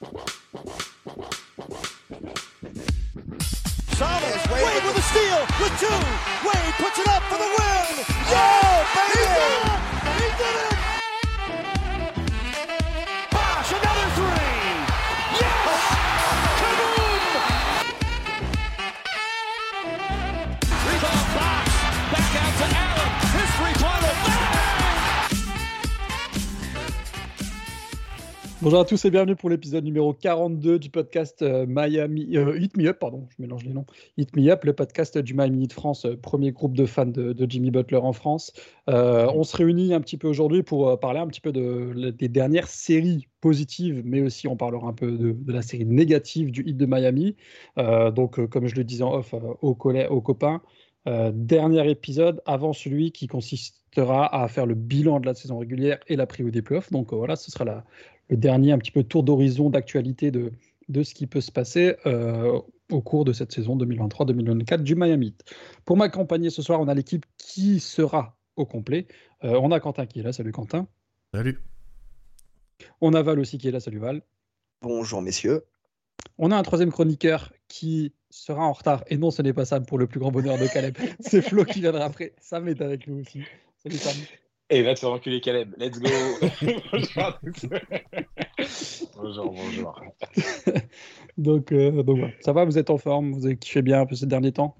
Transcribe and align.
Wade, 0.00 0.10
Wade 4.48 4.84
with 4.84 4.96
a 4.96 5.02
steal 5.02 5.40
with 5.58 5.74
two. 5.80 5.88
Wade 6.46 6.74
puts 6.78 6.98
it 7.00 7.08
up 7.08 7.22
for 7.24 7.36
the 7.36 7.48
win. 7.48 8.04
Yeah, 8.30 8.86
baby! 8.94 9.18
He 9.18 9.24
did 9.26 9.42
it! 9.58 9.74
He 10.22 10.28
did 10.38 10.56
it! 10.72 10.77
Bonjour 28.60 28.80
à 28.80 28.84
tous 28.84 29.04
et 29.04 29.10
bienvenue 29.12 29.36
pour 29.36 29.50
l'épisode 29.50 29.84
numéro 29.84 30.12
42 30.12 30.80
du 30.80 30.90
podcast 30.90 31.42
euh, 31.42 31.64
Miami 31.68 32.36
euh, 32.36 32.58
Hit 32.58 32.76
Me 32.76 32.88
Up, 32.88 32.98
pardon, 32.98 33.28
je 33.30 33.40
mélange 33.40 33.62
les 33.62 33.72
noms. 33.72 33.86
Hit 34.16 34.34
Me 34.34 34.50
Up, 34.50 34.64
le 34.64 34.72
podcast 34.72 35.16
du 35.16 35.32
Miami 35.32 35.62
Heat 35.62 35.72
France, 35.72 36.06
euh, 36.06 36.16
premier 36.16 36.50
groupe 36.50 36.76
de 36.76 36.84
fans 36.84 37.06
de, 37.06 37.46
Jimmy 37.48 37.70
Butler 37.70 37.98
en 37.98 38.12
France. 38.12 38.52
Euh, 38.90 39.30
on 39.32 39.44
se 39.44 39.56
réunit 39.56 39.94
un 39.94 40.00
petit 40.00 40.16
peu 40.16 40.26
aujourd'hui 40.26 40.64
pour 40.64 40.98
parler 40.98 41.20
un 41.20 41.28
petit 41.28 41.40
peu 41.40 41.52
des 41.52 42.28
dernières 42.28 42.66
séries 42.66 43.28
positives, 43.40 44.02
mais 44.04 44.22
aussi 44.22 44.48
on 44.48 44.56
parlera 44.56 44.88
un 44.88 44.92
peu 44.92 45.12
de, 45.12 45.36
la 45.46 45.62
série 45.62 45.86
négative 45.86 46.50
du 46.50 46.64
Heat 46.66 46.76
de 46.76 46.86
Miami. 46.86 47.36
Donc, 47.76 48.44
comme 48.48 48.66
je 48.66 48.74
le 48.74 48.82
disais 48.82 49.04
en 49.04 49.14
off 49.14 49.36
aux, 49.62 49.74
collè- 49.74 50.08
aux 50.08 50.20
copains, 50.20 50.62
dernier 51.06 51.88
épisode 51.88 52.42
avant 52.44 52.72
celui 52.72 53.12
qui 53.12 53.28
consistera 53.28 54.42
à 54.42 54.48
faire 54.48 54.66
le 54.66 54.74
bilan 54.74 55.20
de 55.20 55.26
la 55.26 55.34
saison 55.34 55.58
régulière 55.58 55.98
et 56.08 56.16
la 56.16 56.26
preview 56.26 56.50
des 56.50 56.62
playoffs. 56.62 56.90
Donc 56.90 57.12
voilà, 57.12 57.36
ce 57.36 57.50
sera 57.50 57.64
la, 57.64 57.84
le 58.28 58.36
dernier 58.36 58.72
un 58.72 58.78
petit 58.78 58.90
peu 58.90 59.02
tour 59.02 59.22
d'horizon 59.22 59.70
d'actualité 59.70 60.30
de, 60.30 60.52
de 60.88 61.02
ce 61.02 61.14
qui 61.14 61.26
peut 61.26 61.40
se 61.40 61.52
passer 61.52 61.96
euh, 62.06 62.60
au 62.90 63.00
cours 63.00 63.24
de 63.24 63.32
cette 63.32 63.52
saison 63.52 63.76
2023-2024 63.76 64.82
du 64.82 64.94
Miami. 64.94 65.34
Pour 65.84 65.96
m'accompagner 65.96 66.50
ce 66.50 66.62
soir, 66.62 66.80
on 66.80 66.88
a 66.88 66.94
l'équipe 66.94 67.26
qui 67.36 67.80
sera 67.80 68.36
au 68.56 68.66
complet. 68.66 69.06
Euh, 69.44 69.58
on 69.62 69.70
a 69.70 69.80
Quentin 69.80 70.06
qui 70.06 70.20
est 70.20 70.22
là, 70.22 70.32
salut 70.32 70.52
Quentin. 70.52 70.86
Salut. 71.32 71.60
On 73.00 73.12
a 73.14 73.22
Val 73.22 73.38
aussi 73.38 73.58
qui 73.58 73.68
est 73.68 73.72
là, 73.72 73.80
salut 73.80 73.98
Val. 73.98 74.22
Bonjour 74.82 75.22
messieurs. 75.22 75.64
On 76.38 76.50
a 76.50 76.56
un 76.56 76.62
troisième 76.62 76.92
chroniqueur 76.92 77.52
qui 77.68 78.12
sera 78.30 78.64
en 78.64 78.72
retard. 78.72 79.04
Et 79.08 79.16
non, 79.16 79.30
ce 79.30 79.42
n'est 79.42 79.52
pas 79.52 79.64
Sam 79.64 79.84
pour 79.84 79.98
le 79.98 80.06
plus 80.06 80.20
grand 80.20 80.30
bonheur 80.30 80.58
de 80.58 80.66
Caleb. 80.66 80.96
C'est 81.20 81.42
Flo 81.42 81.64
qui 81.64 81.80
viendra 81.80 82.04
après. 82.04 82.34
Sam 82.40 82.68
est 82.68 82.80
avec 82.80 83.06
nous 83.06 83.20
aussi. 83.20 83.42
Salut 83.82 83.96
Sam. 83.96 84.16
Et 84.70 84.82
va 84.82 84.94
te 84.94 85.00
faire 85.00 85.10
enculer 85.12 85.40
Caleb, 85.40 85.74
let's 85.78 85.98
go 85.98 86.08
Bonjour 86.92 87.22
à 87.24 87.40
tous. 87.42 89.06
Bonjour, 89.16 89.52
bonjour. 89.52 90.00
Donc, 91.38 91.72
euh, 91.72 92.02
donc 92.02 92.18
voilà. 92.18 92.32
ça 92.40 92.52
va, 92.52 92.64
vous 92.66 92.76
êtes 92.76 92.90
en 92.90 92.98
forme, 92.98 93.32
vous 93.32 93.46
avez 93.46 93.56
kiffé 93.56 93.80
bien 93.80 94.00
un 94.02 94.06
peu 94.06 94.14
ces 94.14 94.26
derniers 94.26 94.52
temps? 94.52 94.76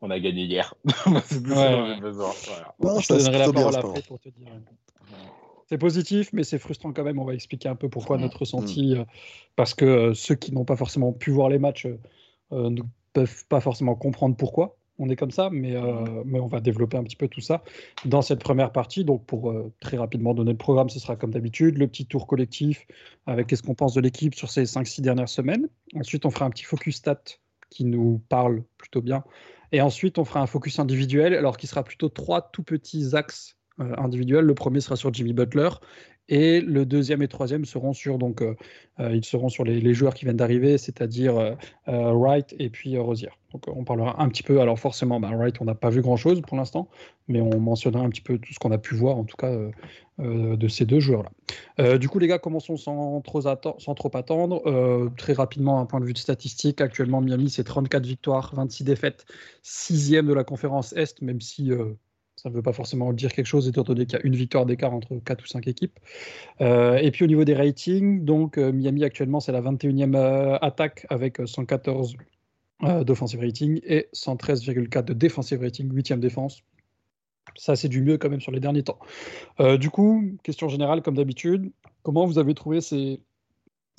On 0.00 0.10
a 0.10 0.18
gagné 0.20 0.44
hier. 0.44 0.74
C'est 1.24 1.42
tout 1.42 1.50
Ouais, 1.50 1.56
ce 1.56 1.70
dont 1.72 1.82
ouais. 1.82 1.94
j'ai 1.96 2.00
besoin. 2.00 2.30
Voilà. 2.46 2.74
Non, 2.94 3.00
Je 3.00 3.08
te 3.08 3.12
ça 3.14 3.18
se 3.18 3.24
donnerai 3.24 3.38
la 3.38 3.44
plutôt 3.46 3.52
bien, 3.52 3.62
parole 3.62 3.72
je 3.72 3.78
après 3.78 4.00
pense. 4.00 4.06
pour 4.08 4.20
te 4.20 4.28
dire. 4.28 4.48
C'est 5.68 5.78
positif, 5.78 6.30
mais 6.32 6.44
c'est 6.44 6.58
frustrant 6.58 6.92
quand 6.92 7.02
même. 7.04 7.18
On 7.18 7.24
va 7.24 7.34
expliquer 7.34 7.68
un 7.68 7.76
peu 7.76 7.88
pourquoi 7.88 8.18
notre 8.18 8.38
ressenti. 8.40 8.94
euh, 8.96 9.04
parce 9.56 9.74
que 9.74 9.84
euh, 9.84 10.14
ceux 10.14 10.34
qui 10.36 10.52
n'ont 10.52 10.64
pas 10.64 10.76
forcément 10.76 11.12
pu 11.12 11.30
voir 11.30 11.48
les 11.48 11.58
matchs 11.58 11.86
euh, 11.86 12.70
ne 12.70 12.82
peuvent 13.12 13.44
pas 13.48 13.60
forcément 13.60 13.94
comprendre 13.96 14.36
pourquoi 14.36 14.76
on 14.98 15.08
est 15.08 15.16
comme 15.16 15.30
ça, 15.30 15.48
mais, 15.50 15.74
euh, 15.74 16.22
mais 16.24 16.38
on 16.40 16.46
va 16.46 16.60
développer 16.60 16.96
un 16.96 17.02
petit 17.02 17.16
peu 17.16 17.28
tout 17.28 17.40
ça 17.40 17.62
dans 18.04 18.22
cette 18.22 18.40
première 18.40 18.72
partie. 18.72 19.04
Donc, 19.04 19.24
pour 19.26 19.50
euh, 19.50 19.72
très 19.80 19.96
rapidement 19.96 20.34
donner 20.34 20.52
le 20.52 20.58
programme, 20.58 20.88
ce 20.88 20.98
sera 20.98 21.16
comme 21.16 21.30
d'habitude 21.30 21.78
le 21.78 21.88
petit 21.88 22.06
tour 22.06 22.26
collectif 22.26 22.86
avec 23.26 23.46
qu'est-ce 23.46 23.62
qu'on 23.62 23.74
pense 23.74 23.94
de 23.94 24.00
l'équipe 24.00 24.34
sur 24.34 24.50
ces 24.50 24.64
5-6 24.64 25.00
dernières 25.00 25.28
semaines. 25.28 25.68
Ensuite, 25.94 26.26
on 26.26 26.30
fera 26.30 26.44
un 26.44 26.50
petit 26.50 26.64
focus 26.64 26.96
stat 26.96 27.22
qui 27.70 27.84
nous 27.84 28.22
parle 28.28 28.62
plutôt 28.76 29.00
bien. 29.00 29.24
Et 29.72 29.80
ensuite, 29.80 30.18
on 30.18 30.24
fera 30.24 30.40
un 30.40 30.46
focus 30.46 30.78
individuel, 30.78 31.34
alors 31.34 31.56
qui 31.56 31.66
sera 31.66 31.82
plutôt 31.82 32.10
trois 32.10 32.50
tout 32.52 32.62
petits 32.62 33.16
axes 33.16 33.56
euh, 33.80 33.94
individuels. 33.96 34.44
Le 34.44 34.54
premier 34.54 34.80
sera 34.80 34.96
sur 34.96 35.12
Jimmy 35.14 35.32
Butler 35.32 35.70
et 36.32 36.62
le 36.62 36.86
deuxième 36.86 37.20
et 37.20 37.28
troisième 37.28 37.66
seront 37.66 37.92
sur 37.92 38.16
donc 38.16 38.40
euh, 38.40 38.56
euh, 39.00 39.14
ils 39.14 39.22
seront 39.22 39.50
sur 39.50 39.64
les, 39.64 39.92
joueurs 39.92 40.14
qui 40.14 40.24
viennent 40.24 40.38
d'arriver, 40.38 40.78
c'est-à-dire 40.78 41.36
euh, 41.36 42.12
Wright 42.14 42.54
et 42.58 42.70
puis 42.70 42.96
Rosier. 42.96 43.28
Donc 43.52 43.64
on 43.68 43.84
parlera 43.84 44.22
un 44.22 44.30
petit 44.30 44.42
peu. 44.42 44.62
Alors 44.62 44.78
forcément, 44.78 45.20
bah, 45.20 45.28
Wright, 45.30 45.60
on 45.60 45.66
n'a 45.66 45.74
pas 45.74 45.90
vu 45.90 46.00
grand-chose 46.00 46.40
pour 46.40 46.56
l'instant, 46.56 46.88
mais 47.28 47.42
on 47.42 47.60
mentionnera 47.60 48.02
un 48.02 48.08
petit 48.08 48.22
peu 48.22 48.38
tout 48.38 48.54
ce 48.54 48.58
qu'on 48.58 48.72
a 48.72 48.78
pu 48.78 48.94
voir 48.94 49.18
en 49.18 49.24
tout 49.24 49.36
cas 49.36 49.54
de 50.18 50.68
ces 50.68 50.86
deux 50.86 51.00
joueurs-là. 51.00 51.98
Du 51.98 52.08
coup, 52.08 52.18
les 52.18 52.28
gars, 52.28 52.38
commençons 52.38 52.78
sans 52.78 53.20
trop, 53.20 53.42
sans 53.42 53.94
trop 53.94 54.10
attendre. 54.16 55.10
Très 55.18 55.34
rapidement, 55.34 55.80
un 55.80 55.84
point 55.86 56.00
de 56.00 56.06
vue 56.06 56.14
de 56.14 56.18
statistique. 56.18 56.80
Actuellement, 56.80 57.20
Miami, 57.20 57.50
c'est 57.50 57.64
34 57.64 58.06
victoires, 58.06 58.54
26 58.54 58.84
défaites, 58.84 59.26
sixième 59.62 60.26
de 60.28 60.32
la 60.32 60.44
conférence 60.44 60.94
Est, 60.94 61.20
même 61.20 61.42
si 61.42 61.72
ça 62.42 62.50
ne 62.50 62.54
veut 62.56 62.62
pas 62.62 62.72
forcément 62.72 63.12
dire 63.12 63.32
quelque 63.32 63.46
chose, 63.46 63.68
étant 63.68 63.82
donné 63.82 64.04
qu'il 64.04 64.18
y 64.18 64.22
a 64.22 64.26
une 64.26 64.34
victoire 64.34 64.66
d'écart 64.66 64.92
entre 64.92 65.14
4 65.24 65.44
ou 65.44 65.46
5 65.46 65.68
équipes. 65.68 66.00
Euh, 66.60 66.96
et 66.96 67.12
puis 67.12 67.24
au 67.24 67.28
niveau 67.28 67.44
des 67.44 67.54
ratings, 67.54 68.24
donc 68.24 68.58
euh, 68.58 68.72
Miami 68.72 69.04
actuellement, 69.04 69.38
c'est 69.38 69.52
la 69.52 69.60
21e 69.60 70.16
euh, 70.16 70.58
attaque 70.60 71.06
avec 71.08 71.38
euh, 71.38 71.46
114 71.46 72.16
euh, 72.82 73.04
d'offensive 73.04 73.38
rating 73.38 73.80
et 73.84 74.08
113,4 74.12 75.04
de 75.04 75.12
defensive 75.12 75.60
rating, 75.60 75.92
8e 75.92 76.18
défense. 76.18 76.62
Ça, 77.56 77.76
c'est 77.76 77.88
du 77.88 78.02
mieux 78.02 78.18
quand 78.18 78.28
même 78.28 78.40
sur 78.40 78.50
les 78.52 78.60
derniers 78.60 78.84
temps. 78.84 78.98
Du 79.78 79.90
coup, 79.90 80.22
question 80.44 80.68
générale, 80.68 81.02
comme 81.02 81.16
d'habitude, 81.16 81.72
comment 82.02 82.24
vous 82.24 82.38
avez 82.38 82.54
trouvé 82.54 82.80
ces 82.80 83.20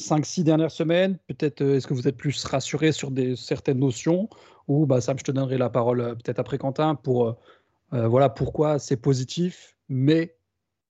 5-6 0.02 0.44
dernières 0.44 0.72
semaines? 0.72 1.20
Peut-être, 1.28 1.62
est-ce 1.62 1.86
que 1.86 1.94
vous 1.94 2.08
êtes 2.08 2.16
plus 2.16 2.44
rassuré 2.46 2.94
sur 2.94 3.12
des, 3.12 3.36
certaines 3.36 3.80
notions? 3.80 4.30
Ou, 4.70 4.86
bah, 4.86 5.02
Sam, 5.02 5.20
je 5.20 5.26
te 5.26 5.32
donnerai 5.32 5.58
la 5.58 5.70
parole 5.70 6.16
peut-être 6.24 6.40
après 6.40 6.58
Quentin 6.58 6.96
pour 6.96 7.38
euh, 7.94 7.98
euh, 7.98 8.08
voilà 8.08 8.30
pourquoi 8.30 8.80
c'est 8.80 8.98
positif, 8.98 9.76
mais 9.90 10.36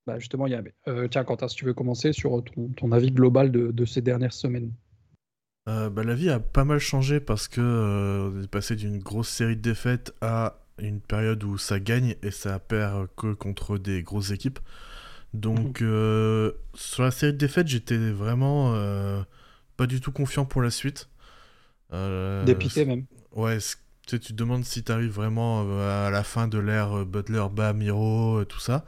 bah, 0.05 0.19
justement, 0.19 0.47
il 0.47 0.51
y 0.51 0.55
a. 0.55 0.61
mais. 0.61 0.73
Euh, 0.87 1.07
tiens, 1.07 1.23
Quentin, 1.23 1.47
si 1.47 1.55
tu 1.55 1.65
veux 1.65 1.73
commencer 1.73 2.13
sur 2.13 2.43
ton, 2.43 2.69
ton 2.69 2.91
avis 2.91 3.11
global 3.11 3.51
de, 3.51 3.71
de 3.71 3.85
ces 3.85 4.01
dernières 4.01 4.33
semaines. 4.33 4.71
Euh, 5.69 5.89
bah, 5.89 6.03
la 6.03 6.13
vie 6.13 6.29
a 6.29 6.39
pas 6.39 6.65
mal 6.65 6.79
changé 6.79 7.19
parce 7.19 7.47
que 7.47 7.61
euh, 7.61 8.31
on 8.33 8.43
est 8.43 8.47
passé 8.51 8.75
d'une 8.75 8.99
grosse 8.99 9.29
série 9.29 9.55
de 9.55 9.61
défaites 9.61 10.13
à 10.21 10.59
une 10.77 10.99
période 10.99 11.43
où 11.43 11.57
ça 11.57 11.79
gagne 11.79 12.15
et 12.21 12.31
ça 12.31 12.59
perd 12.59 13.07
que 13.15 13.33
contre 13.33 13.77
des 13.77 14.03
grosses 14.03 14.31
équipes. 14.31 14.59
Donc 15.33 15.81
euh, 15.81 16.51
sur 16.73 17.03
la 17.03 17.11
série 17.11 17.33
de 17.33 17.37
défaites, 17.37 17.67
j'étais 17.67 17.97
vraiment 18.11 18.73
euh, 18.75 19.23
pas 19.77 19.87
du 19.87 20.01
tout 20.01 20.11
confiant 20.11 20.45
pour 20.45 20.61
la 20.61 20.69
suite. 20.69 21.09
Euh, 21.93 22.43
Dépité 22.43 22.85
même. 22.85 23.05
Ouais, 23.31 23.57
tu 24.05 24.15
sais, 24.15 24.19
tu 24.19 24.33
te 24.33 24.37
demandes 24.37 24.65
si 24.65 24.83
tu 24.83 24.91
arrives 24.91 25.11
vraiment 25.11 25.63
euh, 25.67 26.07
à 26.07 26.09
la 26.09 26.23
fin 26.23 26.47
de 26.47 26.57
l'ère 26.57 26.99
euh, 26.99 27.05
Butler, 27.05 27.45
Bam, 27.51 27.77
Miro, 27.77 28.39
euh, 28.39 28.45
tout 28.45 28.59
ça. 28.59 28.85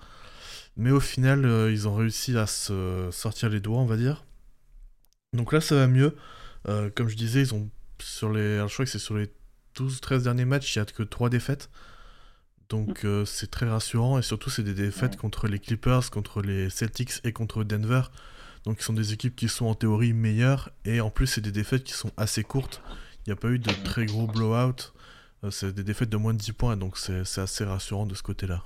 Mais 0.77 0.91
au 0.91 0.99
final, 0.99 1.45
euh, 1.45 1.71
ils 1.71 1.87
ont 1.87 1.95
réussi 1.95 2.37
à 2.37 2.47
se 2.47 3.09
sortir 3.11 3.49
les 3.49 3.59
doigts, 3.59 3.79
on 3.79 3.85
va 3.85 3.97
dire. 3.97 4.25
Donc 5.33 5.53
là, 5.53 5.61
ça 5.61 5.75
va 5.75 5.87
mieux. 5.87 6.15
Euh, 6.67 6.89
comme 6.93 7.07
je 7.07 7.15
disais, 7.15 7.41
ils 7.41 7.53
ont 7.53 7.69
sur 8.01 8.31
les, 8.31 8.55
alors, 8.55 8.67
je 8.67 8.73
crois 8.73 8.85
que 8.85 8.91
c'est 8.91 8.99
sur 8.99 9.15
les 9.15 9.31
12-13 9.77 10.23
derniers 10.23 10.45
matchs, 10.45 10.75
il 10.75 10.79
n'y 10.79 10.83
a 10.83 10.85
que 10.85 11.03
3 11.03 11.29
défaites. 11.29 11.69
Donc 12.69 13.05
euh, 13.05 13.25
c'est 13.25 13.51
très 13.51 13.69
rassurant 13.69 14.17
et 14.17 14.23
surtout 14.23 14.49
c'est 14.49 14.63
des 14.63 14.73
défaites 14.73 15.17
contre 15.17 15.47
les 15.47 15.59
Clippers, 15.59 16.09
contre 16.09 16.41
les 16.41 16.69
Celtics 16.69 17.21
et 17.23 17.31
contre 17.31 17.63
Denver. 17.63 18.01
Donc 18.63 18.79
ce 18.79 18.85
sont 18.87 18.93
des 18.93 19.13
équipes 19.13 19.35
qui 19.35 19.47
sont 19.47 19.67
en 19.67 19.75
théorie 19.75 20.13
meilleures 20.13 20.71
et 20.83 20.99
en 20.99 21.11
plus 21.11 21.27
c'est 21.27 21.41
des 21.41 21.51
défaites 21.51 21.83
qui 21.83 21.93
sont 21.93 22.11
assez 22.17 22.43
courtes. 22.43 22.81
Il 23.25 23.29
n'y 23.29 23.33
a 23.33 23.35
pas 23.35 23.49
eu 23.49 23.59
de 23.59 23.71
très 23.83 24.05
gros 24.07 24.25
blowout. 24.25 24.93
Euh, 25.45 25.51
c'est 25.51 25.73
des 25.73 25.83
défaites 25.83 26.09
de 26.09 26.17
moins 26.17 26.33
de 26.33 26.39
10 26.39 26.51
points 26.53 26.75
donc 26.77 26.97
c'est 26.97 27.23
c'est 27.25 27.41
assez 27.41 27.63
rassurant 27.63 28.05
de 28.05 28.15
ce 28.15 28.23
côté-là. 28.23 28.63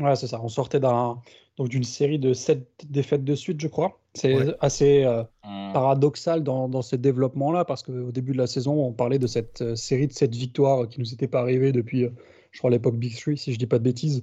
Ouais, 0.00 0.16
c'est 0.16 0.26
ça. 0.26 0.40
On 0.42 0.48
sortait 0.48 0.80
d'un 0.80 1.20
donc 1.58 1.68
d'une 1.68 1.84
série 1.84 2.18
de 2.18 2.32
7 2.32 2.66
défaites 2.88 3.24
de 3.24 3.34
suite, 3.34 3.60
je 3.60 3.68
crois. 3.68 4.00
C'est 4.14 4.34
Ouais. 4.34 4.54
assez 4.60 5.04
euh, 5.04 5.22
Hum. 5.44 5.72
paradoxal 5.74 6.42
dans, 6.42 6.68
dans 6.68 6.82
ce 6.82 6.96
développement-là, 6.96 7.64
parce 7.66 7.82
qu'au 7.82 8.10
début 8.10 8.32
de 8.32 8.38
la 8.38 8.46
saison, 8.46 8.72
on 8.86 8.92
parlait 8.92 9.18
de 9.18 9.26
cette 9.26 9.60
euh, 9.62 9.76
série 9.76 10.06
de 10.06 10.12
7 10.12 10.34
victoires 10.34 10.88
qui 10.88 10.98
nous 11.00 11.12
était 11.12 11.28
pas 11.28 11.40
arrivée 11.40 11.72
depuis, 11.72 12.04
euh, 12.04 12.10
je 12.52 12.58
crois, 12.58 12.70
l'époque 12.70 12.96
Big 12.96 13.14
Three, 13.18 13.36
si 13.36 13.52
je 13.52 13.58
dis 13.58 13.66
pas 13.66 13.78
de 13.78 13.84
bêtises. 13.84 14.22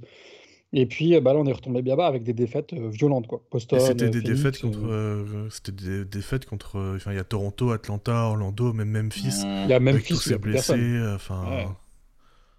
Et 0.73 0.85
puis, 0.85 1.15
euh, 1.15 1.21
bah, 1.21 1.33
là, 1.33 1.39
on 1.39 1.45
est 1.45 1.51
retombé 1.51 1.81
bien 1.81 1.95
bas 1.95 2.07
avec 2.07 2.23
des 2.23 2.33
défaites 2.33 2.73
euh, 2.73 2.89
violentes, 2.89 3.27
quoi. 3.27 3.41
Boston, 3.51 3.77
Et 3.77 3.79
c'était 3.79 4.09
euh, 4.09 4.09
des 4.09 4.21
Phoenix, 4.21 4.23
défaites 4.23 4.59
contre, 4.59 4.85
euh, 4.87 5.23
euh, 5.45 5.49
c'était 5.49 5.71
des 5.71 6.05
défaites 6.05 6.45
contre, 6.45 6.77
euh, 6.77 6.95
enfin 6.95 7.11
il 7.11 7.17
y 7.17 7.19
a 7.19 7.23
Toronto, 7.23 7.71
Atlanta, 7.71 8.13
Orlando, 8.25 8.73
même 8.73 8.89
Memphis. 8.89 9.45
Il 9.63 9.69
y 9.69 9.73
a 9.73 9.79
avec 9.89 10.03
Memphis, 10.03 10.13
tous 10.13 10.25
il 10.25 10.31
y 10.31 10.35
a 10.35 10.39
plus 10.39 10.49
blessés, 10.49 10.73
personne. 10.75 10.81
euh, 10.81 11.15
enfin. 11.15 11.35
Ouais. 11.45 11.77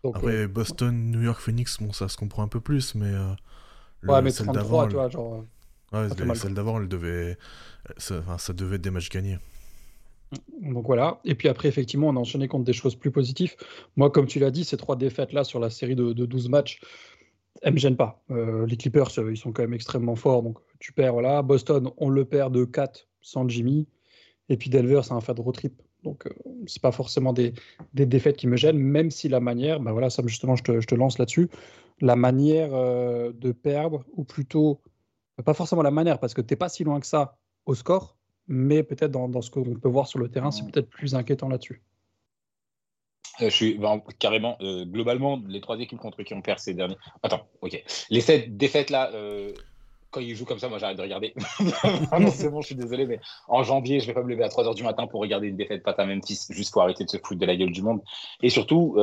Donc, 0.04 0.16
Après 0.16 0.32
euh, 0.44 0.48
Boston, 0.48 1.10
New 1.12 1.22
York, 1.22 1.40
Phoenix, 1.40 1.78
bon 1.80 1.92
ça 1.92 2.08
se 2.08 2.16
comprend 2.16 2.42
un 2.44 2.48
peu 2.48 2.60
plus, 2.60 2.94
mais. 2.94 3.06
euh, 3.06 3.32
le- 4.02 4.08
ouais, 4.12 4.22
mais 4.22 4.30
celle 4.30 4.46
33, 4.46 4.84
d'avant, 4.84 4.88
tu 4.88 4.96
vois, 4.96 5.08
genre. 5.08 5.34
euh, 5.34 5.42
Ouais, 5.92 6.08
les- 6.26 6.34
celle 6.36 6.54
d'avant, 6.54 6.80
elle 6.80 6.88
devait, 6.88 7.38
ça 7.98 8.22
devait 8.54 8.76
être 8.76 8.82
des 8.82 8.90
matchs 8.90 9.10
gagnés. 9.10 9.38
Donc 10.62 10.86
voilà. 10.86 11.20
Et 11.24 11.34
puis 11.34 11.48
après, 11.48 11.68
effectivement, 11.68 12.08
on 12.08 12.16
a 12.16 12.20
enchaîné 12.20 12.46
contre 12.46 12.64
des 12.64 12.72
choses 12.72 12.94
plus 12.94 13.10
positives. 13.10 13.56
Moi, 13.96 14.10
comme 14.10 14.26
tu 14.26 14.38
l'as 14.38 14.50
dit, 14.50 14.64
ces 14.64 14.76
trois 14.76 14.96
défaites-là 14.96 15.42
sur 15.44 15.58
la 15.58 15.70
série 15.70 15.96
de, 15.96 16.12
de 16.12 16.26
12 16.26 16.48
matchs, 16.48 16.80
elles 17.62 17.74
me 17.74 17.78
gênent 17.78 17.96
pas. 17.96 18.22
Euh, 18.30 18.66
les 18.66 18.76
Clippers, 18.76 19.18
euh, 19.18 19.32
ils 19.32 19.36
sont 19.36 19.52
quand 19.52 19.62
même 19.62 19.74
extrêmement 19.74 20.16
forts. 20.16 20.42
Donc 20.42 20.58
tu 20.78 20.92
perds, 20.92 21.12
voilà. 21.12 21.42
Boston, 21.42 21.90
on 21.96 22.08
le 22.08 22.24
perd 22.24 22.54
de 22.54 22.64
4. 22.64 23.08
sans 23.20 23.48
Jimmy. 23.48 23.86
Et 24.48 24.56
puis 24.56 24.70
Denver, 24.70 25.00
c'est 25.04 25.12
un 25.12 25.20
fait 25.20 25.34
de 25.34 25.40
road 25.40 25.54
trip. 25.54 25.80
Donc, 26.02 26.26
euh, 26.26 26.30
c'est 26.66 26.82
pas 26.82 26.92
forcément 26.92 27.32
des, 27.32 27.52
des, 27.94 28.06
défaites 28.06 28.36
qui 28.36 28.46
me 28.46 28.56
gênent, 28.56 28.78
même 28.78 29.10
si 29.10 29.28
la 29.28 29.40
manière, 29.40 29.80
bah 29.80 29.92
voilà, 29.92 30.10
ça 30.10 30.22
justement, 30.26 30.56
je 30.56 30.62
te, 30.62 30.80
je 30.80 30.86
te 30.86 30.94
lance 30.94 31.18
là-dessus, 31.18 31.48
la 32.00 32.16
manière 32.16 32.70
euh, 32.72 33.32
de 33.32 33.52
perdre, 33.52 34.04
ou 34.14 34.24
plutôt, 34.24 34.80
pas 35.44 35.54
forcément 35.54 35.82
la 35.82 35.90
manière, 35.90 36.18
parce 36.18 36.34
que 36.34 36.40
tu 36.40 36.52
n'es 36.52 36.56
pas 36.56 36.68
si 36.68 36.84
loin 36.84 37.00
que 37.00 37.06
ça 37.06 37.36
au 37.66 37.74
score, 37.74 38.16
mais 38.48 38.82
peut-être 38.82 39.10
dans, 39.10 39.28
dans 39.28 39.42
ce 39.42 39.50
qu'on 39.50 39.62
peut 39.62 39.88
voir 39.88 40.06
sur 40.06 40.18
le 40.18 40.28
terrain, 40.28 40.50
c'est 40.50 40.64
peut-être 40.70 40.88
plus 40.88 41.14
inquiétant 41.14 41.48
là-dessus. 41.48 41.82
Euh, 43.42 43.50
je 43.50 43.54
suis 43.54 43.74
ben, 43.74 44.02
carrément, 44.18 44.56
euh, 44.60 44.84
globalement, 44.84 45.40
les 45.48 45.60
trois 45.60 45.78
équipes 45.78 45.98
contre 45.98 46.22
qui 46.22 46.34
on 46.34 46.42
perd 46.42 46.58
ces 46.58 46.74
derniers. 46.74 46.96
Attends, 47.22 47.46
ok. 47.62 47.82
Les 48.10 48.20
sept 48.20 48.56
défaites 48.56 48.90
là, 48.90 49.10
euh, 49.14 49.52
quand 50.10 50.20
ils 50.20 50.34
jouent 50.34 50.44
comme 50.44 50.58
ça, 50.58 50.68
moi 50.68 50.78
j'arrête 50.78 50.96
de 50.96 51.02
regarder. 51.02 51.34
non, 52.18 52.30
c'est 52.32 52.50
bon, 52.50 52.60
je 52.62 52.66
suis 52.66 52.74
désolé, 52.74 53.06
mais 53.06 53.20
en 53.46 53.62
janvier, 53.62 54.00
je 54.00 54.06
vais 54.06 54.12
pas 54.12 54.22
me 54.22 54.28
lever 54.28 54.42
à 54.42 54.48
3h 54.48 54.74
du 54.74 54.82
matin 54.82 55.06
pour 55.06 55.20
regarder 55.20 55.46
une 55.46 55.56
défaite 55.56 55.84
pas 55.84 55.92
à 55.92 56.04
Memphis, 56.04 56.46
juste 56.50 56.72
pour 56.72 56.82
arrêter 56.82 57.04
de 57.04 57.10
se 57.10 57.18
foutre 57.18 57.38
de 57.38 57.46
la 57.46 57.54
gueule 57.54 57.70
du 57.70 57.80
monde. 57.80 58.02
Et 58.42 58.50
surtout, 58.50 58.98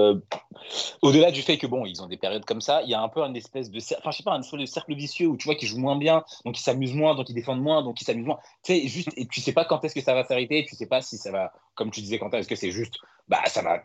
au-delà 1.02 1.32
du 1.32 1.42
fait 1.42 1.58
que 1.58 1.66
bon, 1.66 1.86
ils 1.86 2.04
ont 2.04 2.08
des 2.08 2.18
périodes 2.18 2.44
comme 2.44 2.60
ça, 2.60 2.82
il 2.84 2.90
y 2.90 2.94
a 2.94 3.02
un 3.02 3.08
peu 3.08 3.24
un 3.24 3.34
espèce 3.36 3.72
de, 3.72 3.80
enfin, 3.98 4.12
je 4.12 4.18
sais 4.18 4.24
pas, 4.24 4.34
un 4.34 4.42
espèce 4.42 4.60
de 4.60 4.66
cercle 4.66 4.96
vicieux 4.96 5.28
où 5.28 5.38
tu 5.38 5.46
vois 5.46 5.56
qu'ils 5.56 5.70
jouent 5.70 5.80
moins 5.80 5.96
bien, 5.96 6.26
donc 6.44 6.60
ils 6.60 6.64
s'amusent 6.64 6.94
moins, 6.94 7.16
donc 7.16 7.30
ils 7.30 7.34
défendent 7.34 7.62
moins, 7.62 7.84
donc 7.84 8.02
ils 8.02 8.04
s'amusent 8.04 8.26
moins. 8.26 8.40
Tu 8.64 8.74
sais, 8.74 8.88
juste, 8.90 9.12
et 9.16 9.28
tu 9.28 9.40
sais 9.40 9.54
pas 9.54 9.64
quand 9.64 9.86
est-ce 9.86 9.96
que 9.96 10.02
ça 10.02 10.14
va 10.14 10.26
s'arrêter, 10.26 10.66
tu 10.68 10.76
sais 10.76 10.88
pas 10.88 11.02
si 11.02 11.16
ça 11.16 11.32
va, 11.32 11.54
comme 11.76 11.90
tu 11.90 12.02
disais, 12.02 12.20
Quentin, 12.20 12.40
est-ce 12.40 12.50
que 12.50 12.56
c'est 12.56 12.72
juste, 12.72 12.98
bah, 13.30 13.40
ça 13.46 13.62
va 13.62 13.82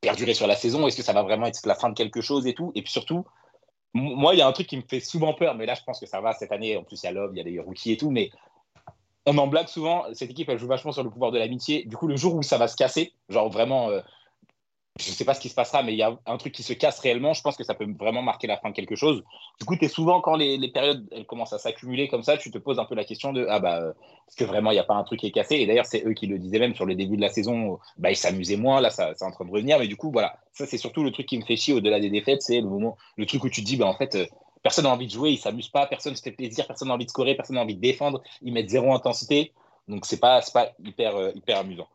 perdurer 0.00 0.34
sur 0.34 0.46
la 0.46 0.56
saison, 0.56 0.86
est-ce 0.86 0.96
que 0.96 1.02
ça 1.02 1.12
va 1.12 1.22
vraiment 1.22 1.46
être 1.46 1.66
la 1.66 1.74
fin 1.74 1.88
de 1.88 1.94
quelque 1.94 2.20
chose 2.20 2.46
et 2.46 2.54
tout? 2.54 2.72
Et 2.74 2.82
puis 2.82 2.92
surtout, 2.92 3.24
moi, 3.92 4.34
il 4.34 4.38
y 4.38 4.42
a 4.42 4.46
un 4.46 4.52
truc 4.52 4.66
qui 4.66 4.76
me 4.76 4.82
fait 4.82 5.00
souvent 5.00 5.34
peur, 5.34 5.54
mais 5.54 5.66
là, 5.66 5.74
je 5.74 5.82
pense 5.82 5.98
que 5.98 6.06
ça 6.06 6.20
va 6.20 6.32
cette 6.32 6.52
année. 6.52 6.76
En 6.76 6.84
plus, 6.84 7.02
il 7.02 7.06
y 7.06 7.08
a 7.08 7.12
Love, 7.12 7.32
il 7.34 7.38
y 7.38 7.40
a 7.40 7.44
des 7.44 7.58
rookies 7.58 7.92
et 7.92 7.96
tout, 7.96 8.10
mais 8.10 8.30
on 9.26 9.36
en 9.38 9.46
blague 9.46 9.68
souvent. 9.68 10.04
Cette 10.14 10.30
équipe, 10.30 10.48
elle 10.48 10.58
joue 10.58 10.68
vachement 10.68 10.92
sur 10.92 11.02
le 11.02 11.10
pouvoir 11.10 11.32
de 11.32 11.38
l'amitié. 11.38 11.84
Du 11.84 11.96
coup, 11.96 12.06
le 12.06 12.16
jour 12.16 12.34
où 12.34 12.42
ça 12.42 12.56
va 12.56 12.68
se 12.68 12.76
casser, 12.76 13.12
genre 13.28 13.50
vraiment, 13.50 13.90
euh, 13.90 14.00
je 14.98 15.12
sais 15.12 15.24
pas 15.24 15.34
ce 15.34 15.40
qui 15.40 15.48
se 15.48 15.54
passera, 15.54 15.82
mais 15.82 15.92
il 15.92 15.98
y 15.98 16.02
a 16.02 16.18
un 16.26 16.36
truc 16.36 16.52
qui 16.52 16.62
se 16.62 16.72
casse 16.72 16.98
réellement. 16.98 17.32
Je 17.32 17.42
pense 17.42 17.56
que 17.56 17.64
ça 17.64 17.74
peut 17.74 17.86
vraiment 17.98 18.22
marquer 18.22 18.46
la 18.46 18.56
fin 18.58 18.70
de 18.70 18.74
quelque 18.74 18.96
chose. 18.96 19.22
Du 19.58 19.64
coup, 19.64 19.76
tu 19.76 19.84
es 19.84 19.88
souvent, 19.88 20.20
quand 20.20 20.36
les, 20.36 20.68
périodes 20.68 21.08
commencent 21.26 21.52
à 21.52 21.58
s'accumuler 21.58 22.08
comme 22.08 22.22
ça, 22.22 22.36
tu 22.36 22.50
te 22.50 22.58
poses 22.58 22.78
un 22.78 22.84
peu 22.84 22.94
la 22.94 23.04
question 23.04 23.32
de 23.32 23.46
Ah, 23.48 23.60
bah, 23.60 23.94
est-ce 24.28 24.36
que 24.36 24.44
vraiment 24.44 24.70
il 24.72 24.74
n'y 24.74 24.80
a 24.80 24.84
pas 24.84 24.94
un 24.94 25.04
truc 25.04 25.20
qui 25.20 25.26
est 25.28 25.30
cassé? 25.30 25.56
Et 25.56 25.66
d'ailleurs, 25.66 25.86
c'est 25.86 26.04
eux 26.04 26.12
qui 26.12 26.26
le 26.26 26.38
disaient 26.38 26.58
même 26.58 26.74
sur 26.74 26.86
le 26.86 26.94
début 26.94 27.16
de 27.16 27.22
la 27.22 27.28
saison. 27.28 27.78
Bah, 27.98 28.10
ils 28.10 28.16
s'amusaient 28.16 28.56
moins. 28.56 28.80
Là, 28.80 28.90
ça, 28.90 29.12
c'est 29.16 29.24
en 29.24 29.30
train 29.30 29.44
de 29.44 29.50
revenir. 29.50 29.78
Mais 29.78 29.86
du 29.86 29.96
coup, 29.96 30.10
voilà. 30.10 30.38
Ça, 30.52 30.66
c'est 30.66 30.78
surtout 30.78 31.02
le 31.02 31.12
truc 31.12 31.26
qui 31.26 31.38
me 31.38 31.44
fait 31.44 31.56
chier 31.56 31.72
au-delà 31.72 32.00
des 32.00 32.10
défaites. 32.10 32.42
C'est 32.42 32.60
le 32.60 32.68
moment, 32.68 32.96
le 33.16 33.26
truc 33.26 33.44
où 33.44 33.48
tu 33.48 33.62
te 33.62 33.66
dis, 33.66 33.76
bah, 33.76 33.86
en 33.86 33.94
fait, 33.94 34.16
euh, 34.16 34.26
personne 34.62 34.84
n'a 34.84 34.90
envie 34.90 35.06
de 35.06 35.12
jouer, 35.12 35.30
ils 35.30 35.38
s'amusent 35.38 35.68
pas, 35.68 35.86
personne 35.86 36.12
ne 36.12 36.16
se 36.16 36.22
fait 36.22 36.32
plaisir, 36.32 36.66
personne 36.66 36.88
n'a 36.88 36.94
envie 36.94 37.06
de 37.06 37.10
scorer, 37.10 37.34
personne 37.34 37.56
n'a 37.56 37.62
envie 37.62 37.76
de 37.76 37.80
défendre. 37.80 38.22
Ils 38.42 38.52
mettent 38.52 38.70
zéro 38.70 38.92
intensité. 38.92 39.52
Donc, 39.88 40.04
c'est 40.04 40.20
pas, 40.20 40.42
c'est 40.42 40.52
pas 40.52 40.72
euh, 40.98 41.32
hyper 41.34 41.58
amusant 41.58 41.88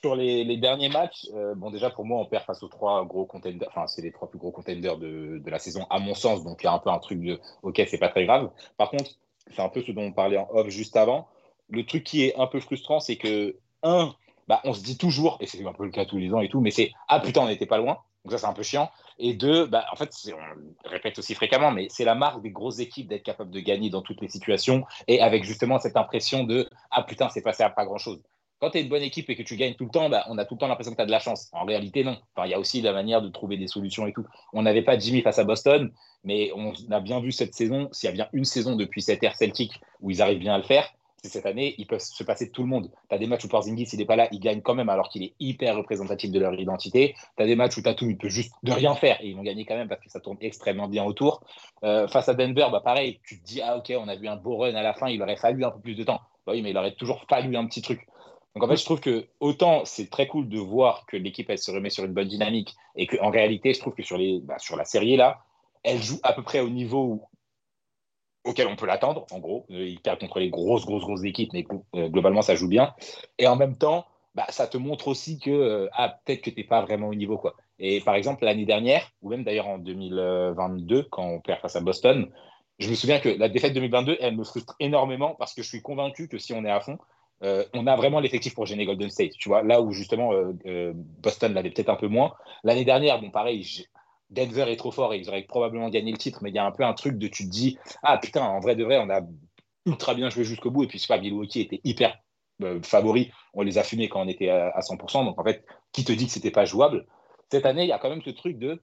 sur 0.00 0.14
les, 0.14 0.56
derniers 0.56 0.88
matchs, 0.88 1.26
euh, 1.34 1.54
bon 1.54 1.70
déjà 1.70 1.90
pour 1.90 2.04
moi 2.04 2.20
on 2.20 2.24
perd 2.24 2.44
face 2.44 2.62
aux 2.62 2.68
trois 2.68 3.04
gros 3.04 3.26
contenders, 3.26 3.68
enfin 3.68 3.86
c'est 3.88 4.02
les 4.02 4.12
trois 4.12 4.28
plus 4.28 4.38
gros 4.38 4.52
contenders 4.52 4.96
de, 4.96 5.40
de, 5.44 5.50
la 5.50 5.58
saison 5.58 5.86
à 5.90 5.98
mon 5.98 6.14
sens, 6.14 6.44
donc 6.44 6.62
il 6.62 6.66
y 6.66 6.68
a 6.68 6.72
un 6.72 6.78
peu 6.78 6.90
un 6.90 6.98
truc 6.98 7.20
de 7.20 7.40
ok 7.62 7.82
c'est 7.88 7.98
pas 7.98 8.08
très 8.08 8.24
grave. 8.24 8.50
Par 8.76 8.90
contre 8.90 9.10
c'est 9.50 9.62
un 9.62 9.68
peu 9.68 9.82
ce 9.82 9.90
dont 9.90 10.02
on 10.02 10.12
parlait 10.12 10.36
en 10.36 10.48
off 10.52 10.68
juste 10.68 10.96
avant. 10.96 11.28
Le 11.70 11.84
truc 11.84 12.04
qui 12.04 12.24
est 12.24 12.36
un 12.36 12.46
peu 12.46 12.60
frustrant 12.60 13.00
c'est 13.00 13.16
que 13.16 13.56
un, 13.82 14.14
bah, 14.46 14.60
on 14.64 14.72
se 14.72 14.82
dit 14.82 14.96
toujours 14.96 15.36
et 15.40 15.46
c'est 15.46 15.64
un 15.66 15.72
peu 15.72 15.84
le 15.84 15.90
cas 15.90 16.04
tous 16.04 16.18
les 16.18 16.32
ans 16.32 16.40
et 16.40 16.48
tout, 16.48 16.60
mais 16.60 16.70
c'est 16.70 16.92
ah 17.08 17.18
putain 17.18 17.40
on 17.42 17.48
n'était 17.48 17.66
pas 17.66 17.78
loin, 17.78 17.98
donc 18.24 18.32
ça 18.32 18.38
c'est 18.38 18.46
un 18.46 18.52
peu 18.52 18.62
chiant. 18.62 18.90
Et 19.18 19.34
deux, 19.34 19.66
bah, 19.66 19.84
en 19.92 19.96
fait 19.96 20.14
on 20.32 20.54
le 20.54 20.90
répète 20.90 21.18
aussi 21.18 21.34
fréquemment, 21.34 21.72
mais 21.72 21.88
c'est 21.90 22.04
la 22.04 22.14
marque 22.14 22.40
des 22.40 22.50
grosses 22.50 22.78
équipes 22.78 23.08
d'être 23.08 23.24
capable 23.24 23.50
de 23.50 23.58
gagner 23.58 23.90
dans 23.90 24.02
toutes 24.02 24.20
les 24.20 24.28
situations 24.28 24.84
et 25.08 25.20
avec 25.20 25.42
justement 25.42 25.80
cette 25.80 25.96
impression 25.96 26.44
de 26.44 26.68
ah 26.92 27.02
putain 27.02 27.28
c'est 27.30 27.42
passé 27.42 27.64
à 27.64 27.70
pas 27.70 27.84
grand 27.84 27.98
chose 27.98 28.20
quand 28.60 28.70
tu 28.70 28.78
es 28.78 28.82
une 28.82 28.88
bonne 28.88 29.02
équipe 29.02 29.30
et 29.30 29.36
que 29.36 29.42
tu 29.42 29.56
gagnes 29.56 29.74
tout 29.74 29.84
le 29.84 29.90
temps, 29.90 30.08
bah, 30.08 30.24
on 30.28 30.38
a 30.38 30.44
tout 30.44 30.54
le 30.54 30.58
temps 30.58 30.68
l'impression 30.68 30.92
que 30.92 30.96
tu 30.96 31.02
as 31.02 31.06
de 31.06 31.10
la 31.10 31.20
chance. 31.20 31.48
En 31.52 31.64
réalité, 31.64 32.04
non. 32.04 32.16
Il 32.44 32.50
y 32.50 32.54
a 32.54 32.58
aussi 32.58 32.80
la 32.80 32.92
manière 32.92 33.22
de 33.22 33.28
trouver 33.28 33.56
des 33.56 33.68
solutions 33.68 34.06
et 34.06 34.12
tout. 34.12 34.24
On 34.52 34.62
n'avait 34.62 34.82
pas 34.82 34.98
Jimmy 34.98 35.22
face 35.22 35.38
à 35.38 35.44
Boston, 35.44 35.92
mais 36.24 36.50
on 36.54 36.72
a 36.90 37.00
bien 37.00 37.20
vu 37.20 37.32
cette 37.32 37.54
saison, 37.54 37.88
s'il 37.92 38.08
y 38.08 38.10
a 38.10 38.14
bien 38.14 38.28
une 38.32 38.44
saison 38.44 38.76
depuis 38.76 39.02
cette 39.02 39.22
ère 39.22 39.36
Celtic 39.36 39.80
où 40.00 40.10
ils 40.10 40.22
arrivent 40.22 40.40
bien 40.40 40.54
à 40.54 40.58
le 40.58 40.64
faire, 40.64 40.92
c'est 41.22 41.30
cette 41.30 41.46
année, 41.46 41.74
ils 41.78 41.86
peuvent 41.86 42.00
se 42.00 42.22
passer 42.22 42.46
de 42.46 42.52
tout 42.52 42.62
le 42.62 42.68
monde. 42.68 42.90
Tu 43.08 43.14
as 43.14 43.18
des 43.18 43.26
matchs 43.26 43.44
où 43.44 43.48
Porzingis, 43.48 43.88
il 43.92 43.98
n'est 43.98 44.04
pas 44.04 44.14
là, 44.14 44.28
il 44.30 44.38
gagne 44.38 44.60
quand 44.60 44.74
même 44.74 44.88
alors 44.88 45.08
qu'il 45.08 45.24
est 45.24 45.34
hyper 45.40 45.76
représentatif 45.76 46.30
de 46.30 46.38
leur 46.38 46.54
identité. 46.54 47.16
Tu 47.36 47.42
as 47.42 47.46
des 47.46 47.56
matchs 47.56 47.76
où 47.76 47.82
Tatum, 47.82 48.10
il 48.10 48.16
peut 48.16 48.28
juste 48.28 48.52
de 48.62 48.70
rien 48.70 48.94
faire 48.94 49.20
et 49.20 49.28
ils 49.28 49.36
vont 49.36 49.42
gagner 49.42 49.64
quand 49.64 49.74
même 49.74 49.88
parce 49.88 50.00
que 50.00 50.10
ça 50.10 50.20
tourne 50.20 50.38
extrêmement 50.40 50.86
bien 50.86 51.04
autour. 51.04 51.42
Euh, 51.82 52.06
face 52.06 52.28
à 52.28 52.34
Denver, 52.34 52.68
bah, 52.70 52.80
pareil, 52.84 53.20
tu 53.24 53.40
te 53.40 53.44
dis, 53.44 53.60
ah 53.60 53.76
ok, 53.76 53.92
on 53.98 54.06
a 54.06 54.14
vu 54.14 54.28
un 54.28 54.36
beau 54.36 54.58
run 54.58 54.74
à 54.76 54.82
la 54.82 54.94
fin, 54.94 55.08
il 55.08 55.20
aurait 55.20 55.36
fallu 55.36 55.64
un 55.64 55.70
peu 55.70 55.80
plus 55.80 55.96
de 55.96 56.04
temps. 56.04 56.20
Bah 56.46 56.52
oui, 56.52 56.62
mais 56.62 56.70
il 56.70 56.76
aurait 56.78 56.94
toujours 56.94 57.24
fallu 57.28 57.56
un 57.56 57.66
petit 57.66 57.82
truc. 57.82 58.06
Donc 58.58 58.68
en 58.68 58.72
fait, 58.72 58.80
je 58.80 58.84
trouve 58.84 58.98
que 58.98 59.28
autant 59.38 59.84
c'est 59.84 60.10
très 60.10 60.26
cool 60.26 60.48
de 60.48 60.58
voir 60.58 61.06
que 61.06 61.16
l'équipe 61.16 61.48
elle 61.48 61.58
se 61.58 61.70
remet 61.70 61.90
sur 61.90 62.04
une 62.04 62.12
bonne 62.12 62.26
dynamique 62.26 62.74
et 62.96 63.06
qu'en 63.06 63.30
réalité, 63.30 63.72
je 63.72 63.78
trouve 63.78 63.94
que 63.94 64.02
sur, 64.02 64.18
les, 64.18 64.40
bah, 64.40 64.58
sur 64.58 64.74
la 64.74 64.84
série 64.84 65.16
là, 65.16 65.44
elle 65.84 66.02
joue 66.02 66.18
à 66.24 66.32
peu 66.32 66.42
près 66.42 66.58
au 66.58 66.68
niveau 66.68 67.22
auquel 68.42 68.66
on 68.66 68.74
peut 68.74 68.86
l'attendre. 68.86 69.26
En 69.30 69.38
gros, 69.38 69.64
euh, 69.70 69.86
il 69.86 70.00
perd 70.00 70.18
contre 70.18 70.40
les 70.40 70.50
grosses, 70.50 70.84
grosses, 70.86 71.04
grosses 71.04 71.22
équipes, 71.22 71.52
mais 71.52 71.64
euh, 71.94 72.08
globalement, 72.08 72.42
ça 72.42 72.56
joue 72.56 72.66
bien. 72.66 72.94
Et 73.38 73.46
en 73.46 73.54
même 73.54 73.76
temps, 73.76 74.06
bah, 74.34 74.46
ça 74.48 74.66
te 74.66 74.76
montre 74.76 75.06
aussi 75.06 75.38
que 75.38 75.50
euh, 75.50 75.88
ah, 75.92 76.18
peut-être 76.24 76.40
que 76.40 76.50
tu 76.50 76.56
n'es 76.56 76.64
pas 76.64 76.82
vraiment 76.82 77.06
au 77.06 77.14
niveau. 77.14 77.38
quoi. 77.38 77.54
Et 77.78 78.00
par 78.00 78.16
exemple, 78.16 78.44
l'année 78.44 78.66
dernière, 78.66 79.08
ou 79.22 79.28
même 79.28 79.44
d'ailleurs 79.44 79.68
en 79.68 79.78
2022, 79.78 81.04
quand 81.04 81.24
on 81.24 81.40
perd 81.40 81.60
face 81.60 81.76
à 81.76 81.80
Boston, 81.80 82.28
je 82.80 82.90
me 82.90 82.96
souviens 82.96 83.20
que 83.20 83.28
la 83.28 83.48
défaite 83.48 83.72
2022, 83.74 84.16
elle 84.18 84.36
me 84.36 84.42
frustre 84.42 84.74
énormément 84.80 85.36
parce 85.36 85.54
que 85.54 85.62
je 85.62 85.68
suis 85.68 85.82
convaincu 85.82 86.26
que 86.26 86.38
si 86.38 86.52
on 86.52 86.64
est 86.64 86.70
à 86.70 86.80
fond, 86.80 86.98
euh, 87.42 87.64
on 87.72 87.86
a 87.86 87.96
vraiment 87.96 88.20
l'effectif 88.20 88.54
pour 88.54 88.66
gêner 88.66 88.84
Golden 88.84 89.10
State. 89.10 89.32
Tu 89.38 89.48
vois, 89.48 89.62
là 89.62 89.80
où 89.80 89.92
justement 89.92 90.32
euh, 90.32 90.52
euh, 90.66 90.92
Boston 90.94 91.54
l'avait 91.54 91.70
peut-être 91.70 91.88
un 91.88 91.96
peu 91.96 92.08
moins. 92.08 92.34
L'année 92.64 92.84
dernière, 92.84 93.20
bon, 93.20 93.30
pareil, 93.30 93.64
Denver 94.30 94.66
est 94.68 94.76
trop 94.76 94.90
fort 94.90 95.14
et 95.14 95.18
ils 95.18 95.28
auraient 95.28 95.42
probablement 95.42 95.88
gagné 95.88 96.12
le 96.12 96.18
titre, 96.18 96.40
mais 96.42 96.50
il 96.50 96.56
y 96.56 96.58
a 96.58 96.66
un 96.66 96.72
peu 96.72 96.84
un 96.84 96.94
truc 96.94 97.18
de 97.18 97.28
tu 97.28 97.44
te 97.44 97.50
dis, 97.50 97.78
ah 98.02 98.18
putain, 98.18 98.42
en 98.42 98.60
vrai 98.60 98.76
de 98.76 98.84
vrai, 98.84 98.98
on 98.98 99.10
a 99.10 99.20
ultra 99.86 100.14
bien 100.14 100.30
joué 100.30 100.44
jusqu'au 100.44 100.70
bout. 100.70 100.84
Et 100.84 100.86
puis, 100.86 100.98
c'est 100.98 101.08
pas, 101.08 101.18
Milwaukee 101.18 101.60
était 101.60 101.80
hyper 101.84 102.18
favori. 102.82 103.30
On 103.54 103.62
les 103.62 103.78
a 103.78 103.84
fumés 103.84 104.08
quand 104.08 104.20
on 104.20 104.28
était 104.28 104.48
à, 104.48 104.68
à 104.68 104.80
100%. 104.80 105.24
Donc, 105.24 105.38
en 105.38 105.44
fait, 105.44 105.64
qui 105.92 106.04
te 106.04 106.12
dit 106.12 106.26
que 106.26 106.32
c'était 106.32 106.50
pas 106.50 106.64
jouable? 106.64 107.06
Cette 107.50 107.64
année, 107.64 107.84
il 107.84 107.88
y 107.88 107.92
a 107.92 107.98
quand 107.98 108.10
même 108.10 108.22
ce 108.22 108.30
truc 108.30 108.58
de 108.58 108.82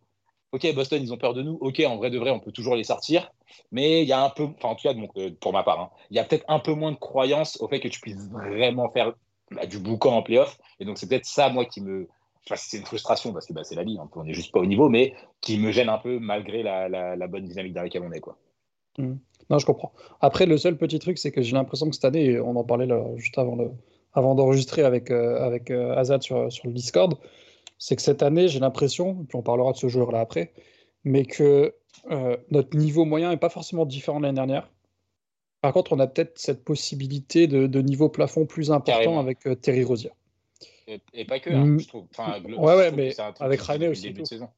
ok, 0.52 0.74
Boston, 0.74 1.02
ils 1.02 1.14
ont 1.14 1.18
peur 1.18 1.34
de 1.34 1.42
nous. 1.42 1.58
Ok, 1.62 1.82
en 1.86 1.98
vrai 1.98 2.10
de 2.10 2.18
vrai, 2.18 2.32
on 2.32 2.40
peut 2.40 2.52
toujours 2.52 2.76
les 2.76 2.84
sortir. 2.84 3.32
Mais 3.72 4.02
il 4.02 4.08
y 4.08 4.14
a 4.14 4.24
un 4.24 4.30
peu, 4.30 4.44
enfin, 4.44 4.70
en 4.70 4.76
tout 4.76 4.88
cas, 4.88 4.94
pour 5.40 5.54
ma 5.54 5.64
part, 5.64 5.80
hein, 5.80 5.90
il 6.10 6.16
y 6.16 6.20
a 6.20 6.24
peut-être 6.24 6.46
un 6.48 6.60
peu 6.60 6.74
moins 6.74 6.92
de 6.92 6.98
croyance 6.98 7.58
au 7.62 7.68
fait 7.68 7.80
que 7.80 7.88
tu 7.88 8.00
puisses 8.00 8.30
vraiment 8.30 8.90
faire 8.90 9.14
bah, 9.52 9.66
du 9.66 9.80
boucan 9.80 10.18
en 10.18 10.24
playoff. 10.24 10.58
Et 10.80 10.86
donc, 10.86 10.98
c'est 10.98 11.08
peut-être 11.08 11.25
ça, 11.25 11.50
moi, 11.50 11.66
qui 11.66 11.82
me. 11.82 12.08
Enfin, 12.46 12.56
c'est 12.58 12.78
une 12.78 12.86
frustration 12.86 13.34
parce 13.34 13.48
que 13.48 13.54
bah, 13.54 13.64
c'est 13.64 13.75
la 13.75 13.84
vie, 13.84 13.98
hein, 14.00 14.08
on 14.16 14.24
n'est 14.24 14.34
juste 14.34 14.52
pas 14.52 14.60
au 14.60 14.66
niveau, 14.66 14.88
mais 14.88 15.14
qui 15.42 15.58
me 15.58 15.72
gêne 15.72 15.90
un 15.90 15.98
peu 15.98 16.20
malgré 16.20 16.62
la, 16.62 17.28
bonne 17.28 17.46
dynamique 17.46 17.74
dans 17.74 17.82
laquelle 17.82 18.04
on 18.04 18.12
est. 18.12 18.20
Quoi. 18.20 18.38
Mmh. 19.00 19.16
Non, 19.50 19.60
je 19.60 19.66
comprends. 19.66 19.92
Après, 20.22 20.46
le 20.46 20.58
seul 20.58 20.78
petit 20.78 21.00
truc, 21.00 21.18
c'est 21.18 21.32
que 21.32 21.42
j'ai 21.42 21.54
l'impression 21.54 21.90
que 21.90 21.96
cette 21.96 22.06
année, 22.06 22.40
on 22.40 22.56
en 22.56 22.64
parlait 22.64 22.88
juste 23.18 23.38
avant, 23.38 24.36
d'enregistrer 24.36 24.84
avec, 24.84 25.10
euh, 25.12 25.60
euh, 25.70 25.96
Azad 25.96 26.22
sur 26.22 26.46
le 26.46 26.72
Discord, 26.72 27.16
c'est 27.77 27.96
que 27.96 28.01
cette 28.01 28.24
année, 28.24 28.48
j'ai 28.48 28.60
l'impression, 28.60 29.25
puis 29.27 29.38
on 29.38 29.41
parlera 29.41 29.72
de 29.72 29.77
ce 29.77 29.88
joueur-là 29.88 30.20
après, 30.20 30.53
mais 31.03 31.25
que 31.25 31.74
euh, 32.12 32.38
notre 32.51 32.77
niveau 32.77 33.05
moyen 33.05 33.29
n'est 33.29 33.38
pas 33.38 33.50
forcément 33.50 33.86
différent 33.86 34.20
de 34.20 34.25
l'année 34.25 34.36
dernière. 34.36 34.70
Par 35.62 35.74
contre, 35.74 35.94
on 35.94 36.00
a 36.00 36.08
peut-être 36.08 36.38
cette 36.38 36.63
possibilité 36.63 37.48
de, 37.48 37.67
de, 37.67 37.82
niveau 37.82 38.10
plafond 38.10 38.46
plus 38.46 38.72
important 38.72 39.00
Carrément. 39.00 39.20
avec 39.20 39.48
euh, 39.48 39.55
Terry 39.55 39.84
Rozier. 39.84 40.12
Et, 40.88 41.01
et, 41.13 41.25
pas 41.25 41.39
que, 41.39 41.50
hein, 41.50 41.65
mm. 41.65 41.79
je 41.79 41.88
trouve. 41.88 42.05
Enfin, 42.12 42.39
ouais, 42.44 42.75
ouais, 42.75 42.91
mais 42.91 43.12
avec 43.39 43.62
Rainer 43.62 43.88
aussi. 43.88 44.03
Début 44.03 44.22
de 44.22 44.27
saison. 44.27 44.50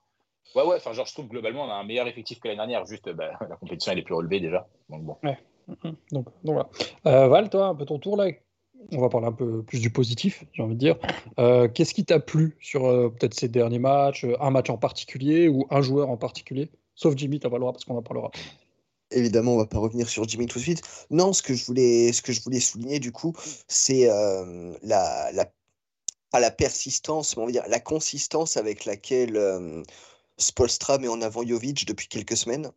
Ouais, 0.55 0.63
ouais, 0.63 0.75
enfin, 0.75 0.91
genre, 0.93 1.05
je 1.05 1.13
trouve 1.13 1.27
globalement, 1.27 1.65
on 1.65 1.69
a 1.69 1.75
un 1.75 1.83
meilleur 1.83 2.07
effectif 2.07 2.39
que 2.39 2.47
l'année 2.47 2.57
dernière. 2.57 2.86
Juste, 2.86 3.09
bah, 3.09 3.31
la 3.50 3.55
compétition, 3.55 3.91
elle 3.93 4.00
est 4.00 4.03
plus 4.03 4.15
relevée 4.15 4.39
déjà. 4.39 4.67
Donc, 4.89 5.03
bon. 5.03 5.17
Ouais. 5.24 5.38
Donc, 6.12 6.25
donc 6.43 6.55
voilà. 6.55 6.69
Euh, 7.05 7.27
Val, 7.27 7.50
toi, 7.50 7.67
un 7.67 7.75
peu 7.75 7.86
ton 7.86 8.00
tour 8.00 8.17
là 8.17 8.29
on 8.91 9.01
va 9.01 9.10
parler 9.10 9.27
un 9.27 9.31
peu 9.31 9.63
plus 9.63 9.79
du 9.79 9.89
positif, 9.89 10.43
j'ai 10.53 10.63
envie 10.63 10.75
de 10.75 10.79
dire. 10.79 10.98
Euh, 11.39 11.67
Qu'est-ce 11.67 11.93
qui 11.93 12.05
t'a 12.05 12.19
plu 12.19 12.57
sur 12.60 12.86
euh, 12.86 13.10
peut-être 13.10 13.34
ces 13.34 13.48
derniers 13.48 13.79
matchs, 13.79 14.24
euh, 14.24 14.41
un 14.41 14.51
match 14.51 14.69
en 14.69 14.77
particulier 14.77 15.48
ou 15.48 15.65
un 15.69 15.81
joueur 15.81 16.10
en 16.10 16.17
particulier? 16.17 16.69
Sauf 16.96 17.15
Jimmy, 17.15 17.39
tu 17.39 17.50
pas 17.50 17.57
le 17.57 17.65
parce 17.65 17.86
qu'on 17.86 17.98
en 17.98 18.01
parlera. 18.01 18.31
Évidemment, 19.12 19.53
on 19.53 19.57
va 19.57 19.65
pas 19.65 19.79
revenir 19.79 20.10
sur 20.10 20.27
Jimmy 20.27 20.48
tout 20.48 20.60
de 20.60 20.63
suite. 20.63 20.81
Non, 21.10 21.31
ce 21.34 21.41
que 21.41 21.53
je 21.53 21.65
voulais, 21.65 22.12
souligner 22.60 23.00
du 23.00 23.12
coup, 23.12 23.34
c'est 23.67 24.07
la, 24.84 25.31
la, 26.34 26.51
persistance, 26.51 27.38
mais 27.38 27.43
on 27.43 27.46
va 27.46 27.51
dire 27.51 27.63
la 27.69 27.79
consistance 27.79 28.57
avec 28.57 28.84
laquelle 28.84 29.86
Spolstra 30.38 30.98
met 30.98 31.07
en 31.07 31.22
avant 31.22 31.46
Jovic 31.46 31.86
depuis 31.86 32.10
quelques 32.10 32.36
semaines 32.36 32.72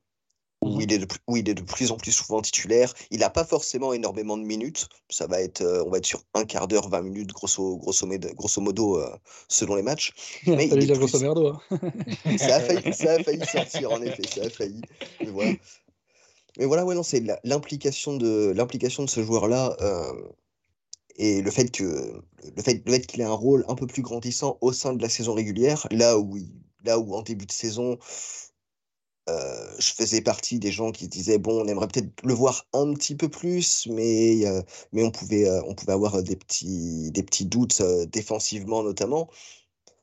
où 0.62 0.80
il, 0.80 0.92
est 0.92 0.98
de, 0.98 1.06
où 1.26 1.36
il 1.36 1.48
est 1.48 1.54
de 1.54 1.62
plus 1.62 1.90
en 1.90 1.96
plus 1.96 2.12
souvent 2.12 2.42
titulaire. 2.42 2.92
Il 3.10 3.20
n'a 3.20 3.30
pas 3.30 3.44
forcément 3.44 3.92
énormément 3.92 4.36
de 4.36 4.42
minutes. 4.42 4.88
Ça 5.08 5.26
va 5.26 5.40
être, 5.40 5.62
euh, 5.62 5.84
on 5.86 5.90
va 5.90 5.98
être 5.98 6.06
sur 6.06 6.22
un 6.34 6.44
quart 6.44 6.68
d'heure, 6.68 6.88
20 6.88 7.02
minutes, 7.02 7.32
grosso, 7.32 7.78
grosso, 7.78 8.06
modo, 8.06 8.28
grosso 8.34 8.60
modo, 8.60 8.98
euh, 8.98 9.16
selon 9.48 9.76
les 9.76 9.82
matchs. 9.82 10.12
Mais 10.46 10.66
il 10.68 10.82
est 10.82 10.86
plus... 10.86 10.98
grosso 10.98 11.18
merdo. 11.18 11.54
Ça, 12.38 12.56
a 12.56 12.60
failli, 12.60 12.92
ça 12.92 13.12
a 13.12 13.22
failli 13.22 13.44
sortir, 13.52 13.90
en 13.90 14.02
effet. 14.02 14.22
Ça 14.26 14.42
a 14.42 14.50
failli. 14.50 14.82
Mais 15.20 15.30
voilà. 15.30 15.52
Mais 16.58 16.66
voilà, 16.66 16.84
ouais, 16.84 16.94
non, 16.94 17.02
c'est 17.02 17.22
l'implication 17.44 18.16
de, 18.16 18.52
l'implication 18.54 19.04
de 19.04 19.08
ce 19.08 19.22
joueur-là. 19.22 19.76
Euh, 19.80 20.12
et 21.16 21.42
le 21.42 21.50
fait 21.50 21.70
que 21.70 22.22
le 22.56 22.62
fait, 22.62 22.82
le 22.84 22.92
fait 22.92 23.06
qu'il 23.06 23.20
ait 23.20 23.24
un 23.24 23.32
rôle 23.32 23.64
un 23.68 23.74
peu 23.74 23.86
plus 23.86 24.02
grandissant 24.02 24.58
au 24.60 24.72
sein 24.72 24.92
de 24.92 25.02
la 25.02 25.08
saison 25.08 25.34
régulière, 25.34 25.86
là 25.90 26.18
où, 26.18 26.38
là 26.84 26.98
où 26.98 27.14
en 27.14 27.22
début 27.22 27.46
de 27.46 27.52
saison, 27.52 27.98
euh, 29.30 29.70
je 29.78 29.92
faisais 29.92 30.20
partie 30.20 30.58
des 30.58 30.72
gens 30.72 30.92
qui 30.92 31.08
disaient 31.08 31.38
bon, 31.38 31.62
on 31.62 31.68
aimerait 31.68 31.88
peut-être 31.88 32.10
le 32.24 32.34
voir 32.34 32.66
un 32.72 32.92
petit 32.94 33.14
peu 33.14 33.28
plus, 33.28 33.86
mais, 33.88 34.46
euh, 34.46 34.62
mais 34.92 35.02
on, 35.04 35.10
pouvait, 35.10 35.48
euh, 35.48 35.62
on 35.66 35.74
pouvait 35.74 35.92
avoir 35.92 36.22
des 36.22 36.36
petits, 36.36 37.10
des 37.12 37.22
petits 37.22 37.46
doutes 37.46 37.82
défensivement 38.12 38.82
notamment. 38.82 39.28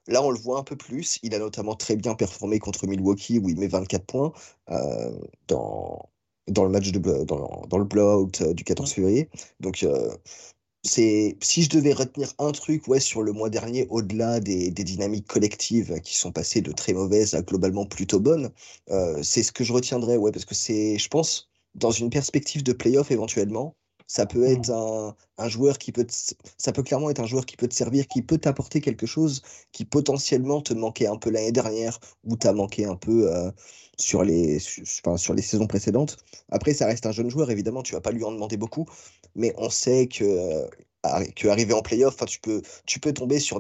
Là, 0.08 0.24
on 0.24 0.32
le 0.32 0.40
voit 0.40 0.60
un 0.60 0.64
peu 0.64 0.78
plus. 0.78 1.20
Il 1.24 1.36
a 1.36 1.40
notamment 1.40 1.76
très 1.76 1.96
bien 1.98 2.16
performé 2.16 2.60
contre 2.60 2.88
Milwaukee 2.88 3.40
où 3.40 3.50
il 3.50 3.60
met 3.60 3.68
24 3.68 4.06
points 4.06 4.34
dans, 5.48 6.10
dans 6.48 6.64
le 6.64 6.70
match 6.70 6.92
de 6.92 7.24
dans, 7.26 7.66
dans 7.68 7.78
le 7.78 7.86
blowout 7.86 8.54
du 8.54 8.64
14 8.64 8.94
février. 8.94 9.30
Donc 9.60 9.86
c'est 10.88 11.38
si 11.42 11.64
je 11.64 11.70
devais 11.70 11.94
retenir 11.94 12.34
un 12.40 12.52
truc 12.52 12.88
ouais, 12.88 13.00
sur 13.00 13.22
le 13.22 13.32
mois 13.34 13.50
dernier, 13.50 13.88
au-delà 13.90 14.40
des, 14.40 14.72
des, 14.72 14.84
dynamiques 14.84 15.28
collectives 15.28 16.02
qui 16.02 16.16
sont 16.18 16.32
passées 16.32 16.62
de 16.62 16.72
très 16.72 16.94
mauvaises 16.94 17.36
à 17.36 17.42
globalement 17.42 17.86
plutôt 17.86 18.20
bonnes, 18.20 18.52
euh, 18.90 19.22
c'est 19.24 19.44
ce 19.44 19.52
que 19.52 19.64
je 19.64 19.74
retiendrai, 19.74 20.18
ouais, 20.18 20.32
parce 20.32 20.46
que 20.46 20.56
c'est, 20.56 20.98
je 20.98 21.08
pense, 21.10 21.50
dans 21.76 21.92
une 21.92 22.10
perspective 22.10 22.64
de 22.64 22.74
playoff 22.74 23.12
éventuellement, 23.12 23.77
ça 24.08 24.26
peut 24.26 24.46
être 24.46 24.70
mmh. 24.70 24.74
un, 24.74 25.16
un, 25.38 25.50
joueur 25.50 25.78
qui 25.78 25.92
peut, 25.92 26.08
ça 26.10 26.72
peut 26.72 26.84
clairement 26.84 27.10
être 27.10 27.20
un 27.20 27.26
joueur 27.26 27.46
qui 27.46 27.58
peut 27.58 27.68
te 27.68 27.76
servir, 27.76 28.08
qui 28.08 28.22
peut 28.22 28.38
t'apporter 28.38 28.82
quelque 28.82 29.06
chose 29.06 29.42
qui 29.72 29.86
potentiellement 29.86 30.62
te 30.62 30.74
manquait 30.74 31.08
un 31.08 31.18
peu 31.18 31.30
l'année 31.30 31.52
dernière 31.52 32.00
ou 32.24 32.38
t'as 32.38 32.54
manqué 32.54 32.86
un 32.86 32.96
peu 32.96 33.34
euh, 33.34 33.52
sur 33.98 34.24
les, 34.24 34.60
sur, 34.60 35.20
sur 35.20 35.34
les 35.34 35.42
saisons 35.42 35.68
précédentes. 35.68 36.18
Après, 36.50 36.74
ça 36.74 36.86
reste 36.86 37.06
un 37.06 37.12
jeune 37.12 37.30
joueur, 37.30 37.52
évidemment, 37.52 37.84
tu 37.84 37.94
vas 37.94 38.02
pas 38.02 38.12
lui 38.12 38.24
en 38.24 38.32
demander 38.32 38.58
beaucoup, 38.58 38.86
mais 39.36 39.54
on 39.58 39.70
sait 39.70 40.08
que, 40.08 40.24
euh, 40.24 41.26
que 41.36 41.48
arriver 41.48 41.74
en 41.74 41.82
playoff, 41.82 42.18
tu 42.26 42.40
peux, 42.40 42.62
tu 42.86 43.00
peux 43.00 43.14
tomber 43.14 43.40
sur 43.40 43.60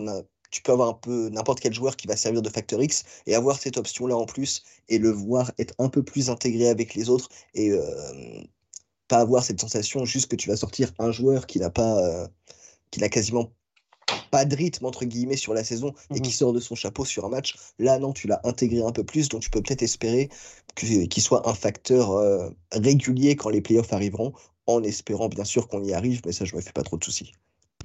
tu 0.49 0.61
peux 0.61 0.71
avoir 0.71 0.89
un 0.89 0.93
peu 0.93 1.29
n'importe 1.29 1.59
quel 1.59 1.73
joueur 1.73 1.97
qui 1.97 2.07
va 2.07 2.15
servir 2.15 2.41
de 2.41 2.49
facteur 2.49 2.81
X 2.81 3.03
et 3.25 3.35
avoir 3.35 3.59
cette 3.59 3.77
option-là 3.77 4.15
en 4.15 4.25
plus 4.25 4.63
et 4.87 4.97
le 4.97 5.09
voir 5.11 5.51
être 5.59 5.73
un 5.79 5.89
peu 5.89 6.03
plus 6.03 6.29
intégré 6.29 6.69
avec 6.69 6.95
les 6.95 7.09
autres 7.09 7.29
et 7.53 7.71
euh, 7.71 7.81
pas 9.07 9.17
avoir 9.17 9.43
cette 9.43 9.59
sensation 9.59 10.05
juste 10.05 10.29
que 10.29 10.35
tu 10.35 10.49
vas 10.49 10.57
sortir 10.57 10.91
un 10.99 11.11
joueur 11.11 11.47
qui 11.47 11.59
n'a 11.59 11.69
pas, 11.69 11.97
euh, 11.99 12.27
qui 12.91 12.99
n'a 12.99 13.09
quasiment 13.09 13.51
pas 14.31 14.45
de 14.45 14.55
rythme 14.55 14.85
entre 14.85 15.05
guillemets 15.05 15.37
sur 15.37 15.53
la 15.53 15.63
saison 15.63 15.93
et 16.13 16.19
qui 16.19 16.29
mmh 16.29 16.33
sort 16.33 16.53
de 16.53 16.59
son 16.59 16.75
chapeau 16.75 17.05
sur 17.05 17.25
un 17.25 17.29
match. 17.29 17.55
Là, 17.79 17.99
non, 17.99 18.13
tu 18.13 18.27
l'as 18.27 18.41
intégré 18.43 18.81
un 18.81 18.91
peu 18.91 19.03
plus, 19.03 19.29
donc 19.29 19.41
tu 19.41 19.49
peux 19.49 19.61
peut-être 19.61 19.81
espérer 19.81 20.29
qu'il 20.75 21.21
soit 21.21 21.47
un 21.49 21.53
facteur 21.53 22.11
euh, 22.11 22.49
régulier 22.71 23.35
quand 23.35 23.49
les 23.49 23.61
playoffs 23.61 23.91
arriveront, 23.93 24.33
en 24.65 24.83
espérant 24.83 25.29
bien 25.29 25.43
sûr 25.43 25.67
qu'on 25.67 25.83
y 25.83 25.93
arrive, 25.93 26.21
mais 26.25 26.31
ça, 26.31 26.45
je 26.45 26.55
me 26.55 26.61
fais 26.61 26.71
pas 26.71 26.83
trop 26.83 26.97
de 26.97 27.03
soucis. 27.03 27.31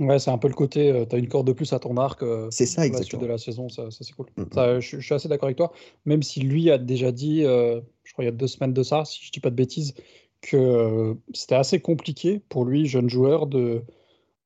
Ouais, 0.00 0.18
c'est 0.18 0.30
un 0.30 0.38
peu 0.38 0.48
le 0.48 0.54
côté, 0.54 0.90
euh, 0.90 1.04
tu 1.04 1.16
as 1.16 1.18
une 1.18 1.28
corde 1.28 1.46
de 1.46 1.52
plus 1.52 1.72
à 1.72 1.78
ton 1.78 1.96
arc. 1.96 2.24
c'est 2.50 2.66
ça, 2.66 2.86
exactement. 2.86 2.98
La 2.98 3.04
suite 3.04 3.20
de 3.20 3.26
la 3.26 3.38
saison, 3.38 3.68
ça, 3.68 3.84
c'est 3.90 4.12
cool. 4.12 4.26
Mmh 4.36 4.80
je, 4.80 5.00
suis 5.00 5.14
assez 5.14 5.28
d'accord 5.28 5.46
avec 5.46 5.56
toi, 5.56 5.72
même 6.04 6.22
si 6.22 6.40
lui 6.40 6.70
a 6.70 6.78
déjà 6.78 7.12
dit, 7.12 7.42
je 7.42 8.12
crois 8.12 8.24
il 8.24 8.26
y 8.26 8.28
a 8.28 8.32
deux 8.32 8.46
semaines 8.46 8.72
de 8.72 8.82
ça, 8.82 9.04
si 9.04 9.24
je 9.24 9.30
dis 9.30 9.40
pas 9.40 9.50
de 9.50 9.56
bêtises, 9.56 9.94
que 10.42 11.16
c'était 11.32 11.54
assez 11.54 11.80
compliqué 11.80 12.40
pour 12.48 12.64
lui, 12.64 12.86
jeune 12.86 13.08
joueur, 13.08 13.46
de 13.46 13.82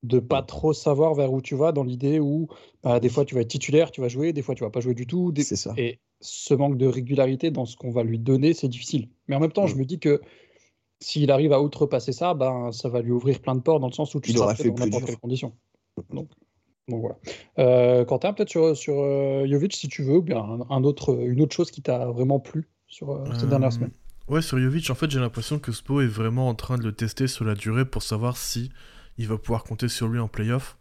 de 0.02 0.20
pas 0.20 0.42
trop 0.42 0.72
savoir 0.72 1.14
vers 1.14 1.32
où 1.32 1.40
tu 1.40 1.56
vas 1.56 1.72
dans 1.72 1.82
l'idée 1.82 2.20
où 2.20 2.48
bah, 2.84 3.00
des 3.00 3.08
fois 3.08 3.24
tu 3.24 3.34
vas 3.34 3.40
être 3.40 3.48
titulaire, 3.48 3.90
tu 3.90 4.00
vas 4.00 4.08
jouer, 4.08 4.32
des 4.32 4.42
fois 4.42 4.54
tu 4.54 4.62
vas 4.62 4.70
pas 4.70 4.80
jouer 4.80 4.94
du 4.94 5.06
tout. 5.06 5.32
C'est 5.36 5.56
ça. 5.56 5.74
Et 5.76 5.98
ce 6.20 6.54
manque 6.54 6.76
de 6.76 6.86
régularité 6.86 7.50
dans 7.50 7.64
ce 7.64 7.76
qu'on 7.76 7.90
va 7.90 8.04
lui 8.04 8.18
donner, 8.18 8.54
c'est 8.54 8.68
difficile. 8.68 9.08
Mais 9.26 9.34
en 9.34 9.40
même 9.40 9.52
temps, 9.52 9.66
je 9.66 9.74
me 9.76 9.84
dis 9.84 9.98
que 9.98 10.20
s'il 11.00 11.30
arrive 11.30 11.52
à 11.52 11.60
outrepasser 11.60 12.12
ça, 12.12 12.34
ben, 12.34 12.72
ça 12.72 12.88
va 12.88 13.02
lui 13.02 13.10
ouvrir 13.10 13.40
plein 13.40 13.54
de 13.54 13.60
portes 13.60 13.80
dans 13.80 13.88
le 13.88 13.92
sens 13.92 14.14
où 14.14 14.20
tu 14.20 14.32
seras 14.32 14.54
fait 14.54 14.70
dans 14.70 14.84
n'importe 14.84 15.04
quelle 15.04 15.18
condition. 15.18 15.52
Donc, 16.12 16.28
donc 16.88 17.00
voilà. 17.00 17.16
Euh, 17.58 18.04
Quentin, 18.04 18.32
peut-être 18.32 18.48
sur, 18.48 18.76
sur 18.76 19.00
euh, 19.00 19.46
Jovic, 19.46 19.74
si 19.74 19.88
tu 19.88 20.02
veux, 20.02 20.18
ou 20.18 20.22
bien 20.22 20.60
un, 20.70 20.84
autre, 20.84 21.18
une 21.20 21.40
autre 21.42 21.54
chose 21.54 21.70
qui 21.70 21.82
t'a 21.82 22.06
vraiment 22.06 22.38
plu 22.38 22.68
sur 22.86 23.10
euh, 23.10 23.24
ces 23.38 23.46
dernières 23.46 23.72
semaines. 23.72 23.92
Ouais, 24.28 24.42
sur 24.42 24.58
Jovic, 24.58 24.90
en 24.90 24.94
fait, 24.94 25.10
j'ai 25.10 25.20
l'impression 25.20 25.58
que 25.58 25.70
Spo 25.70 26.00
est 26.00 26.06
vraiment 26.06 26.48
en 26.48 26.54
train 26.54 26.78
de 26.78 26.82
le 26.82 26.92
tester 26.92 27.28
sur 27.28 27.44
la 27.44 27.54
durée 27.54 27.84
pour 27.84 28.02
savoir 28.02 28.36
si 28.36 28.72
il 29.18 29.28
va 29.28 29.38
pouvoir 29.38 29.64
compter 29.64 29.88
sur 29.88 30.08
lui 30.08 30.18
en 30.18 30.28
playoff. 30.28 30.76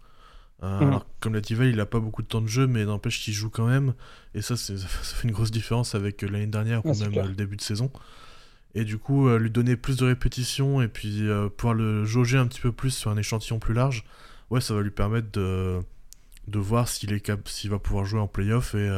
Euh, 0.63 0.79
mhm. 0.79 0.87
Alors, 0.87 1.05
comme 1.19 1.33
l'a 1.33 1.41
dit 1.41 1.53
il 1.53 1.75
n'a 1.75 1.85
pas 1.85 1.99
beaucoup 1.99 2.21
de 2.21 2.27
temps 2.27 2.41
de 2.41 2.47
jeu, 2.47 2.65
mais 2.65 2.85
n'empêche 2.85 3.21
qu'il 3.21 3.33
joue 3.33 3.49
quand 3.49 3.67
même. 3.67 3.93
Et 4.33 4.41
ça, 4.41 4.55
ça 4.57 4.75
fait 4.75 5.27
une 5.27 5.33
grosse 5.33 5.51
différence 5.51 5.93
avec 5.93 6.21
l'année 6.23 6.47
dernière 6.47 6.85
ou 6.85 6.95
même 6.95 7.11
le 7.13 7.35
début 7.35 7.55
de 7.55 7.61
saison. 7.61 7.91
Et 8.73 8.83
du 8.83 8.97
coup, 8.97 9.29
euh, 9.29 9.37
lui 9.37 9.51
donner 9.51 9.77
plus 9.77 9.95
de 9.97 10.05
répétitions 10.05 10.81
et 10.81 10.87
puis 10.87 11.29
euh, 11.29 11.47
pouvoir 11.47 11.75
le 11.75 12.03
jauger 12.03 12.37
un 12.37 12.47
petit 12.47 12.59
peu 12.59 12.71
plus 12.71 12.91
sur 12.91 13.09
un 13.11 13.17
échantillon 13.17 13.59
plus 13.59 13.73
large, 13.73 14.03
ouais, 14.49 14.59
ça 14.59 14.73
va 14.73 14.81
lui 14.81 14.91
permettre 14.91 15.31
de, 15.31 15.79
de 16.47 16.59
voir 16.59 16.89
s'il 16.89 17.13
est 17.13 17.21
cap 17.21 17.47
s'il 17.47 17.69
va 17.69 17.79
pouvoir 17.79 18.05
jouer 18.05 18.19
en 18.19 18.27
playoff 18.27 18.75
et 18.75 18.89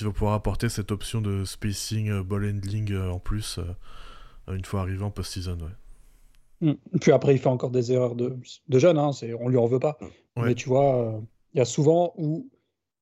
il 0.00 0.06
va 0.06 0.12
pouvoir 0.12 0.34
apporter 0.34 0.68
cette 0.68 0.90
option 0.90 1.20
de 1.20 1.44
spacing, 1.44 2.10
euh, 2.10 2.22
ball 2.22 2.44
handling 2.44 2.92
euh, 2.92 3.10
en 3.10 3.18
plus 3.18 3.58
euh, 3.58 4.54
une 4.54 4.64
fois 4.64 4.80
arrivé 4.80 5.02
en 5.02 5.10
post-season. 5.10 5.58
Ouais. 5.60 6.72
Mm. 6.72 6.98
Puis 7.00 7.12
après, 7.12 7.34
il 7.34 7.38
fait 7.38 7.48
encore 7.48 7.70
des 7.70 7.92
erreurs 7.92 8.14
de, 8.14 8.36
de 8.68 8.78
jeune, 8.78 8.98
hein, 8.98 9.10
on 9.40 9.48
lui 9.48 9.58
en 9.58 9.66
veut 9.66 9.80
pas. 9.80 9.98
Mais 10.36 10.54
tu 10.54 10.68
vois, 10.68 11.20
il 11.54 11.58
y 11.58 11.60
a 11.60 11.64
souvent 11.64 12.12
où 12.16 12.48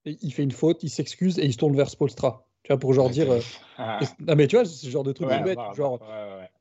il 0.07 0.33
fait 0.33 0.43
une 0.43 0.53
faute, 0.53 0.83
il 0.83 0.89
s'excuse 0.89 1.39
et 1.39 1.45
il 1.45 1.53
se 1.53 1.59
tourne 1.59 1.77
vers 1.77 1.91
Spolstra. 1.91 2.47
Tu 2.63 2.73
vois, 2.73 2.79
pour 2.79 2.93
genre 2.93 3.11
dire. 3.11 3.29
Ah. 3.79 4.01
mais 4.35 4.47
tu 4.47 4.57
vois, 4.57 4.65
c'est 4.65 4.87
ce 4.87 4.91
genre 4.91 5.05
de 5.05 5.13
truc 5.13 5.29
bête. 5.29 5.59
genre, 5.77 6.01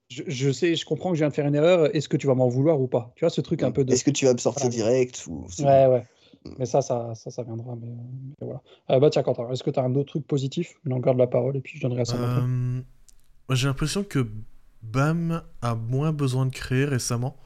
je, 0.10 0.52
sais, 0.52 0.76
je 0.76 0.86
comprends 0.86 1.12
que 1.12 1.16
je 1.16 1.22
viens 1.22 1.30
de 1.30 1.34
faire 1.34 1.48
une 1.48 1.56
erreur, 1.56 1.96
est-ce 1.96 2.10
que 2.10 2.18
tu 2.18 2.28
vas 2.28 2.36
m'en 2.36 2.50
vouloir 2.50 2.82
ou 2.82 2.88
pas? 2.88 3.14
Tu 3.16 3.24
vois, 3.24 3.30
ce 3.30 3.40
truc 3.40 3.64
un 3.64 3.72
peu 3.72 3.86
de. 3.86 3.94
Est-ce 3.94 4.04
que 4.04 4.12
tu 4.12 4.26
vas 4.26 4.34
me 4.34 4.38
sortir 4.38 4.68
direct 4.70 5.26
ou... 5.28 5.48
Ouais, 5.60 5.88
ouais. 5.88 6.04
Mais 6.60 6.66
ça, 6.66 6.82
ça, 6.82 7.14
ça, 7.16 7.32
ça 7.32 7.44
viendra. 7.44 7.76
Mais, 7.76 7.94
voilà. 8.42 8.62
Euh, 8.92 9.00
bah 9.00 9.10
tiens, 9.10 9.24
Quentin, 9.24 9.50
est-ce 9.52 9.64
que 9.64 9.72
tu 9.72 9.80
as 9.80 9.84
un 9.84 9.96
autre 9.96 10.10
truc 10.10 10.28
positif 10.28 10.76
On 10.90 11.00
garde 11.00 11.18
la 11.18 11.28
parole 11.28 11.58
et 11.58 11.62
puis 11.62 11.78
je 11.78 11.82
donnerai 11.82 12.02
à 12.02 12.06
ça. 12.06 12.18
Euh... 12.18 12.82
J'ai 13.52 13.68
l'impression 13.68 14.04
que 14.04 14.28
Bam 14.82 15.42
a 15.62 15.76
moins 15.76 16.12
besoin 16.12 16.46
de 16.46 16.52
créer 16.52 16.86
récemment. 16.86 17.38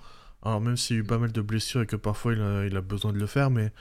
Alors 0.43 0.61
même 0.61 0.77
s'il 0.77 0.95
y 0.95 0.99
a 0.99 1.03
eu 1.03 1.05
pas 1.05 1.17
mal 1.17 1.31
de 1.31 1.41
blessures 1.41 1.81
et 1.81 1.85
que 1.85 1.95
parfois 1.95 2.33
il 2.33 2.41
a, 2.41 2.65
il 2.65 2.75
a 2.77 2.81
besoin 2.81 3.11
de 3.11 3.17
le 3.17 3.25
faire, 3.25 3.49
mais 3.49 3.71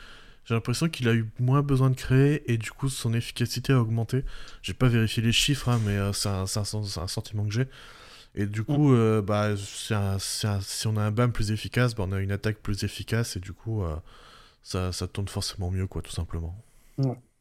j'ai 0.44 0.54
l'impression 0.54 0.88
qu'il 0.88 1.08
a 1.08 1.14
eu 1.14 1.30
moins 1.38 1.62
besoin 1.62 1.90
de 1.90 1.94
créer 1.94 2.50
et 2.50 2.56
du 2.56 2.70
coup 2.70 2.88
son 2.88 3.12
efficacité 3.12 3.72
a 3.72 3.80
augmenté. 3.80 4.24
J'ai 4.62 4.74
pas 4.74 4.88
vérifié 4.88 5.22
les 5.22 5.30
chiffres, 5.32 5.68
hein, 5.68 5.78
mais 5.84 5.92
euh, 5.92 6.12
c'est 6.12 6.28
un, 6.30 6.42
un, 6.42 7.06
sentiment 7.06 7.44
que 7.44 7.52
j'ai. 7.52 7.68
Et 8.34 8.46
du 8.46 8.64
coup, 8.64 8.88
mm. 8.88 8.94
euh, 8.94 9.22
bah, 9.22 9.56
si 9.58 10.86
on 10.86 10.96
a 10.96 11.02
un 11.02 11.10
BAM 11.10 11.32
plus 11.32 11.50
efficace, 11.50 11.94
bah, 11.94 12.04
on 12.08 12.12
a 12.12 12.20
une 12.20 12.32
attaque 12.32 12.58
plus 12.58 12.82
efficace 12.82 13.36
et 13.36 13.40
du 13.40 13.52
coup, 13.52 13.82
euh, 13.82 13.96
ça, 14.62 14.92
ça 14.92 15.06
tourne 15.06 15.28
forcément 15.28 15.70
mieux, 15.70 15.86
quoi, 15.86 16.02
tout 16.02 16.12
simplement. 16.12 16.54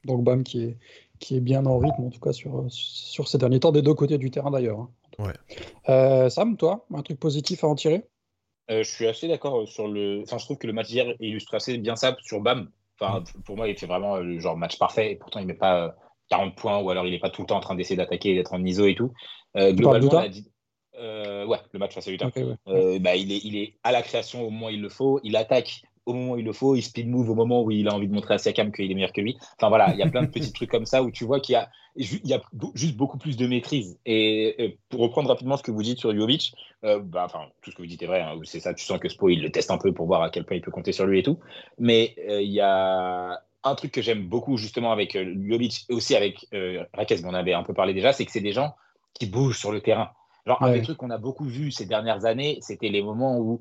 Donc 0.05 0.23
Bam 0.23 0.43
qui 0.43 0.63
est, 0.63 0.77
qui 1.19 1.35
est 1.35 1.39
bien 1.41 1.65
en 1.65 1.77
rythme, 1.79 2.05
en 2.05 2.09
tout 2.09 2.19
cas 2.19 2.33
sur, 2.33 2.65
sur 2.69 3.27
ces 3.27 3.37
derniers 3.37 3.59
temps, 3.59 3.71
des 3.71 3.81
deux 3.81 3.93
côtés 3.93 4.17
du 4.17 4.31
terrain 4.31 4.51
d'ailleurs. 4.51 4.79
Hein. 4.79 4.89
Ouais. 5.19 5.33
Euh, 5.89 6.29
Sam, 6.29 6.57
toi, 6.57 6.85
un 6.93 7.01
truc 7.01 7.19
positif 7.19 7.63
à 7.63 7.67
en 7.67 7.75
tirer? 7.75 8.03
Euh, 8.69 8.83
Je 8.83 8.89
suis 8.89 9.07
assez 9.07 9.27
d'accord 9.27 9.67
sur 9.67 9.87
le. 9.87 10.21
Enfin, 10.23 10.37
je 10.37 10.45
trouve 10.45 10.57
que 10.57 10.67
le 10.67 10.73
match 10.73 10.87
d'hier 10.87 11.13
illustre 11.19 11.55
assez 11.55 11.77
bien 11.77 11.95
ça 11.95 12.15
sur 12.21 12.41
Bam. 12.41 12.69
Enfin, 12.99 13.21
mm. 13.21 13.41
pour 13.43 13.57
moi, 13.57 13.67
il 13.67 13.77
fait 13.77 13.87
vraiment 13.87 14.17
le 14.17 14.39
genre 14.39 14.57
match 14.57 14.77
parfait 14.77 15.11
et 15.11 15.15
pourtant 15.15 15.39
il 15.39 15.47
met 15.47 15.53
pas 15.53 15.95
40 16.29 16.55
points 16.55 16.79
ou 16.79 16.89
alors 16.89 17.05
il 17.05 17.11
n'est 17.11 17.19
pas 17.19 17.29
tout 17.29 17.41
le 17.41 17.47
temps 17.47 17.57
en 17.57 17.61
train 17.61 17.75
d'essayer 17.75 17.95
d'attaquer 17.95 18.31
et 18.31 18.35
d'être 18.35 18.53
en 18.53 18.63
ISO 18.63 18.85
et 18.85 18.95
tout. 18.95 19.13
Euh, 19.55 19.73
globalement, 19.73 20.11
ouais, 20.19 21.59
le 21.71 21.79
match 21.79 21.93
face 21.93 22.07
à 22.07 22.11
Utah. 22.11 22.29
bah, 22.65 23.15
il, 23.15 23.31
est, 23.31 23.41
il 23.43 23.55
est 23.55 23.75
à 23.83 23.91
la 23.91 24.01
création 24.01 24.45
au 24.45 24.49
moment 24.49 24.67
où 24.67 24.71
il 24.71 24.81
le 24.81 24.89
faut. 24.89 25.19
Il 25.23 25.35
attaque 25.35 25.81
au 26.07 26.13
moment 26.13 26.31
où 26.33 26.37
il 26.37 26.45
le 26.45 26.53
faut, 26.53 26.75
il 26.75 26.81
speed 26.81 27.07
move 27.07 27.29
au 27.29 27.35
moment 27.35 27.61
où 27.63 27.69
il 27.69 27.87
a 27.87 27.93
envie 27.93 28.07
de 28.07 28.13
montrer 28.13 28.33
à 28.33 28.37
Siakam 28.37 28.71
qu'il 28.71 28.89
est 28.89 28.95
meilleur 28.95 29.13
que 29.13 29.21
lui. 29.21 29.37
Enfin 29.57 29.69
voilà, 29.69 29.93
il 29.93 29.99
y 29.99 30.01
a 30.01 30.07
plein 30.07 30.23
de 30.23 30.27
petits 30.27 30.53
trucs 30.53 30.71
comme 30.71 30.85
ça 30.85 31.03
où 31.03 31.11
tu 31.11 31.25
vois 31.25 31.39
qu'il 31.39 31.53
y 31.53 31.55
a, 31.57 31.69
il 31.95 32.25
y 32.25 32.33
a 32.33 32.41
juste 32.73 32.95
beaucoup 32.95 33.17
plus 33.17 33.37
de 33.37 33.45
maîtrise. 33.45 33.99
Et 34.05 34.79
pour 34.89 35.01
reprendre 35.01 35.29
rapidement 35.29 35.57
ce 35.57 35.63
que 35.63 35.71
vous 35.71 35.83
dites 35.83 35.99
sur 35.99 36.15
Jovic, 36.15 36.53
euh, 36.83 36.99
bah, 36.99 37.23
enfin, 37.25 37.41
tout 37.61 37.71
ce 37.71 37.75
que 37.75 37.81
vous 37.81 37.87
dites 37.87 38.01
est 38.01 38.07
vrai, 38.07 38.21
hein, 38.21 38.39
c'est 38.43 38.59
ça, 38.59 38.73
tu 38.73 38.85
sens 38.85 38.99
que 38.99 39.09
Spo, 39.09 39.29
il 39.29 39.41
le 39.41 39.51
teste 39.51 39.69
un 39.69 39.77
peu 39.77 39.93
pour 39.93 40.07
voir 40.07 40.23
à 40.23 40.29
quel 40.29 40.45
point 40.45 40.57
il 40.57 40.61
peut 40.61 40.71
compter 40.71 40.91
sur 40.91 41.05
lui 41.05 41.19
et 41.19 41.23
tout. 41.23 41.39
Mais 41.77 42.15
euh, 42.29 42.41
il 42.41 42.51
y 42.51 42.61
a 42.61 43.41
un 43.63 43.75
truc 43.75 43.91
que 43.91 44.01
j'aime 44.01 44.27
beaucoup 44.27 44.57
justement 44.57 44.91
avec 44.91 45.15
euh, 45.15 45.33
Jovic 45.47 45.85
et 45.89 45.93
aussi 45.93 46.15
avec 46.15 46.47
euh, 46.53 46.83
Raquez, 46.93 47.25
on 47.25 47.33
avait 47.33 47.53
un 47.53 47.63
peu 47.63 47.73
parlé 47.73 47.93
déjà, 47.93 48.13
c'est 48.13 48.25
que 48.25 48.31
c'est 48.31 48.41
des 48.41 48.53
gens 48.53 48.75
qui 49.13 49.25
bougent 49.25 49.59
sur 49.59 49.71
le 49.71 49.81
terrain. 49.81 50.11
Genre, 50.45 50.63
un 50.63 50.71
des 50.71 50.81
trucs 50.81 50.97
qu'on 50.97 51.09
a 51.09 51.17
beaucoup 51.17 51.43
vu 51.43 51.71
ces 51.71 51.85
dernières 51.85 52.23
années, 52.23 52.59
c'était 52.61 52.87
les 52.87 53.01
moments 53.01 53.37
où 53.37 53.59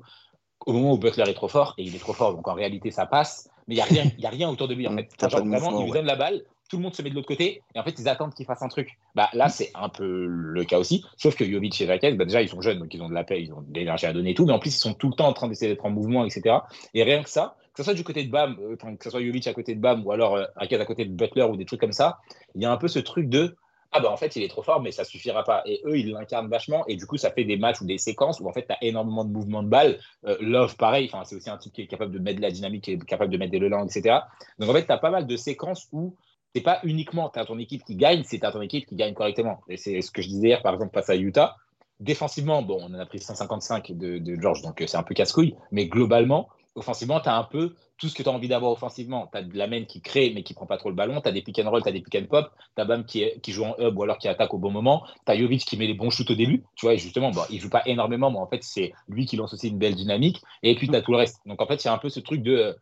au 0.67 0.73
moment 0.73 0.93
où 0.93 0.97
Butler 0.97 1.23
est 1.27 1.33
trop 1.33 1.47
fort, 1.47 1.73
et 1.77 1.83
il 1.83 1.95
est 1.95 1.99
trop 1.99 2.13
fort, 2.13 2.35
donc 2.35 2.47
en 2.47 2.53
réalité 2.53 2.91
ça 2.91 3.05
passe, 3.05 3.49
mais 3.67 3.75
il 3.75 3.77
n'y 3.77 3.81
a, 3.81 3.85
rien, 3.85 4.11
y 4.19 4.25
a 4.25 4.29
rien 4.29 4.49
autour 4.49 4.67
de 4.67 4.75
lui. 4.75 4.85
En 4.85 4.95
fait. 4.95 5.07
vraiment, 5.21 5.79
il 5.79 5.85
lui 5.85 5.91
donne 5.91 6.05
la 6.05 6.17
balle, 6.17 6.43
tout 6.69 6.75
le 6.75 6.83
monde 6.83 6.93
se 6.93 7.01
met 7.01 7.09
de 7.09 7.15
l'autre 7.15 7.27
côté, 7.27 7.63
et 7.73 7.79
en 7.79 7.83
fait 7.83 7.95
ils 7.97 8.09
attendent 8.09 8.33
qu'il 8.33 8.45
fasse 8.45 8.61
un 8.61 8.67
truc. 8.67 8.97
Bah, 9.15 9.29
là, 9.31 9.47
c'est 9.47 9.71
un 9.75 9.87
peu 9.87 10.25
le 10.27 10.65
cas 10.65 10.77
aussi, 10.77 11.05
sauf 11.15 11.37
que 11.37 11.49
Jovic 11.49 11.79
et 11.79 11.85
Raquel, 11.85 12.17
bah, 12.17 12.25
déjà 12.25 12.41
ils 12.41 12.49
sont 12.49 12.61
jeunes, 12.61 12.79
donc 12.79 12.93
ils 12.93 13.01
ont 13.01 13.07
de 13.07 13.13
la 13.13 13.23
paix, 13.23 13.41
ils 13.41 13.53
ont 13.53 13.61
de 13.61 13.73
l'énergie 13.73 14.05
à 14.07 14.13
donner 14.13 14.31
et 14.31 14.35
tout, 14.35 14.45
mais 14.45 14.51
en 14.51 14.59
plus 14.59 14.75
ils 14.75 14.79
sont 14.79 14.93
tout 14.93 15.07
le 15.07 15.15
temps 15.15 15.27
en 15.27 15.33
train 15.33 15.47
d'essayer 15.47 15.71
d'être 15.71 15.85
en 15.85 15.89
mouvement, 15.89 16.25
etc. 16.25 16.57
Et 16.93 17.03
rien 17.03 17.23
que 17.23 17.29
ça, 17.29 17.55
que 17.73 17.77
ce 17.77 17.83
soit 17.83 17.93
du 17.93 18.03
côté 18.03 18.25
de 18.25 18.29
Bam, 18.29 18.57
euh, 18.59 18.75
que 18.75 19.03
ce 19.05 19.09
soit 19.09 19.23
Jovic 19.23 19.47
à 19.47 19.53
côté 19.53 19.73
de 19.73 19.79
Bam, 19.79 20.05
ou 20.05 20.11
alors 20.11 20.35
euh, 20.35 20.43
à 20.57 20.67
côté 20.85 21.05
de 21.05 21.13
Butler, 21.13 21.43
ou 21.43 21.55
des 21.55 21.65
trucs 21.65 21.79
comme 21.79 21.93
ça, 21.93 22.19
il 22.55 22.61
y 22.61 22.65
a 22.65 22.71
un 22.71 22.77
peu 22.77 22.89
ce 22.89 22.99
truc 22.99 23.29
de 23.29 23.55
ah 23.91 23.99
bah 23.99 24.11
en 24.11 24.17
fait 24.17 24.35
il 24.35 24.43
est 24.43 24.47
trop 24.47 24.63
fort 24.63 24.81
mais 24.81 24.91
ça 24.91 25.03
suffira 25.03 25.43
pas. 25.43 25.63
Et 25.65 25.81
eux 25.85 25.97
ils 25.97 26.11
l'incarnent 26.11 26.49
vachement. 26.49 26.85
Et 26.87 26.95
du 26.95 27.05
coup 27.05 27.17
ça 27.17 27.31
fait 27.31 27.45
des 27.45 27.57
matchs 27.57 27.81
ou 27.81 27.85
des 27.85 27.97
séquences 27.97 28.39
où 28.39 28.47
en 28.47 28.53
fait 28.53 28.65
tu 28.65 28.73
as 28.73 28.77
énormément 28.81 29.25
de 29.25 29.31
mouvements 29.31 29.63
de 29.63 29.69
balles 29.69 29.99
euh, 30.25 30.37
Love 30.41 30.75
pareil. 30.77 31.09
Enfin 31.11 31.23
c'est 31.25 31.35
aussi 31.35 31.49
un 31.49 31.57
type 31.57 31.73
qui 31.73 31.81
est 31.81 31.87
capable 31.87 32.11
de 32.11 32.19
mettre 32.19 32.37
de 32.37 32.41
la 32.41 32.51
dynamique 32.51 32.83
qui 32.83 32.91
est 32.93 33.05
capable 33.05 33.31
de 33.31 33.37
mettre 33.37 33.51
des 33.51 33.59
lelans 33.59 33.85
etc 33.85 34.19
donc 34.59 34.69
en 34.69 34.73
fait 34.73 34.85
tu 34.85 34.91
as 34.91 34.97
pas 34.97 35.11
mal 35.11 35.25
de 35.25 35.35
séquences 35.35 35.87
où 35.91 36.15
c'est 36.53 36.61
pas 36.61 36.79
uniquement 36.83 37.29
tu 37.29 37.39
as 37.39 37.45
ton 37.45 37.59
équipe 37.59 37.83
qui 37.83 37.95
gagne 37.95 38.23
c'est 38.23 38.39
tu 38.39 38.51
ton 38.51 38.61
équipe 38.61 38.85
qui 38.85 38.95
gagne 38.95 39.13
correctement. 39.13 39.61
Et 39.69 39.77
c'est 39.77 40.01
ce 40.01 40.11
que 40.11 40.21
je 40.21 40.27
disais 40.27 40.49
hier 40.49 40.61
par 40.61 40.73
exemple 40.73 40.93
face 40.93 41.09
à 41.09 41.15
Utah. 41.15 41.55
Défensivement 41.99 42.61
bon 42.61 42.79
on 42.81 42.93
en 42.93 42.99
a 42.99 43.05
pris 43.05 43.19
155 43.19 43.91
de, 43.93 44.17
de 44.17 44.41
George 44.41 44.61
donc 44.61 44.81
euh, 44.81 44.87
c'est 44.87 44.97
un 44.97 45.03
peu 45.03 45.13
casse-couille. 45.13 45.55
Mais 45.71 45.87
globalement 45.87 46.49
offensivement, 46.77 47.19
tu 47.19 47.27
as 47.29 47.35
un 47.35 47.43
peu 47.43 47.75
tout 47.97 48.07
ce 48.07 48.15
que 48.15 48.23
tu 48.23 48.29
as 48.29 48.31
envie 48.31 48.47
d'avoir 48.47 48.71
offensivement. 48.71 49.27
Tu 49.31 49.37
as 49.37 49.43
de 49.43 49.57
la 49.57 49.67
main 49.67 49.83
qui 49.83 50.01
crée 50.01 50.31
mais 50.33 50.43
qui 50.43 50.53
prend 50.53 50.65
pas 50.65 50.77
trop 50.77 50.89
le 50.89 50.95
ballon. 50.95 51.19
Tu 51.19 51.27
as 51.27 51.31
des 51.31 51.41
pick 51.41 51.59
and 51.59 51.69
roll, 51.69 51.81
tu 51.81 51.89
as 51.89 51.91
des 51.91 52.01
pick 52.01 52.15
and 52.15 52.27
pop. 52.29 52.51
Tu 52.75 52.81
as 52.81 52.85
Bam 52.85 53.05
qui, 53.05 53.31
joue 53.47 53.63
en 53.63 53.75
hub 53.79 53.97
ou 53.97 54.03
alors 54.03 54.17
qui 54.17 54.27
attaque 54.27 54.53
au 54.53 54.59
bon 54.59 54.71
moment. 54.71 55.03
Tu 55.25 55.31
as 55.31 55.37
Jovic 55.37 55.65
qui 55.65 55.77
met 55.77 55.87
les 55.87 55.95
bons 55.95 56.09
shoots 56.09 56.29
au 56.29 56.35
début. 56.35 56.63
Tu 56.75 56.85
vois, 56.85 56.95
justement, 56.95 57.31
bon, 57.31 57.41
il 57.49 57.59
joue 57.59 57.69
pas 57.69 57.81
énormément, 57.85 58.31
mais 58.31 58.39
en 58.39 58.47
fait, 58.47 58.63
c'est 58.63 58.93
lui 59.07 59.25
qui 59.25 59.35
lance 59.35 59.53
aussi 59.53 59.69
une 59.69 59.79
belle 59.79 59.95
dynamique. 59.95 60.41
Et 60.63 60.75
puis, 60.75 60.87
tu 60.87 60.95
as 60.95 61.01
tout 61.01 61.11
le 61.11 61.17
reste. 61.17 61.41
Donc, 61.45 61.61
en 61.61 61.67
fait, 61.67 61.83
il 61.83 61.87
y 61.87 61.89
a 61.89 61.93
un 61.93 61.97
peu 61.97 62.09
ce 62.09 62.19
truc 62.19 62.41
de 62.43 62.77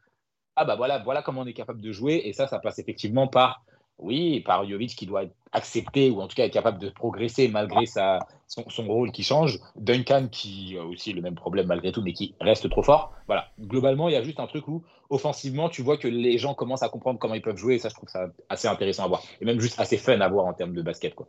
ah 0.58 0.64
bah 0.64 0.76
voilà, 0.76 1.00
voilà 1.00 1.22
comment 1.22 1.42
on 1.42 1.46
est 1.46 1.54
capable 1.54 1.82
de 1.82 1.92
jouer. 1.92 2.22
Et 2.26 2.34
ça, 2.34 2.48
ça 2.48 2.60
passe 2.60 2.80
effectivement 2.80 3.28
par 3.28 3.62
oui, 3.98 4.42
par 4.42 4.68
Jovic 4.68 4.96
qui 4.96 5.06
doit 5.06 5.24
accepter 5.52 6.10
ou 6.10 6.22
en 6.22 6.28
tout 6.28 6.36
cas 6.36 6.46
être 6.46 6.54
capable 6.54 6.80
de 6.80 6.90
progresser 6.90 7.48
malgré 7.48 7.86
sa, 7.86 8.20
son, 8.48 8.64
rôle 8.88 9.12
qui 9.12 9.24
change. 9.24 9.60
Duncan 9.76 10.28
qui 10.30 10.78
a 10.78 10.84
aussi 10.84 11.14
le 11.14 11.22
même 11.22 11.36
problème 11.36 11.68
malgré 11.68 11.92
tout, 11.92 12.02
mais 12.02 12.14
qui 12.14 12.36
reste 12.42 12.70
trop 12.70 12.84
fort. 12.84 13.14
Voilà, 13.28 13.48
globalement, 13.60 14.10
il 14.10 14.14
y 14.14 14.18
a 14.18 14.24
juste 14.24 14.40
un 14.40 14.48
truc 14.48 14.68
où 14.68 14.84
offensivement, 15.10 15.70
tu 15.70 15.82
vois 15.82 15.98
que 15.98 16.08
les 16.08 16.38
gens 16.38 16.54
commencent 16.54 16.84
à 16.84 16.90
comprendre 16.90 17.20
comment 17.20 17.36
ils 17.36 17.42
peuvent 17.42 17.58
jouer 17.58 17.76
et 17.76 17.80
ça, 17.80 17.90
je 17.90 17.96
trouve 17.96 18.10
ça 18.10 18.28
assez 18.50 18.68
intéressant 18.68 19.06
à 19.06 19.08
voir. 19.08 19.24
Et 19.40 19.46
même 19.46 19.60
juste 19.60 19.80
assez 19.80 19.98
fun 19.98 20.20
à 20.20 20.28
voir 20.28 20.46
en 20.46 20.54
termes 20.54 20.74
de 20.74 20.82
basket. 20.82 21.16
Quoi. 21.16 21.28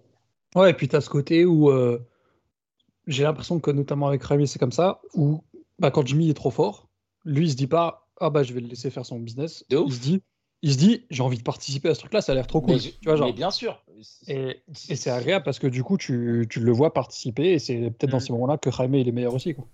Ouais, 0.55 0.71
et 0.71 0.75
puis 0.75 0.89
tu 0.89 0.97
as 0.97 1.01
ce 1.01 1.11
côté 1.11 1.45
où 1.45 1.71
euh, 1.71 2.05
j'ai 3.07 3.23
l'impression 3.23 3.61
que 3.61 3.71
notamment 3.71 4.09
avec 4.09 4.23
Rami, 4.25 4.49
c'est 4.49 4.59
comme 4.59 4.73
ça, 4.73 5.01
où 5.15 5.45
bah, 5.79 5.91
quand 5.91 6.07
Jimmy 6.07 6.31
est 6.31 6.35
trop 6.35 6.51
fort, 6.51 6.89
lui, 7.25 7.47
il 7.47 7.51
se 7.51 7.57
dit 7.57 7.67
pas, 7.67 8.09
ah 8.21 8.31
bah 8.31 8.43
je 8.43 8.53
vais 8.53 8.61
le 8.61 8.69
laisser 8.69 8.91
faire 8.91 9.05
son 9.05 9.19
business. 9.19 9.65
il 9.71 9.93
se 9.93 10.01
dit, 10.01 10.23
il 10.63 10.73
se 10.73 10.79
dit 10.79 11.05
j'ai 11.11 11.23
envie 11.23 11.39
de 11.39 11.43
participer 11.43 11.91
à 11.91 11.95
ce 11.95 12.01
truc-là, 12.01 12.21
ça 12.21 12.33
a 12.33 12.35
l'air 12.35 12.47
trop 12.47 12.61
cool. 12.61 12.79
tu 12.79 12.93
vois, 13.05 13.17
genre. 13.17 13.27
Mais 13.27 13.33
bien 13.33 13.51
sûr. 13.51 13.83
Et, 14.29 14.63
c'est 14.73 15.11
agréable 15.11 15.45
parce 15.45 15.59
que 15.59 15.67
du 15.67 15.83
coup, 15.83 15.97
tu, 15.97 16.47
tu 16.51 16.61
le 16.61 16.73
vois 16.73 16.93
participer 16.93 17.53
et 17.53 17.59
c'est 17.59 17.91
peut-être 17.91 18.11
dans 18.11 18.19
mm. 18.19 18.21
ces 18.21 18.33
moments-là 18.33 18.59
que 18.59 18.71
Jaime 18.71 18.95
il 18.95 19.09
est 19.09 19.13
meilleur 19.13 19.35
aussi. 19.35 19.55
Quoi. 19.55 19.67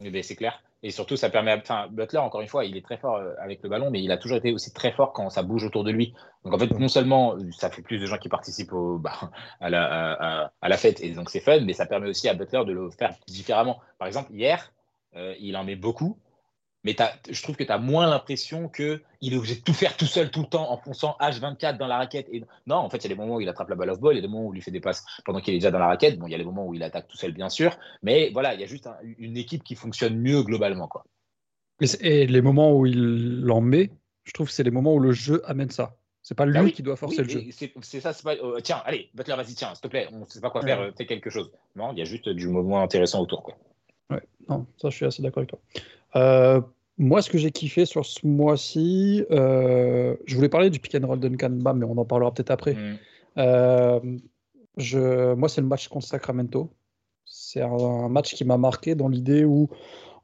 Ben, 0.00 0.22
c'est 0.22 0.36
clair. 0.36 0.62
Et 0.84 0.92
surtout, 0.92 1.16
ça 1.16 1.28
permet. 1.28 1.54
Enfin, 1.54 1.88
Butler, 1.90 2.20
encore 2.20 2.40
une 2.40 2.46
fois, 2.46 2.64
il 2.64 2.76
est 2.76 2.84
très 2.84 2.98
fort 2.98 3.16
euh, 3.16 3.34
avec 3.40 3.62
le 3.64 3.68
ballon, 3.68 3.90
mais 3.90 4.00
il 4.00 4.12
a 4.12 4.16
toujours 4.16 4.36
été 4.36 4.52
aussi 4.52 4.72
très 4.72 4.92
fort 4.92 5.12
quand 5.12 5.28
ça 5.28 5.42
bouge 5.42 5.64
autour 5.64 5.82
de 5.82 5.90
lui. 5.90 6.14
Donc, 6.44 6.54
en 6.54 6.58
fait, 6.58 6.70
non 6.78 6.86
seulement 6.86 7.34
ça 7.50 7.68
fait 7.68 7.82
plus 7.82 7.98
de 7.98 8.06
gens 8.06 8.16
qui 8.16 8.28
participent 8.28 8.72
au, 8.72 8.96
bah, 8.98 9.30
à, 9.60 9.70
la, 9.70 9.84
à, 9.84 10.52
à, 10.60 10.68
la 10.68 10.76
fête, 10.76 11.00
et 11.02 11.10
donc 11.10 11.30
c'est 11.30 11.40
fun, 11.40 11.60
mais 11.62 11.72
ça 11.72 11.86
permet 11.86 12.08
aussi 12.08 12.28
à 12.28 12.34
Butler 12.34 12.64
de 12.64 12.72
le 12.72 12.90
faire 12.90 13.12
différemment. 13.26 13.80
Par 13.98 14.06
exemple, 14.06 14.32
hier, 14.32 14.72
euh, 15.16 15.34
il 15.40 15.56
en 15.56 15.64
met 15.64 15.74
beaucoup, 15.74 16.16
mais 16.88 16.96
je 17.30 17.42
trouve 17.42 17.56
que 17.56 17.64
tu 17.64 17.72
as 17.72 17.78
moins 17.78 18.06
l'impression 18.06 18.68
qu'il 18.68 19.00
est 19.20 19.36
obligé 19.36 19.56
de 19.56 19.60
tout 19.60 19.74
faire 19.74 19.96
tout 19.96 20.06
seul 20.06 20.30
tout 20.30 20.40
le 20.40 20.46
temps 20.46 20.70
en 20.70 20.78
fonçant 20.78 21.16
H24 21.20 21.76
dans 21.76 21.86
la 21.86 21.98
raquette. 21.98 22.28
Et... 22.32 22.42
Non, 22.66 22.76
en 22.76 22.88
fait, 22.88 22.98
il 22.98 23.02
y 23.04 23.06
a 23.06 23.08
des 23.14 23.20
moments 23.20 23.36
où 23.36 23.40
il 23.40 23.48
attrape 23.48 23.68
la 23.68 23.76
balle 23.76 23.90
off 23.90 24.00
ball, 24.00 24.14
il 24.14 24.16
y 24.16 24.18
a 24.20 24.22
des 24.22 24.28
moments 24.28 24.46
où 24.46 24.54
il 24.54 24.56
lui 24.56 24.62
fait 24.62 24.70
des 24.70 24.80
passes 24.80 25.04
pendant 25.24 25.40
qu'il 25.40 25.54
est 25.54 25.58
déjà 25.58 25.70
dans 25.70 25.78
la 25.78 25.88
raquette. 25.88 26.18
Bon, 26.18 26.26
il 26.26 26.32
y 26.32 26.34
a 26.34 26.38
des 26.38 26.44
moments 26.44 26.66
où 26.66 26.74
il 26.74 26.82
attaque 26.82 27.08
tout 27.08 27.16
seul, 27.16 27.32
bien 27.32 27.50
sûr. 27.50 27.76
Mais 28.02 28.30
voilà, 28.32 28.54
il 28.54 28.60
y 28.60 28.64
a 28.64 28.66
juste 28.66 28.88
une 29.18 29.36
équipe 29.36 29.64
qui 29.64 29.74
fonctionne 29.74 30.18
mieux 30.18 30.42
globalement. 30.42 30.88
Quoi. 30.88 31.04
Et, 32.00 32.26
les 32.26 32.40
moments 32.40 32.74
où 32.74 32.86
il 32.86 33.42
l'en 33.42 33.60
met, 33.60 33.90
je 34.24 34.32
trouve 34.32 34.48
que 34.48 34.52
c'est 34.52 34.62
les 34.64 34.70
moments 34.70 34.94
où 34.94 35.00
le 35.00 35.12
jeu 35.12 35.42
amène 35.44 35.70
ça. 35.70 35.96
C'est 36.22 36.34
pas 36.34 36.46
lui 36.46 36.56
ah 36.58 36.70
qui 36.70 36.82
doit 36.82 36.96
forcer 36.96 37.22
le 37.22 37.28
jeu. 37.28 37.42
C'est 37.50 38.00
ça, 38.00 38.12
c'est 38.12 38.24
pas. 38.24 38.34
Euh, 38.34 38.60
tiens, 38.62 38.82
allez, 38.84 39.08
Butler, 39.14 39.36
vas-y, 39.36 39.54
tiens, 39.54 39.74
s'il 39.74 39.82
te 39.82 39.88
plaît, 39.88 40.08
on 40.12 40.20
ne 40.20 40.26
sait 40.26 40.40
pas 40.40 40.50
quoi 40.50 40.62
faire, 40.62 40.92
fais 40.96 41.06
quelque 41.06 41.30
chose. 41.30 41.50
Non, 41.76 41.92
il 41.92 41.98
y 41.98 42.02
a 42.02 42.04
juste 42.04 42.28
du 42.28 42.48
moment 42.48 42.82
intéressant 42.82 43.20
autour. 43.20 43.42
Quoi. 43.42 43.56
Ouais, 44.10 44.22
non, 44.48 44.66
ça, 44.80 44.90
je 44.90 44.96
suis 44.96 45.06
assez 45.06 45.22
d'accord 45.22 45.42
avec 45.42 45.50
toi. 45.50 45.60
Euh, 46.16 46.60
moi, 46.98 47.22
ce 47.22 47.30
que 47.30 47.38
j'ai 47.38 47.52
kiffé 47.52 47.86
sur 47.86 48.04
ce 48.04 48.26
mois-ci, 48.26 49.24
euh, 49.30 50.16
je 50.26 50.34
voulais 50.34 50.48
parler 50.48 50.68
du 50.68 50.80
pick 50.80 50.96
and 50.96 51.06
roll 51.06 51.20
Duncan 51.20 51.50
mais 51.74 51.84
on 51.84 51.96
en 51.96 52.04
parlera 52.04 52.34
peut-être 52.34 52.50
après. 52.50 52.74
Mm. 52.74 52.98
Euh, 53.38 54.00
je, 54.76 55.34
moi, 55.34 55.48
c'est 55.48 55.60
le 55.60 55.68
match 55.68 55.88
contre 55.88 56.06
Sacramento. 56.06 56.70
C'est 57.24 57.62
un, 57.62 58.08
match 58.08 58.34
qui 58.34 58.44
m'a 58.44 58.58
marqué 58.58 58.96
dans 58.96 59.08
l'idée 59.08 59.44
où 59.44 59.68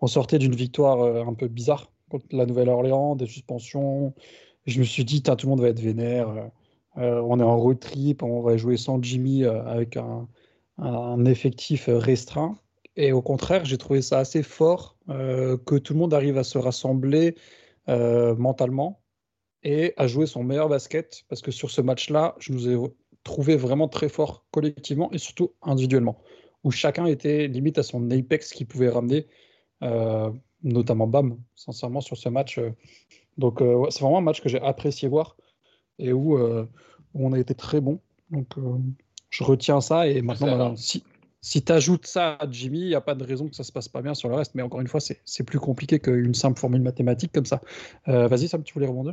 on 0.00 0.08
sortait 0.08 0.38
d'une 0.38 0.54
victoire 0.54 1.00
euh, 1.00 1.24
un 1.24 1.34
peu 1.34 1.46
bizarre 1.46 1.92
contre 2.10 2.26
la 2.32 2.44
Nouvelle-Orléans, 2.44 3.14
des 3.14 3.26
suspensions. 3.26 4.12
Je 4.66 4.80
me 4.80 4.84
suis 4.84 5.04
dit, 5.04 5.22
tout 5.22 5.34
le 5.42 5.48
monde 5.48 5.60
va 5.60 5.68
être 5.68 5.80
vénère. 5.80 6.50
on 6.96 7.40
est 7.40 7.42
en 7.42 7.56
road 7.56 7.78
trip, 7.78 8.22
on 8.22 8.40
va 8.40 8.56
jouer 8.56 8.76
sans 8.76 9.02
Jimmy 9.02 9.44
avec 9.44 9.96
un, 9.96 10.26
un 10.78 11.24
effectif 11.24 11.88
restreint. 11.88 12.56
Et 12.96 13.12
au 13.12 13.22
contraire, 13.22 13.64
j'ai 13.64 13.78
trouvé 13.78 14.02
ça 14.02 14.18
assez 14.18 14.42
fort 14.42 14.96
euh, 15.08 15.56
que 15.56 15.76
tout 15.76 15.94
le 15.94 15.98
monde 15.98 16.14
arrive 16.14 16.38
à 16.38 16.44
se 16.44 16.58
rassembler 16.58 17.34
euh, 17.88 18.34
mentalement 18.36 19.00
et 19.62 19.94
à 19.96 20.06
jouer 20.06 20.26
son 20.26 20.44
meilleur 20.44 20.68
basket. 20.68 21.24
Parce 21.28 21.42
que 21.42 21.50
sur 21.50 21.70
ce 21.70 21.80
match-là, 21.80 22.36
je 22.38 22.52
nous 22.52 22.68
ai 22.68 22.76
trouvé 23.24 23.56
vraiment 23.56 23.88
très 23.88 24.08
fort 24.08 24.44
collectivement 24.50 25.10
et 25.12 25.18
surtout 25.18 25.52
individuellement, 25.62 26.20
où 26.62 26.70
chacun 26.70 27.06
était 27.06 27.48
limite 27.48 27.78
à 27.78 27.82
son 27.82 28.10
apex 28.10 28.52
qu'il 28.52 28.66
pouvait 28.66 28.90
ramener, 28.90 29.26
euh, 29.82 30.30
notamment 30.62 31.06
Bam, 31.06 31.38
sincèrement, 31.56 32.00
sur 32.00 32.16
ce 32.16 32.28
match. 32.28 32.60
Donc, 33.38 33.60
c'est 33.90 34.00
vraiment 34.00 34.18
un 34.18 34.22
match 34.22 34.40
que 34.40 34.48
j'ai 34.48 34.60
apprécié 34.60 35.08
voir 35.08 35.36
et 35.98 36.12
où, 36.12 36.38
où, 36.38 36.66
on 37.14 37.32
a 37.32 37.38
été 37.38 37.54
très 37.54 37.80
bon. 37.80 38.00
Donc, 38.30 38.54
je 39.30 39.42
retiens 39.42 39.80
ça 39.80 40.06
et 40.06 40.22
maintenant, 40.22 40.76
si, 40.76 41.02
si 41.44 41.62
tu 41.62 41.72
ajoutes 41.72 42.06
ça 42.06 42.38
à 42.40 42.50
Jimmy, 42.50 42.80
il 42.80 42.88
n'y 42.88 42.94
a 42.94 43.02
pas 43.02 43.14
de 43.14 43.22
raison 43.22 43.46
que 43.50 43.54
ça 43.54 43.64
se 43.64 43.70
passe 43.70 43.86
pas 43.86 44.00
bien 44.00 44.14
sur 44.14 44.30
le 44.30 44.34
reste. 44.34 44.54
Mais 44.54 44.62
encore 44.62 44.80
une 44.80 44.88
fois, 44.88 45.00
c'est 45.00 45.44
plus 45.44 45.60
compliqué 45.60 46.00
qu'une 46.00 46.32
simple 46.32 46.58
formule 46.58 46.80
mathématique 46.80 47.32
comme 47.32 47.44
ça. 47.44 47.60
Euh, 48.08 48.28
vas-y, 48.28 48.48
Sam, 48.48 48.64
tu 48.64 48.72
voulais 48.72 48.86
rebondir? 48.86 49.12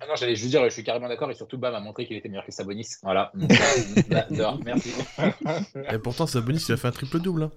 Ah 0.00 0.06
non, 0.08 0.14
j'allais 0.14 0.36
juste 0.36 0.50
dire, 0.50 0.62
je 0.62 0.68
suis 0.68 0.84
carrément 0.84 1.08
d'accord 1.08 1.28
et 1.28 1.34
surtout 1.34 1.58
Bam 1.58 1.74
a 1.74 1.80
montré 1.80 2.06
qu'il 2.06 2.16
était 2.16 2.28
meilleur 2.28 2.46
que 2.46 2.52
Sabonis. 2.52 2.86
Voilà. 3.02 3.32
merci. 4.64 4.92
Et 5.92 5.98
pourtant, 5.98 6.28
Sabonis, 6.28 6.64
il 6.68 6.72
a 6.72 6.76
fait 6.76 6.86
un 6.86 6.92
triple-double. 6.92 7.42
Hein. 7.42 7.52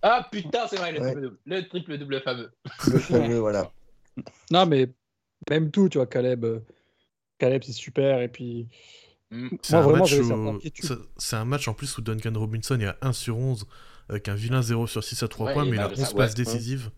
Ah 0.00 0.26
putain, 0.32 0.66
c'est 0.66 0.76
vrai, 0.76 0.92
le 0.92 1.00
triple-double. 1.00 1.38
Le 1.44 1.68
triple-double 1.68 2.22
fameux. 2.22 2.52
Le 2.90 2.98
fameux, 3.00 3.38
voilà. 3.38 3.70
Non, 4.50 4.64
mais 4.64 4.88
même 5.50 5.70
tout, 5.70 5.90
tu 5.90 5.98
vois, 5.98 6.06
Caleb, 6.06 6.46
euh, 6.46 6.60
Caleb 7.36 7.64
c'est 7.66 7.72
super. 7.72 8.22
Et 8.22 8.28
puis. 8.28 8.70
C'est 9.62 9.74
un, 9.74 9.86
match 9.90 10.14
c'est 11.16 11.36
un 11.36 11.44
match 11.44 11.68
en 11.68 11.74
plus 11.74 11.98
où 11.98 12.02
Duncan 12.02 12.32
Robinson 12.34 12.78
est 12.80 12.86
à 12.86 12.96
1 13.02 13.12
sur 13.12 13.38
11 13.38 13.66
avec 14.08 14.28
un 14.28 14.34
vilain 14.34 14.62
0 14.62 14.86
sur 14.86 15.02
6 15.02 15.22
à 15.22 15.28
3 15.28 15.52
points, 15.52 15.64
mais 15.64 15.76
il 15.76 15.80
a 15.80 15.90
11 15.90 16.12
passes 16.14 16.34
décisives. 16.34 16.90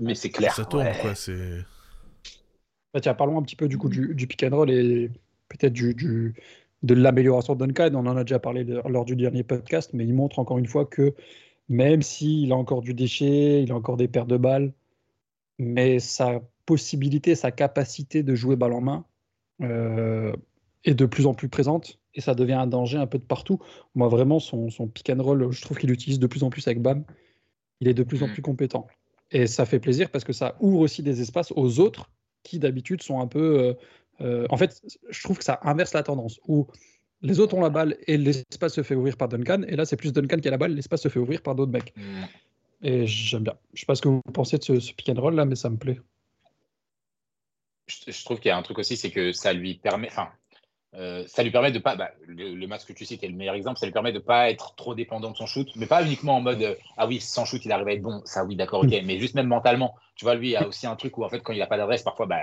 Mais 0.00 0.14
c'est 0.14 0.30
clair. 0.30 0.54
Ça 0.54 0.64
tourne, 0.64 0.88
quoi. 1.00 1.14
C'est. 1.14 1.64
Bah, 2.92 3.00
tiens, 3.00 3.14
parlons 3.14 3.38
un 3.38 3.42
petit 3.42 3.56
peu 3.56 3.68
du 3.68 3.76
coup 3.76 3.88
du, 3.88 4.14
du 4.14 4.26
pick 4.26 4.42
and 4.42 4.56
roll 4.56 4.70
et 4.70 5.10
peut-être 5.48 5.72
du, 5.72 5.94
du, 5.94 6.34
de 6.82 6.94
l'amélioration 6.94 7.54
de 7.54 7.66
Duncan. 7.66 7.90
On 7.94 8.06
en 8.06 8.16
a 8.16 8.24
déjà 8.24 8.38
parlé 8.38 8.64
lors 8.64 9.04
du 9.04 9.16
dernier 9.16 9.42
podcast, 9.42 9.90
mais 9.92 10.04
il 10.04 10.14
montre 10.14 10.38
encore 10.38 10.58
une 10.58 10.66
fois 10.66 10.84
que 10.84 11.14
même 11.68 12.02
s'il 12.02 12.52
a 12.52 12.56
encore 12.56 12.80
du 12.80 12.94
déchet, 12.94 13.62
il 13.62 13.72
a 13.72 13.74
encore 13.74 13.96
des 13.96 14.08
paires 14.08 14.26
de 14.26 14.36
balles, 14.36 14.72
mais 15.58 15.98
sa 15.98 16.40
possibilité, 16.66 17.34
sa 17.34 17.50
capacité 17.50 18.22
de 18.22 18.34
jouer 18.34 18.56
balle 18.56 18.72
en 18.72 18.80
main, 18.80 19.04
euh, 19.62 20.32
est 20.84 20.94
de 20.94 21.06
plus 21.06 21.26
en 21.26 21.34
plus 21.34 21.48
présente 21.48 21.98
et 22.14 22.20
ça 22.20 22.34
devient 22.34 22.54
un 22.54 22.66
danger 22.66 22.98
un 22.98 23.06
peu 23.06 23.18
de 23.18 23.24
partout. 23.24 23.60
Moi, 23.94 24.08
vraiment, 24.08 24.40
son, 24.40 24.70
son 24.70 24.88
pick 24.88 25.10
and 25.10 25.22
roll, 25.22 25.52
je 25.52 25.62
trouve 25.62 25.78
qu'il 25.78 25.88
l'utilise 25.88 26.18
de 26.18 26.26
plus 26.26 26.42
en 26.42 26.50
plus 26.50 26.66
avec 26.66 26.82
BAM. 26.82 27.04
Il 27.80 27.88
est 27.88 27.94
de 27.94 28.02
plus 28.02 28.22
en 28.22 28.28
mm. 28.28 28.32
plus 28.32 28.42
compétent. 28.42 28.88
Et 29.30 29.46
ça 29.46 29.66
fait 29.66 29.78
plaisir 29.78 30.10
parce 30.10 30.24
que 30.24 30.32
ça 30.32 30.56
ouvre 30.60 30.80
aussi 30.80 31.02
des 31.02 31.20
espaces 31.20 31.52
aux 31.54 31.80
autres 31.80 32.10
qui, 32.42 32.58
d'habitude, 32.58 33.02
sont 33.02 33.20
un 33.20 33.26
peu. 33.26 33.60
Euh, 33.60 33.74
euh, 34.20 34.46
en 34.50 34.56
fait, 34.56 34.82
je 35.08 35.22
trouve 35.22 35.38
que 35.38 35.44
ça 35.44 35.60
inverse 35.62 35.92
la 35.92 36.02
tendance 36.02 36.40
où 36.48 36.66
les 37.22 37.38
autres 37.40 37.54
ont 37.54 37.60
la 37.60 37.70
balle 37.70 37.96
et 38.06 38.16
l'espace 38.16 38.74
se 38.74 38.82
fait 38.82 38.94
ouvrir 38.94 39.16
par 39.16 39.28
Duncan. 39.28 39.62
Et 39.68 39.76
là, 39.76 39.84
c'est 39.84 39.96
plus 39.96 40.12
Duncan 40.12 40.38
qui 40.38 40.48
a 40.48 40.50
la 40.50 40.58
balle, 40.58 40.74
l'espace 40.74 41.02
se 41.02 41.08
fait 41.08 41.20
ouvrir 41.20 41.42
par 41.42 41.54
d'autres 41.54 41.72
mecs. 41.72 41.94
Mm. 41.96 42.24
Et 42.82 43.06
j'aime 43.06 43.42
bien. 43.42 43.54
Je 43.74 43.80
sais 43.80 43.86
pas 43.86 43.94
ce 43.94 44.02
que 44.02 44.08
vous 44.08 44.22
pensez 44.32 44.58
de 44.58 44.64
ce, 44.64 44.80
ce 44.80 44.92
pick 44.92 45.08
and 45.08 45.20
roll 45.20 45.34
là, 45.34 45.44
mais 45.44 45.56
ça 45.56 45.68
me 45.68 45.76
plaît. 45.76 46.00
Je, 47.86 48.10
je 48.10 48.24
trouve 48.24 48.40
qu'il 48.40 48.48
y 48.48 48.52
a 48.52 48.56
un 48.56 48.62
truc 48.62 48.78
aussi, 48.78 48.96
c'est 48.96 49.10
que 49.10 49.32
ça 49.32 49.52
lui 49.52 49.74
permet. 49.74 50.08
Enfin, 50.08 50.28
euh, 50.94 51.24
ça 51.26 51.42
lui 51.42 51.50
permet 51.50 51.70
de 51.70 51.78
pas, 51.78 51.96
bah, 51.96 52.10
le, 52.26 52.66
match 52.66 52.86
que 52.86 52.94
tu 52.94 53.04
cites 53.04 53.22
est 53.22 53.28
le 53.28 53.34
meilleur 53.34 53.54
exemple, 53.54 53.78
ça 53.78 53.84
lui 53.84 53.92
permet 53.92 54.12
de 54.12 54.18
pas 54.18 54.50
être 54.50 54.74
trop 54.74 54.94
dépendant 54.94 55.30
de 55.30 55.36
son 55.36 55.44
shoot, 55.44 55.68
mais 55.76 55.86
pas 55.86 56.02
uniquement 56.02 56.36
en 56.36 56.40
mode 56.40 56.62
euh, 56.62 56.74
ah 56.96 57.06
oui 57.06 57.20
sans 57.20 57.44
shoot 57.44 57.62
il 57.64 57.72
arrive 57.72 57.88
à 57.88 57.92
être 57.92 58.02
bon, 58.02 58.22
ça 58.24 58.44
oui 58.44 58.56
d'accord 58.56 58.84
ok, 58.84 58.94
mais 59.04 59.18
juste 59.18 59.34
même 59.34 59.48
mentalement, 59.48 59.94
tu 60.14 60.24
vois 60.24 60.34
lui 60.34 60.50
il 60.50 60.56
a 60.56 60.66
aussi 60.66 60.86
un 60.86 60.96
truc 60.96 61.18
où 61.18 61.24
en 61.24 61.28
fait 61.28 61.40
quand 61.40 61.52
il 61.52 61.60
a 61.60 61.66
pas 61.66 61.76
d'adresse 61.76 62.02
parfois 62.02 62.24
bah, 62.24 62.40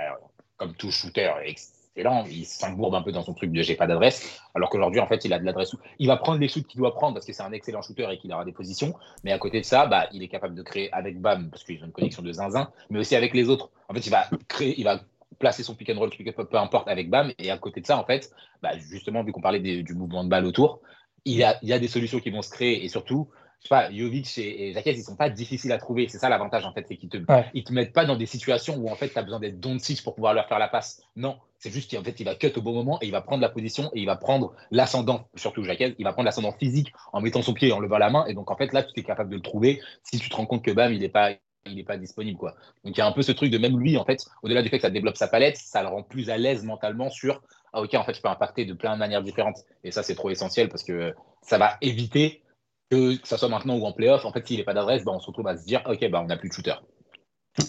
comme 0.58 0.74
tout 0.74 0.92
shooter 0.92 1.32
excellent, 1.44 2.24
il 2.30 2.46
s'embourbe 2.46 2.94
un 2.94 3.02
peu 3.02 3.10
dans 3.10 3.22
son 3.22 3.34
truc 3.34 3.50
de 3.50 3.62
j'ai 3.62 3.74
pas 3.74 3.88
d'adresse, 3.88 4.40
alors 4.54 4.70
qu'aujourd'hui 4.70 5.00
en 5.00 5.08
fait 5.08 5.24
il 5.24 5.32
a 5.32 5.40
de 5.40 5.44
l'adresse 5.44 5.72
où 5.72 5.78
il 5.98 6.06
va 6.06 6.16
prendre 6.16 6.38
les 6.38 6.46
shoots 6.46 6.68
qu'il 6.68 6.78
doit 6.78 6.94
prendre 6.94 7.14
parce 7.14 7.26
que 7.26 7.32
c'est 7.32 7.42
un 7.42 7.52
excellent 7.52 7.82
shooter 7.82 8.06
et 8.12 8.18
qu'il 8.18 8.32
aura 8.32 8.44
des 8.44 8.52
positions, 8.52 8.94
mais 9.24 9.32
à 9.32 9.38
côté 9.38 9.60
de 9.60 9.66
ça 9.66 9.86
bah 9.86 10.06
il 10.12 10.22
est 10.22 10.28
capable 10.28 10.54
de 10.54 10.62
créer 10.62 10.92
avec 10.92 11.20
Bam 11.20 11.50
parce 11.50 11.64
qu'ils 11.64 11.82
ont 11.82 11.86
une 11.86 11.92
connexion 11.92 12.22
de 12.22 12.30
zinzin, 12.30 12.70
mais 12.90 13.00
aussi 13.00 13.16
avec 13.16 13.34
les 13.34 13.48
autres. 13.48 13.70
En 13.88 13.94
fait 13.94 14.06
il 14.06 14.10
va 14.10 14.28
créer, 14.46 14.78
il 14.78 14.84
va 14.84 15.00
placer 15.38 15.62
son 15.62 15.74
pick 15.74 15.90
and 15.90 15.98
roll, 15.98 16.10
peu 16.10 16.56
importe, 16.58 16.88
avec 16.88 17.10
Bam. 17.10 17.32
Et 17.38 17.50
à 17.50 17.58
côté 17.58 17.80
de 17.80 17.86
ça, 17.86 17.98
en 17.98 18.04
fait, 18.04 18.30
bah, 18.62 18.76
justement, 18.78 19.22
vu 19.22 19.32
qu'on 19.32 19.40
parlait 19.40 19.60
du 19.60 19.94
mouvement 19.94 20.24
de 20.24 20.28
balle 20.28 20.44
autour, 20.44 20.80
il 21.24 21.36
y, 21.36 21.44
a, 21.44 21.58
il 21.62 21.68
y 21.68 21.72
a 21.72 21.78
des 21.78 21.88
solutions 21.88 22.20
qui 22.20 22.30
vont 22.30 22.42
se 22.42 22.50
créer. 22.50 22.84
Et 22.84 22.88
surtout, 22.88 23.28
je 23.60 23.64
sais 23.64 23.68
pas, 23.68 23.90
Jovic 23.90 24.38
et, 24.38 24.68
et 24.68 24.72
Jacques, 24.72 24.86
ils 24.86 25.02
sont 25.02 25.16
pas 25.16 25.28
difficiles 25.28 25.72
à 25.72 25.78
trouver. 25.78 26.08
C'est 26.08 26.18
ça 26.18 26.28
l'avantage, 26.28 26.64
en 26.64 26.72
fait, 26.72 26.84
c'est 26.86 26.96
qu'ils 26.96 27.08
te, 27.08 27.18
ils 27.52 27.64
te 27.64 27.72
mettent 27.72 27.92
pas 27.92 28.04
dans 28.04 28.16
des 28.16 28.26
situations 28.26 28.76
où, 28.76 28.88
en 28.88 28.94
fait, 28.94 29.08
tu 29.08 29.18
as 29.18 29.22
besoin 29.22 29.40
d'être 29.40 29.58
Doncic 29.58 30.02
pour 30.02 30.14
pouvoir 30.14 30.34
leur 30.34 30.46
faire 30.46 30.58
la 30.58 30.68
passe. 30.68 31.02
Non, 31.16 31.36
c'est 31.58 31.70
juste 31.70 31.90
qu'en 31.90 32.04
fait, 32.04 32.20
il 32.20 32.24
va 32.24 32.34
cut 32.34 32.52
au 32.56 32.62
bon 32.62 32.72
moment 32.72 32.98
et 33.02 33.06
il 33.06 33.12
va 33.12 33.22
prendre 33.22 33.42
la 33.42 33.48
position 33.48 33.90
et 33.94 34.00
il 34.00 34.06
va 34.06 34.16
prendre 34.16 34.54
l'ascendant, 34.70 35.26
surtout 35.34 35.64
Jacques, 35.64 35.94
il 35.98 36.04
va 36.04 36.12
prendre 36.12 36.26
l'ascendant 36.26 36.52
physique 36.52 36.92
en 37.12 37.20
mettant 37.20 37.42
son 37.42 37.54
pied 37.54 37.68
et 37.68 37.72
en 37.72 37.80
levant 37.80 37.98
la 37.98 38.10
main. 38.10 38.24
Et 38.26 38.34
donc, 38.34 38.50
en 38.50 38.56
fait, 38.56 38.72
là, 38.72 38.82
tu 38.82 39.00
es 39.00 39.02
capable 39.02 39.30
de 39.30 39.36
le 39.36 39.42
trouver 39.42 39.80
si 40.02 40.18
tu 40.18 40.28
te 40.28 40.36
rends 40.36 40.46
compte 40.46 40.62
que 40.62 40.70
Bam, 40.70 40.92
il 40.92 41.00
n'est 41.00 41.08
pas, 41.08 41.32
il 41.66 41.76
n'est 41.76 41.84
pas 41.84 41.96
disponible. 41.96 42.38
Quoi. 42.38 42.54
Donc 42.84 42.96
il 42.96 42.98
y 42.98 43.00
a 43.00 43.06
un 43.06 43.12
peu 43.12 43.22
ce 43.22 43.32
truc 43.32 43.50
de 43.50 43.58
même 43.58 43.78
lui, 43.78 43.96
en 43.96 44.04
fait, 44.04 44.24
au-delà 44.42 44.62
du 44.62 44.68
fait 44.68 44.78
que 44.78 44.82
ça 44.82 44.90
développe 44.90 45.16
sa 45.16 45.28
palette, 45.28 45.56
ça 45.56 45.82
le 45.82 45.88
rend 45.88 46.02
plus 46.02 46.30
à 46.30 46.36
l'aise 46.36 46.64
mentalement 46.64 47.10
sur 47.10 47.42
Ah 47.72 47.82
ok, 47.82 47.94
en 47.94 48.04
fait, 48.04 48.14
je 48.14 48.22
peux 48.22 48.28
impacter 48.28 48.64
de 48.64 48.72
plein 48.72 48.94
de 48.94 48.98
manières 48.98 49.22
différentes. 49.22 49.64
Et 49.84 49.90
ça, 49.90 50.02
c'est 50.02 50.14
trop 50.14 50.30
essentiel 50.30 50.68
parce 50.68 50.82
que 50.82 51.14
ça 51.42 51.58
va 51.58 51.76
éviter 51.80 52.42
que, 52.90 53.16
ça 53.24 53.36
soit 53.36 53.48
maintenant 53.48 53.76
ou 53.76 53.84
en 53.84 53.92
playoff, 53.92 54.24
en 54.24 54.32
fait, 54.32 54.46
s'il 54.46 54.58
n'est 54.58 54.64
pas 54.64 54.74
d'adresse, 54.74 55.04
bah, 55.04 55.12
on 55.14 55.20
se 55.20 55.26
retrouve 55.26 55.48
à 55.48 55.56
se 55.56 55.64
dire 55.64 55.82
Ok, 55.86 56.08
bah, 56.10 56.20
on 56.22 56.26
n'a 56.26 56.36
plus 56.36 56.48
de 56.48 56.54
shooter. 56.54 56.74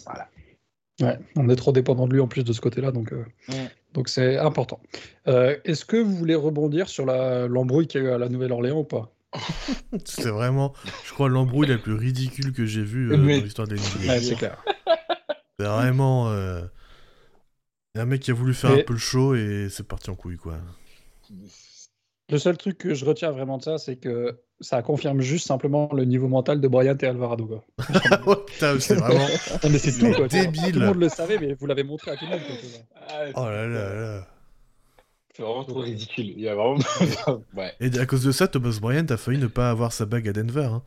Voilà. 0.05 0.27
Ouais, 1.01 1.19
on 1.35 1.47
est 1.49 1.55
trop 1.55 1.71
dépendant 1.71 2.07
de 2.07 2.13
lui 2.13 2.21
en 2.21 2.27
plus 2.27 2.43
de 2.43 2.53
ce 2.53 2.59
côté-là, 2.59 2.91
donc 2.91 3.13
euh, 3.13 3.23
donc 3.93 4.09
c'est 4.09 4.37
important. 4.37 4.79
Euh, 5.27 5.55
Est-ce 5.63 5.85
que 5.85 5.97
vous 5.97 6.15
voulez 6.15 6.33
rebondir 6.33 6.89
sur 6.89 7.05
l'embrouille 7.05 7.85
qu'il 7.85 8.01
y 8.01 8.05
a 8.05 8.07
eu 8.07 8.11
à 8.11 8.17
la 8.17 8.29
Nouvelle-Orléans 8.29 8.79
ou 8.79 8.83
pas? 8.83 9.11
C'est 10.05 10.29
vraiment, 10.29 10.73
je 11.05 11.13
crois, 11.13 11.29
l'embrouille 11.29 11.67
la 11.67 11.77
plus 11.77 11.93
ridicule 11.93 12.53
que 12.53 12.65
j'ai 12.65 12.83
vue 12.83 13.11
euh, 13.11 13.17
Mais- 13.17 13.37
dans 13.39 13.43
l'histoire 13.43 13.67
des 13.67 13.75
NBA. 13.75 14.13
Ouais, 14.13 14.19
c'est 14.21 14.35
clair. 14.35 14.63
C'est 15.59 15.65
vraiment. 15.65 16.29
euh, 16.29 16.61
Il 17.95 17.97
y 17.97 17.99
a 17.99 18.03
un 18.03 18.05
mec 18.05 18.21
qui 18.21 18.31
a 18.31 18.33
voulu 18.33 18.53
faire 18.53 18.71
un 18.71 18.81
peu 18.83 18.93
le 18.93 18.99
show 18.99 19.35
et 19.35 19.67
c'est 19.69 19.87
parti 19.87 20.09
en 20.09 20.15
couille, 20.15 20.37
quoi. 20.37 20.57
Le 22.29 22.37
seul 22.37 22.57
truc 22.57 22.77
que 22.77 22.93
je 22.93 23.05
retiens 23.05 23.31
vraiment 23.31 23.57
de 23.57 23.63
ça, 23.63 23.77
c'est 23.77 23.95
que 23.95 24.39
ça 24.59 24.81
confirme 24.81 25.21
juste 25.21 25.47
simplement 25.47 25.89
le 25.93 26.03
niveau 26.03 26.27
mental 26.27 26.59
de 26.59 26.67
Bryant 26.67 26.97
et 26.99 27.05
Alvarado. 27.05 27.45
Quoi. 27.47 27.63
oh 28.27 28.35
putain, 28.35 28.79
c'est 28.79 28.95
vraiment. 28.99 29.25
C'est 29.77 29.97
tout, 29.97 30.11
quoi. 30.13 30.27
Débile. 30.27 30.73
Tout 30.73 30.79
le 30.79 30.85
monde 30.87 30.99
le 30.99 31.09
savait, 31.09 31.37
mais 31.37 31.53
vous 31.53 31.65
l'avez 31.67 31.83
montré 31.83 32.11
à 32.11 32.17
tout 32.17 32.25
le 32.25 32.31
monde. 32.31 32.39
quoi. 32.45 32.55
Ah, 33.09 33.23
Oh 33.35 33.45
là 33.45 33.67
là 33.67 33.93
là. 33.93 34.27
C'est 35.37 35.43
vraiment 35.43 35.63
trop 35.63 35.81
ridicule. 35.81 36.25
Il 36.35 36.39
y 36.41 36.49
a 36.49 36.55
vraiment. 36.55 36.79
ouais. 37.55 37.73
Et 37.79 37.95
à 37.99 38.05
cause 38.07 38.23
de 38.23 38.31
ça, 38.31 38.47
Thomas 38.47 38.75
Bryant 38.81 39.05
a 39.09 39.17
failli 39.17 39.37
ne 39.37 39.45
pas 39.47 39.69
avoir 39.69 39.93
sa 39.93 40.05
bague 40.07 40.27
à 40.27 40.33
Denver. 40.33 40.63
hein. 40.71 40.81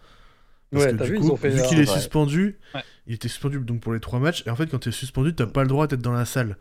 Parce 0.73 0.85
Ouais, 0.87 0.93
que 0.97 1.05
du 1.05 1.11
vu, 1.13 1.19
coup, 1.21 1.37
vu 1.37 1.63
qu'il 1.69 1.79
est 1.81 1.89
ouais. 1.89 1.97
suspendu, 1.99 2.59
Ouais. 2.75 2.83
il 3.07 3.15
était 3.15 3.29
suspendu 3.29 3.61
donc 3.61 3.81
pour 3.81 3.93
les 3.93 4.01
trois 4.01 4.19
matchs. 4.19 4.43
Et 4.47 4.51
en 4.51 4.57
fait, 4.57 4.67
quand 4.67 4.81
tu 4.81 4.89
es 4.89 4.93
suspendu, 4.93 5.35
t'as 5.35 5.47
pas 5.47 5.63
le 5.63 5.69
droit 5.69 5.87
d'être 5.87 6.03
dans 6.03 6.13
la 6.13 6.25
salle. 6.25 6.57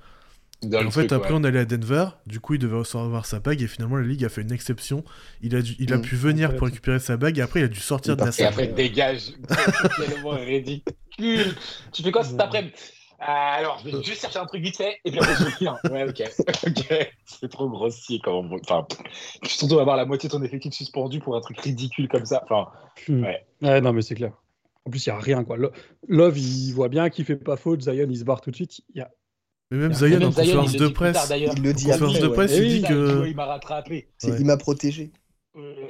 Dans 0.62 0.80
Et 0.80 0.82
le 0.82 0.88
en 0.88 0.92
fait, 0.92 1.08
truc, 1.08 1.12
après, 1.14 1.32
ouais. 1.34 1.40
on 1.40 1.44
allait 1.44 1.60
à 1.60 1.66
Denver. 1.66 2.06
Du 2.28 2.40
coup, 2.40 2.54
il 2.56 2.60
devait 2.60 2.76
recevoir 2.78 3.26
sa 3.26 3.40
bague. 3.40 3.62
Et 3.62 3.68
finalement, 3.68 3.96
la 3.98 4.06
ligue 4.06 4.26
a 4.26 4.30
fait 4.30 4.42
une 4.42 4.52
exception. 4.52 5.04
Il 5.42 5.56
a, 5.56 5.62
dû- 5.62 5.76
il 5.80 5.94
a 5.94 5.98
Mm. 5.98 6.02
pu 6.02 6.16
venir 6.16 6.56
pour 6.56 6.68
récupérer 6.68 7.00
sa 7.00 7.18
bague. 7.18 7.38
Et 7.40 7.42
après, 7.42 7.62
il 7.62 7.64
a 7.64 7.68
dû 7.70 7.80
sortir 7.80 8.16
de 8.18 8.22
la 8.22 8.28
Et 8.28 8.30
Et 8.30 8.32
salle. 8.34 8.48
après, 8.48 8.68
dégage. 8.68 9.32
C'est 9.50 10.06
tellement 10.06 10.32
ridicule. 10.32 11.56
Tu 11.92 12.04
fais 12.04 12.12
quoi 12.12 12.24
cet 12.24 12.40
après-midi? 12.40 12.74
Alors, 13.20 13.80
je 13.80 13.90
vais 13.90 14.04
juste 14.04 14.22
chercher 14.22 14.40
un 14.40 14.46
truc 14.46 14.62
vite 14.64 14.78
fait 14.78 14.98
et 15.06 15.12
puis 15.12 15.20
après, 15.20 15.36
je 15.36 15.44
reviens. 15.46 15.78
Ouais, 15.92 16.08
ok. 16.10 16.24
ok. 16.68 17.10
C'est 17.26 17.50
trop 17.50 17.70
grossier 17.70 18.20
quand 18.24 18.42
même. 18.42 18.60
Enfin, 18.64 18.88
surtout 19.44 19.80
avoir 19.80 19.98
la 19.98 20.06
moitié 20.06 20.30
de 20.30 20.34
ton 20.34 20.44
effectif 20.44 20.74
suspendu 20.74 21.20
pour 21.20 21.36
un 21.36 21.42
truc 21.42 21.60
ridicule 21.60 22.08
comme 22.08 22.26
ça. 22.26 22.42
Enfin, 22.44 22.68
Hmm. 23.08 23.24
Ouais. 23.24 23.46
Ouais, 23.62 23.80
non, 23.80 23.94
mais 23.94 24.02
c'est 24.02 24.16
clair. 24.16 24.34
En 24.86 24.90
plus, 24.90 25.06
il 25.06 25.10
n'y 25.10 25.16
a 25.16 25.20
rien. 25.20 25.44
Quoi. 25.46 25.56
Lo- 25.56 25.72
Love, 26.10 26.38
il 26.38 26.74
voit 26.74 26.90
bien 26.90 27.10
qu'il 27.10 27.24
fait 27.24 27.38
pas 27.38 27.56
faute. 27.56 27.82
Zion, 27.82 28.08
il 28.10 28.18
se 28.18 28.26
barre 28.26 28.42
tout 28.42 28.52
de 28.52 28.56
suite. 28.56 28.82
Il 28.94 28.98
y 28.98 29.02
a... 29.02 29.10
Mais 29.72 29.78
même 29.78 29.92
même 29.92 30.24
en 30.24 30.32
conférence 30.32 30.74
de 30.74 30.88
tard, 30.88 30.94
presse. 30.94 31.30
Il 31.56 31.64
le 31.64 31.74
dit 31.74 31.88
en 31.88 31.92
conférence 31.94 32.20
de 32.20 32.28
ouais. 32.28 32.34
presse, 32.34 32.52
Eh 32.56 32.58
il 32.58 32.68
dit 32.70 32.76
il, 32.80 32.88
que. 32.88 33.28
il 33.28 33.36
m'a 33.36 33.46
rattrapé. 33.46 34.10
Ouais. 34.24 34.36
Il 34.40 34.46
m'a 34.46 34.58
protégé. 34.58 35.12
Euh, 35.56 35.88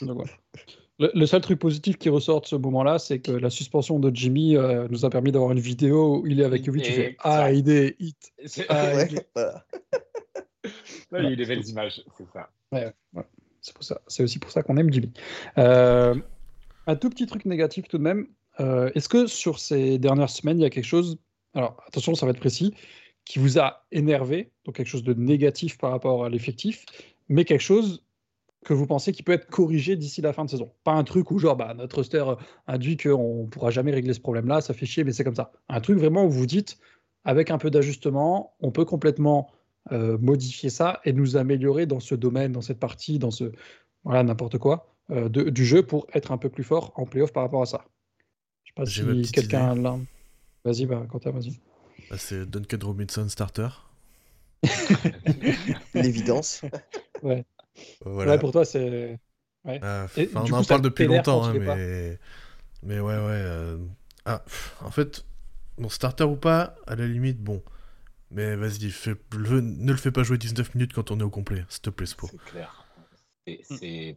Donc, 0.00 0.16
voilà. 0.16 0.30
le, 0.98 1.10
le 1.14 1.26
seul 1.26 1.40
truc 1.40 1.58
positif 1.58 1.96
qui 1.96 2.08
ressort 2.08 2.40
de 2.40 2.46
ce 2.46 2.56
moment-là, 2.56 2.98
c'est 2.98 3.20
que 3.20 3.32
la 3.32 3.50
suspension 3.50 3.98
de 3.98 4.14
Jimmy 4.14 4.56
euh, 4.56 4.88
nous 4.90 5.04
a 5.04 5.10
permis 5.10 5.32
d'avoir 5.32 5.52
une 5.52 5.60
vidéo 5.60 6.18
où 6.20 6.26
il 6.26 6.40
est 6.40 6.44
avec 6.44 6.64
Jovic. 6.64 6.84
Tu 6.84 6.92
fais. 6.92 7.16
Ah, 7.20 7.52
il 7.52 7.68
est 7.70 7.96
hit. 7.98 8.32
Ah, 8.68 8.92
Ouais, 11.10 11.20
il 11.20 11.24
y 11.24 11.26
a 11.26 11.30
eu 11.30 11.36
des 11.36 11.46
belles 11.46 11.66
images, 11.68 12.02
c'est 12.16 12.26
ça. 12.32 12.50
C'est 13.60 13.74
pour 13.74 13.84
ça. 13.84 14.00
C'est 14.06 14.22
aussi 14.22 14.38
pour 14.38 14.50
ça 14.50 14.62
qu'on 14.62 14.76
aime 14.76 14.92
Jimmy. 14.92 15.10
Euh, 15.56 16.14
un 16.86 16.96
tout 16.96 17.10
petit 17.10 17.26
truc 17.26 17.44
négatif 17.44 17.86
tout 17.88 17.98
de 17.98 18.02
même. 18.02 18.26
Euh, 18.60 18.90
Est-ce 18.94 19.08
que 19.08 19.26
sur 19.26 19.58
ces 19.58 19.98
dernières 19.98 20.30
semaines, 20.30 20.58
il 20.58 20.62
y 20.62 20.66
a 20.66 20.70
quelque 20.70 20.84
chose, 20.84 21.18
alors 21.54 21.82
attention, 21.86 22.14
ça 22.14 22.26
va 22.26 22.30
être 22.30 22.40
précis, 22.40 22.74
qui 23.24 23.38
vous 23.38 23.58
a 23.58 23.84
énervé, 23.92 24.50
donc 24.64 24.76
quelque 24.76 24.86
chose 24.88 25.02
de 25.04 25.14
négatif 25.14 25.78
par 25.78 25.90
rapport 25.90 26.24
à 26.24 26.28
l'effectif, 26.28 26.84
mais 27.28 27.44
quelque 27.44 27.60
chose 27.60 28.02
que 28.64 28.74
vous 28.74 28.86
pensez 28.86 29.12
qui 29.12 29.22
peut 29.22 29.32
être 29.32 29.46
corrigé 29.48 29.96
d'ici 29.96 30.20
la 30.20 30.32
fin 30.32 30.44
de 30.44 30.50
saison. 30.50 30.72
Pas 30.84 30.92
un 30.92 31.04
truc 31.04 31.30
où 31.30 31.38
genre 31.38 31.56
bah, 31.56 31.74
notre 31.74 31.96
roster 31.96 32.24
induit 32.66 32.96
qu'on 32.96 33.44
ne 33.44 33.48
pourra 33.48 33.70
jamais 33.70 33.92
régler 33.92 34.12
ce 34.14 34.20
problème-là, 34.20 34.60
ça 34.60 34.74
fait 34.74 34.86
chier, 34.86 35.04
mais 35.04 35.12
c'est 35.12 35.24
comme 35.24 35.34
ça. 35.36 35.52
Un 35.68 35.80
truc 35.80 35.98
vraiment 35.98 36.24
où 36.24 36.30
vous 36.30 36.46
dites, 36.46 36.78
avec 37.24 37.50
un 37.50 37.58
peu 37.58 37.70
d'ajustement, 37.70 38.54
on 38.60 38.70
peut 38.70 38.84
complètement 38.84 39.50
euh, 39.92 40.18
modifier 40.18 40.70
ça 40.70 41.00
et 41.04 41.12
nous 41.12 41.36
améliorer 41.36 41.86
dans 41.86 42.00
ce 42.00 42.14
domaine, 42.14 42.52
dans 42.52 42.60
cette 42.60 42.78
partie, 42.80 43.18
dans 43.18 43.30
ce 43.30 43.52
voilà 44.04 44.22
n'importe 44.22 44.58
quoi 44.58 44.94
euh, 45.10 45.28
de- 45.28 45.48
du 45.50 45.64
jeu 45.64 45.82
pour 45.82 46.06
être 46.12 46.32
un 46.32 46.38
peu 46.38 46.48
plus 46.50 46.64
fort 46.64 46.92
en 46.96 47.04
playoff 47.06 47.32
par 47.32 47.42
rapport 47.44 47.62
à 47.62 47.66
ça. 47.66 47.84
Je 48.64 48.70
sais 48.70 48.74
pas 48.74 48.84
si 48.86 49.30
quelqu'un 49.32 49.74
là. 49.76 49.98
Vas-y, 50.64 50.84
bah, 50.86 51.06
Quentin, 51.08 51.30
vas-y. 51.30 51.58
Bah, 52.10 52.16
c'est 52.18 52.44
Duncan 52.44 52.78
Robinson 52.82 53.28
starter. 53.28 53.68
L'évidence. 55.94 56.62
Voilà. 58.04 58.32
Ouais, 58.32 58.38
pour 58.38 58.52
toi, 58.52 58.64
c'est. 58.64 59.18
Euh, 59.82 60.06
Et 60.16 60.26
du 60.26 60.34
on 60.34 60.52
coup, 60.52 60.60
en 60.60 60.64
parle 60.64 60.82
depuis 60.82 61.04
longtemps, 61.04 61.44
hein, 61.44 61.54
mais... 61.54 62.18
mais 62.82 63.00
ouais, 63.00 63.14
ouais. 63.16 63.20
euh, 63.20 63.78
Ah, 64.26 64.40
pff, 64.40 64.76
en 64.82 64.90
fait, 64.90 65.24
bon, 65.78 65.88
starter 65.88 66.24
ou 66.24 66.36
pas, 66.36 66.76
à 66.86 66.96
la 66.96 67.06
limite, 67.06 67.40
bon. 67.42 67.62
Mais 68.30 68.56
vas-y, 68.56 68.90
fais- 68.90 69.16
le- 69.32 69.60
ne 69.62 69.92
le 69.92 69.98
fais 69.98 70.12
pas 70.12 70.22
jouer 70.24 70.38
19 70.38 70.74
minutes 70.74 70.94
quand 70.94 71.10
on 71.12 71.20
est 71.20 71.24
au 71.24 71.30
complet, 71.30 71.64
s'il 71.70 71.82
te 71.82 71.90
plaît, 71.90 72.06
Spo. 72.06 72.30
C'est 72.30 72.48
clair. 72.50 72.84
C'est- 73.46 73.60
C'est 73.64 74.16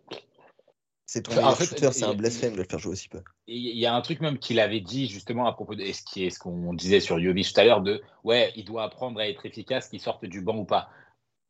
C'est 1.06 1.24
ton 1.24 1.34
En 1.34 1.36
meilleur 1.36 1.58
fait, 1.58 1.65
shooter, 1.65 1.91
c'est 1.91 2.06
un 2.06 2.13
blasphème 2.13 2.54
de 2.54 2.58
le 2.60 2.63
faire 2.63 2.80
jouer 2.80 2.93
aussi 2.93 3.10
peu. 3.10 3.21
Il 3.47 3.78
y 3.78 3.86
a 3.86 3.93
un 3.93 4.02
truc 4.02 4.21
même 4.21 4.39
qu'il 4.39 4.60
avait 4.60 4.80
dit 4.80 5.08
justement 5.08 5.45
à 5.45 5.52
propos 5.54 5.76
de 5.76 5.82
et 5.82 5.93
ce 5.93 6.04
qui 6.04 6.24
est 6.26 6.30
ce 6.30 6.39
qu'on 6.39 6.74
disait 6.74 7.02
sur 7.02 7.19
Jovic 7.19 7.54
tout 7.54 7.60
à 7.60 7.63
l'heure 7.65 7.82
de 7.82 8.02
ouais 8.24 8.54
il 8.56 8.63
doit 8.65 8.84
apprendre 8.84 9.19
à 9.19 9.28
être 9.28 9.45
efficace 9.45 9.89
qu'il 9.89 10.00
sorte 10.00 10.24
du 10.26 10.41
banc 10.41 10.58
ou 10.58 10.63
pas. 10.65 10.89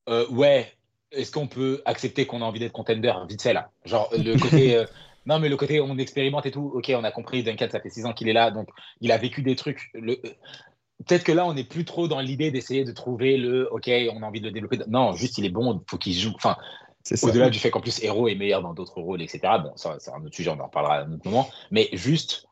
Euh, 0.09 0.27
ouais 0.29 0.73
est-ce 1.11 1.31
qu'on 1.31 1.47
peut 1.47 1.81
accepter 1.85 2.25
qu'on 2.25 2.41
a 2.41 2.45
envie 2.45 2.59
d'être 2.59 2.71
contender 2.71 3.13
vite 3.27 3.41
fait 3.41 3.53
là? 3.53 3.69
Genre 3.85 4.09
le 4.11 4.37
côté 4.37 4.75
euh, 4.75 4.85
non 5.25 5.39
mais 5.39 5.49
le 5.49 5.57
côté 5.57 5.79
on 5.81 5.97
expérimente 5.97 6.45
et 6.45 6.51
tout 6.51 6.71
ok 6.73 6.91
on 6.95 7.03
a 7.03 7.11
compris 7.11 7.43
Duncan 7.43 7.67
ça 7.71 7.79
fait 7.79 7.89
six 7.89 8.05
ans 8.05 8.13
qu'il 8.13 8.27
est 8.29 8.33
là 8.33 8.51
donc 8.51 8.69
il 9.01 9.11
a 9.11 9.17
vécu 9.17 9.41
des 9.41 9.55
trucs 9.55 9.89
le 9.93 10.13
euh, 10.25 10.29
Peut-être 11.07 11.23
que 11.23 11.31
là, 11.31 11.45
on 11.45 11.53
n'est 11.53 11.63
plus 11.63 11.85
trop 11.85 12.07
dans 12.07 12.19
l'idée 12.19 12.51
d'essayer 12.51 12.83
de 12.83 12.91
trouver 12.91 13.37
le 13.37 13.67
OK, 13.71 13.89
on 14.13 14.21
a 14.21 14.25
envie 14.25 14.39
de 14.39 14.45
le 14.45 14.51
développer. 14.51 14.77
Non, 14.87 15.13
juste 15.13 15.37
il 15.37 15.45
est 15.45 15.49
bon, 15.49 15.81
faut 15.89 15.97
qu'il 15.97 16.13
joue. 16.13 16.33
Enfin, 16.35 16.57
au-delà 17.23 17.49
du 17.49 17.59
fait 17.59 17.71
qu'en 17.71 17.81
plus 17.81 18.03
Hero 18.03 18.27
est 18.27 18.35
meilleur 18.35 18.61
dans 18.61 18.73
d'autres 18.73 19.01
rôles, 19.01 19.21
etc. 19.21 19.39
Bon, 19.63 19.71
ça, 19.75 19.95
c'est 19.99 20.11
un 20.11 20.23
autre 20.23 20.35
sujet, 20.35 20.51
on 20.51 20.59
en 20.59 20.65
reparlera 20.65 20.97
à 20.97 21.03
un 21.03 21.13
autre 21.13 21.25
moment. 21.25 21.49
Mais 21.71 21.89
juste, 21.93 22.47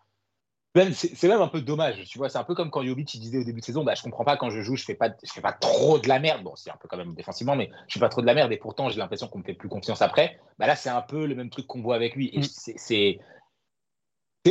même, 0.76 0.94
c'est 0.94 1.28
même 1.28 1.42
un 1.42 1.48
peu 1.48 1.62
dommage. 1.62 2.04
Tu 2.06 2.18
vois, 2.18 2.30
c'est 2.30 2.38
un 2.38 2.44
peu 2.44 2.54
comme 2.54 2.70
quand 2.70 2.84
Jovic 2.84 3.14
il 3.16 3.20
disait 3.20 3.40
au 3.40 3.44
début 3.44 3.60
de 3.60 3.66
saison, 3.66 3.84
bah, 3.84 3.96
je 3.96 4.04
comprends 4.04 4.24
pas 4.24 4.38
quand 4.38 4.50
je 4.50 4.62
joue, 4.62 4.76
je 4.76 4.86
fais 4.86 4.94
pas, 4.94 5.10
je 5.24 5.32
fais 5.32 5.42
pas 5.42 5.54
trop 5.54 5.98
de 5.98 6.08
la 6.08 6.20
merde. 6.20 6.44
Bon, 6.44 6.56
c'est 6.56 6.70
un 6.70 6.78
peu 6.80 6.88
quand 6.88 6.98
même 6.98 7.16
défensivement, 7.16 7.56
mais 7.56 7.72
je 7.88 7.94
fais 7.94 8.00
pas 8.00 8.10
trop 8.10 8.22
de 8.22 8.28
la 8.28 8.36
merde 8.36 8.52
et 8.52 8.58
pourtant 8.58 8.90
j'ai 8.90 9.00
l'impression 9.00 9.28
qu'on 9.28 9.40
me 9.40 9.44
fait 9.44 9.56
plus 9.56 9.70
confiance 9.70 10.02
après. 10.02 10.40
Bah 10.60 10.68
là, 10.68 10.76
c'est 10.76 10.90
un 10.90 11.02
peu 11.02 11.26
le 11.26 11.36
même 11.36 11.50
truc 11.50 11.66
qu'on 11.66 11.82
voit 11.82 11.96
avec 11.96 12.16
lui. 12.16 12.32
Mm. 12.36 12.44
c'est- 12.44 13.20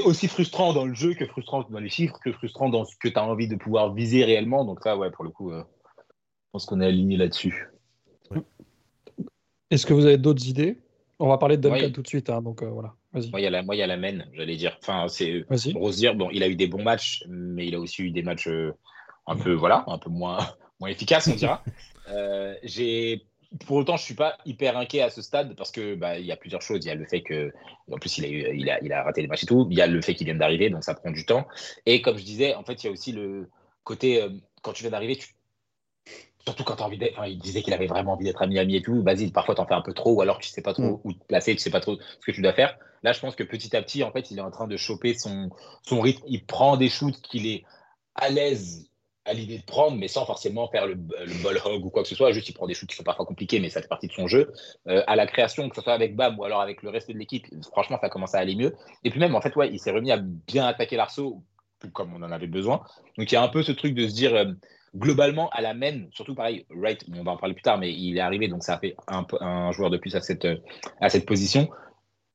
aussi 0.05 0.29
frustrant 0.29 0.73
dans 0.73 0.85
le 0.85 0.95
jeu 0.95 1.15
que 1.15 1.27
frustrant 1.27 1.63
dans 1.69 1.81
les 1.81 1.89
chiffres, 1.89 2.19
que 2.23 2.33
frustrant 2.33 2.69
dans 2.69 2.85
ce 2.85 2.95
que 2.97 3.09
tu 3.09 3.19
as 3.19 3.25
envie 3.25 3.49
de 3.49 3.57
pouvoir 3.57 3.95
viser 3.95 4.25
réellement. 4.25 4.65
Donc 4.65 4.81
ça, 4.83 4.97
ouais, 4.97 5.11
pour 5.11 5.25
le 5.25 5.31
coup, 5.31 5.51
euh, 5.51 5.63
je 5.99 6.51
pense 6.53 6.67
qu'on 6.67 6.81
est 6.81 6.87
aligné 6.87 7.17
là-dessus. 7.17 7.69
Est-ce 9.71 9.87
que 9.87 9.95
vous 9.95 10.07
avez 10.07 10.19
d'autres 10.19 10.47
idées? 10.47 10.81
On 11.19 11.29
va 11.29 11.39
parler 11.39 11.57
de 11.57 11.63
Duncan 11.63 11.87
Oui. 11.87 11.93
tout 11.93 12.03
de 12.03 12.09
suite, 12.09 12.31
hein, 12.31 12.41
donc 12.43 12.63
euh, 12.63 12.71
voilà. 12.71 12.95
Moi, 13.13 13.41
il 13.41 13.45
y 13.45 13.47
a 13.47 13.51
la, 13.51 13.63
moi, 13.63 13.75
il 13.75 13.79
y 13.79 13.83
a 13.83 13.87
la 13.87 13.97
main, 13.97 14.19
j'allais 14.35 14.57
dire. 14.57 14.77
Enfin, 14.83 15.09
c'est. 15.09 15.45
Rosier, 15.75 16.13
bon, 16.15 16.29
il 16.31 16.43
a 16.43 16.49
eu 16.49 16.57
des 16.57 16.67
bons 16.67 16.83
matchs, 16.83 17.25
mais 17.29 17.67
il 17.67 17.75
a 17.75 17.81
aussi 17.81 18.03
eu 18.03 18.11
des 18.11 18.23
matchs 18.23 18.49
euh, 18.49 18.75
un 19.27 19.37
peu, 19.37 19.53
voilà, 19.55 19.85
un 19.87 19.99
peu 19.99 20.11
moins, 20.11 20.39
moins 20.81 20.91
efficaces, 20.91 21.29
on 21.29 21.35
dira. 21.35 21.63
Euh, 22.11 22.55
j'ai, 22.63 23.27
pour 23.67 23.77
autant, 23.77 23.99
je 23.99 24.03
suis 24.03 24.15
pas 24.15 24.39
hyper 24.47 24.79
inquiet 24.79 25.03
à 25.03 25.11
ce 25.11 25.21
stade 25.21 25.55
parce 25.57 25.71
que 25.71 25.95
bah, 25.95 26.19
il 26.19 26.25
y 26.25 26.33
a 26.33 26.37
plusieurs 26.39 26.63
choses. 26.63 26.83
Il 26.83 26.89
y 26.89 26.91
a 26.91 26.95
le 26.95 27.05
fait 27.05 27.21
que, 27.21 27.53
en 27.93 27.99
plus, 27.99 28.17
il 28.17 28.25
a, 28.25 28.29
eu, 28.29 28.57
il 28.59 28.71
a, 28.71 28.83
il 28.83 28.91
a 28.95 29.03
raté 29.03 29.21
les 29.21 29.29
matchs 29.29 29.43
et 29.43 29.47
tout. 29.47 29.67
Il 29.71 29.77
y 29.77 29.83
a 29.83 29.87
le 29.87 30.01
fait 30.01 30.15
qu'il 30.15 30.25
vienne 30.25 30.39
d'arriver, 30.39 30.71
donc 30.71 30.85
ça 30.85 30.95
prend 30.95 31.11
du 31.11 31.27
temps. 31.27 31.47
Et 31.85 32.01
comme 32.01 32.17
je 32.17 32.25
disais, 32.25 32.55
en 32.55 32.65
fait, 32.65 32.83
il 32.83 32.87
y 32.87 32.89
a 32.89 32.93
aussi 32.93 33.13
le 33.13 33.51
côté 33.85 34.23
euh, 34.23 34.31
quand 34.63 34.73
tu 34.73 34.85
viens 34.85 34.91
d'arriver, 34.91 35.17
tu... 35.17 35.29
surtout 36.45 36.65
quand 36.65 36.77
tu 36.77 36.83
as 36.83 36.87
envie 36.87 36.97
d'être. 36.99 37.13
Enfin, 37.19 37.27
il 37.27 37.39
disait 37.39 37.63
qu'il 37.63 37.75
avait 37.75 37.87
vraiment 37.87 38.13
envie 38.15 38.25
d'être 38.25 38.41
à 38.43 38.47
Miami 38.47 38.77
et 38.77 38.83
tout. 38.83 39.03
Vas-y, 39.03 39.31
parfois 39.31 39.55
t'en 39.55 39.67
fais 39.67 39.75
un 39.75 39.83
peu 39.83 39.93
trop, 39.93 40.15
ou 40.15 40.23
alors 40.23 40.39
tu 40.39 40.49
sais 40.49 40.63
pas 40.63 40.73
trop 40.73 40.83
Mm. 40.83 41.01
où 41.05 41.13
te 41.13 41.25
placer, 41.27 41.53
tu 41.55 41.61
sais 41.61 41.71
pas 41.71 41.81
trop 41.81 41.97
ce 42.21 42.25
que 42.27 42.33
tu 42.33 42.41
dois 42.43 42.55
faire. 42.55 42.79
Là, 43.03 43.13
je 43.13 43.21
pense 43.21 43.37
que 43.37 43.45
petit 43.45 43.77
à 43.77 43.83
petit, 43.83 44.03
en 44.03 44.13
fait, 44.13 44.31
il 44.31 44.39
est 44.39 44.43
en 44.43 44.51
train 44.51 44.67
de 44.67 44.77
choper 44.77 45.15
son, 45.15 45.51
son 45.83 46.01
rythme. 46.01 46.23
Il 46.27 46.45
prend 46.45 46.77
des 46.77 46.89
shoots 46.89 47.21
qu'il 47.23 47.47
est 47.47 47.65
à 48.15 48.29
l'aise 48.29 48.89
à 49.29 49.35
l'idée 49.35 49.59
de 49.59 49.65
prendre, 49.65 49.97
mais 49.97 50.09
sans 50.09 50.25
forcément 50.25 50.69
faire 50.69 50.87
le, 50.87 50.95
le, 50.95 51.43
ball 51.43 51.59
hog 51.65 51.85
ou 51.85 51.91
quoi 51.91 52.03
que 52.03 52.09
ce 52.09 52.15
soit. 52.15 52.33
Juste, 52.33 52.49
il 52.49 52.55
prend 52.55 52.67
des 52.67 52.75
shoots 52.75 52.89
qui 52.89 52.97
sont 52.97 53.03
parfois 53.03 53.27
compliqués, 53.27 53.61
mais 53.61 53.69
ça 53.69 53.83
fait 53.83 53.89
partie 53.89 54.09
de 54.09 54.13
son 54.13 54.27
jeu. 54.27 54.53
Euh, 54.89 55.03
à 55.07 55.17
la 55.17 55.27
création, 55.27 55.69
que 55.69 55.77
ce 55.77 55.83
soit 55.83 55.93
avec 55.93 56.17
Bam 56.17 56.39
ou 56.39 56.45
alors 56.45 56.61
avec 56.61 56.83
le 56.83 56.91
reste 56.91 57.11
de 57.11 57.19
l'équipe, 57.19 57.47
franchement, 57.71 57.99
ça 58.01 58.09
commence 58.09 58.35
à 58.35 58.39
aller 58.39 58.57
mieux. 58.57 58.75
Et 59.05 59.11
puis 59.11 59.21
même, 59.21 59.35
en 59.35 59.41
fait, 59.41 59.55
ouais, 59.57 59.69
il 59.71 59.79
s'est 59.79 59.91
remis 59.91 60.11
à 60.11 60.17
bien 60.17 60.67
attaquer 60.67 60.97
l'arceau, 60.97 61.43
tout 61.79 61.91
comme 61.91 62.15
on 62.15 62.23
en 62.23 62.33
avait 62.33 62.47
besoin. 62.47 62.83
Donc 63.19 63.31
il 63.31 63.35
y 63.35 63.37
a 63.37 63.43
un 63.43 63.49
peu 63.49 63.63
ce 63.63 63.73
truc 63.73 63.95
de 63.95 64.09
se 64.09 64.15
dire, 64.15 64.35
euh, 64.35 64.47
globalement, 64.97 65.51
à 65.51 65.61
la 65.61 65.75
main, 65.75 66.07
surtout 66.13 66.35
pareil, 66.35 66.65
Wright, 66.71 67.05
on 67.15 67.23
va 67.23 67.33
en 67.33 67.37
parler 67.37 67.55
plus 67.55 67.63
tard, 67.63 67.79
mais 67.79 67.93
il 67.93 68.17
est 68.17 68.21
arrivé, 68.21 68.49
donc 68.49 68.63
ça 68.63 68.75
a 68.75 68.79
fait 68.79 68.97
un, 69.07 69.27
un 69.41 69.73
joueur 69.73 69.91
de 69.91 69.99
plus 69.99 70.17
à 70.17 70.23
cette, 70.23 70.49
à 71.01 71.11
cette 71.11 71.27
position. 71.27 71.69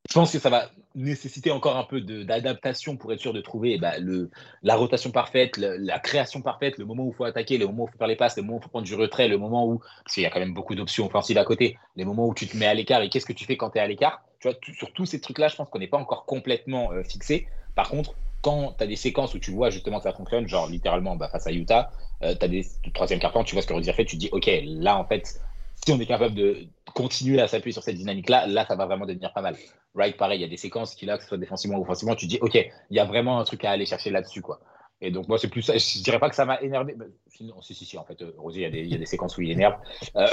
Je 0.09 0.15
pense 0.15 0.33
que 0.33 0.39
ça 0.39 0.49
va 0.49 0.69
nécessiter 0.95 1.49
encore 1.49 1.77
un 1.77 1.85
peu 1.85 2.01
d'adaptation 2.01 2.97
pour 2.97 3.13
être 3.13 3.21
sûr 3.21 3.33
de 3.33 3.39
trouver 3.41 3.77
bah, 3.77 3.97
le, 3.99 4.29
la 4.61 4.75
rotation 4.75 5.11
parfaite, 5.11 5.57
la 5.57 5.97
création 5.99 6.41
parfaite, 6.41 6.77
le 6.77 6.85
moment 6.85 7.05
où 7.05 7.11
il 7.11 7.15
faut 7.15 7.23
attaquer, 7.23 7.57
le 7.57 7.65
moment 7.67 7.83
où 7.83 7.87
il 7.87 7.91
faut 7.91 7.97
faire 7.97 8.07
les 8.07 8.17
passes, 8.17 8.35
le 8.35 8.43
moment 8.43 8.57
où 8.57 8.59
il 8.59 8.63
faut 8.63 8.69
prendre 8.69 8.85
du 8.85 8.95
retrait, 8.95 9.29
le 9.29 9.37
moment 9.37 9.65
où, 9.65 9.79
parce 10.03 10.13
qu'il 10.13 10.23
y 10.23 10.25
a 10.25 10.29
quand 10.29 10.41
même 10.41 10.53
beaucoup 10.53 10.75
d'options 10.75 11.05
offensives 11.05 11.37
à 11.37 11.45
côté, 11.45 11.77
les 11.95 12.03
moments 12.03 12.27
où 12.27 12.33
tu 12.33 12.47
te 12.47 12.57
mets 12.57 12.65
à 12.65 12.73
l'écart 12.73 13.01
et 13.01 13.09
qu'est-ce 13.09 13.25
que 13.25 13.33
tu 13.33 13.45
fais 13.45 13.55
quand 13.55 13.71
tu 13.71 13.77
es 13.77 13.81
à 13.81 13.87
l'écart? 13.87 14.21
Tu 14.39 14.49
vois, 14.49 14.57
sur 14.77 14.91
tous 14.91 15.05
ces 15.05 15.21
trucs-là, 15.21 15.47
je 15.47 15.55
pense 15.55 15.69
qu'on 15.69 15.79
n'est 15.79 15.87
pas 15.87 15.97
encore 15.97 16.25
complètement 16.25 16.91
euh, 16.91 17.03
fixé. 17.03 17.47
Par 17.73 17.89
contre, 17.89 18.13
quand 18.41 18.73
tu 18.77 18.83
as 18.83 18.87
des 18.87 18.97
séquences 18.97 19.33
où 19.33 19.39
tu 19.39 19.51
vois 19.51 19.69
justement 19.69 19.99
que 19.99 20.03
ça 20.03 20.13
fonctionne, 20.13 20.47
genre 20.49 20.67
littéralement 20.67 21.15
bah, 21.15 21.29
face 21.29 21.47
à 21.47 21.51
Utah, 21.53 21.91
euh, 22.23 22.35
tu 22.37 22.43
as 22.43 22.49
des 22.49 22.67
troisième 22.93 23.19
carton, 23.19 23.43
tu 23.45 23.55
vois 23.55 23.61
ce 23.61 23.67
que 23.67 23.73
Rosier 23.73 23.93
fait, 23.93 24.05
tu 24.05 24.17
te 24.17 24.19
dis, 24.19 24.29
OK, 24.33 24.51
là 24.63 24.97
en 24.97 25.05
fait, 25.05 25.39
si 25.85 25.91
on 25.91 25.99
est 25.99 26.05
capable 26.05 26.35
de 26.35 26.67
continuer 26.93 27.41
à 27.41 27.47
s'appuyer 27.47 27.73
sur 27.73 27.83
cette 27.83 27.97
dynamique-là, 27.97 28.47
là, 28.47 28.65
ça 28.65 28.75
va 28.75 28.85
vraiment 28.85 29.05
devenir 29.05 29.33
pas 29.33 29.41
mal. 29.41 29.55
Right, 29.95 30.17
pareil, 30.17 30.39
il 30.39 30.41
y 30.41 30.45
a 30.45 30.49
des 30.49 30.57
séquences 30.57 30.95
qui, 30.95 31.05
là, 31.05 31.17
que 31.17 31.23
ce 31.23 31.29
soit 31.29 31.37
défensivement 31.37 31.77
ou 31.77 31.81
offensivement, 31.81 32.15
tu 32.15 32.25
dis, 32.25 32.39
OK, 32.41 32.55
il 32.55 32.95
y 32.95 32.99
a 32.99 33.05
vraiment 33.05 33.39
un 33.39 33.43
truc 33.43 33.65
à 33.65 33.71
aller 33.71 33.85
chercher 33.85 34.09
là-dessus, 34.09 34.41
quoi. 34.41 34.59
Et 35.01 35.11
donc, 35.11 35.27
moi, 35.27 35.37
c'est 35.37 35.49
plus 35.49 35.61
ça. 35.61 35.77
Je 35.77 36.01
dirais 36.01 36.19
pas 36.19 36.29
que 36.29 36.35
ça 36.35 36.45
m'a 36.45 36.61
énervé. 36.61 36.95
Mais, 36.97 37.05
sinon, 37.27 37.61
si, 37.61 37.75
si, 37.75 37.83
si, 37.83 37.97
en 37.97 38.05
fait, 38.05 38.21
euh, 38.21 38.33
Rosier, 38.37 38.69
il 38.73 38.87
y, 38.87 38.95
a 38.95 38.97
des 38.97 39.05
séquences 39.05 39.37
où 39.37 39.41
il 39.41 39.51
énerve. 39.51 39.75
Euh, 40.15 40.27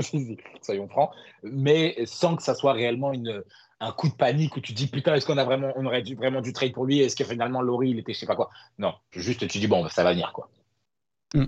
soyons 0.62 0.88
francs. 0.88 1.10
Mais 1.42 1.96
sans 2.06 2.34
que 2.34 2.42
ça 2.42 2.54
soit 2.54 2.72
réellement 2.72 3.12
une, 3.12 3.42
un 3.80 3.92
coup 3.92 4.08
de 4.08 4.14
panique 4.14 4.56
où 4.56 4.60
tu 4.60 4.72
dis, 4.72 4.86
putain, 4.86 5.14
est-ce 5.14 5.26
qu'on 5.26 5.36
a 5.36 5.44
vraiment, 5.44 5.70
on 5.76 5.84
aurait 5.84 6.00
dû, 6.00 6.14
vraiment 6.14 6.40
du 6.40 6.54
trade 6.54 6.72
pour 6.72 6.86
lui? 6.86 7.00
Est-ce 7.00 7.14
que 7.14 7.24
finalement, 7.24 7.60
Laurie, 7.60 7.90
il 7.90 7.98
était 7.98 8.14
je 8.14 8.20
sais 8.20 8.26
pas 8.26 8.36
quoi? 8.36 8.48
Non, 8.78 8.94
juste, 9.10 9.46
tu 9.48 9.58
dis, 9.58 9.66
bon, 9.66 9.86
ça 9.90 10.02
va 10.02 10.12
venir, 10.12 10.32
quoi. 10.32 10.48
Mm. 11.34 11.44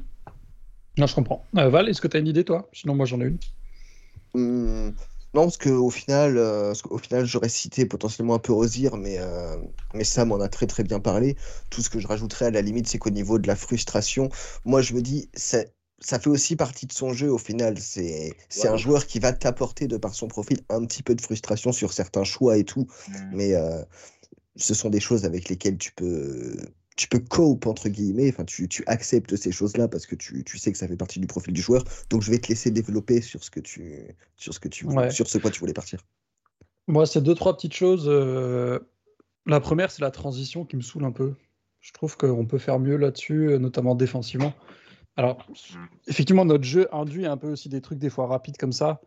Non, 0.98 1.06
je 1.06 1.14
comprends. 1.14 1.44
Euh, 1.56 1.68
Val, 1.68 1.88
est-ce 1.88 2.00
que 2.00 2.08
tu 2.08 2.16
as 2.16 2.20
une 2.20 2.26
idée, 2.26 2.44
toi? 2.44 2.68
Sinon, 2.72 2.94
moi, 2.94 3.06
j'en 3.06 3.20
ai 3.20 3.24
une. 3.24 3.38
Mmh, 4.34 4.90
non, 5.34 5.44
parce 5.44 5.58
qu'au 5.58 5.90
final, 5.90 6.38
euh, 6.38 6.72
au 6.90 6.98
final 6.98 7.26
j'aurais 7.26 7.48
cité 7.48 7.86
potentiellement 7.86 8.34
un 8.34 8.38
peu 8.38 8.52
Rosier, 8.52 8.90
mais, 8.96 9.18
euh, 9.18 9.56
mais 9.94 10.04
Sam 10.04 10.32
en 10.32 10.40
a 10.40 10.48
très 10.48 10.66
très 10.66 10.84
bien 10.84 11.00
parlé. 11.00 11.36
Tout 11.70 11.82
ce 11.82 11.90
que 11.90 11.98
je 11.98 12.06
rajouterais 12.06 12.46
à 12.46 12.50
la 12.50 12.62
limite, 12.62 12.88
c'est 12.88 12.98
qu'au 12.98 13.10
niveau 13.10 13.38
de 13.38 13.46
la 13.46 13.56
frustration, 13.56 14.30
moi 14.64 14.80
je 14.80 14.94
me 14.94 15.02
dis, 15.02 15.28
ça, 15.34 15.58
ça 15.98 16.18
fait 16.18 16.30
aussi 16.30 16.56
partie 16.56 16.86
de 16.86 16.92
son 16.92 17.12
jeu 17.12 17.30
au 17.30 17.38
final. 17.38 17.78
C'est 17.78 18.32
c'est 18.48 18.68
un 18.68 18.76
joueur 18.76 19.06
qui 19.06 19.18
va 19.18 19.32
t'apporter, 19.32 19.86
de 19.86 19.98
par 19.98 20.14
son 20.14 20.28
profil, 20.28 20.58
un 20.70 20.84
petit 20.86 21.02
peu 21.02 21.14
de 21.14 21.20
frustration 21.20 21.72
sur 21.72 21.92
certains 21.92 22.24
choix 22.24 22.56
et 22.56 22.64
tout. 22.64 22.86
Mmh. 23.08 23.12
Mais 23.32 23.54
euh, 23.54 23.82
ce 24.56 24.74
sont 24.74 24.88
des 24.90 25.00
choses 25.00 25.24
avec 25.24 25.48
lesquelles 25.48 25.78
tu 25.78 25.92
peux 25.92 26.56
tu 26.98 27.06
peux 27.06 27.20
cope 27.20 27.66
entre 27.66 27.88
guillemets, 27.88 28.28
enfin 28.28 28.44
tu, 28.44 28.68
tu 28.68 28.82
acceptes 28.86 29.36
ces 29.36 29.52
choses-là 29.52 29.86
parce 29.86 30.04
que 30.04 30.16
tu, 30.16 30.42
tu, 30.42 30.58
sais 30.58 30.72
que 30.72 30.78
ça 30.78 30.88
fait 30.88 30.96
partie 30.96 31.20
du 31.20 31.28
profil 31.28 31.54
du 31.54 31.62
joueur. 31.62 31.84
Donc 32.10 32.22
je 32.22 32.30
vais 32.30 32.38
te 32.38 32.48
laisser 32.48 32.72
développer 32.72 33.20
sur 33.20 33.42
ce 33.44 33.50
que 33.50 33.60
tu 33.60 34.02
sur 34.36 34.52
ce 34.52 34.58
que 34.58 34.68
tu 34.68 34.84
Ouais. 34.84 35.10
sur 35.10 35.28
ce 35.28 35.38
quoi 35.38 35.50
tu 35.50 35.60
voulais 35.60 35.72
partir. 35.72 36.00
Moi, 36.88 37.06
c'est 37.06 37.22
deux, 37.22 37.34
trois 37.34 37.54
petites 37.54 37.74
choses. 37.74 38.06
euh, 38.08 38.80
La 39.46 39.60
première, 39.60 39.90
c'est 39.90 40.02
la 40.02 40.10
transition 40.10 40.64
qui 40.64 40.76
me 40.76 40.80
saoule 40.80 41.04
un 41.04 41.12
peu. 41.12 41.34
Je 41.80 41.92
trouve 41.92 42.16
qu'on 42.16 42.46
peut 42.46 42.58
faire 42.58 42.80
mieux 42.80 42.96
là-dessus, 42.96 43.50
euh, 43.50 43.58
notamment 43.58 43.94
défensivement. 43.94 44.52
Alors, 45.16 45.46
effectivement, 46.08 46.44
notre 46.44 46.64
jeu 46.64 46.88
induit 46.92 47.26
un 47.26 47.36
peu 47.36 47.52
aussi 47.52 47.68
des 47.68 47.80
trucs 47.80 47.98
des 47.98 48.10
fois 48.10 48.26
rapides 48.26 48.56
comme 48.56 48.72
ça. 48.72 49.00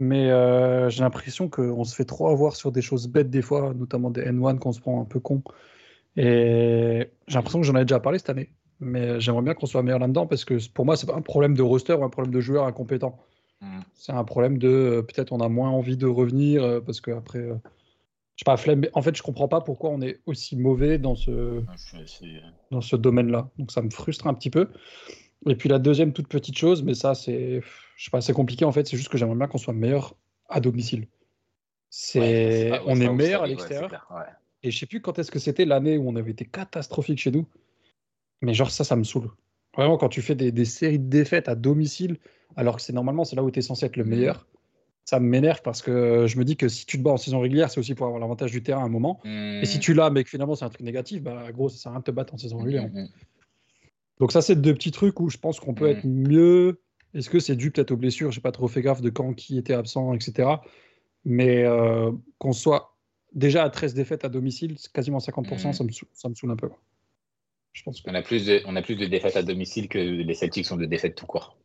Mais 0.00 0.30
euh, 0.30 0.90
j'ai 0.90 1.02
l'impression 1.02 1.48
qu'on 1.48 1.84
se 1.84 1.94
fait 1.94 2.04
trop 2.04 2.28
avoir 2.28 2.56
sur 2.56 2.72
des 2.72 2.82
choses 2.82 3.06
bêtes 3.06 3.30
des 3.30 3.42
fois, 3.42 3.72
notamment 3.72 4.10
des 4.10 4.22
N1 4.22 4.58
qu'on 4.58 4.72
se 4.72 4.80
prend 4.80 5.00
un 5.00 5.04
peu 5.04 5.20
con. 5.20 5.42
Et 6.16 7.08
j'ai 7.26 7.34
l'impression 7.34 7.60
que 7.60 7.66
j'en 7.66 7.76
ai 7.76 7.84
déjà 7.84 8.00
parlé 8.00 8.18
cette 8.18 8.30
année. 8.30 8.50
Mais 8.80 9.20
j'aimerais 9.20 9.42
bien 9.42 9.54
qu'on 9.54 9.66
soit 9.66 9.82
meilleur 9.82 10.00
là-dedans 10.00 10.26
parce 10.26 10.44
que 10.44 10.56
pour 10.72 10.84
moi, 10.84 10.96
c'est 10.96 11.06
pas 11.06 11.14
un 11.14 11.22
problème 11.22 11.56
de 11.56 11.62
roster 11.62 11.94
ou 11.94 12.04
un 12.04 12.08
problème 12.08 12.34
de 12.34 12.40
joueur 12.40 12.66
incompétent. 12.66 13.18
Mm. 13.60 13.80
C'est 13.94 14.12
un 14.12 14.24
problème 14.24 14.58
de 14.58 14.68
euh, 14.68 15.02
peut-être 15.02 15.32
on 15.32 15.40
a 15.40 15.48
moins 15.48 15.70
envie 15.70 15.96
de 15.96 16.06
revenir 16.06 16.64
euh, 16.64 16.80
parce 16.80 17.00
que 17.00 17.12
après, 17.12 17.38
euh, 17.38 17.54
je 18.34 18.40
sais 18.40 18.44
pas, 18.44 18.56
flemme. 18.56 18.84
En 18.92 19.02
fait, 19.02 19.16
je 19.16 19.22
comprends 19.22 19.46
pas 19.46 19.60
pourquoi 19.60 19.90
on 19.90 20.00
est 20.02 20.20
aussi 20.26 20.56
mauvais 20.56 20.98
dans 20.98 21.14
ce, 21.14 21.62
dans 22.72 22.80
ce 22.80 22.96
domaine-là. 22.96 23.48
Donc 23.58 23.70
ça 23.70 23.82
me 23.82 23.90
frustre 23.90 24.26
un 24.26 24.34
petit 24.34 24.50
peu. 24.50 24.68
Et 25.46 25.54
puis 25.54 25.68
la 25.68 25.78
deuxième 25.78 26.12
toute 26.12 26.28
petite 26.28 26.56
chose, 26.56 26.82
mais 26.82 26.94
ça 26.94 27.14
c'est, 27.14 27.60
je 27.96 28.04
sais 28.04 28.10
pas, 28.10 28.20
c'est 28.20 28.32
compliqué 28.32 28.64
en 28.64 28.72
fait. 28.72 28.86
C'est 28.86 28.96
juste 28.96 29.10
que 29.10 29.18
j'aimerais 29.18 29.36
bien 29.36 29.46
qu'on 29.46 29.58
soit 29.58 29.74
meilleur 29.74 30.16
à 30.48 30.60
domicile. 30.60 31.06
C'est, 31.88 32.72
on 32.86 33.00
est 33.00 33.08
meilleur 33.08 33.42
à 33.42 33.46
l'extérieur. 33.46 33.90
Et 34.62 34.70
je 34.70 34.78
sais 34.78 34.86
plus 34.86 35.00
quand 35.00 35.18
est-ce 35.18 35.30
que 35.30 35.38
c'était 35.38 35.64
l'année 35.64 35.98
où 35.98 36.08
on 36.08 36.16
avait 36.16 36.30
été 36.30 36.44
catastrophique 36.44 37.18
chez 37.18 37.30
nous. 37.30 37.46
Mais 38.42 38.54
genre 38.54 38.70
ça, 38.70 38.84
ça 38.84 38.96
me 38.96 39.04
saoule. 39.04 39.30
Vraiment, 39.76 39.96
quand 39.96 40.08
tu 40.08 40.22
fais 40.22 40.34
des, 40.34 40.52
des 40.52 40.64
séries 40.64 40.98
de 40.98 41.08
défaites 41.08 41.48
à 41.48 41.54
domicile, 41.54 42.18
alors 42.56 42.76
que 42.76 42.82
c'est 42.82 42.92
normalement 42.92 43.24
c'est 43.24 43.36
là 43.36 43.42
où 43.42 43.50
tu 43.50 43.58
es 43.58 43.62
censé 43.62 43.86
être 43.86 43.96
le 43.96 44.04
meilleur, 44.04 44.46
ça 45.04 45.18
m'énerve 45.18 45.62
parce 45.62 45.82
que 45.82 46.26
je 46.26 46.38
me 46.38 46.44
dis 46.44 46.56
que 46.56 46.68
si 46.68 46.86
tu 46.86 46.98
te 46.98 47.02
bats 47.02 47.12
en 47.12 47.16
saison 47.16 47.40
régulière, 47.40 47.70
c'est 47.70 47.80
aussi 47.80 47.94
pour 47.94 48.06
avoir 48.06 48.20
l'avantage 48.20 48.50
du 48.52 48.62
terrain 48.62 48.82
à 48.82 48.84
un 48.84 48.88
moment. 48.88 49.20
Et 49.24 49.66
si 49.66 49.80
tu 49.80 49.94
l'as, 49.94 50.10
mais 50.10 50.22
que 50.24 50.30
finalement 50.30 50.54
c'est 50.54 50.64
un 50.64 50.68
truc 50.68 50.82
négatif, 50.82 51.22
bah 51.22 51.50
gros, 51.52 51.68
ça 51.68 51.76
sert 51.78 51.90
à 51.90 51.94
rien 51.94 52.00
de 52.00 52.04
te 52.04 52.10
battre 52.10 52.34
en 52.34 52.38
saison 52.38 52.58
régulière. 52.58 52.88
Mm, 52.92 53.06
Donc 54.20 54.32
ça, 54.32 54.42
c'est 54.42 54.56
deux 54.60 54.74
petits 54.74 54.92
trucs 54.92 55.18
où 55.20 55.28
je 55.30 55.38
pense 55.38 55.58
qu'on 55.58 55.74
peut 55.74 55.86
Mhm. 55.86 55.96
être 55.96 56.04
mieux. 56.04 56.80
Est-ce 57.14 57.28
que 57.28 57.40
c'est 57.40 57.56
dû 57.56 57.70
peut-être 57.70 57.90
aux 57.90 57.96
blessures? 57.96 58.30
J'ai 58.30 58.40
pas 58.40 58.52
trop 58.52 58.68
fait 58.68 58.82
gaffe 58.82 59.00
de 59.00 59.10
quand 59.10 59.34
qui 59.34 59.58
était 59.58 59.74
absent, 59.74 60.14
etc. 60.14 60.62
Mais 61.24 61.64
euh, 61.64 62.12
qu'on 62.38 62.52
soit 62.52 62.91
déjà 63.34 63.64
à 63.64 63.70
13 63.70 63.94
défaites 63.94 64.24
à 64.24 64.28
domicile, 64.28 64.76
quasiment 64.92 65.18
50%, 65.20 65.68
Mhm. 65.68 65.72
ça, 65.74 65.84
me 65.84 65.90
saoule, 65.92 66.08
ça 66.12 66.28
me 66.28 66.34
saoule 66.34 66.50
un 66.50 66.56
peu. 66.56 66.70
Je 67.72 67.82
pense 67.82 68.00
que 68.00 68.10
On 68.10 68.14
a, 68.14 68.22
plus 68.22 68.44
de, 68.46 68.60
on 68.66 68.76
a 68.76 68.82
plus 68.82 68.96
de 68.96 69.06
défaites 69.06 69.36
à 69.36 69.42
domicile 69.42 69.88
que 69.88 69.98
les 69.98 70.34
Celtics 70.34 70.66
sont 70.66 70.76
de 70.76 70.84
défaites 70.86 71.14
tout 71.14 71.26
court. 71.26 71.56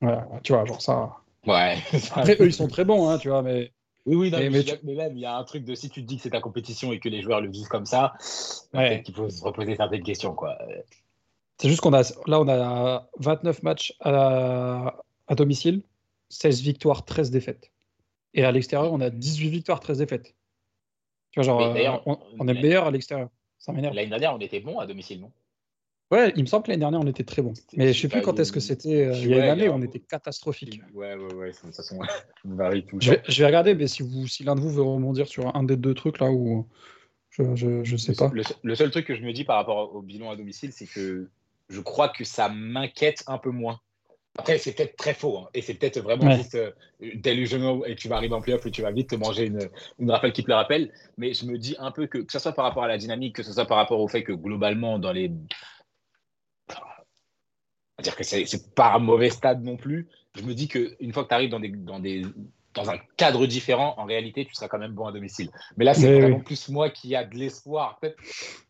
voilà, 0.00 0.26
tu 0.44 0.52
vois, 0.52 0.64
genre 0.64 0.80
ça. 0.80 1.16
Ouais. 1.46 1.76
Après, 2.14 2.36
eux, 2.40 2.46
ils 2.46 2.52
sont 2.52 2.68
très 2.68 2.84
bons, 2.84 3.08
hein, 3.08 3.18
tu 3.18 3.28
vois, 3.28 3.42
mais 3.42 3.72
Oui, 4.06 4.16
oui, 4.16 4.30
non, 4.30 4.38
Mais- 4.38 4.48
mais 4.84 4.94
même, 4.94 5.16
il 5.16 5.20
y 5.20 5.26
a 5.26 5.36
un 5.36 5.44
truc 5.44 5.64
de 5.64 5.74
si 5.74 5.90
tu 5.90 6.00
te 6.02 6.06
dis 6.06 6.16
que 6.16 6.22
c'est 6.22 6.30
ta 6.30 6.40
compétition 6.40 6.92
et 6.92 6.98
que 7.00 7.08
les 7.10 7.20
joueurs 7.20 7.40
le 7.42 7.50
vivent 7.50 7.68
comme 7.68 7.84
ça, 7.84 8.14
Ouais. 8.72 8.88
peut-être 8.88 9.02
qu'il 9.02 9.14
faut 9.14 9.28
se 9.28 9.42
reposer 9.44 9.74
certaines 9.76 10.02
questions. 10.02 10.34
Quoi. 10.34 10.56
c'est 11.60 11.68
juste 11.68 11.80
qu'on 11.80 11.92
a 11.92 12.02
là, 12.26 12.40
on 12.40 12.48
a 12.48 13.08
29 13.18 13.62
matchs 13.64 13.92
à, 14.00 14.94
à 15.26 15.34
domicile, 15.34 15.82
16 16.30 16.62
victoires, 16.62 17.04
13 17.04 17.30
défaites. 17.32 17.70
Et 18.32 18.44
à 18.44 18.52
l'extérieur, 18.52 18.92
on 18.92 19.00
a 19.00 19.10
18 19.10 19.50
victoires, 19.50 19.80
13 19.80 19.98
défaites. 19.98 20.34
Tu 21.40 21.44
vois, 21.46 21.58
genre, 21.58 21.68
Mais 21.68 21.74
d'ailleurs, 21.74 22.02
euh, 22.08 22.12
on, 22.12 22.18
on 22.40 22.48
est 22.48 22.54
meilleur 22.54 22.86
à 22.86 22.90
l'extérieur. 22.90 23.28
Ça 23.58 23.72
m'énerve. 23.72 23.94
L'année 23.94 24.08
dernière, 24.08 24.34
on 24.34 24.40
était 24.40 24.60
bon 24.60 24.78
à 24.80 24.86
domicile, 24.86 25.20
non? 25.20 25.30
Ouais, 26.10 26.32
il 26.36 26.42
me 26.42 26.46
semble 26.48 26.64
que 26.64 26.70
l'année 26.70 26.80
dernière, 26.80 27.00
on 27.00 27.06
était 27.06 27.22
très 27.22 27.42
bon. 27.42 27.52
Mais 27.76 27.92
je 27.92 28.00
sais 28.00 28.08
plus 28.08 28.22
quand 28.22 28.40
est-ce 28.40 28.50
que 28.50 28.60
c'était. 28.60 29.06
euh, 29.06 29.12
Il 29.12 29.28
y 29.28 29.34
a 29.34 29.44
une 29.44 29.50
année 29.50 29.68
on 29.68 29.82
était 29.82 30.00
catastrophique. 30.00 30.80
Ouais, 30.94 31.14
ouais, 31.14 31.34
ouais, 31.34 31.50
de 31.50 31.56
toute 31.56 31.74
façon, 31.76 31.98
on 32.44 32.54
varie 32.54 32.84
tout 32.84 32.96
le 32.96 33.02
Je 33.02 33.12
temps. 33.12 33.16
vais, 33.16 33.22
je 33.30 33.40
vais 33.40 33.46
regarder, 33.46 33.74
mais 33.74 33.86
si, 33.86 34.02
vous, 34.02 34.26
si 34.26 34.42
l'un 34.42 34.56
de 34.56 34.60
vous 34.60 34.70
veut 34.70 34.82
rebondir 34.82 35.28
sur 35.28 35.54
un 35.54 35.62
des 35.62 35.76
deux 35.76 35.94
trucs 35.94 36.18
là 36.18 36.30
où 36.32 36.66
je, 37.30 37.54
je, 37.54 37.84
je 37.84 37.96
sais 37.96 38.14
pas. 38.14 38.30
Le, 38.32 38.42
le 38.62 38.74
seul 38.74 38.90
truc 38.90 39.06
que 39.06 39.14
je 39.14 39.20
me 39.22 39.32
dis 39.32 39.44
par 39.44 39.56
rapport 39.56 39.94
au 39.94 40.00
bilan 40.02 40.30
à 40.30 40.36
domicile, 40.36 40.72
c'est 40.72 40.86
que 40.86 41.28
je 41.68 41.80
crois 41.80 42.08
que 42.08 42.24
ça 42.24 42.48
m'inquiète 42.48 43.22
un 43.26 43.38
peu 43.38 43.50
moins. 43.50 43.78
Après, 44.38 44.56
c'est 44.56 44.72
peut-être 44.72 44.96
très 44.96 45.14
faux, 45.14 45.36
hein, 45.38 45.48
et 45.52 45.60
c'est 45.62 45.74
peut-être 45.74 46.00
vraiment 46.00 46.26
Ouais. 46.26 46.36
juste 46.36 46.54
euh, 46.54 46.70
delusional, 47.16 47.80
et 47.86 47.96
tu 47.96 48.08
vas 48.08 48.16
arriver 48.16 48.34
en 48.34 48.40
playoff 48.40 48.64
et 48.66 48.70
tu 48.70 48.82
vas 48.82 48.92
vite 48.92 49.10
te 49.10 49.16
manger 49.16 49.46
une, 49.46 49.68
une 49.98 50.10
rafale 50.12 50.32
qui 50.32 50.44
te 50.44 50.48
le 50.48 50.54
rappelle. 50.54 50.92
Mais 51.16 51.34
je 51.34 51.44
me 51.44 51.58
dis 51.58 51.74
un 51.80 51.90
peu 51.90 52.06
que, 52.06 52.18
que 52.18 52.32
ce 52.32 52.38
soit 52.38 52.52
par 52.52 52.64
rapport 52.64 52.84
à 52.84 52.88
la 52.88 52.98
dynamique, 52.98 53.34
que 53.34 53.42
ce 53.42 53.52
soit 53.52 53.66
par 53.66 53.76
rapport 53.78 54.00
au 54.00 54.06
fait 54.06 54.22
que 54.22 54.32
globalement, 54.32 55.00
dans 55.00 55.10
les. 55.12 55.30
On 56.70 56.74
va 57.98 58.02
dire 58.04 58.14
que 58.14 58.22
c'est 58.22 58.44
c'est 58.46 58.74
pas 58.76 58.94
un 58.94 59.00
mauvais 59.00 59.30
stade 59.30 59.64
non 59.64 59.76
plus. 59.76 60.08
Je 60.36 60.42
me 60.42 60.54
dis 60.54 60.68
qu'une 60.68 61.12
fois 61.12 61.24
que 61.24 61.28
tu 61.30 61.34
arrives 61.34 61.50
dans, 61.50 61.58
des, 61.58 61.70
dans, 61.70 61.98
des, 61.98 62.22
dans 62.78 62.90
un 62.90 62.98
cadre 63.16 63.46
différent, 63.46 63.94
en 63.98 64.04
réalité, 64.04 64.44
tu 64.44 64.54
seras 64.54 64.68
quand 64.68 64.78
même 64.78 64.92
bon 64.92 65.06
à 65.06 65.12
domicile. 65.12 65.50
Mais 65.76 65.84
là, 65.84 65.94
c'est 65.94 66.18
vraiment 66.18 66.38
oui. 66.38 66.42
plus 66.42 66.68
moi 66.68 66.90
qui 66.90 67.14
a 67.14 67.24
de 67.24 67.34
l'espoir, 67.36 67.98
peut-être 68.00 68.16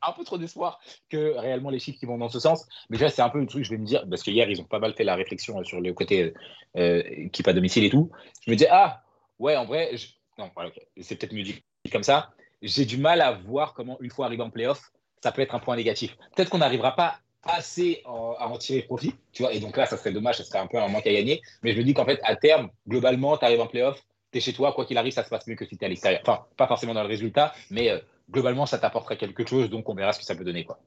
un 0.02 0.12
peu 0.12 0.24
trop 0.24 0.38
d'espoir 0.38 0.80
que 1.08 1.36
réellement 1.36 1.70
les 1.70 1.78
chiffres 1.78 1.98
qui 1.98 2.06
vont 2.06 2.18
dans 2.18 2.28
ce 2.28 2.40
sens. 2.40 2.66
Mais 2.90 2.98
déjà, 2.98 3.10
c'est 3.10 3.22
un 3.22 3.28
peu 3.28 3.40
le 3.40 3.46
truc, 3.46 3.64
je 3.64 3.70
vais 3.70 3.78
me 3.78 3.86
dire, 3.86 4.04
parce 4.08 4.22
que 4.22 4.30
hier, 4.30 4.48
ils 4.50 4.60
ont 4.60 4.64
pas 4.64 4.78
mal 4.78 4.94
fait 4.94 5.04
la 5.04 5.14
réflexion 5.14 5.60
euh, 5.60 5.64
sur 5.64 5.80
le 5.80 5.92
côté 5.92 6.34
euh, 6.76 7.02
équipe 7.06 7.46
à 7.48 7.52
domicile 7.52 7.84
et 7.84 7.90
tout. 7.90 8.10
Je 8.46 8.50
me 8.50 8.56
dis, 8.56 8.66
ah, 8.70 9.02
ouais, 9.38 9.56
en 9.56 9.64
vrai, 9.64 9.96
je- 9.96 10.08
non, 10.38 10.50
voilà, 10.54 10.70
c'est 11.00 11.16
peut-être 11.16 11.32
mieux 11.32 11.42
dit 11.42 11.62
comme 11.92 12.02
ça. 12.02 12.30
J'ai 12.62 12.84
du 12.84 12.96
mal 12.98 13.20
à 13.20 13.32
voir 13.32 13.74
comment, 13.74 13.98
une 14.00 14.10
fois 14.10 14.26
arrivé 14.26 14.42
en 14.42 14.50
playoff, 14.50 14.90
ça 15.22 15.32
peut 15.32 15.42
être 15.42 15.54
un 15.54 15.58
point 15.60 15.76
négatif. 15.76 16.16
Peut-être 16.34 16.50
qu'on 16.50 16.58
n'arrivera 16.58 16.94
pas 16.94 17.18
assez 17.48 18.02
en- 18.04 18.34
à 18.38 18.46
en 18.46 18.58
tirer 18.58 18.82
profit, 18.82 19.14
tu 19.32 19.42
vois, 19.42 19.52
et 19.52 19.58
donc 19.60 19.76
là, 19.76 19.86
ça 19.86 19.96
serait 19.96 20.12
dommage, 20.12 20.36
ça 20.38 20.44
serait 20.44 20.58
un 20.58 20.66
peu 20.66 20.78
un 20.78 20.88
manque 20.88 21.06
à 21.06 21.12
gagner. 21.12 21.40
Mais 21.62 21.72
je 21.72 21.78
me 21.78 21.84
dis 21.84 21.94
qu'en 21.94 22.04
fait, 22.04 22.20
à 22.22 22.36
terme, 22.36 22.68
globalement, 22.86 23.36
tu 23.36 23.44
arrives 23.44 23.60
en 23.60 23.66
playoff, 23.66 24.00
tu 24.30 24.38
es 24.38 24.40
chez 24.40 24.52
toi, 24.52 24.72
quoi 24.72 24.84
qu'il 24.84 24.98
arrive, 24.98 25.12
ça 25.12 25.24
se 25.24 25.30
passe 25.30 25.46
mieux 25.46 25.54
que 25.56 25.64
si 25.66 25.76
tu 25.76 25.82
es 25.82 25.86
à 25.86 25.88
l'extérieur. 25.88 26.20
Enfin, 26.22 26.44
pas 26.56 26.66
forcément 26.66 26.94
dans 26.94 27.02
le 27.02 27.08
résultat, 27.08 27.54
mais 27.70 27.90
euh, 27.90 27.98
globalement, 28.30 28.66
ça 28.66 28.78
t'apporterait 28.78 29.16
quelque 29.16 29.46
chose, 29.46 29.70
donc 29.70 29.88
on 29.88 29.94
verra 29.94 30.12
ce 30.12 30.18
que 30.18 30.24
ça 30.24 30.34
peut 30.34 30.44
donner. 30.44 30.64
Quoi. 30.64 30.78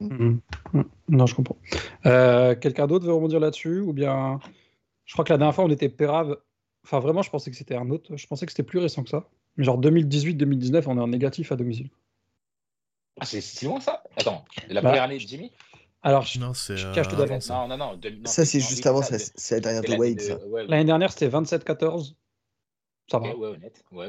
Mhm. 0.00 0.40
Mhm. 0.72 0.84
Non, 1.08 1.26
je 1.26 1.34
comprends. 1.34 1.56
Euh, 2.06 2.54
Quelqu'un 2.54 2.86
d'autre 2.86 3.06
veut 3.06 3.12
rebondir 3.14 3.40
là-dessus 3.40 3.80
Ou 3.80 3.92
bien. 3.92 4.40
Je 5.04 5.12
crois 5.12 5.24
que 5.24 5.32
la 5.32 5.38
dernière 5.38 5.54
fois, 5.54 5.64
on 5.64 5.70
était 5.70 5.88
pérave. 5.88 6.36
Enfin, 6.84 6.98
vraiment, 7.00 7.22
je 7.22 7.30
pensais 7.30 7.50
que 7.50 7.56
c'était 7.56 7.76
un 7.76 7.90
autre. 7.90 8.16
Je 8.16 8.26
pensais 8.26 8.44
que 8.46 8.52
c'était 8.52 8.62
plus 8.62 8.78
récent 8.78 9.02
que 9.04 9.08
ça. 9.10 9.28
Mais 9.56 9.64
genre 9.64 9.78
2018-2019, 9.78 10.86
on 10.88 10.98
est 10.98 11.00
en 11.00 11.06
négatif 11.08 11.52
à 11.52 11.56
domicile. 11.56 11.88
Ah, 13.20 13.24
c'est 13.24 13.40
si 13.40 13.64
loin 13.64 13.80
ça? 13.80 14.02
Attends, 14.16 14.44
la 14.68 14.82
Bah, 14.82 14.88
première 14.90 15.04
année 15.04 15.14
de 15.16 15.20
Jimmy? 15.20 15.50
Alors, 16.02 16.22
je, 16.22 16.38
Non, 16.38 16.54
c'est. 16.54 16.76
je 16.76 16.86
euh, 16.86 16.92
cache 16.94 17.08
tout 17.08 17.14
avant 17.14 17.24
d'avance. 17.24 17.44
ça. 17.44 17.54
Non, 17.54 17.68
non, 17.68 17.76
non. 17.76 17.92
non, 17.96 18.26
Ça, 18.26 18.44
c'est 18.44 18.60
juste 18.60 18.86
avant, 18.86 19.02
c'est 19.02 19.54
la 19.56 19.60
dernière 19.60 19.82
de 19.82 19.86
l'année 19.88 19.98
Wade, 20.00 20.20
ça. 20.20 20.34
de- 20.36 20.44
ouais, 20.46 20.66
l'année 20.66 20.84
dernière, 20.84 21.10
c'était 21.12 21.28
27-14. 21.28 22.14
Ça 23.10 23.18
va. 23.18 23.28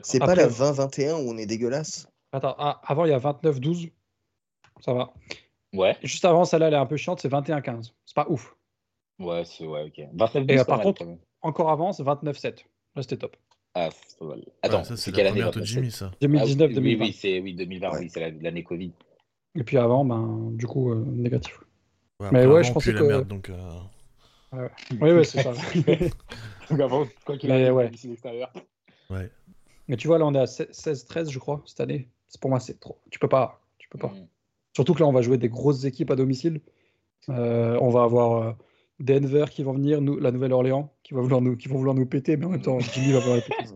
C'est 0.03 0.19
pas 0.19 0.35
la 0.35 0.47
20-21 0.47 1.13
où 1.15 1.29
on 1.31 1.37
est 1.37 1.45
dégueulasse? 1.45 2.07
Attends, 2.31 2.55
ah, 2.57 2.81
avant, 2.85 3.05
il 3.05 3.09
y 3.09 3.13
a 3.13 3.19
29-12. 3.19 3.91
Ça 4.81 4.93
va. 4.93 5.13
Ouais, 5.73 5.97
juste 6.03 6.25
avant, 6.25 6.45
celle-là, 6.45 6.67
elle 6.67 6.73
est 6.73 6.77
un 6.77 6.85
peu 6.85 6.97
chiante, 6.97 7.19
c'est 7.19 7.29
21-15. 7.29 7.93
C'est 8.05 8.15
pas 8.15 8.25
ouf. 8.29 8.55
ouais, 9.19 9.43
c'est 9.45 9.65
ouais, 9.65 9.83
ok. 9.83 10.07
29 10.13 10.43
Et, 10.43 10.45
12, 10.45 10.59
euh, 10.61 10.65
par 10.65 10.81
contre-. 10.81 11.05
Encore 11.41 11.69
avant, 11.71 11.93
c'est 11.93 12.03
29-7. 12.03 12.65
Là, 12.95 13.01
c'était 13.03 13.17
top. 13.17 13.35
Ah, 13.75 13.89
c'est 14.07 14.17
pas 14.17 14.25
mal. 14.25 14.39
Ouais, 14.39 14.45
Attends, 14.63 14.83
c'est 14.83 15.11
quelle 15.11 15.27
année 15.27 15.39
de 15.41 15.45
29? 15.45 15.63
Jimmy, 15.65 15.91
ça. 15.91 16.09
Ah, 16.13 16.17
oui, 16.21 16.27
2019-2020. 16.27 16.79
oui, 16.81 16.97
oui, 16.99 17.13
c'est 17.13 17.39
oui, 17.39 17.53
2020, 17.53 17.91
Ouais. 17.91 17.99
oui, 17.99 18.09
c'est 18.11 18.19
la- 18.19 18.29
l'année 18.31 18.63
Covid. 18.63 18.91
Et 19.55 19.63
puis 19.63 19.77
avant, 19.77 20.03
ben, 20.05 20.49
du 20.53 20.65
coup, 20.67 20.91
euh, 20.91 21.03
négatif. 21.05 21.59
Ouais, 22.19 22.29
Mais 22.31 22.45
ouais, 22.47 22.63
je 22.63 22.71
on 22.71 22.73
pensais 22.73 22.93
que- 22.93 22.97
la 22.97 23.03
merde, 23.03 23.27
donc. 23.27 23.49
euh, 23.49 24.67
Oui, 24.99 25.11
oui, 25.11 25.25
c'est 25.25 25.41
ça. 25.43 25.51
Donc 26.69 26.79
avant, 26.79 27.07
quoi 27.25 27.37
qu'il 27.37 27.51
arrive, 27.51 27.73
ouais. 27.73 27.85
domicile 27.85 28.11
extérieur. 28.13 28.51
Ouais. 29.09 29.29
Mais 29.87 29.95
tu 29.97 30.07
vois, 30.07 30.17
là, 30.17 30.25
on 30.25 30.33
est 30.33 30.39
à 30.39 30.45
16-13, 30.45 31.29
je 31.31 31.39
crois, 31.39 31.61
cette 31.65 31.79
année. 31.79 32.09
C'est- 32.27 32.41
Pour 32.41 32.49
moi, 32.49 32.59
c'est 32.59 32.79
trop. 32.79 32.97
Tu 33.11 33.19
peux 33.19 33.29
pas. 33.29 33.61
Tu 33.77 33.87
peux 33.87 33.97
pas. 33.99 34.07
Mm. 34.09 34.27
Surtout 34.75 34.93
que 34.93 34.99
là, 34.99 35.05
on 35.07 35.13
va 35.13 35.21
jouer 35.21 35.37
des 35.37 35.47
grosses 35.49 35.85
équipes 35.85 36.11
à 36.11 36.15
domicile. 36.15 36.59
Euh, 37.29 37.77
on 37.81 37.89
va 37.89 38.03
avoir 38.03 38.41
euh, 38.43 38.51
Denver 38.99 39.45
qui 39.51 39.63
vont 39.63 39.73
venir, 39.73 40.01
nous, 40.01 40.17
la 40.19 40.31
Nouvelle-Orléans 40.31 40.91
qui, 41.03 41.13
va 41.13 41.21
vouloir 41.21 41.41
nous, 41.41 41.55
qui 41.55 41.67
vont 41.67 41.77
vouloir 41.77 41.95
nous 41.95 42.05
péter, 42.05 42.35
mais 42.35 42.45
en 42.45 42.49
même 42.49 42.61
temps, 42.61 42.79
Jimmy 42.79 43.13
va 43.13 43.19
vouloir 43.19 43.41
péter. 43.43 43.69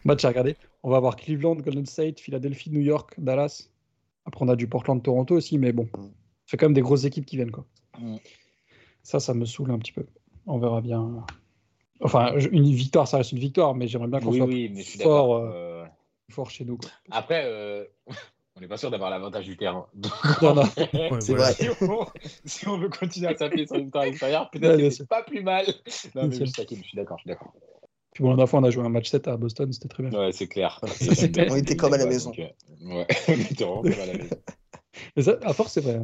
Match 0.04 0.24
à 0.24 0.28
regarder. 0.28 0.56
On 0.82 0.90
va 0.90 0.96
avoir 0.98 1.16
Cleveland, 1.16 1.56
Golden 1.56 1.84
State, 1.86 2.20
Philadelphie, 2.20 2.70
New 2.70 2.80
York, 2.80 3.14
Dallas. 3.18 3.68
Après, 4.24 4.44
on 4.44 4.48
a 4.48 4.56
du 4.56 4.68
Portland, 4.68 5.02
Toronto 5.02 5.34
aussi, 5.34 5.58
mais 5.58 5.72
bon, 5.72 5.88
C'est 6.48 6.56
quand 6.56 6.66
même 6.66 6.74
des 6.74 6.80
grosses 6.80 7.04
équipes 7.04 7.26
qui 7.26 7.36
viennent. 7.36 7.50
Quoi. 7.50 7.66
Mm. 7.98 8.16
Ça, 9.02 9.20
ça 9.20 9.34
me 9.34 9.44
saoule 9.44 9.70
un 9.70 9.78
petit 9.78 9.92
peu. 9.92 10.06
On 10.46 10.58
verra 10.58 10.80
bien. 10.80 11.24
Enfin, 12.00 12.34
une 12.52 12.72
victoire, 12.72 13.06
ça 13.06 13.18
reste 13.18 13.32
une 13.32 13.38
victoire, 13.38 13.74
mais 13.74 13.86
j'aimerais 13.86 14.08
bien 14.08 14.20
qu'on 14.20 14.30
Oui, 14.30 14.38
soit 14.38 14.46
oui, 14.46 14.70
mais 14.74 14.82
fort, 14.82 15.36
euh, 15.36 15.50
euh, 15.52 15.86
fort 16.30 16.50
chez 16.50 16.64
nous. 16.64 16.78
quoi. 16.78 16.90
Après, 17.10 17.42
euh, 17.44 17.84
on 18.56 18.60
n'est 18.60 18.68
pas 18.68 18.78
sûr 18.78 18.90
d'avoir 18.90 19.10
l'avantage 19.10 19.44
du 19.44 19.58
terrain. 19.58 19.86
Donc, 19.94 20.12
Non, 20.40 20.54
non. 20.54 20.62
Ouais, 20.62 21.20
C'est 21.20 21.34
vrai. 21.34 21.52
si, 21.52 21.68
on, 21.82 22.06
si 22.46 22.66
on 22.66 22.78
veut 22.78 22.88
continuer 22.88 23.28
à 23.28 23.36
s'appuyer 23.36 23.66
sur 23.66 23.76
une 23.76 23.84
victoire 23.84 24.04
extérieure, 24.04 24.48
peut-être 24.50 24.78
que 24.78 24.90
c'est 24.90 25.08
pas 25.08 25.22
plus 25.22 25.42
mal. 25.42 25.66
Non, 26.14 26.28
mais 26.28 26.36
je 26.36 26.44
suis 26.44 26.52
taquine, 26.52 26.78
je 26.82 26.88
suis 26.88 26.96
d'accord, 26.96 27.18
je 27.18 27.22
suis 27.22 27.28
d'accord. 27.28 27.52
Puis 28.14 28.22
bon, 28.24 28.30
la 28.30 28.36
dernière 28.36 28.48
fois, 28.48 28.60
on 28.60 28.64
a 28.64 28.70
joué 28.70 28.84
un 28.84 28.88
match 28.88 29.10
7 29.10 29.28
à 29.28 29.36
Boston, 29.36 29.70
c'était 29.70 29.88
très 29.88 30.02
bien. 30.02 30.18
Ouais, 30.18 30.32
c'est 30.32 30.48
clair. 30.48 30.80
On 31.50 31.56
était 31.56 31.76
comme 31.76 31.92
à 31.92 31.98
la 31.98 32.06
maison. 32.06 32.30
donc, 32.30 32.38
euh, 32.38 32.48
Ouais, 32.80 33.06
on 33.28 33.32
était 33.32 33.64
vraiment 33.64 33.82
comme 33.82 33.92
à 33.92 34.06
la 34.06 34.14
maison. 34.14 34.36
Mais 35.16 35.22
ça, 35.22 35.36
à 35.42 35.52
force, 35.52 35.72
c'est 35.72 35.80
vrai. 35.82 36.00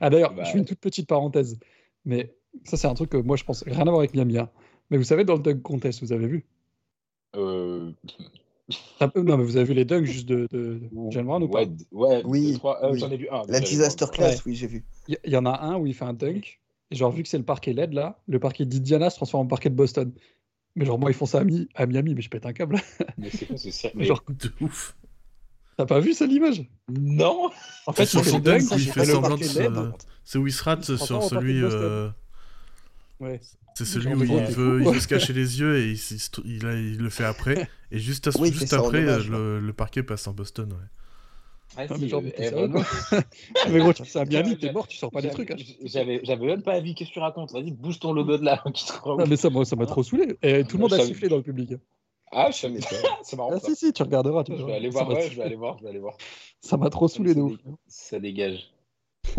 Ah 0.00 0.10
d'ailleurs, 0.10 0.34
Bah, 0.34 0.44
je 0.44 0.50
fais 0.52 0.58
une 0.58 0.64
toute 0.64 0.80
petite 0.80 1.08
parenthèse. 1.08 1.58
Mais 2.04 2.34
ça, 2.64 2.76
c'est 2.76 2.86
un 2.88 2.94
truc 2.94 3.10
que 3.10 3.16
moi, 3.16 3.36
je 3.36 3.44
pense 3.44 3.62
rien 3.64 3.80
à 3.80 3.84
voir 3.84 3.98
avec 3.98 4.14
Miami. 4.14 4.38
hein. 4.38 4.50
Mais 4.90 4.96
vous 4.98 5.04
savez, 5.04 5.24
dans 5.24 5.36
le 5.36 5.42
dunk 5.42 5.62
contest, 5.62 6.00
vous 6.00 6.12
avez 6.12 6.26
vu? 6.26 6.44
Euh, 7.34 7.92
Non, 9.16 9.36
mais 9.36 9.44
vous 9.44 9.56
avez 9.56 9.64
vu 9.66 9.74
les 9.74 9.84
dunks 9.84 10.04
juste 10.04 10.28
de, 10.28 10.46
de, 10.50 10.80
de 10.80 11.10
Jalen 11.10 11.26
Brown 11.26 11.42
ou 11.42 11.48
pas? 11.48 11.64
ouais, 11.64 11.68
ouais, 11.92 12.22
Oui, 12.24 12.58
euh, 12.64 12.92
oui. 12.92 13.00
j'en 13.00 13.10
ai 13.10 13.16
vu 13.16 13.28
un. 13.30 13.42
La 13.48 13.60
disaster 13.60 14.06
class, 14.12 14.44
oui, 14.44 14.54
j'ai 14.54 14.66
vu. 14.66 14.84
Il 15.08 15.18
y, 15.32 15.36
en 15.36 15.44
a 15.46 15.60
un 15.60 15.76
où 15.78 15.86
il 15.86 15.94
fait 15.94 16.04
un 16.04 16.12
dunk. 16.12 16.60
Et 16.90 16.94
genre, 16.96 17.10
vu 17.10 17.22
que 17.22 17.28
c'est 17.28 17.38
le 17.38 17.44
parquet 17.44 17.72
LED, 17.72 17.94
là, 17.94 18.20
le 18.28 18.38
parquet 18.38 18.64
d'Indiana 18.66 19.10
se 19.10 19.16
transforme 19.16 19.46
en 19.46 19.48
parquet 19.48 19.70
de 19.70 19.74
Boston. 19.74 20.12
Mais 20.76 20.84
genre, 20.84 20.98
moi, 20.98 21.10
ils 21.10 21.14
font 21.14 21.26
ça 21.26 21.40
à, 21.40 21.44
Mi- 21.44 21.68
à 21.74 21.86
Miami, 21.86 22.14
mais 22.14 22.22
je 22.22 22.30
pète 22.30 22.46
un 22.46 22.52
câble. 22.52 22.76
Mais 23.18 23.30
c'est 23.30 23.46
quoi 23.46 23.56
ce 23.58 23.70
cirque? 23.70 23.94
Mais 23.94 24.04
genre, 24.04 24.22
De 24.28 24.52
ouf. 24.60 24.96
T'as 25.76 25.86
pas 25.86 26.00
vu 26.00 26.12
ça, 26.12 26.26
l'image? 26.26 26.64
Non 26.90 27.50
En 27.86 27.92
fait, 27.92 28.06
sur 28.06 28.20
il 28.26 28.40
dunk, 28.40 28.60
fait 28.78 29.04
semblant 29.04 29.36
de 29.36 29.42
se- 29.44 29.90
C'est 30.24 30.38
où 30.38 30.46
il 30.46 30.52
se 30.52 30.62
rate 30.62 30.80
Il 30.80 30.84
se 30.98 31.04
sur 31.04 31.22
celui. 31.22 31.62
euh, 31.62 32.08
Ouais. 33.20 33.40
C'est 33.74 33.84
celui 33.84 34.12
où 34.14 34.22
il 34.24 34.44
veut, 34.54 34.82
il 34.94 35.00
se 35.00 35.08
cacher 35.08 35.32
les 35.32 35.60
yeux 35.60 35.78
et 35.78 35.86
il, 35.86 35.92
il 35.92 35.96
se- 35.98 36.28
il 36.44 36.66
a- 36.66 36.74
il 36.74 36.98
le 36.98 37.08
fait 37.10 37.24
après. 37.24 37.68
Et 37.90 37.98
juste, 37.98 38.28
à- 38.28 38.30
Oui, 38.40 38.52
après, 38.72 39.18
le, 39.28 39.60
le 39.60 39.72
parquet 39.72 40.02
passe 40.02 40.26
en 40.26 40.32
Boston. 40.32 40.72
Ouais. 40.72 40.78
Ah, 41.74 41.86
Non, 41.88 41.96
si, 41.96 42.02
mais 42.02 42.08
genre, 42.08 42.22
euh, 42.22 42.30
eh, 42.36 42.50
vraiment. 42.50 42.82
Mais 43.70 43.78
gros, 43.78 43.92
tu 43.94 44.02
à 44.18 44.24
Miami, 44.26 44.48
J'avais- 44.50 44.56
t'es 44.56 44.72
mort, 44.72 44.86
tu 44.86 44.98
sors 44.98 45.10
pas 45.10 45.22
des 45.22 45.30
trucs. 45.30 45.52
hein. 45.52 45.56
J'avais 45.86 46.20
même 46.46 46.60
pas 46.62 46.74
avis, 46.74 46.94
qu'est-ce 46.94 47.08
que 47.08 47.14
tu 47.14 47.20
racontes? 47.20 47.52
Vas-y, 47.52 47.70
bouge 47.70 47.98
ton 47.98 48.12
logo 48.12 48.36
de 48.36 48.44
là, 48.44 48.62
qui 48.74 48.84
te 48.84 48.92
croit 48.92 49.16
Ah, 49.18 49.24
mais 49.26 49.36
ça, 49.36 49.48
moi, 49.48 49.64
ça 49.64 49.74
m'a 49.74 49.86
trop 49.86 50.02
saoulé. 50.02 50.36
Et 50.42 50.64
tout 50.64 50.76
le 50.76 50.82
monde 50.82 50.92
a 50.92 50.98
sifflé 51.06 51.28
dans 51.30 51.36
le 51.38 51.42
public. 51.42 51.70
Ah, 52.32 52.50
je 52.50 52.56
savais 52.58 52.74
m'étonnes. 52.74 52.98
C'est 53.22 53.36
marrant 53.36 53.50
Ah, 53.54 53.58
ça. 53.60 53.66
si, 53.68 53.76
si, 53.76 53.92
tu 53.92 54.02
regarderas. 54.02 54.42
Tu 54.44 54.56
Je 54.56 54.64
vais 54.64 54.74
aller 54.74 54.88
voir, 54.88 55.08
ouais, 55.08 55.28
je 55.30 55.36
vais 55.36 55.42
aller 55.42 55.56
voir, 55.56 55.76
je 55.78 55.84
vais 55.84 55.90
aller 55.90 55.98
voir. 55.98 56.16
Ça 56.60 56.76
m'a 56.76 56.90
trop 56.90 57.08
saoulé 57.08 57.34
de 57.34 57.40
ouf. 57.40 57.58
Ça 57.86 58.18
dégage. 58.18 58.72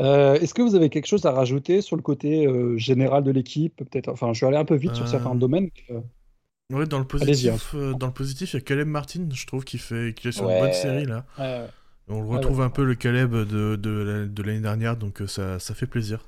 Euh, 0.00 0.34
Est-ce 0.40 0.54
que 0.54 0.62
vous 0.62 0.74
avez 0.74 0.90
quelque 0.90 1.06
chose 1.06 1.24
à 1.24 1.30
rajouter 1.30 1.80
sur 1.80 1.94
le 1.94 2.02
côté 2.02 2.46
euh, 2.48 2.76
général 2.76 3.22
de 3.22 3.30
l'équipe 3.30 3.76
Peut-être? 3.76 4.08
Enfin, 4.08 4.32
je 4.32 4.38
suis 4.38 4.46
allé 4.46 4.56
un 4.56 4.64
peu 4.64 4.74
vite 4.74 4.92
sur 4.96 5.04
Euh, 5.04 5.08
certains 5.08 5.36
domaines. 5.36 5.70
euh, 5.90 6.00
Ouais, 6.72 6.84
dans 6.86 6.98
le 6.98 7.04
Allez-y, 7.20 7.48
hein. 7.48 7.52
positif, 7.52 7.74
euh, 7.76 7.94
dans 7.94 8.06
le 8.08 8.12
positif, 8.12 8.52
il 8.52 8.56
y 8.56 8.58
a 8.58 8.60
Caleb 8.62 8.88
Martin, 8.88 9.28
je 9.32 9.46
trouve 9.46 9.64
qu'il 9.64 9.78
fait, 9.78 10.12
qu'il 10.16 10.30
est 10.30 10.32
sur 10.32 10.46
Ouais. 10.46 10.54
une 10.58 10.64
bonne 10.64 10.72
série 10.72 11.04
là. 11.04 11.24
ouais. 11.38 11.66
On 12.08 12.20
le 12.20 12.26
ouais. 12.26 12.36
retrouve 12.38 12.60
un 12.62 12.70
peu 12.70 12.82
le 12.84 12.96
Caleb 12.96 13.30
de, 13.34 13.76
de, 13.76 14.26
de 14.28 14.42
l'année 14.42 14.60
dernière, 14.60 14.96
donc 14.96 15.22
ça, 15.28 15.60
ça 15.60 15.74
fait 15.74 15.86
plaisir. 15.86 16.26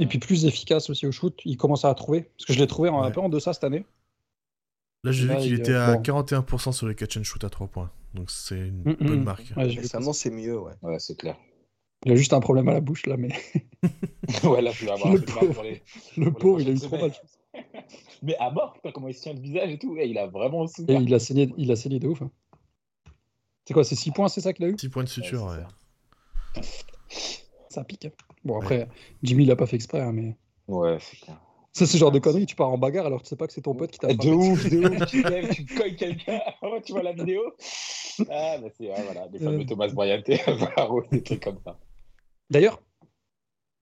Et 0.00 0.06
puis 0.06 0.18
plus 0.18 0.46
efficace 0.46 0.88
aussi 0.88 1.06
au 1.06 1.12
shoot. 1.12 1.38
Il 1.44 1.56
commence 1.58 1.84
à 1.84 1.92
trouver. 1.94 2.22
Parce 2.38 2.46
que 2.46 2.52
je 2.54 2.58
l'ai 2.58 2.66
trouvé 2.66 2.88
un 2.88 3.02
Ouais. 3.04 3.12
peu 3.12 3.20
en 3.20 3.28
deçà 3.28 3.52
cette 3.52 3.64
année. 3.64 3.84
Là, 5.06 5.12
j'ai 5.12 5.26
vu 5.28 5.36
qu'il 5.36 5.52
il, 5.52 5.60
était 5.60 5.72
euh, 5.72 5.92
à 5.92 5.96
bon. 5.96 6.02
41% 6.02 6.72
sur 6.72 6.86
les 6.88 6.94
catch 6.94 7.16
and 7.16 7.22
shoot 7.24 7.42
à 7.44 7.48
3 7.50 7.68
points, 7.68 7.90
donc 8.14 8.30
c'est 8.30 8.58
une 8.58 8.82
Mm, 8.82 8.94
bonne 9.00 9.20
mm. 9.20 9.24
marque. 9.24 9.52
Ouais, 9.56 9.64
Récemment, 9.64 10.12
c'est 10.12 10.30
mieux, 10.30 10.58
ouais. 10.58 10.72
Ouais, 10.82 10.98
c'est 10.98 11.16
clair. 11.16 11.36
Il 12.04 12.12
a 12.12 12.16
juste 12.16 12.32
un 12.32 12.40
problème 12.40 12.68
à 12.68 12.72
la 12.74 12.80
bouche 12.80 13.06
là, 13.06 13.16
mais 13.16 13.28
ouais, 14.44 14.60
là, 14.62 14.72
tu 14.72 14.84
vas 14.84 14.94
avoir 14.94 15.10
un 15.10 15.14
Le 15.14 15.20
mal 15.20 15.34
pauvre. 15.34 15.54
pour 15.54 15.62
les. 15.62 15.82
le 16.16 16.30
pour 16.32 16.38
les 16.38 16.40
pauvre, 16.40 16.60
il 16.60 16.68
a 16.68 16.72
eu 16.72 16.78
trop 16.80 16.98
mal. 16.98 17.12
Mais 18.22 18.36
à 18.38 18.50
mort, 18.50 18.72
putain, 18.74 18.90
comment 18.92 19.08
il 19.08 19.14
se 19.14 19.22
tient 19.22 19.32
le 19.34 19.40
visage 19.40 19.70
et 19.70 19.78
tout. 19.78 19.92
Ouais, 19.94 20.08
il 20.10 20.18
a 20.18 20.26
vraiment 20.26 20.66
Et 20.66 20.94
il 20.94 21.14
a 21.14 21.18
saigné, 21.18 21.52
il 21.56 21.70
a 21.70 21.76
saigné 21.76 21.98
de 22.00 22.08
ouf. 22.08 22.20
hein. 22.22 22.30
C'est 23.64 23.74
quoi, 23.74 23.84
c'est 23.84 23.94
6 23.96 24.10
points, 24.10 24.28
c'est 24.28 24.40
ça 24.40 24.52
qu'il 24.52 24.64
a 24.64 24.68
eu? 24.68 24.76
6 24.78 24.88
points 24.88 25.04
de 25.04 25.08
suture, 25.08 25.44
Ouais, 25.44 26.62
Ça 27.68 27.84
pique. 27.84 28.06
hein. 28.06 28.10
Bon, 28.44 28.58
après, 28.60 28.88
Jimmy, 29.22 29.44
il 29.44 29.50
a 29.50 29.56
pas 29.56 29.66
fait 29.66 29.76
exprès, 29.76 30.00
hein, 30.00 30.12
mais. 30.12 30.36
Ouais, 30.68 30.98
c'est 31.00 31.16
clair. 31.18 31.40
Ça, 31.76 31.84
c'est 31.84 31.98
le 31.98 32.00
genre 32.00 32.10
de 32.10 32.18
conneries, 32.20 32.46
tu 32.46 32.56
pars 32.56 32.70
en 32.70 32.78
bagarre 32.78 33.04
alors 33.04 33.18
que 33.20 33.24
tu 33.24 33.28
sais 33.28 33.36
pas 33.36 33.46
que 33.46 33.52
c'est 33.52 33.60
ton 33.60 33.74
pote 33.74 33.90
qui 33.90 33.98
t'a 33.98 34.08
De 34.08 34.30
ouf, 34.30 34.66
de 34.70 34.78
ouf, 34.78 35.06
tu 35.10 35.22
lèves, 35.22 35.54
tu 35.54 35.66
cognes 35.66 35.94
quelqu'un, 35.94 36.40
tu 36.86 36.92
vois 36.92 37.02
la 37.02 37.12
vidéo. 37.12 37.42
Ah, 38.30 38.56
bah 38.56 38.68
c'est, 38.78 38.84
ouais, 38.88 39.02
voilà, 39.04 39.28
des 39.28 39.38
fameux. 39.38 39.66
Thomas 39.66 39.88
Bryant 39.88 40.22
et 40.26 40.38
des 41.12 41.22
trucs 41.22 41.42
comme 41.42 41.58
ça. 41.62 41.78
D'ailleurs, 42.48 42.80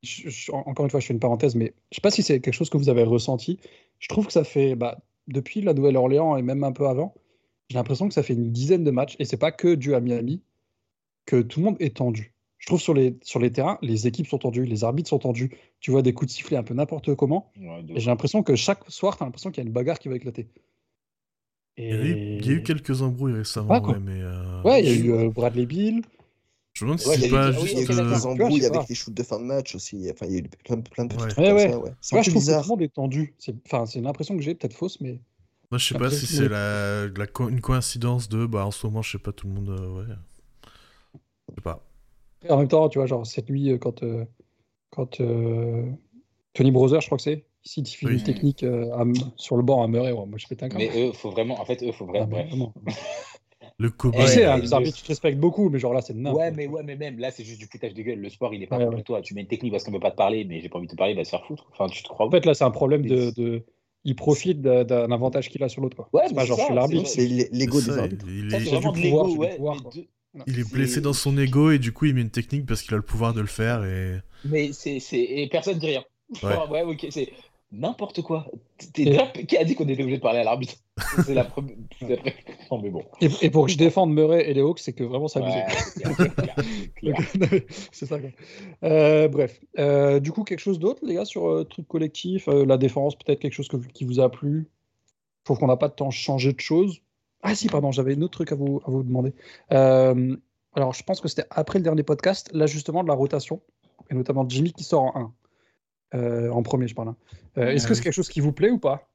je- 0.03 0.29
je- 0.29 0.51
encore 0.51 0.85
une 0.85 0.91
fois, 0.91 0.99
je 0.99 1.07
fais 1.07 1.15
une 1.15 1.21
parenthèse, 1.21 1.55
mais 1.55 1.73
je 1.93 1.97
sais 1.99 2.01
pas 2.01 2.11
si 2.11 2.25
c'est 2.25 2.41
quelque 2.41 2.53
chose 2.53 2.69
que 2.69 2.77
vous 2.79 2.89
avez 2.89 3.05
ressenti. 3.05 3.61
Je 4.01 4.09
trouve 4.09 4.27
que 4.27 4.33
ça 4.33 4.43
fait, 4.43 4.75
bah, 4.75 4.99
depuis 5.29 5.61
la 5.61 5.73
Nouvelle-Orléans 5.73 6.37
et 6.37 6.43
même 6.43 6.65
un 6.65 6.73
peu 6.73 6.89
avant, 6.89 7.15
j'ai 7.71 7.77
l'impression 7.77 8.09
que 8.09 8.15
ça 8.15 8.25
fait 8.25 8.35
une 8.35 8.51
dizaine 8.51 8.83
de 8.83 8.91
matchs, 8.91 9.15
et 9.21 9.25
c'est 9.25 9.37
pas 9.37 9.53
que 9.53 9.73
dû 9.77 9.95
à 9.95 10.01
Miami, 10.01 10.43
que 11.27 11.41
tout 11.43 11.61
le 11.61 11.67
monde 11.67 11.77
est 11.79 11.97
tendu. 11.97 12.34
Je 12.59 12.67
trouve 12.67 12.81
sur 12.81 12.95
les, 12.95 13.19
sur 13.23 13.41
les 13.41 13.53
terrains, 13.53 13.79
les 13.83 14.07
équipes 14.07 14.27
sont 14.27 14.39
tendues, 14.39 14.65
les 14.65 14.85
arbitres 14.85 15.11
sont 15.11 15.19
tendus. 15.19 15.51
Tu 15.81 15.91
vois 15.91 16.03
des 16.03 16.15
coups 16.15 16.31
de 16.31 16.37
sifflet 16.37 16.57
un 16.57 16.63
peu 16.63 16.73
n'importe 16.75 17.15
comment. 17.15 17.51
Ouais, 17.59 17.83
de- 17.83 17.95
Et 17.95 18.01
j'ai 18.01 18.11
l'impression 18.11 18.43
que 18.43 18.57
chaque 18.57 18.91
soir, 18.91 19.17
tu 19.17 19.23
as 19.23 19.27
l'impression 19.27 19.51
qu'il 19.51 19.63
y 19.63 19.67
a 19.67 19.69
une 19.69 19.73
bagarre 19.73 19.99
qui 19.99 20.09
va 20.09 20.17
éclater. 20.17 20.49
Il 21.77 21.85
y, 21.85 21.93
a 21.93 21.97
eu, 22.05 22.39
il 22.39 22.47
y 22.47 22.51
a 22.51 22.53
eu 22.53 22.63
quelques 22.63 23.03
embrouilles 23.03 23.35
récemment, 23.35 23.75
Ah, 23.75 23.81
ouais, 23.83 23.99
mais. 23.99 24.21
euh, 24.23 24.63
Ouais, 24.63 24.81
il 24.83 24.87
y 24.87 24.91
a 24.91 24.95
je, 24.95 25.03
eu 25.05 25.13
euh, 25.13 25.31
Bradley 25.31 25.67
Bill. 25.67 26.03
je 26.75 26.85
me 26.85 26.89
demande 26.91 27.01
si 27.01 27.09
Ouais, 27.09 27.19
c'est 27.19 27.29
pas 27.31 27.51
oui, 27.51 27.55
juste. 27.69 27.75
Il 27.75 27.79
y 27.79 27.81
a 27.81 27.83
eu 27.83 27.87
d'accord. 27.89 28.05
euh, 28.07 28.15
des 28.15 28.21
vois, 28.21 28.31
embrouilles 28.31 28.65
avec 28.65 28.89
les 28.89 28.95
shoots 28.95 29.15
de 29.15 29.23
fin 29.25 29.39
de 29.41 29.45
match 29.45 29.75
aussi. 29.75 30.09
Enfin, 30.11 30.27
il 30.27 30.33
y 30.33 30.37
a 30.37 30.39
eu 30.39 30.43
plein, 30.65 30.81
plein 30.81 31.05
de 31.07 31.15
petits 31.15 31.23
Ouais. 31.25 31.29
trucs 31.29 31.39
Ouais, 31.45 31.49
comme 31.49 31.57
ouais. 31.57 31.71
ça, 31.73 31.79
ouais. 31.81 31.91
C'est 32.01 32.17
je 32.23 32.31
peu 32.31 32.31
trouve 32.31 32.47
que 32.47 32.47
bizarre. 32.47 32.63
tout 32.63 32.69
le 32.69 32.71
monde 32.71 32.83
est 32.83 32.95
tendu. 32.95 33.35
C'est 33.39 33.55
enfin, 33.67 33.87
c'est 33.87 33.99
une 33.99 34.07
impression 34.07 34.37
que 34.37 34.43
j'ai, 34.43 34.55
peut-être 34.55 34.75
fausse, 34.75 35.01
mais 35.01 35.21
Moi, 35.71 35.79
je 35.79 35.87
sais 35.89 35.99
pas 35.99 36.11
si 36.11 36.27
c'est 36.27 36.49
la, 36.49 37.09
la 37.09 37.27
co- 37.27 37.49
une 37.49 37.61
coïncidence 37.61 38.29
de. 38.29 38.47
Bah, 38.47 38.65
en 38.67 38.71
ce 38.71 38.87
moment, 38.87 39.03
je 39.03 39.11
sais 39.13 39.19
pas, 39.19 39.33
tout 39.33 39.49
le 39.49 39.55
monde. 39.55 39.71
euh, 39.71 39.99
ouais. 39.99 40.15
Je 41.49 41.55
sais 41.57 41.61
pas. 41.61 41.85
En 42.49 42.59
même 42.59 42.69
temps, 42.69 42.89
tu 42.89 42.99
vois, 42.99 43.07
genre 43.07 43.27
cette 43.27 43.49
nuit, 43.49 43.71
euh, 43.71 43.79
quand, 43.79 44.03
euh, 44.03 44.25
quand 44.91 45.21
euh, 45.21 45.85
Tony 46.53 46.71
Brother, 46.71 47.01
je 47.01 47.07
crois 47.07 47.17
que 47.19 47.23
c'est, 47.25 47.45
ici, 47.65 47.81
il 47.81 47.87
fait 47.89 48.07
Oui. 48.07 48.15
une 48.15 48.23
technique 48.23 48.63
euh, 48.63 48.93
à 48.95 49.05
sur 49.37 49.57
le 49.57 49.63
banc 49.63 49.83
à 49.83 49.89
Murray, 49.89 50.13
ouais, 50.13 50.27
moi 50.27 50.37
je 50.39 50.47
pète 50.47 50.63
un. 50.63 50.69
Mais 50.77 50.91
eux, 50.97 51.13
faut 51.13 51.31
vraiment, 51.31 51.61
en 51.61 51.65
fait, 51.65 51.83
eux, 51.83 51.93
faut 51.93 52.05
Ah, 52.15 52.25
vraiment. 52.27 52.45
vraiment. 52.47 52.75
Le 53.79 53.91
Tu 53.91 53.97
cobaye. 53.97 54.29
sais, 54.29 54.41
Ouais, 54.41 54.45
hein, 54.47 54.59
les 54.59 54.69
le- 54.69 54.73
arbitres, 54.73 54.97
tu 54.97 55.03
te 55.03 55.09
respectes 55.09 55.39
beaucoup, 55.39 55.69
mais 55.69 55.81
genre 55.81 55.93
là, 55.95 56.01
c'est 56.01 56.15
n'importe 56.15 56.39
Ouais, 56.39 56.51
mais 56.53 56.69
ouais, 56.69 56.83
mais 56.85 56.95
même 56.95 57.19
là, 57.19 57.33
c'est 57.33 57.43
juste 57.43 57.59
du 57.59 57.67
foutage 57.67 57.93
de 57.95 58.03
gueule. 58.03 58.21
Le 58.21 58.29
sport, 58.29 58.55
il 58.55 58.63
est 58.63 58.69
pas 58.69 58.79
Ouais, 58.79 58.87
ouais. 58.87 59.03
toi. 59.03 59.21
Tu 59.21 59.35
mets 59.35 59.41
une 59.41 59.49
technique 59.49 59.73
parce 59.73 59.83
qu'on 59.83 59.91
veut 59.91 59.99
pas 59.99 60.13
te 60.13 60.17
parler, 60.17 60.45
mais 60.45 60.61
j'ai 60.61 60.69
pas 60.69 60.79
envie 60.79 60.87
de 60.87 60.93
te 60.93 60.97
parler, 60.97 61.15
bah 61.15 61.25
se 61.25 61.31
faire 61.31 61.45
foutre. 61.45 61.67
Enfin, 61.73 61.89
tu 61.89 62.03
te 62.05 62.09
crois 62.09 62.27
En 62.27 62.31
fait, 62.31 62.45
là, 62.47 62.55
c'est 62.55 62.63
un 62.65 62.71
problème 62.71 63.05
de. 63.05 63.33
de- 63.33 63.65
Il 64.05 64.15
profite 64.15 64.61
d'un 64.61 65.11
avantage 65.11 65.49
qu'il 65.49 65.63
a 65.65 65.69
sur 65.69 65.81
l'autre. 65.83 65.97
quoi. 65.97 66.09
Ouais, 66.13 66.29
c'est 66.29 66.35
pas 66.35 66.45
genre 66.45 66.59
ça, 66.59 66.63
je 66.63 66.67
suis 66.67 66.69
c'est 66.69 66.75
l'arbitre. 66.75 67.09
C'est 67.09 67.49
l'ego 67.53 67.81
des 67.81 67.99
arbitres. 67.99 68.27
il- 68.29 68.45
il 68.45 68.51
Ça, 68.51 68.57
est- 68.59 68.61
c'est 68.61 68.65
J'ai 68.67 68.77
du 68.77 68.83
vraiment 68.83 68.93
de 68.93 69.01
pouvoir, 69.01 69.27
l'ego, 69.27 69.41
ouais. 69.41 69.57
pouvoir, 69.57 69.75
mais 69.77 69.83
quoi. 69.83 69.91
de- 69.95 70.07
Il 70.47 70.59
est 70.59 70.71
blessé 70.73 71.01
dans 71.01 71.13
son 71.13 71.39
ego 71.39 71.71
et 71.71 71.79
du 71.79 71.93
coup 71.93 72.07
il 72.07 72.15
met 72.15 72.21
une 72.23 72.31
technique 72.31 72.67
parce 72.67 72.83
qu'il 72.83 72.93
a 72.95 72.97
le 72.97 73.03
pouvoir 73.03 73.35
de 73.35 73.41
le 73.41 73.47
faire 73.47 73.85
et. 73.85 74.21
Mais 74.45 74.73
c'est. 74.73 74.99
Et 75.13 75.49
personne 75.49 75.79
dit 75.79 75.87
rien. 75.87 76.05
Ouais. 76.43 76.57
ouais, 76.71 76.83
ok, 76.83 77.07
c'est 77.11 77.31
n'importe 77.73 78.23
quoi. 78.23 78.47
Qui 78.93 79.09
a 79.57 79.65
dit 79.65 79.75
qu'on 79.75 79.89
était 79.89 80.03
obligé 80.03 80.19
de 80.19 80.23
parler 80.23 80.41
à 80.41 80.45
l'arbitre? 80.45 80.75
C'est 81.27 81.35
la 81.35 81.45
première. 81.45 81.75
Non, 82.71 82.81
mais 82.81 82.91
bon. 82.91 83.03
Et, 83.21 83.29
et 83.43 83.51
pour 83.51 83.67
que 83.67 83.73
je 83.73 83.77
défende 83.77 84.13
Murray 84.13 84.49
et 84.49 84.55
les 84.55 84.61
Hawks, 84.61 84.79
c'est 84.79 84.93
que 84.93 85.03
vraiment 85.03 85.27
ça 85.27 85.41
abusé. 85.41 85.59
Ouais, 87.03 87.13
c'est 87.93 88.07
ça. 88.07 88.19
quoi. 88.21 88.31
Euh, 88.85 89.27
bref. 89.29 89.61
Euh, 89.79 90.21
du 90.21 90.31
coup, 90.33 90.45
quelque 90.45 90.61
chose 90.61 90.79
d'autre, 90.79 91.01
les 91.05 91.15
gars, 91.15 91.25
sur 91.25 91.49
euh, 91.49 91.65
truc 91.65 91.89
collectif, 91.89 92.49
euh, 92.49 92.65
la 92.65 92.77
défense, 92.79 93.17
peut-être 93.17 93.41
quelque 93.41 93.53
chose 93.55 93.69
que- 93.69 93.77
qui 93.77 94.05
vous 94.05 94.21
a 94.21 94.31
plu? 94.31 94.69
Je 95.41 95.45
trouve 95.47 95.59
qu'on 95.59 95.67
n'a 95.67 95.77
pas 95.77 95.89
de 95.89 95.95
temps 95.95 96.11
changé 96.11 96.53
de 96.53 96.61
choses. 96.61 97.01
Ah 97.47 97.55
si, 97.55 97.69
pardon, 97.69 97.93
j'avais 97.93 98.17
un 98.17 98.23
autre 98.23 98.33
truc 98.33 98.51
à 98.53 98.55
vous, 98.55 98.81
à 98.87 98.91
vous 98.91 99.03
demander. 99.03 99.35
Euh, 99.73 100.35
alors, 100.75 100.93
je 100.95 101.03
pense 101.05 101.21
que 101.21 101.29
c'était 101.29 101.45
après 101.51 101.79
le 101.79 101.85
dernier 101.85 102.03
podcast, 102.03 102.51
l'ajustement 102.53 103.03
de 103.03 103.09
la 103.09 103.15
rotation, 103.15 103.61
et 104.11 104.15
notamment 104.15 104.49
Jimmy 104.49 104.73
qui 104.73 104.83
sort 104.83 105.03
en 105.17 105.33
1. 106.15 106.19
Euh, 106.19 106.51
en 106.51 106.63
premier, 106.63 106.89
je 106.89 106.95
parle. 106.95 107.09
hein. 107.09 107.17
Euh, 107.59 107.69
Est-ce 107.69 107.87
que 107.87 107.95
c'est 107.95 108.03
quelque 108.03 108.13
chose 108.15 108.29
qui 108.29 108.41
vous 108.41 108.53
plaît 108.53 108.71
ou 108.71 108.79
pas? 108.79 109.09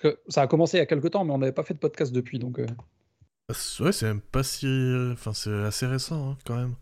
Parce 0.00 0.14
que 0.14 0.20
ça 0.28 0.42
a 0.42 0.46
commencé 0.46 0.76
il 0.76 0.80
y 0.80 0.82
a 0.82 0.86
quelques 0.86 1.10
temps, 1.10 1.24
mais 1.24 1.32
on 1.32 1.38
n'avait 1.38 1.52
pas 1.52 1.62
fait 1.62 1.74
de 1.74 1.78
podcast 1.78 2.12
depuis, 2.12 2.38
donc. 2.38 2.58
euh, 2.58 2.66
Ouais, 3.80 3.92
c'est 3.92 4.06
même 4.06 4.20
pas 4.20 4.42
si. 4.42 4.66
Enfin, 5.12 5.32
c'est 5.32 5.62
assez 5.64 5.86
récent 5.86 6.30
hein, 6.32 6.36
quand 6.44 6.56
même. 6.56 6.74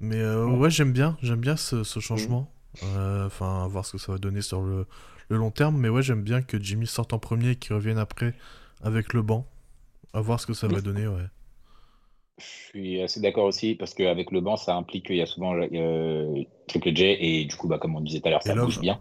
Mais 0.00 0.20
euh, 0.20 0.46
ouais, 0.46 0.70
j'aime 0.70 0.92
bien, 0.92 1.18
j'aime 1.20 1.40
bien 1.40 1.56
ce, 1.56 1.84
ce 1.84 2.00
changement. 2.00 2.48
Euh, 2.84 3.26
Enfin, 3.26 3.64
à 3.64 3.68
voir 3.68 3.84
ce 3.84 3.92
que 3.92 3.98
ça 3.98 4.12
va 4.12 4.18
donner 4.18 4.40
sur 4.40 4.62
le, 4.62 4.86
le 5.28 5.36
long 5.36 5.50
terme. 5.50 5.76
Mais 5.78 5.88
ouais, 5.90 6.02
j'aime 6.02 6.22
bien 6.22 6.40
que 6.42 6.58
Jimmy 6.62 6.86
sorte 6.86 7.12
en 7.12 7.18
premier 7.18 7.50
et 7.50 7.56
qu'il 7.56 7.74
revienne 7.74 7.98
après 7.98 8.34
avec 8.82 9.12
le 9.12 9.20
banc. 9.22 9.46
À 10.12 10.20
voir 10.20 10.40
ce 10.40 10.46
que 10.46 10.54
ça 10.54 10.68
va 10.68 10.80
donner, 10.80 11.06
ouais. 11.06 11.24
Je 12.38 12.44
suis 12.78 13.02
assez 13.02 13.20
d'accord 13.20 13.44
aussi 13.44 13.74
parce 13.74 13.92
qu'avec 13.92 14.30
le 14.30 14.40
banc, 14.40 14.56
ça 14.56 14.74
implique 14.74 15.06
qu'il 15.06 15.16
y 15.16 15.20
a 15.20 15.26
souvent 15.26 15.54
euh, 15.54 16.42
Triple 16.68 16.96
J 16.96 17.04
et 17.20 17.44
du 17.44 17.54
coup, 17.56 17.68
bah, 17.68 17.78
comme 17.78 17.94
on 17.96 18.00
disait 18.00 18.20
tout 18.20 18.28
à 18.28 18.30
l'heure, 18.30 18.42
ça 18.42 18.54
bouge 18.54 18.80
bien. 18.80 18.98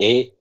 Et, 0.00 0.32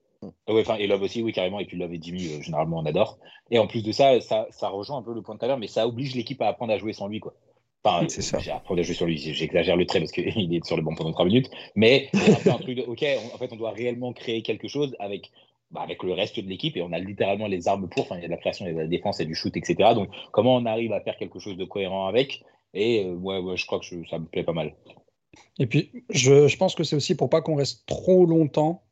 ouais, 0.48 0.62
enfin, 0.62 0.76
et 0.78 0.88
Love 0.88 1.04
aussi, 1.04 1.22
oui, 1.22 1.32
carrément. 1.32 1.60
Et 1.60 1.66
puis 1.66 1.78
Love 1.78 1.94
et 1.94 2.00
Jimmy, 2.02 2.28
euh, 2.34 2.42
généralement, 2.42 2.80
on 2.80 2.86
adore. 2.86 3.20
Et 3.52 3.60
en 3.60 3.68
plus 3.68 3.84
de 3.84 3.92
ça, 3.92 4.20
ça, 4.22 4.48
ça 4.50 4.70
rejoint 4.70 4.98
un 4.98 5.04
peu 5.04 5.14
le 5.14 5.22
point 5.22 5.36
de 5.36 5.40
tout 5.40 5.46
à 5.46 5.48
l'heure, 5.48 5.60
mais 5.60 5.68
ça 5.68 5.88
oblige 5.88 6.16
l'équipe 6.16 6.42
à 6.42 6.48
apprendre 6.48 6.74
à 6.74 6.78
jouer 6.80 6.94
sans 6.94 7.08
lui, 7.08 7.20
quoi. 7.20 7.36
Enfin, 7.84 8.06
C'est 8.10 8.22
ça. 8.22 8.40
j'ai 8.40 8.52
apprendre 8.52 8.80
à 8.80 8.84
jouer 8.84 8.96
sur 8.96 9.06
lui, 9.06 9.18
j'exagère 9.18 9.78
le 9.78 9.86
trait 9.86 10.00
parce 10.00 10.12
qu'il 10.12 10.54
est 10.54 10.66
sur 10.66 10.76
le 10.76 10.82
banc 10.82 10.96
pendant 10.96 11.12
3 11.14 11.26
minutes, 11.26 11.50
mais 11.76 12.10
c'est 12.14 12.32
un 12.34 12.36
peu 12.40 12.50
un 12.52 12.58
truc 12.58 12.76
de, 12.78 12.82
ok, 12.82 13.06
on- 13.06 13.36
en 13.36 13.38
fait, 13.38 13.54
on 13.54 13.56
doit 13.56 13.72
réellement 13.72 14.12
créer 14.12 14.42
quelque 14.42 14.68
chose 14.68 14.96
avec, 15.00 15.32
bah, 15.72 15.82
avec 15.82 16.02
le 16.04 16.14
reste 16.14 16.40
de 16.40 16.48
l'équipe 16.50 16.76
et 16.78 16.82
on 16.82 16.92
a 16.92 17.00
littéralement 17.00 17.48
les 17.48 17.68
armes 17.68 17.88
pour, 17.90 18.04
enfin, 18.04 18.16
il 18.18 18.22
y 18.22 18.26
a 18.26 18.28
de 18.28 18.32
la 18.32 18.38
création, 18.38 18.66
il 18.66 18.70
y 18.70 18.72
a 18.72 18.76
de 18.76 18.80
la 18.82 18.88
défense, 18.88 19.20
il 19.20 19.24
y 19.24 19.26
a 19.26 19.28
du 19.28 19.36
shoot, 19.36 19.56
etc. 19.56 19.94
Donc, 19.94 20.10
comment 20.32 20.56
on 20.56 20.66
arrive 20.66 20.94
à 20.94 21.02
faire 21.02 21.18
quelque 21.18 21.40
chose 21.40 21.58
de 21.58 21.66
cohérent 21.66 22.08
avec? 22.08 22.44
Et 22.74 23.06
euh, 23.06 23.14
ouais, 23.14 23.40
ouais, 23.40 23.58
je 23.58 23.66
crois 23.66 23.80
que 23.80 23.86
je- 23.86 24.08
ça 24.10 24.20
me 24.20 24.26
plaît 24.26 24.44
pas 24.44 24.54
mal. 24.54 24.74
Et 25.60 25.68
puis, 25.68 25.92
je, 26.10 26.48
je 26.48 26.58
pense 26.58 26.74
que 26.76 26.84
c'est 26.84 26.96
aussi 26.96 27.16
pour 27.16 27.30
pas 27.30 27.42
qu'on 27.42 27.56
reste 27.56 27.86
trop 27.86 28.26
longtemps 28.26 28.84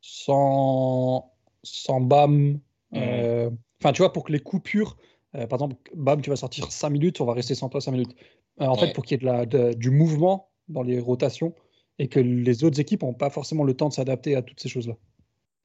sans, 0.00 1.32
sans 1.62 2.00
BAM. 2.00 2.60
euh, 2.94 3.50
Enfin, 3.82 3.92
tu 3.92 4.00
vois, 4.02 4.12
pour 4.12 4.24
que 4.24 4.32
les 4.32 4.40
coupures, 4.40 4.96
euh, 5.34 5.46
par 5.46 5.58
exemple, 5.58 5.76
BAM, 5.94 6.22
tu 6.22 6.30
vas 6.30 6.36
sortir 6.36 6.72
5 6.72 6.90
minutes, 6.90 7.20
on 7.20 7.24
va 7.26 7.34
rester 7.34 7.54
sans 7.54 7.68
toi 7.68 7.80
5 7.80 7.92
minutes. 7.92 8.14
En 8.58 8.72
Ouais. 8.72 8.80
fait, 8.86 8.92
pour 8.94 9.04
qu'il 9.04 9.16
y 9.16 9.16
ait 9.16 9.20
de 9.20 9.26
la, 9.26 9.44
de- 9.46 9.74
du 9.74 9.90
mouvement 9.90 10.48
dans 10.68 10.82
les 10.82 10.98
rotations 10.98 11.54
et 11.98 12.08
que 12.08 12.18
les 12.20 12.64
autres 12.64 12.80
équipes 12.80 13.02
n'ont 13.02 13.12
pas 13.14 13.28
forcément 13.30 13.64
le 13.64 13.74
temps 13.74 13.88
de 13.88 13.92
s'adapter 13.94 14.34
à 14.34 14.42
toutes 14.42 14.60
ces 14.60 14.68
choses-là. 14.70 14.94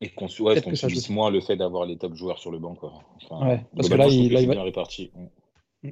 Et 0.01 0.09
qu'on 0.09 0.25
ouais, 0.39 0.59
ça 0.61 0.75
subisse 0.75 1.09
moins 1.09 1.29
le 1.29 1.41
fait 1.41 1.55
d'avoir 1.55 1.85
les 1.85 1.97
top 1.97 2.15
joueurs 2.15 2.39
sur 2.39 2.51
le 2.51 2.57
banc, 2.59 2.73
quoi. 2.75 2.91
Enfin, 3.23 3.47
Ouais, 3.47 3.65
parce 3.75 3.87
que 3.87 3.93
là, 3.95 4.07
il- 4.07 4.29
que 4.29 4.33
là, 4.33 4.41
il 4.41 4.47
va- 4.47 4.53
bien 4.55 4.63
réparti. 4.63 5.11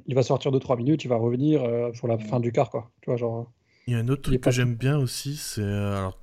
Il 0.06 0.14
va 0.14 0.22
sortir 0.22 0.50
de 0.52 0.58
3 0.58 0.76
minutes, 0.76 1.04
il 1.04 1.08
va 1.08 1.16
revenir 1.16 1.62
euh, 1.64 1.90
pour 1.98 2.08
la 2.08 2.18
fin 2.18 2.40
du 2.40 2.52
quart, 2.52 2.70
quoi. 2.70 2.90
Tu 3.02 3.10
vois, 3.10 3.16
genre. 3.16 3.50
Il 3.86 3.92
y 3.94 3.96
a 3.96 4.00
un 4.00 4.08
autre 4.08 4.22
truc 4.22 4.40
pas 4.40 4.50
que 4.50 4.56
j'aime 4.56 4.74
bien 4.74 4.98
aussi, 4.98 5.36
c'est. 5.36 5.62
euh, 5.62 5.96
alors, 5.98 6.18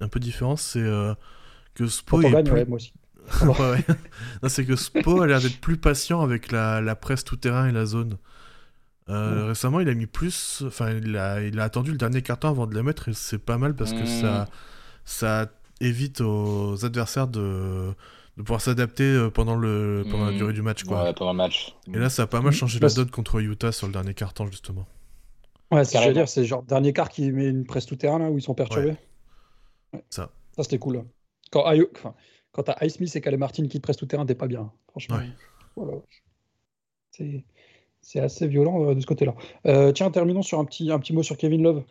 un 0.00 0.08
peu 0.08 0.18
différent, 0.20 0.56
c'est 0.56 0.80
euh, 0.80 1.14
que 1.74 1.86
Spo 1.86 2.20
est 2.22 2.30
gagne, 2.30 2.44
plus- 2.44 2.54
ouais, 2.54 2.64
moi 2.66 2.76
aussi. 2.76 2.92
Ouais, 3.42 3.48
ouais. 3.70 3.84
Non, 4.42 4.48
c'est 4.48 4.64
que 4.66 4.76
Spo 4.76 5.22
a 5.22 5.26
l'air 5.26 5.40
d'être 5.40 5.60
plus 5.60 5.76
patient 5.76 6.20
avec 6.20 6.52
la, 6.52 6.80
la 6.80 6.94
presse 6.94 7.24
tout-terrain 7.24 7.68
et 7.68 7.72
la 7.72 7.86
zone. 7.86 8.18
Euh, 9.08 9.46
Récemment, 9.48 9.80
il 9.80 9.88
a 9.88 9.94
mis 9.94 10.06
plus. 10.06 10.62
Enfin, 10.66 10.90
il 10.92 11.16
a, 11.16 11.42
il 11.42 11.58
a 11.60 11.64
attendu 11.64 11.90
le 11.90 11.96
dernier 11.98 12.22
carton 12.22 12.48
avant 12.48 12.66
de 12.66 12.74
la 12.74 12.82
mettre 12.82 13.08
et 13.08 13.12
c'est 13.14 13.38
pas 13.38 13.56
mal 13.58 13.74
parce 13.74 13.92
que 13.92 14.02
Mm. 14.04 14.06
ça, 14.06 14.44
ça 15.04 15.46
évite 15.80 16.20
aux 16.20 16.84
adversaires 16.84 17.28
de, 17.28 17.92
de 18.36 18.42
pouvoir 18.42 18.60
s'adapter 18.60 19.04
euh, 19.04 19.30
pendant, 19.30 19.56
le, 19.56 20.04
pendant 20.10 20.26
la 20.26 20.32
Mm. 20.32 20.36
durée 20.36 20.52
du 20.52 20.62
match. 20.62 20.84
Quoi. 20.84 21.04
Ouais, 21.04 21.12
pendant 21.14 21.32
le 21.32 21.36
match. 21.38 21.74
Et 21.92 21.98
là, 21.98 22.08
ça 22.10 22.22
a 22.22 22.26
pas 22.26 22.40
mal 22.40 22.52
changé 22.52 22.78
Là, 22.80 22.88
la 22.88 22.94
donne 22.94 23.10
contre 23.10 23.40
Utah 23.40 23.72
sur 23.72 23.86
le 23.86 23.92
dernier 23.92 24.14
carton, 24.14 24.46
justement. 24.50 24.86
Ouais, 25.70 25.84
c'est 25.84 25.98
ce 25.98 26.10
dire, 26.10 26.28
c'est 26.28 26.44
genre 26.44 26.62
dernier 26.62 26.92
quart 26.92 27.08
qui 27.08 27.30
met 27.32 27.46
une 27.48 27.64
presse 27.64 27.86
tout 27.86 27.96
terrain 27.96 28.18
là 28.18 28.30
où 28.30 28.38
ils 28.38 28.42
sont 28.42 28.54
perturbés. 28.54 28.96
Ouais. 29.92 30.04
Ça. 30.10 30.30
Ça 30.56 30.62
c'était 30.62 30.78
cool. 30.78 30.98
hein. 30.98 31.06
Quand 31.50 31.64
enfin, 31.66 32.14
quand 32.52 32.62
t'as 32.64 32.76
Ice 32.84 32.94
Smith 32.94 33.14
et 33.16 33.20
Calais 33.20 33.36
Martin 33.36 33.66
qui 33.66 33.78
te 33.78 33.82
pressent 33.82 33.96
tout 33.96 34.06
terrain, 34.06 34.24
t'es 34.26 34.34
pas 34.34 34.46
bien. 34.46 34.60
hein, 34.60 34.72
Franchement. 34.90 35.16
Ouais. 35.16 35.28
Voilà. 35.76 35.92
C'est 37.10 37.44
c'est 38.02 38.20
assez 38.20 38.46
violent 38.46 38.90
euh, 38.90 38.94
de 38.94 39.00
ce 39.00 39.06
côté-là. 39.06 39.34
Euh, 39.66 39.90
tiens, 39.92 40.10
terminons 40.10 40.42
sur 40.42 40.58
un 40.58 40.64
petit, 40.66 40.92
un 40.92 40.98
petit 40.98 41.14
mot 41.14 41.22
sur 41.22 41.38
Kevin 41.38 41.62
Love, 41.62 41.84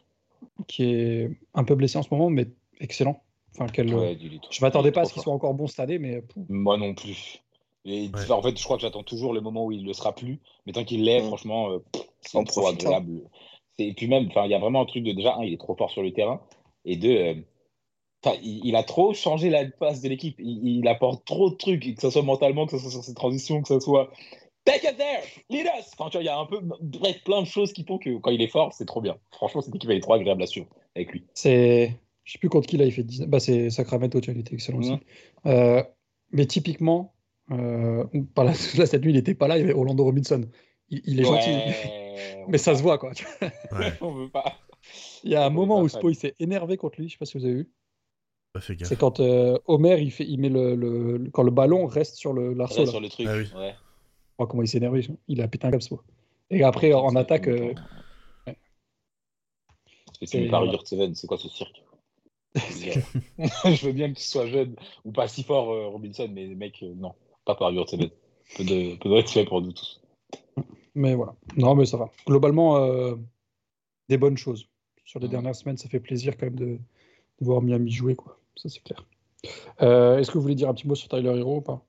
qui 0.68 0.84
est 0.94 1.32
un 1.56 1.64
peu 1.64 1.74
blessé 1.76 1.98
en 1.98 2.04
ce 2.04 2.10
moment, 2.12 2.30
mais 2.30 2.50
excellent. 2.80 3.24
Enfin, 3.56 3.68
quel, 3.72 3.94
Ouais, 3.94 4.16
trop- 4.16 4.48
je 4.52 4.62
m'attendais 4.62 4.92
pas 4.92 5.02
à 5.02 5.06
ce 5.06 5.14
qu'il 5.14 5.22
soit 5.22 5.34
encore 5.34 5.54
bon 5.54 5.68
cette 5.68 5.80
année, 5.80 6.00
mais. 6.00 6.24
Moi 6.50 6.78
non 6.78 6.94
plus. 6.94 7.42
Et 7.86 8.04
Ouais. 8.04 8.10
enfin, 8.14 8.36
en 8.36 8.42
fait, 8.42 8.58
je 8.58 8.64
crois 8.64 8.78
que 8.78 8.82
j'attends 8.82 9.04
toujours 9.04 9.34
le 9.34 9.42
moment 9.42 9.66
où 9.66 9.72
il 9.72 9.86
le 9.86 9.94
sera 9.94 10.14
plus. 10.16 10.40
Mais 10.66 10.74
tant 10.74 10.84
qu'il 10.84 11.04
l'est, 11.04 11.22
Mm. 11.22 11.26
franchement, 11.28 11.70
euh, 11.72 11.80
c'est 12.22 12.44
trop 12.46 12.68
agréable. 12.68 13.22
Et 13.80 13.94
puis 13.94 14.08
même, 14.08 14.28
enfin, 14.28 14.46
il 14.46 14.52
y 14.52 14.54
a 14.54 14.60
vraiment 14.60 14.82
un 14.82 14.86
truc 14.86 15.04
de 15.04 15.12
déjà, 15.12 15.36
un, 15.36 15.44
il 15.44 15.54
est 15.54 15.58
trop 15.60 15.76
fort 15.76 15.92
sur 15.92 16.02
le 16.04 16.14
terrain. 16.14 16.42
Et 16.86 16.96
deux, 16.96 17.16
euh, 17.18 17.36
enfin, 18.24 18.38
il, 18.44 18.62
il 18.66 18.76
a 18.76 18.84
trop 18.84 19.14
changé 19.14 19.50
la 19.50 19.66
passe 19.66 20.02
de 20.02 20.10
l'équipe. 20.10 20.36
Il, 20.40 20.80
il 20.80 20.88
apporte 20.88 21.26
trop 21.26 21.50
de 21.50 21.56
trucs, 21.56 21.96
que 21.96 22.02
ce 22.02 22.10
soit 22.10 22.22
mentalement, 22.24 22.66
que 22.66 22.72
ce 22.72 22.80
soit 22.80 22.92
sur 22.92 23.04
ses 23.04 23.14
transitions, 23.14 23.62
que 23.62 23.68
ce 23.68 23.80
soit 23.80 24.10
take 24.66 24.88
it 24.88 24.96
there, 24.96 25.22
lead 25.50 25.66
us. 25.78 25.92
Enfin, 25.98 26.10
tu 26.10 26.18
vois, 26.18 26.24
il 26.24 26.28
y 26.28 26.30
a 26.30 26.38
un 26.38 26.46
peu, 26.46 26.62
bref, 26.82 27.22
plein 27.26 27.42
de 27.42 27.48
choses 27.48 27.74
qui 27.74 27.84
font 27.84 27.98
que 27.98 28.18
quand 28.20 28.32
il 28.32 28.42
est 28.42 28.48
fort, 28.48 28.72
c'est 28.74 28.86
trop 28.86 29.02
bien. 29.02 29.18
Franchement, 29.34 29.60
cette 29.62 29.76
équipe, 29.76 29.90
elle 29.90 29.98
est 29.98 30.02
trop 30.02 30.14
agréable 30.14 30.42
à 30.42 30.48
suivre 30.48 30.68
avec 30.96 31.12
lui. 31.12 31.26
C'est. 31.34 32.00
Je 32.24 32.34
sais 32.34 32.40
plus 32.40 32.50
contre 32.50 32.68
qui 32.68 32.78
là, 32.78 32.86
il 32.86 32.92
fait 32.92 33.04
19. 33.04 33.28
Bah, 33.30 33.40
c'est 33.40 33.70
Sacramento, 33.70 34.20
tu 34.22 34.32
vois, 34.32 34.38
il 34.38 34.42
était 34.42 34.54
excellent 34.56 34.80
aussi. 34.80 34.98
Euh, 35.46 35.84
mais 36.32 36.46
typiquement, 36.46 37.14
euh, 37.52 38.06
pas 38.34 38.44
là, 38.46 38.52
là, 38.78 38.86
cette 38.86 39.04
nuit, 39.04 39.12
il 39.12 39.18
était 39.18 39.36
pas 39.36 39.48
là, 39.48 39.58
il 39.58 39.62
y 39.62 39.64
avait 39.64 39.74
Orlando 39.74 40.04
Robinson. 40.04 40.42
Il, 40.90 41.02
il 41.06 41.20
est 41.20 41.24
gentil, 41.26 41.52
mais 42.48 42.58
ça 42.58 42.76
se 42.76 42.82
voit 42.82 42.98
quoi. 42.98 43.12
Ouais, 43.72 43.94
On 44.02 44.12
veut 44.14 44.30
pas. 44.30 44.58
Il 45.24 45.32
y 45.32 45.36
a 45.36 45.44
un 45.46 45.48
On 45.48 45.52
moment 45.52 45.82
où. 45.82 45.90
Spo 45.90 46.10
il 46.10 46.16
s'est 46.16 46.36
énervé 46.40 46.78
contre 46.78 47.00
lui, 47.00 47.08
je 47.08 47.14
sais 47.14 47.18
pas 47.18 47.26
si 47.26 47.38
vous 47.38 47.46
avez 47.46 47.54
vu. 47.56 47.72
gaffe. 48.56 48.88
C'est 48.90 48.98
quand 48.98 49.20
euh, 49.20 49.58
Homer 49.66 50.00
il, 50.02 50.12
fait, 50.12 50.26
il 50.26 50.40
met 50.40 50.50
le, 50.50 50.76
le- 50.76 51.18
le- 51.18 51.30
quand 51.32 51.44
le 51.44 51.52
ballon 51.52 51.86
reste 51.88 52.16
sur 52.16 52.34
le 52.34 52.54
l'arceau. 52.54 52.86
Sur 52.86 53.00
le 53.00 53.10
truc. 53.10 53.28
Ah 53.30 53.36
oui. 53.38 53.48
Ouais. 53.56 53.76
Oh, 54.38 54.48
comment 54.48 54.64
il 54.64 54.68
s'est 54.68 54.78
énervé, 54.78 55.06
il 55.28 55.42
a 55.42 55.48
pété 55.48 55.68
un 55.68 55.72
câble 55.72 55.84
Spo. 55.84 56.02
Et 56.50 56.64
après 56.64 56.94
en 56.94 57.16
attaque, 57.16 57.48
euh, 57.48 57.74
C'est-. 60.22 60.48
Hurt 60.48 60.88
Seven, 60.88 61.16
c'est 61.16 61.28
quoi 61.28 61.38
ce 61.38 61.50
cirque? 61.50 61.83
Je 63.66 63.86
veux 63.86 63.92
bien 63.94 64.12
que 64.14 64.18
tu 64.20 64.24
sois 64.24 64.46
jeune 64.48 64.76
ou 65.06 65.12
pas 65.12 65.28
si 65.28 65.44
fort, 65.44 65.72
euh, 65.72 65.88
Robinson, 65.88 66.30
mais 66.32 66.48
mec, 66.48 66.80
euh, 66.84 66.94
non, 66.96 67.14
pas 67.46 67.56
par 67.56 67.72
Hurt 67.72 67.90
Seven. 67.90 68.10
Peu 68.58 68.64
de, 68.64 68.96
peu 68.98 69.10
de 69.10 69.14
respect 69.16 69.46
pour 69.46 69.62
nous 69.62 69.72
tous. 69.72 70.02
mais 70.94 71.16
voilà. 71.16 71.36
Non 71.58 71.74
mais 71.76 71.86
ça 71.86 71.98
va. 71.98 72.10
Globalement, 72.28 72.78
euh, 72.78 73.16
des 74.10 74.18
bonnes 74.18 74.38
choses. 74.38 74.68
Sur 75.06 75.20
les 75.20 75.26
Mhm. 75.28 75.32
dernières 75.32 75.56
semaines, 75.56 75.78
ça 75.78 75.90
fait 75.90 76.00
plaisir 76.00 76.38
quand 76.38 76.46
même 76.46 76.56
de, 76.56 76.66
de 76.66 76.80
voir 77.46 77.62
Miami 77.62 77.92
jouer 77.92 78.16
quoi. 78.16 78.40
Ça 78.56 78.70
c'est 78.70 78.84
clair. 78.84 79.04
Euh, 79.82 80.20
Est-ce 80.20 80.30
que 80.32 80.38
vous 80.38 80.42
voulez 80.44 80.56
dire 80.56 80.70
un 80.70 80.74
petit 80.74 80.88
mot 80.88 80.96
sur 80.96 81.10
Tyler 81.10 81.38
Hero 81.38 81.58
ou 81.58 81.62
pas? 81.62 81.84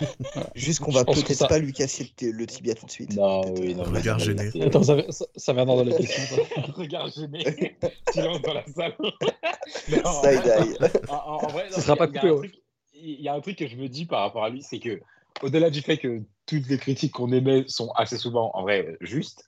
Juste 0.54 0.80
qu'on 0.80 0.90
va 0.92 1.04
peut-être 1.04 1.32
ça- 1.34 1.46
pas 1.48 1.58
lui 1.58 1.72
casser 1.72 2.12
le 2.20 2.46
tibia 2.46 2.74
tout 2.74 2.86
de 2.86 2.90
suite. 2.90 3.14
Non, 3.14 3.42
oui, 3.54 3.72
euh, 3.72 3.74
non. 3.76 3.84
Regard 3.84 4.18
gêné. 4.18 4.50
c'est- 4.50 4.62
Attends, 4.62 4.82
ça, 4.82 4.96
ça, 5.10 5.24
ça 5.36 5.52
vient 5.52 5.66
dans 5.66 5.82
la 5.84 5.96
question. 5.96 6.36
ça. 6.36 6.60
Regard 6.76 7.08
gêné. 7.08 7.44
Silence 8.12 8.42
dans 8.42 8.54
la 8.54 8.64
salle. 8.66 8.94
Non, 9.00 9.98
en 10.04 10.22
Side 10.22 10.40
vrai, 10.40 10.66
eye. 10.68 10.76
en- 11.08 11.14
en- 11.14 11.36
en 11.44 11.48
vrai, 11.48 11.66
Ça 11.70 11.76
non, 11.76 11.82
sera 11.82 11.82
il 11.82 11.88
y 11.88 11.92
a- 11.92 11.96
pas 11.96 12.06
coupé, 12.06 12.18
un 12.28 12.30
ouais. 12.32 12.36
truc- 12.48 12.62
Il 13.00 13.20
y 13.20 13.28
a 13.28 13.34
un 13.34 13.40
truc 13.40 13.56
que 13.58 13.68
je 13.68 13.76
me 13.76 13.88
dis 13.88 14.06
par 14.06 14.20
rapport 14.22 14.44
à 14.44 14.50
lui, 14.50 14.62
c'est 14.62 14.80
que, 14.80 15.00
au-delà 15.42 15.70
du 15.70 15.82
fait 15.82 15.98
que 15.98 16.22
toutes 16.46 16.66
les 16.68 16.78
critiques 16.78 17.12
qu'on 17.12 17.30
émet 17.32 17.64
sont 17.68 17.90
assez 17.92 18.16
souvent, 18.16 18.50
en 18.54 18.62
vrai, 18.62 18.96
justes, 19.00 19.44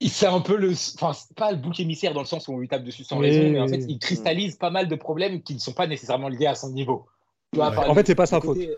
il 0.00 0.10
c'est 0.10 0.26
un 0.26 0.40
peu 0.40 0.56
le. 0.56 0.70
Enfin, 0.72 1.12
c'est 1.12 1.36
pas 1.36 1.52
le 1.52 1.58
bouc 1.58 1.78
émissaire 1.78 2.12
dans 2.12 2.20
le 2.22 2.26
sens 2.26 2.48
où 2.48 2.52
on 2.54 2.58
lui 2.58 2.66
tape 2.66 2.82
dessus 2.82 3.04
sans 3.04 3.18
Oui, 3.20 3.28
raison, 3.30 3.50
mais 3.50 3.60
en 3.60 3.68
fait, 3.68 3.84
il 3.88 3.98
cristallise 4.00 4.56
pas 4.56 4.70
mal 4.70 4.88
de 4.88 4.96
problèmes 4.96 5.42
qui 5.42 5.54
ne 5.54 5.60
sont 5.60 5.72
pas 5.72 5.86
nécessairement 5.86 6.28
liés 6.28 6.46
à 6.46 6.56
son 6.56 6.70
niveau. 6.70 7.06
Tu 7.52 7.58
vois, 7.58 7.68
Ouais. 7.68 7.74
par 7.76 7.90
En 7.90 7.94
fait, 7.94 8.06
c'est 8.06 8.14
pas 8.14 8.26
sa 8.26 8.40
côté- 8.40 8.74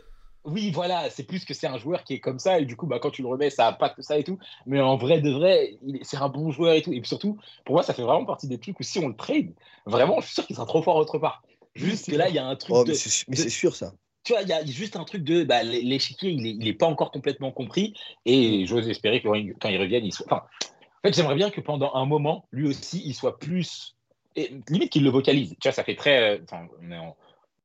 Oui, 0.46 0.70
voilà, 0.72 1.08
c'est 1.08 1.22
plus 1.22 1.46
que 1.46 1.54
c'est 1.54 1.66
un 1.66 1.78
joueur 1.78 2.04
qui 2.04 2.12
est 2.14 2.20
comme 2.20 2.38
ça, 2.38 2.58
et 2.58 2.66
du 2.66 2.76
coup, 2.76 2.86
bah, 2.86 2.98
quand 2.98 3.10
tu 3.10 3.22
le 3.22 3.28
remets, 3.28 3.48
ça 3.48 3.68
a 3.68 3.72
pas 3.72 3.88
que 3.88 4.02
ça 4.02 4.18
et 4.18 4.24
tout. 4.24 4.38
Mais 4.66 4.78
en 4.78 4.98
vrai 4.98 5.22
de 5.22 5.30
vrai, 5.30 5.78
il 5.82 5.96
est- 5.96 6.04
c'est 6.04 6.18
un 6.18 6.28
bon 6.28 6.50
joueur 6.50 6.74
et 6.74 6.82
tout. 6.82 6.92
Et 6.92 7.00
puis 7.00 7.08
surtout, 7.08 7.38
pour 7.64 7.76
moi, 7.76 7.82
ça 7.82 7.94
fait 7.94 8.02
vraiment 8.02 8.26
partie 8.26 8.46
des 8.46 8.58
trucs 8.58 8.78
où 8.78 8.82
si 8.82 8.98
on 8.98 9.08
le 9.08 9.16
trade, 9.16 9.54
vraiment, 9.86 10.20
je 10.20 10.26
suis 10.26 10.34
sûr 10.34 10.46
qu'il 10.46 10.54
sera 10.54 10.66
trop 10.66 10.82
fort 10.82 10.96
autre 10.96 11.18
part. 11.18 11.42
Juste 11.74 12.10
que 12.10 12.16
là, 12.16 12.28
il 12.28 12.34
y 12.34 12.38
a 12.38 12.46
un 12.46 12.56
truc 12.56 12.76
Oh, 12.76 12.84
de. 12.84 12.90
mais 12.90 12.94
c'est 12.94 13.44
de- 13.44 13.48
sûr 13.48 13.74
ça. 13.74 13.94
tu 14.22 14.34
vois, 14.34 14.42
il 14.42 14.48
y 14.48 14.52
a 14.52 14.62
juste 14.66 14.96
un 14.96 15.04
truc 15.04 15.24
de 15.24 15.44
bah, 15.44 15.62
l'échiquier, 15.62 16.30
il 16.30 16.42
n'est 16.42 16.50
il 16.50 16.68
est 16.68 16.74
pas 16.74 16.86
encore 16.86 17.10
complètement 17.10 17.50
compris. 17.50 17.94
Et 18.26 18.66
j'ose 18.66 18.86
espérer 18.88 19.22
que 19.22 19.28
quand 19.58 19.68
il 19.70 19.80
revienne, 19.80 20.04
il 20.04 20.12
soit. 20.12 20.26
Enfin, 20.26 20.42
en 20.42 21.08
fait, 21.08 21.14
j'aimerais 21.14 21.36
bien 21.36 21.48
que 21.50 21.62
pendant 21.62 21.94
un 21.94 22.04
moment, 22.04 22.46
lui 22.52 22.66
aussi, 22.68 23.02
il 23.06 23.14
soit 23.14 23.38
plus. 23.38 23.96
Et 24.36 24.50
limite 24.68 24.92
qu'il 24.92 25.04
le 25.04 25.10
vocalise. 25.10 25.50
Tu 25.60 25.68
vois, 25.68 25.72
ça 25.72 25.84
fait 25.84 25.96
très. 25.96 26.40
Enfin, 26.42 26.66
on 26.82 26.90
est 26.90 26.98
en 26.98 27.16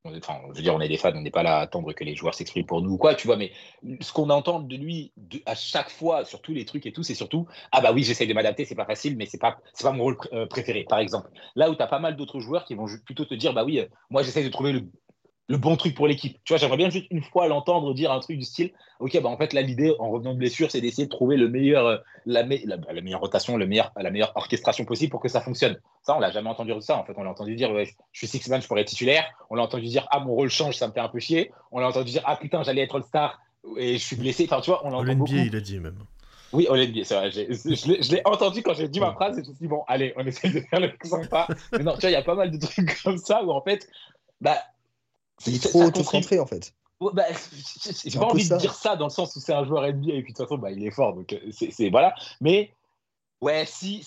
Enfin, 0.05 0.39
je 0.51 0.57
veux 0.57 0.63
dire, 0.63 0.73
on 0.73 0.79
est 0.79 0.87
des 0.87 0.95
fans, 0.95 1.11
on 1.13 1.21
n'est 1.21 1.29
pas 1.29 1.43
là 1.43 1.57
à 1.57 1.61
attendre 1.61 1.91
que 1.91 2.05
les 2.05 2.15
joueurs 2.15 2.33
s'expriment 2.33 2.65
pour 2.65 2.81
nous 2.81 2.91
ou 2.91 2.97
quoi, 2.97 3.15
tu 3.15 3.27
vois, 3.27 3.35
mais 3.35 3.51
ce 3.99 4.13
qu'on 4.13 4.29
entend 4.29 4.61
de 4.61 4.75
lui 4.77 5.11
à 5.45 5.55
chaque 5.55 5.89
fois 5.89 6.23
sur 6.23 6.41
tous 6.41 6.53
les 6.53 6.63
trucs 6.63 6.85
et 6.85 6.93
tout, 6.93 7.03
c'est 7.03 7.15
surtout 7.15 7.47
Ah 7.73 7.81
bah 7.81 7.91
oui, 7.91 8.03
j'essaye 8.03 8.27
de 8.27 8.33
m'adapter, 8.33 8.63
c'est 8.63 8.75
pas 8.75 8.85
facile, 8.85 9.17
mais 9.17 9.25
c'est 9.25 9.37
pas, 9.37 9.57
pas 9.81 9.91
mon 9.91 10.03
rôle 10.03 10.17
euh, 10.31 10.45
préféré, 10.45 10.85
par 10.87 10.99
exemple. 10.99 11.29
Là 11.55 11.69
où 11.69 11.75
tu 11.75 11.81
as 11.81 11.87
pas 11.87 11.99
mal 11.99 12.15
d'autres 12.15 12.39
joueurs 12.39 12.63
qui 12.63 12.75
vont 12.75 12.85
plutôt 13.05 13.25
te 13.25 13.33
dire 13.33 13.53
Bah 13.53 13.65
oui, 13.65 13.79
euh, 13.79 13.87
moi 14.09 14.23
j'essaye 14.23 14.45
de 14.45 14.49
trouver 14.49 14.71
le, 14.71 14.87
le 15.49 15.57
bon 15.57 15.75
truc 15.75 15.95
pour 15.95 16.07
l'équipe. 16.07 16.39
Tu 16.45 16.53
vois, 16.53 16.59
j'aimerais 16.59 16.77
bien 16.77 16.89
juste 16.89 17.07
une 17.09 17.23
fois 17.23 17.47
l'entendre 17.47 17.93
dire 17.95 18.11
un 18.11 18.19
truc 18.19 18.37
du 18.37 18.45
style 18.45 18.71
Ok, 18.99 19.19
bah 19.21 19.29
en 19.29 19.37
fait, 19.37 19.51
là, 19.53 19.61
l'idée, 19.61 19.95
en 19.97 20.11
revenant 20.11 20.33
de 20.33 20.37
blessure, 20.37 20.69
c'est 20.69 20.79
d'essayer 20.79 21.05
de 21.05 21.09
trouver 21.09 21.37
le 21.37 21.49
meilleur, 21.49 21.87
euh, 21.87 21.97
la, 22.27 22.43
la, 22.43 23.01
meilleure 23.01 23.19
rotation, 23.19 23.57
le 23.57 23.65
meilleur, 23.65 23.91
la 23.97 24.11
meilleure 24.11 24.31
orchestration 24.35 24.85
possible 24.85 25.09
pour 25.09 25.21
que 25.21 25.27
ça 25.27 25.41
fonctionne. 25.41 25.77
Ça, 26.03 26.15
on 26.15 26.19
l'a 26.19 26.29
jamais 26.29 26.49
entendu 26.49 26.71
dire 26.71 26.83
ça. 26.83 26.97
En 26.97 27.03
fait, 27.03 27.13
on 27.17 27.23
l'a 27.23 27.31
entendu 27.31 27.55
dire 27.55 27.71
Je 28.11 28.19
suis 28.19 28.27
six-man, 28.27 28.61
je 28.61 28.67
pourrais 28.67 28.81
être 28.81 28.89
titulaire. 28.89 29.25
On 29.49 29.55
l'a 29.55 29.63
entendu 29.63 29.85
dire 29.85 30.07
Ah, 30.11 30.19
mon 30.19 30.35
rôle 30.35 30.49
change, 30.49 30.77
ça 30.77 30.87
me 30.87 30.93
fait 30.93 30.99
un 30.99 31.09
peu 31.09 31.19
chier. 31.19 31.51
On 31.71 31.79
l'a 31.79 31.87
entendu 31.87 32.11
dire 32.11 32.21
Ah, 32.25 32.35
putain, 32.35 32.61
j'allais 32.61 32.81
être 32.81 32.95
All-Star 32.95 33.41
et 33.75 33.93
je 33.93 34.05
suis 34.05 34.15
blessé. 34.15 34.45
Enfin, 34.45 34.61
tu 34.61 34.69
vois, 34.69 34.85
on 34.85 34.91
l'entend 34.91 35.15
beaucoup. 35.15 35.33
il 35.33 35.55
a 35.55 35.61
dit 35.61 35.79
même. 35.79 35.97
Oui, 36.51 36.67
All-NBA, 36.69 37.03
c'est 37.05 37.15
vrai. 37.15 37.31
Je 37.31 38.11
l'ai 38.11 38.21
entendu 38.25 38.61
quand 38.61 38.73
j'ai 38.75 38.87
dit 38.87 38.99
ma 38.99 39.13
phrase 39.13 39.37
et 39.39 39.43
je 39.43 39.49
me 39.49 39.55
suis 39.55 39.63
dit, 39.63 39.67
bon, 39.67 39.83
allez, 39.87 40.13
on 40.15 40.25
essaye 40.25 40.51
de 40.51 40.59
faire 40.61 40.79
le 40.79 40.93
plus 40.95 41.09
sympa. 41.09 41.47
Mais 41.71 41.83
non, 41.83 41.93
tu 41.93 42.01
vois, 42.01 42.09
il 42.09 42.13
y 42.13 42.15
a 42.15 42.21
pas 42.21 42.35
mal 42.35 42.51
de 42.51 42.57
trucs 42.57 43.01
comme 43.03 43.17
ça 43.17 43.43
où 43.43 43.51
en 43.51 43.61
fait, 43.61 43.87
bah, 44.41 44.57
c'est 45.39 45.59
trop 45.59 45.83
auto-centré 45.83 46.39
en 46.39 46.45
fait. 46.45 46.73
Bah, 46.99 47.23
j'ai 48.03 48.19
pas 48.19 48.25
envie 48.25 48.47
de 48.47 48.57
dire 48.57 48.73
ça 48.73 48.97
dans 48.97 49.05
le 49.05 49.11
sens 49.11 49.33
où 49.35 49.39
c'est 49.39 49.53
un 49.53 49.63
joueur 49.63 49.83
NBA 49.83 50.13
et 50.13 50.21
puis 50.21 50.33
de 50.33 50.37
toute 50.37 50.45
façon 50.45 50.57
bah, 50.57 50.71
il 50.71 50.85
est 50.85 50.91
fort 50.91 51.13
donc 51.13 51.31
euh, 51.31 51.39
c'est 51.51 51.89
voilà. 51.89 52.13
Mais 52.41 52.73
ouais 53.41 53.65
si 53.65 54.05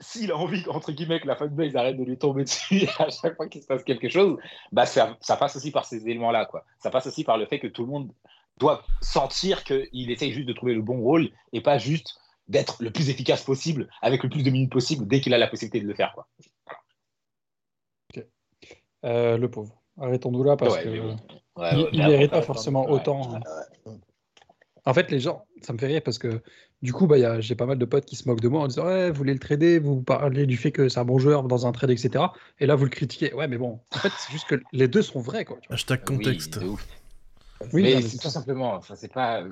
s'il 0.00 0.30
a 0.30 0.36
envie 0.36 0.62
entre 0.68 0.92
guillemets 0.92 1.20
que 1.20 1.26
la 1.26 1.36
fanbase 1.36 1.74
arrête 1.74 1.96
de 1.96 2.04
lui 2.04 2.18
tomber 2.18 2.44
dessus 2.44 2.86
à 2.98 3.08
chaque 3.08 3.36
fois 3.36 3.48
qu'il 3.48 3.62
se 3.62 3.66
passe 3.66 3.82
quelque 3.82 4.10
chose 4.10 4.38
bah 4.72 4.84
ça, 4.84 5.16
ça, 5.20 5.36
passe 5.36 5.56
aussi 5.56 5.70
par 5.70 5.86
ces 5.86 6.06
éléments 6.06 6.30
là 6.30 6.44
quoi. 6.44 6.64
Ça 6.80 6.90
passe 6.90 7.06
aussi 7.06 7.24
par 7.24 7.38
le 7.38 7.46
fait 7.46 7.60
que 7.60 7.66
tout 7.66 7.82
le 7.82 7.90
monde 7.90 8.12
doit 8.58 8.84
sentir 9.00 9.64
qu'il 9.64 10.10
essaye 10.10 10.32
juste 10.32 10.48
de 10.48 10.52
trouver 10.52 10.74
le 10.74 10.82
bon 10.82 11.00
rôle 11.00 11.30
et 11.52 11.62
pas 11.62 11.78
juste 11.78 12.20
d'être 12.48 12.82
le 12.82 12.90
plus 12.90 13.08
efficace 13.08 13.42
possible 13.42 13.88
avec 14.02 14.22
le 14.22 14.28
plus 14.28 14.42
de 14.42 14.50
minutes 14.50 14.72
possible 14.72 15.06
dès 15.06 15.20
qu'il 15.22 15.32
a 15.32 15.38
la 15.38 15.48
possibilité 15.48 15.80
de 15.80 15.86
le 15.86 15.94
faire 15.94 16.12
quoi. 16.12 16.28
Euh, 19.04 19.38
le 19.38 19.48
pauvre 19.48 19.80
Arrêtons-nous 20.00 20.44
là 20.44 20.56
parce 20.56 20.78
qu'il 20.78 21.02
il, 21.92 22.06
mérite 22.06 22.30
pas 22.30 22.42
forcément 22.42 22.88
autant. 22.90 23.36
Hein. 23.36 23.94
En 24.84 24.94
fait, 24.94 25.10
les 25.10 25.20
gens, 25.20 25.44
ça 25.60 25.72
me 25.72 25.78
fait 25.78 25.86
rire 25.86 26.02
parce 26.04 26.18
que 26.18 26.40
du 26.80 26.92
coup, 26.92 27.06
bah, 27.06 27.40
j'ai 27.40 27.54
pas 27.56 27.66
mal 27.66 27.78
de 27.78 27.84
potes 27.84 28.04
qui 28.04 28.16
se 28.16 28.28
moquent 28.28 28.40
de 28.40 28.48
moi 28.48 28.62
en 28.62 28.68
disant 28.68 28.86
Ouais, 28.86 29.10
vous 29.10 29.16
voulez 29.16 29.32
le 29.32 29.38
trader, 29.38 29.78
vous 29.78 30.00
parlez 30.00 30.46
du 30.46 30.56
fait 30.56 30.70
que 30.70 30.88
c'est 30.88 31.00
un 31.00 31.04
bon 31.04 31.18
joueur 31.18 31.42
dans 31.42 31.66
un 31.66 31.72
trade, 31.72 31.90
etc. 31.90 32.24
Et 32.60 32.66
là, 32.66 32.76
vous 32.76 32.84
le 32.84 32.90
critiquez. 32.90 33.34
Ouais, 33.34 33.48
mais 33.48 33.58
bon, 33.58 33.80
en 33.94 33.98
fait, 33.98 34.12
c'est 34.16 34.32
juste 34.32 34.48
que 34.48 34.54
les 34.72 34.86
deux 34.86 35.02
sont 35.02 35.20
vrais. 35.20 35.44
Quoi, 35.44 35.58
Hashtag 35.70 36.04
contexte. 36.04 36.60
Oui, 37.72 37.82
mais 37.82 38.02
c'est 38.02 38.18
tout 38.18 38.28
simplement, 38.28 38.80
c'est 38.94 39.12
pas. 39.12 39.44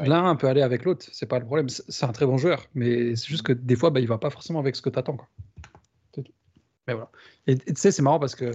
L'un 0.00 0.36
peut 0.36 0.46
aller 0.46 0.62
avec 0.62 0.84
l'autre, 0.84 1.04
c'est 1.10 1.26
pas 1.26 1.40
le 1.40 1.44
problème. 1.44 1.68
C'est 1.68 2.06
un 2.06 2.12
très 2.12 2.26
bon 2.26 2.38
joueur, 2.38 2.64
mais 2.74 3.16
c'est 3.16 3.26
juste 3.26 3.42
que 3.42 3.52
des 3.52 3.74
fois, 3.74 3.90
bah, 3.90 3.98
il 3.98 4.06
va 4.06 4.18
pas 4.18 4.30
forcément 4.30 4.60
avec 4.60 4.76
ce 4.76 4.82
que 4.82 4.90
tu 4.90 4.98
attends. 4.98 5.16
Quoi. 5.16 5.28
Mais 6.86 6.94
voilà. 6.94 7.10
Et 7.46 7.56
tu 7.56 7.74
sais, 7.76 7.90
c'est 7.90 8.02
marrant 8.02 8.18
parce 8.18 8.34
que 8.34 8.52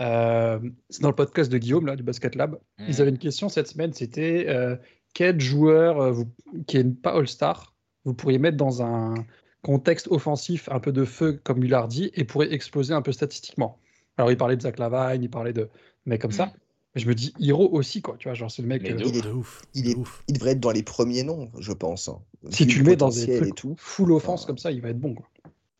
euh, 0.00 0.58
c'est 0.90 1.02
dans 1.02 1.08
le 1.08 1.14
podcast 1.14 1.50
de 1.50 1.58
Guillaume, 1.58 1.86
là, 1.86 1.96
du 1.96 2.02
Basket 2.02 2.34
Lab. 2.34 2.58
Ils 2.78 3.00
avaient 3.00 3.10
une 3.10 3.18
question 3.18 3.48
cette 3.48 3.68
semaine 3.68 3.92
c'était 3.92 4.46
euh, 4.48 4.76
quel 5.14 5.40
joueur 5.40 6.00
euh, 6.00 6.10
vous, 6.12 6.32
qui 6.66 6.78
n'est 6.78 6.90
pas 6.90 7.12
All-Star 7.16 7.72
vous 8.04 8.14
pourriez 8.14 8.38
mettre 8.38 8.56
dans 8.56 8.82
un 8.82 9.14
contexte 9.62 10.08
offensif 10.08 10.68
un 10.70 10.80
peu 10.80 10.92
de 10.92 11.04
feu, 11.04 11.40
comme 11.44 11.62
il 11.62 11.70
l'a 11.70 11.86
dit, 11.86 12.10
et 12.14 12.24
pourrait 12.24 12.52
exploser 12.52 12.94
un 12.94 13.02
peu 13.02 13.12
statistiquement? 13.12 13.78
Alors, 14.16 14.30
il 14.30 14.36
parlait 14.36 14.56
de 14.56 14.62
Zach 14.62 14.78
Lavine, 14.78 15.22
il 15.22 15.30
parlait 15.30 15.52
de 15.52 15.68
mecs 16.04 16.20
comme 16.20 16.32
ça. 16.32 16.52
Mais 16.94 17.00
je 17.00 17.08
me 17.08 17.14
dis, 17.14 17.32
Hiro 17.38 17.68
aussi, 17.70 18.02
quoi. 18.02 18.16
Tu 18.18 18.28
vois, 18.28 18.34
genre, 18.34 18.50
c'est 18.50 18.62
le 18.62 18.68
mec. 18.68 18.82
il, 18.84 19.16
est, 19.16 19.26
ouf, 19.28 19.62
il, 19.74 19.88
est, 19.88 19.96
il, 20.28 20.34
devrait 20.34 20.50
être 20.50 20.60
dans 20.60 20.72
les 20.72 20.82
premiers 20.82 21.22
noms, 21.22 21.50
je 21.58 21.72
pense. 21.72 22.08
Hein. 22.08 22.20
Si 22.50 22.66
tu 22.66 22.80
le 22.80 22.84
mets 22.84 22.96
dans 22.96 23.08
des 23.08 23.36
trucs 23.36 23.54
tout. 23.54 23.74
full 23.78 24.12
offense 24.12 24.44
comme 24.44 24.58
ça, 24.58 24.72
il 24.72 24.82
va 24.82 24.90
être 24.90 25.00
bon, 25.00 25.14
quoi. 25.14 25.26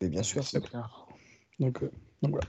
Mais 0.01 0.09
bien 0.09 0.23
sûr, 0.23 0.43
c'est 0.43 0.61
clair. 0.61 1.02
Voilà. 2.29 2.47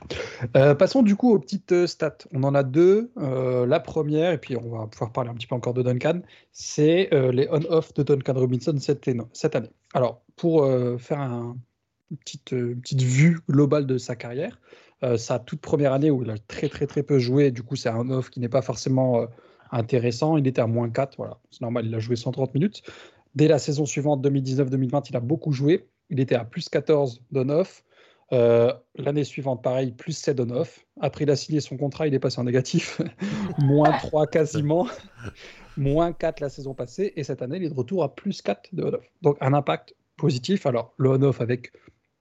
Euh, 0.56 0.74
passons 0.74 1.02
du 1.02 1.16
coup 1.16 1.32
aux 1.32 1.38
petites 1.38 1.72
euh, 1.72 1.86
stats. 1.86 2.18
On 2.32 2.44
en 2.44 2.54
a 2.54 2.62
deux. 2.62 3.10
Euh, 3.16 3.66
la 3.66 3.80
première, 3.80 4.32
et 4.32 4.38
puis 4.38 4.56
on 4.56 4.68
va 4.70 4.86
pouvoir 4.86 5.12
parler 5.12 5.30
un 5.30 5.34
petit 5.34 5.46
peu 5.46 5.54
encore 5.54 5.74
de 5.74 5.82
Duncan, 5.82 6.20
c'est 6.52 7.08
les 7.12 7.48
on-off 7.50 7.92
de 7.94 8.02
Duncan 8.02 8.34
Robinson 8.34 8.76
cette, 8.78 9.56
année. 9.56 9.70
Alors, 9.92 10.22
pour 10.36 10.66
faire 10.98 11.20
un, 11.20 11.56
une, 12.10 12.16
petite, 12.18 13.02
vue 13.02 13.40
globale 13.48 13.86
de 13.86 13.98
sa 13.98 14.16
carrière, 14.16 14.60
sa 15.16 15.38
toute 15.38 15.60
première 15.60 15.92
année 15.92 16.10
où 16.10 16.22
il 16.22 16.30
a 16.30 16.38
très 16.38 16.68
très 16.68 17.02
peu 17.02 17.18
joué, 17.18 17.50
du 17.50 17.62
coup 17.62 17.76
c'est 17.76 17.88
un 17.88 18.08
off 18.10 18.30
qui 18.30 18.40
n'est 18.40 18.48
pas 18.48 18.62
forcément 18.62 19.26
intéressant, 19.70 20.36
il 20.36 20.46
était 20.46 20.62
à 20.62 20.66
moins 20.66 20.88
4, 20.88 21.16
voilà, 21.16 21.38
c'est 21.50 21.60
normal, 21.62 21.86
il 21.86 21.94
a 21.94 21.98
joué 21.98 22.16
130 22.16 22.54
minutes. 22.54 22.82
Dès 23.34 23.48
la 23.48 23.58
saison 23.58 23.84
suivante, 23.84 24.24
2019-2020, 24.24 25.06
il 25.10 25.16
a 25.16 25.20
beaucoup 25.20 25.52
joué, 25.52 25.88
il 26.10 26.20
était 26.20 26.36
à 26.36 26.44
plus 26.44 26.68
14 26.68 27.22
d'on-off. 27.32 27.83
Euh, 28.32 28.72
l'année 28.96 29.24
suivante, 29.24 29.62
pareil, 29.62 29.92
plus 29.92 30.12
7 30.12 30.40
on-off. 30.40 30.84
Après, 31.00 31.24
il 31.24 31.30
a 31.30 31.36
signé 31.36 31.60
son 31.60 31.76
contrat, 31.76 32.06
il 32.06 32.14
est 32.14 32.18
passé 32.18 32.40
en 32.40 32.44
négatif. 32.44 33.00
moins 33.58 33.92
3 33.92 34.26
quasiment. 34.26 34.88
moins 35.76 36.12
4 36.12 36.40
la 36.40 36.48
saison 36.48 36.74
passée. 36.74 37.12
Et 37.16 37.24
cette 37.24 37.42
année, 37.42 37.58
il 37.58 37.64
est 37.64 37.70
de 37.70 37.74
retour 37.74 38.02
à 38.02 38.14
plus 38.14 38.42
4 38.42 38.74
de 38.74 38.84
on-off. 38.84 39.04
Donc, 39.22 39.36
un 39.40 39.52
impact 39.52 39.94
positif. 40.16 40.66
Alors, 40.66 40.94
le 40.96 41.10
on-off 41.10 41.40
avec 41.40 41.72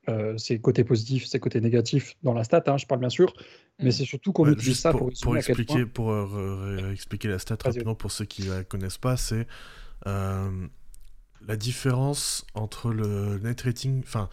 euh, 0.10 0.38
ses 0.38 0.60
côtés 0.60 0.84
positifs, 0.84 1.26
ses 1.26 1.40
côtés 1.40 1.62
négatifs 1.62 2.18
dans 2.24 2.34
la 2.34 2.44
stat, 2.44 2.64
hein, 2.68 2.78
je 2.78 2.86
parle 2.86 3.00
bien 3.00 3.10
sûr. 3.10 3.34
Mais 3.80 3.90
mm. 3.90 3.92
c'est 3.92 4.06
surtout 4.06 4.34
qu'on 4.34 4.52
utilise 4.52 4.80
ça 4.80 4.92
pour, 4.92 5.10
pour, 5.22 5.38
expliquer, 5.38 5.86
pour 5.86 6.12
euh, 6.12 6.92
expliquer 6.92 7.30
la 7.30 7.40
stat 7.40 7.58
rapidement 7.64 7.96
pour 7.96 8.12
ceux 8.12 8.26
qui 8.26 8.44
ne 8.44 8.52
la 8.52 8.64
connaissent 8.64 8.98
pas. 8.98 9.18
C'est 9.18 9.48
la 11.46 11.58
différence 11.58 12.46
entre 12.54 12.90
le 12.90 13.40
net 13.40 13.62
rating. 13.62 14.02
Enfin 14.04 14.30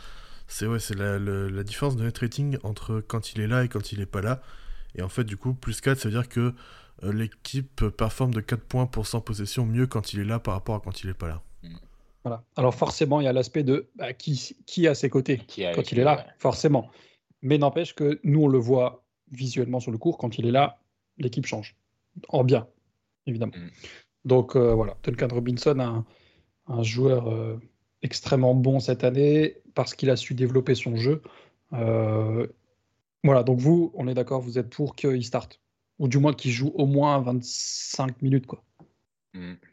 c'est 0.51 0.67
ouais, 0.67 0.81
c'est 0.81 0.97
la, 0.97 1.19
la, 1.19 1.63
différence 1.63 1.97
de 1.97 2.03
net 2.03 2.19
rating 2.19 2.59
entre 2.63 3.01
quand 3.01 3.33
il 3.33 3.41
est 3.41 3.47
là 3.47 3.65
et 3.65 3.69
quand 3.69 3.93
il 3.93 4.01
est 4.01 4.07
pas 4.07 4.21
là. 4.21 4.43
Et 4.97 5.03
en 5.03 5.09
fait, 5.09 5.25
du 5.25 5.37
coup, 5.37 5.55
plus 5.55 5.81
4, 5.81 5.99
ça 5.99 6.09
veut 6.09 6.15
dire 6.15 6.29
que 6.29 6.55
euh, 7.05 7.13
l'équipe 7.13 7.87
performe 7.89 8.35
de 8.35 8.41
4 8.41 8.63
points 8.65 8.87
pour 8.87 9.07
100 9.07 9.21
possessions 9.21 9.65
mieux 9.65 9.87
quand 9.87 10.13
il 10.13 10.21
est 10.21 10.25
là 10.25 10.39
par 10.41 10.55
rapport 10.55 10.75
à 10.75 10.81
quand 10.81 11.03
il 11.05 11.11
est 11.11 11.15
pas 11.15 11.29
là. 11.29 11.43
Mm. 11.63 11.77
Voilà. 12.25 12.45
Alors 12.57 12.75
forcément, 12.75 13.21
il 13.21 13.25
y 13.25 13.29
a 13.29 13.33
l'aspect 13.33 13.63
de 13.63 13.89
bah, 13.95 14.13
qui, 14.13 14.57
qui 14.67 14.87
à 14.89 14.95
ses 14.95 15.09
côtés 15.09 15.39
quand 15.75 15.93
il 15.93 15.99
est 15.99 16.05
là, 16.05 16.27
forcément. 16.39 16.91
Mais 17.43 17.57
n'empêche 17.57 17.95
que 17.95 18.21
nous, 18.25 18.43
on 18.43 18.49
le 18.49 18.59
voit 18.59 19.05
visuellement 19.31 19.81
sur 19.81 19.93
le 19.93 19.99
cours, 19.99 20.19
quand 20.19 20.37
il 20.37 20.47
est 20.47 20.51
là, 20.51 20.81
l'équipe 21.17 21.47
change. 21.47 21.77
En 22.29 22.45
bien, 22.45 22.67
évidemment. 23.27 23.53
Mm. 23.57 23.71
Donc 24.25 24.57
euh, 24.57 24.75
voilà, 24.75 24.97
Duncan 25.05 25.29
Robinson, 25.31 25.79
un, 25.79 26.05
un 26.67 26.83
joueur 26.83 27.29
euh, 27.29 27.57
extrêmement 28.03 28.55
bon 28.55 28.81
cette 28.81 29.05
année 29.05 29.59
parce 29.75 29.95
qu'il 29.95 30.11
a 30.11 30.17
su 30.17 30.35
développer 30.35 30.75
son 30.75 30.97
jeu. 30.97 31.23
Euh, 31.73 32.47
voilà, 33.25 33.43
donc 33.43 33.59
vous, 33.59 33.93
on 33.95 34.09
est 34.09 34.15
d'accord, 34.15 34.41
vous 34.41 34.59
êtes 34.59 34.71
pour 34.71 34.97
qu'il 34.97 35.25
starte. 35.25 35.61
Ou 35.99 36.09
du 36.09 36.19
moins 36.19 36.33
qu'il 36.33 36.51
joue 36.51 36.73
au 36.75 36.87
moins 36.87 37.21
25 37.21 38.23
minutes. 38.23 38.47
Quoi. 38.47 38.63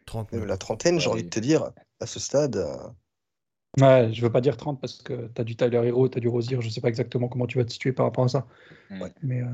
30 0.06 0.32
hmm. 0.32 0.44
La 0.44 0.58
trentaine, 0.58 1.00
j'ai 1.00 1.10
envie 1.10 1.24
de 1.24 1.30
te 1.30 1.40
dire, 1.40 1.72
à 2.00 2.06
ce 2.06 2.20
stade. 2.20 2.58
Euh, 2.58 3.82
ouais, 3.82 4.14
je 4.14 4.22
veux 4.22 4.32
pas 4.32 4.42
dire 4.42 4.58
30 4.58 4.80
parce 4.82 5.02
que 5.02 5.30
tu 5.34 5.42
as 5.42 5.44
du 5.46 5.56
Tyler 5.56 5.82
Hero, 5.86 6.10
tu 6.10 6.18
as 6.18 6.22
du 6.22 6.28
Rosier, 6.28 6.58
je 6.60 6.70
sais 6.70 6.82
pas 6.82 6.90
exactement 6.90 7.30
comment 7.30 7.48
tu 7.48 7.58
vas 7.58 7.64
te 7.64 7.72
situer 7.72 7.94
par 7.94 8.06
rapport 8.06 8.26
à 8.26 8.30
ça. 8.30 8.48
Hmm. 8.90 9.06
Mais, 9.24 9.42
euh, 9.42 9.48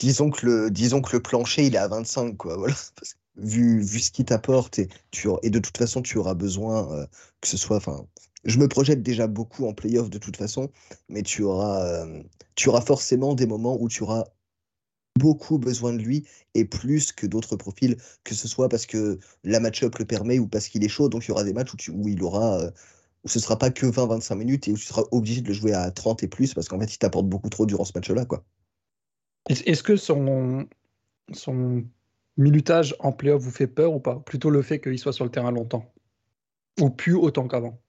disons, 0.00 0.30
que 0.30 0.44
le, 0.44 0.70
disons 0.70 1.00
que 1.00 1.14
le 1.16 1.22
plancher, 1.22 1.64
il 1.64 1.74
est 1.74 1.78
à 1.78 1.88
25, 1.88 2.36
quoi. 2.36 2.56
Voilà. 2.56 2.74
vu, 3.36 3.80
vu 3.80 4.00
ce 4.00 4.10
qu'il 4.10 4.24
t'apporte, 4.24 4.78
et, 4.78 4.88
tu, 5.10 5.28
et 5.42 5.50
de 5.50 5.58
toute 5.58 5.78
façon, 5.78 6.02
tu 6.02 6.18
auras 6.18 6.34
besoin 6.34 7.06
que 7.40 7.48
ce 7.48 7.56
soit. 7.56 7.80
Je 8.44 8.58
me 8.58 8.68
projette 8.68 9.02
déjà 9.02 9.26
beaucoup 9.26 9.66
en 9.66 9.74
playoff 9.74 10.08
de 10.08 10.18
toute 10.18 10.36
façon, 10.36 10.70
mais 11.08 11.22
tu 11.22 11.42
auras, 11.42 11.84
euh, 11.84 12.22
tu 12.54 12.68
auras 12.68 12.80
forcément 12.80 13.34
des 13.34 13.46
moments 13.46 13.76
où 13.80 13.88
tu 13.88 14.02
auras 14.02 14.24
beaucoup 15.18 15.58
besoin 15.58 15.92
de 15.92 15.98
lui 15.98 16.26
et 16.54 16.64
plus 16.64 17.12
que 17.12 17.26
d'autres 17.26 17.56
profils, 17.56 17.96
que 18.24 18.34
ce 18.34 18.48
soit 18.48 18.68
parce 18.68 18.86
que 18.86 19.18
la 19.44 19.60
match-up 19.60 19.98
le 19.98 20.06
permet 20.06 20.38
ou 20.38 20.46
parce 20.46 20.68
qu'il 20.68 20.84
est 20.84 20.88
chaud. 20.88 21.08
Donc 21.08 21.24
il 21.24 21.28
y 21.28 21.30
aura 21.32 21.44
des 21.44 21.52
matchs 21.52 21.74
où, 21.74 21.76
tu, 21.76 21.90
où 21.90 22.08
il 22.08 22.22
aura. 22.22 22.60
Euh, 22.60 22.70
où 23.22 23.28
ce 23.28 23.38
sera 23.38 23.58
pas 23.58 23.68
que 23.68 23.84
20-25 23.84 24.34
minutes 24.34 24.68
et 24.68 24.72
où 24.72 24.78
tu 24.78 24.86
seras 24.86 25.02
obligé 25.10 25.42
de 25.42 25.48
le 25.48 25.52
jouer 25.52 25.74
à 25.74 25.90
30 25.90 26.22
et 26.22 26.26
plus 26.26 26.54
parce 26.54 26.68
qu'en 26.68 26.80
fait 26.80 26.94
il 26.94 26.96
t'apporte 26.96 27.26
beaucoup 27.26 27.50
trop 27.50 27.66
durant 27.66 27.84
ce 27.84 27.92
match-là. 27.94 28.24
Est-ce 29.50 29.82
que 29.82 29.96
son, 29.96 30.66
son 31.30 31.84
minutage 32.40 32.94
en 32.98 33.12
playoff 33.12 33.42
vous 33.42 33.50
fait 33.50 33.66
peur 33.66 33.92
ou 33.92 34.00
pas? 34.00 34.20
Plutôt 34.20 34.50
le 34.50 34.62
fait 34.62 34.80
qu'il 34.80 34.98
soit 34.98 35.12
sur 35.12 35.24
le 35.24 35.30
terrain 35.30 35.50
longtemps? 35.50 35.92
Ou 36.80 36.90
plus 36.90 37.14
autant 37.14 37.46
qu'avant? 37.48 37.80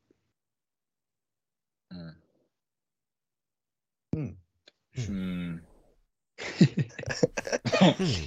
Hmm. 4.14 4.32
Hmm. 4.98 5.58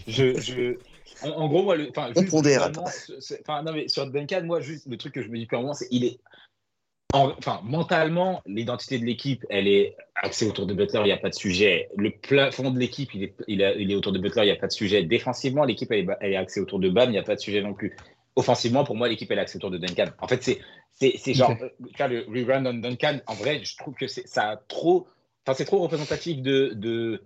je, 0.06 0.40
je... 0.40 0.78
En, 1.22 1.48
gros, 1.48 1.62
moi, 1.62 1.76
le, 1.76 1.90
juste, 2.16 3.62
non, 3.62 3.72
mais 3.72 3.88
sur 3.88 4.10
Duncan, 4.10 4.42
moi, 4.44 4.60
juste 4.60 4.86
le 4.86 4.96
truc 4.96 5.14
que 5.14 5.22
je 5.22 5.28
me 5.28 5.38
dis 5.38 5.46
purement, 5.46 5.74
c'est 5.74 5.88
il 5.90 6.04
est, 6.04 6.20
en- 7.14 7.32
enfin, 7.38 7.60
mentalement, 7.64 8.42
l'identité 8.44 8.98
de 8.98 9.04
l'équipe, 9.04 9.46
elle 9.48 9.68
est 9.68 9.96
axée 10.16 10.46
autour 10.46 10.66
de 10.66 10.74
Butler, 10.74 11.00
il 11.00 11.06
n'y 11.06 11.12
a 11.12 11.16
pas 11.16 11.30
de 11.30 11.34
sujet. 11.34 11.88
Le 11.96 12.10
plafond 12.10 12.70
de 12.70 12.78
l'équipe, 12.78 13.14
il 13.14 13.22
est, 13.22 13.34
il, 13.46 13.62
a- 13.62 13.74
il 13.74 13.90
est 13.90 13.94
autour 13.94 14.12
de 14.12 14.18
Butler, 14.18 14.42
il 14.42 14.46
n'y 14.46 14.50
a 14.50 14.56
pas 14.56 14.66
de 14.66 14.72
sujet. 14.72 15.02
Défensivement, 15.04 15.64
l'équipe, 15.64 15.90
elle 15.92 16.00
est, 16.10 16.16
elle 16.20 16.32
est 16.32 16.36
axée 16.36 16.60
autour 16.60 16.80
de 16.80 16.88
Bam, 16.90 17.08
il 17.08 17.12
n'y 17.12 17.18
a 17.18 17.22
pas 17.22 17.36
de 17.36 17.40
sujet 17.40 17.62
non 17.62 17.72
plus. 17.72 17.96
Offensivement, 18.36 18.82
pour 18.84 18.96
moi, 18.96 19.08
l'équipe, 19.08 19.30
elle 19.30 19.38
est 19.38 19.42
axée 19.42 19.56
autour 19.58 19.70
de 19.70 19.78
Duncan. 19.78 20.06
En 20.20 20.26
fait, 20.26 20.42
c'est, 20.42 20.58
c'est, 20.92 21.14
c'est 21.16 21.34
genre, 21.34 21.54
euh, 21.62 21.68
faire 21.96 22.08
le 22.08 22.26
rerun 22.28 22.66
on 22.66 22.74
Duncan, 22.74 23.20
en 23.28 23.34
vrai, 23.34 23.60
je 23.62 23.76
trouve 23.76 23.94
que 23.94 24.08
c'est, 24.08 24.26
ça 24.26 24.50
a 24.50 24.56
trop, 24.56 25.06
enfin, 25.46 25.54
c'est 25.56 25.64
trop 25.64 25.78
représentatif 25.78 26.42
de, 26.42 26.72
de, 26.74 27.22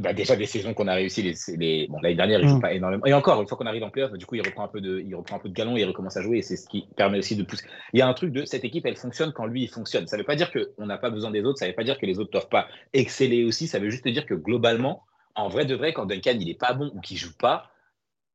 bah, 0.00 0.12
déjà 0.14 0.34
des 0.34 0.46
saisons 0.46 0.72
qu'on 0.74 0.88
a 0.88 0.94
réussi 0.94 1.22
les, 1.22 1.34
les... 1.56 1.86
bon 1.88 2.00
l'année 2.00 2.16
dernière 2.16 2.40
il 2.40 2.48
joue 2.48 2.56
Mm. 2.56 2.60
pas 2.60 2.72
énormément. 2.72 3.06
Et 3.06 3.12
encore 3.12 3.40
une 3.40 3.46
fois 3.46 3.56
qu'on 3.58 3.66
arrive 3.66 3.82
en 3.84 3.90
playoff 3.90 4.12
du 4.12 4.26
coup 4.26 4.34
il 4.34 4.42
reprend 4.42 4.64
un 4.64 4.68
peu 4.68 4.80
de 4.80 4.98
il 5.00 5.14
reprend 5.14 5.36
un 5.36 5.38
peu 5.38 5.48
de 5.48 5.54
galon 5.54 5.76
et 5.76 5.80
il 5.80 5.84
recommence 5.84 6.16
à 6.16 6.22
jouer. 6.22 6.38
Et 6.38 6.42
c'est 6.42 6.56
ce 6.56 6.68
qui 6.68 6.86
permet 6.96 7.18
aussi 7.18 7.36
de 7.36 7.42
pousser. 7.42 7.66
Il 7.92 7.98
y 7.98 8.02
a 8.02 8.08
un 8.08 8.14
truc 8.14 8.32
de 8.32 8.44
cette 8.44 8.64
équipe 8.64 8.86
elle 8.86 8.96
fonctionne 8.96 9.32
quand 9.32 9.46
lui 9.46 9.62
il 9.62 9.68
fonctionne. 9.68 10.06
Ça 10.06 10.16
veut 10.16 10.24
pas 10.24 10.36
dire 10.36 10.50
qu'on 10.50 10.86
n'a 10.86 10.98
pas 10.98 11.10
besoin 11.10 11.30
des 11.30 11.42
autres. 11.44 11.58
Ça 11.58 11.66
veut 11.66 11.74
pas 11.74 11.84
dire 11.84 11.98
que 11.98 12.06
les 12.06 12.18
autres 12.18 12.30
doivent 12.30 12.48
pas 12.48 12.66
exceller 12.92 13.44
aussi. 13.44 13.66
Ça 13.66 13.78
veut 13.78 13.90
juste 13.90 14.08
dire 14.08 14.26
que 14.26 14.34
globalement 14.34 15.02
en 15.34 15.48
vrai 15.48 15.64
de 15.66 15.74
vrai 15.74 15.92
quand 15.92 16.06
Duncan 16.06 16.36
il 16.40 16.48
est 16.48 16.58
pas 16.58 16.72
bon 16.72 16.90
ou 16.94 17.00
qu'il 17.00 17.16
joue 17.16 17.36
pas 17.38 17.70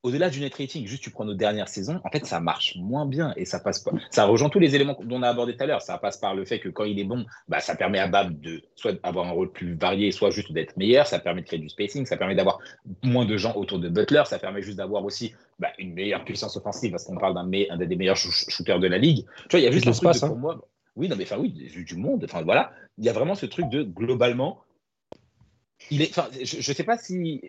au-delà 0.05 0.29
du 0.29 0.39
net 0.39 0.53
rating, 0.53 0.85
juste 0.85 1.01
tu 1.01 1.09
prends 1.09 1.25
nos 1.25 1.33
dernières 1.33 1.67
saisons, 1.67 1.99
en 2.03 2.09
fait, 2.11 2.25
ça 2.27 2.39
marche 2.39 2.75
moins 2.75 3.07
bien 3.07 3.33
et 3.37 3.45
ça 3.45 3.59
passe 3.59 3.79
pas. 3.79 3.91
Ça 4.11 4.25
rejoint 4.25 4.49
tous 4.49 4.59
les 4.59 4.75
éléments 4.75 4.95
dont 5.03 5.17
on 5.17 5.23
a 5.23 5.29
abordé 5.29 5.57
tout 5.57 5.63
à 5.63 5.65
l'heure. 5.65 5.81
Ça 5.81 5.97
passe 5.97 6.17
par 6.17 6.35
le 6.35 6.45
fait 6.45 6.59
que 6.59 6.69
quand 6.69 6.83
il 6.83 6.99
est 6.99 7.03
bon, 7.03 7.25
bah, 7.47 7.59
ça 7.59 7.75
permet 7.75 7.97
à 7.97 8.07
Bab 8.07 8.39
de 8.39 8.61
soit 8.75 8.93
avoir 9.01 9.25
un 9.25 9.31
rôle 9.31 9.51
plus 9.51 9.73
varié, 9.73 10.11
soit 10.11 10.29
juste 10.29 10.51
d'être 10.51 10.77
meilleur. 10.77 11.07
Ça 11.07 11.17
permet 11.17 11.41
de 11.41 11.47
créer 11.47 11.57
du 11.57 11.69
spacing, 11.69 12.05
ça 12.05 12.17
permet 12.17 12.35
d'avoir 12.35 12.59
moins 13.01 13.25
de 13.25 13.35
gens 13.35 13.55
autour 13.55 13.79
de 13.79 13.89
Butler. 13.89 14.21
Ça 14.27 14.37
permet 14.37 14.61
juste 14.61 14.77
d'avoir 14.77 15.03
aussi 15.03 15.33
bah, 15.57 15.69
une 15.79 15.93
meilleure 15.95 16.23
puissance 16.23 16.55
offensive 16.55 16.91
parce 16.91 17.03
qu'on 17.05 17.17
parle 17.17 17.33
d'un 17.33 17.45
me- 17.45 17.85
des 17.85 17.95
meilleurs 17.95 18.17
shoo- 18.17 18.49
shooters 18.49 18.79
de 18.79 18.87
la 18.87 18.99
ligue. 18.99 19.25
Tu 19.49 19.51
vois, 19.51 19.59
il 19.59 19.63
y 19.63 19.67
a 19.67 19.71
juste 19.71 19.87
un 19.87 19.91
truc 19.91 20.03
de, 20.03 20.07
l'espace, 20.09 20.29
pour 20.29 20.37
moi. 20.37 20.67
Oui, 20.95 21.09
non, 21.09 21.15
mais 21.17 21.23
enfin, 21.23 21.37
oui, 21.39 21.49
du, 21.49 21.83
du 21.83 21.95
monde. 21.95 22.23
Enfin, 22.25 22.43
voilà. 22.43 22.71
Il 22.99 23.05
y 23.05 23.09
a 23.09 23.13
vraiment 23.13 23.33
ce 23.33 23.47
truc 23.47 23.69
de 23.69 23.81
globalement. 23.81 24.61
Il 25.89 26.01
est, 26.03 26.09
enfin, 26.11 26.29
je, 26.39 26.61
je 26.61 26.73
sais 26.73 26.83
pas 26.83 26.97
si. 26.97 27.41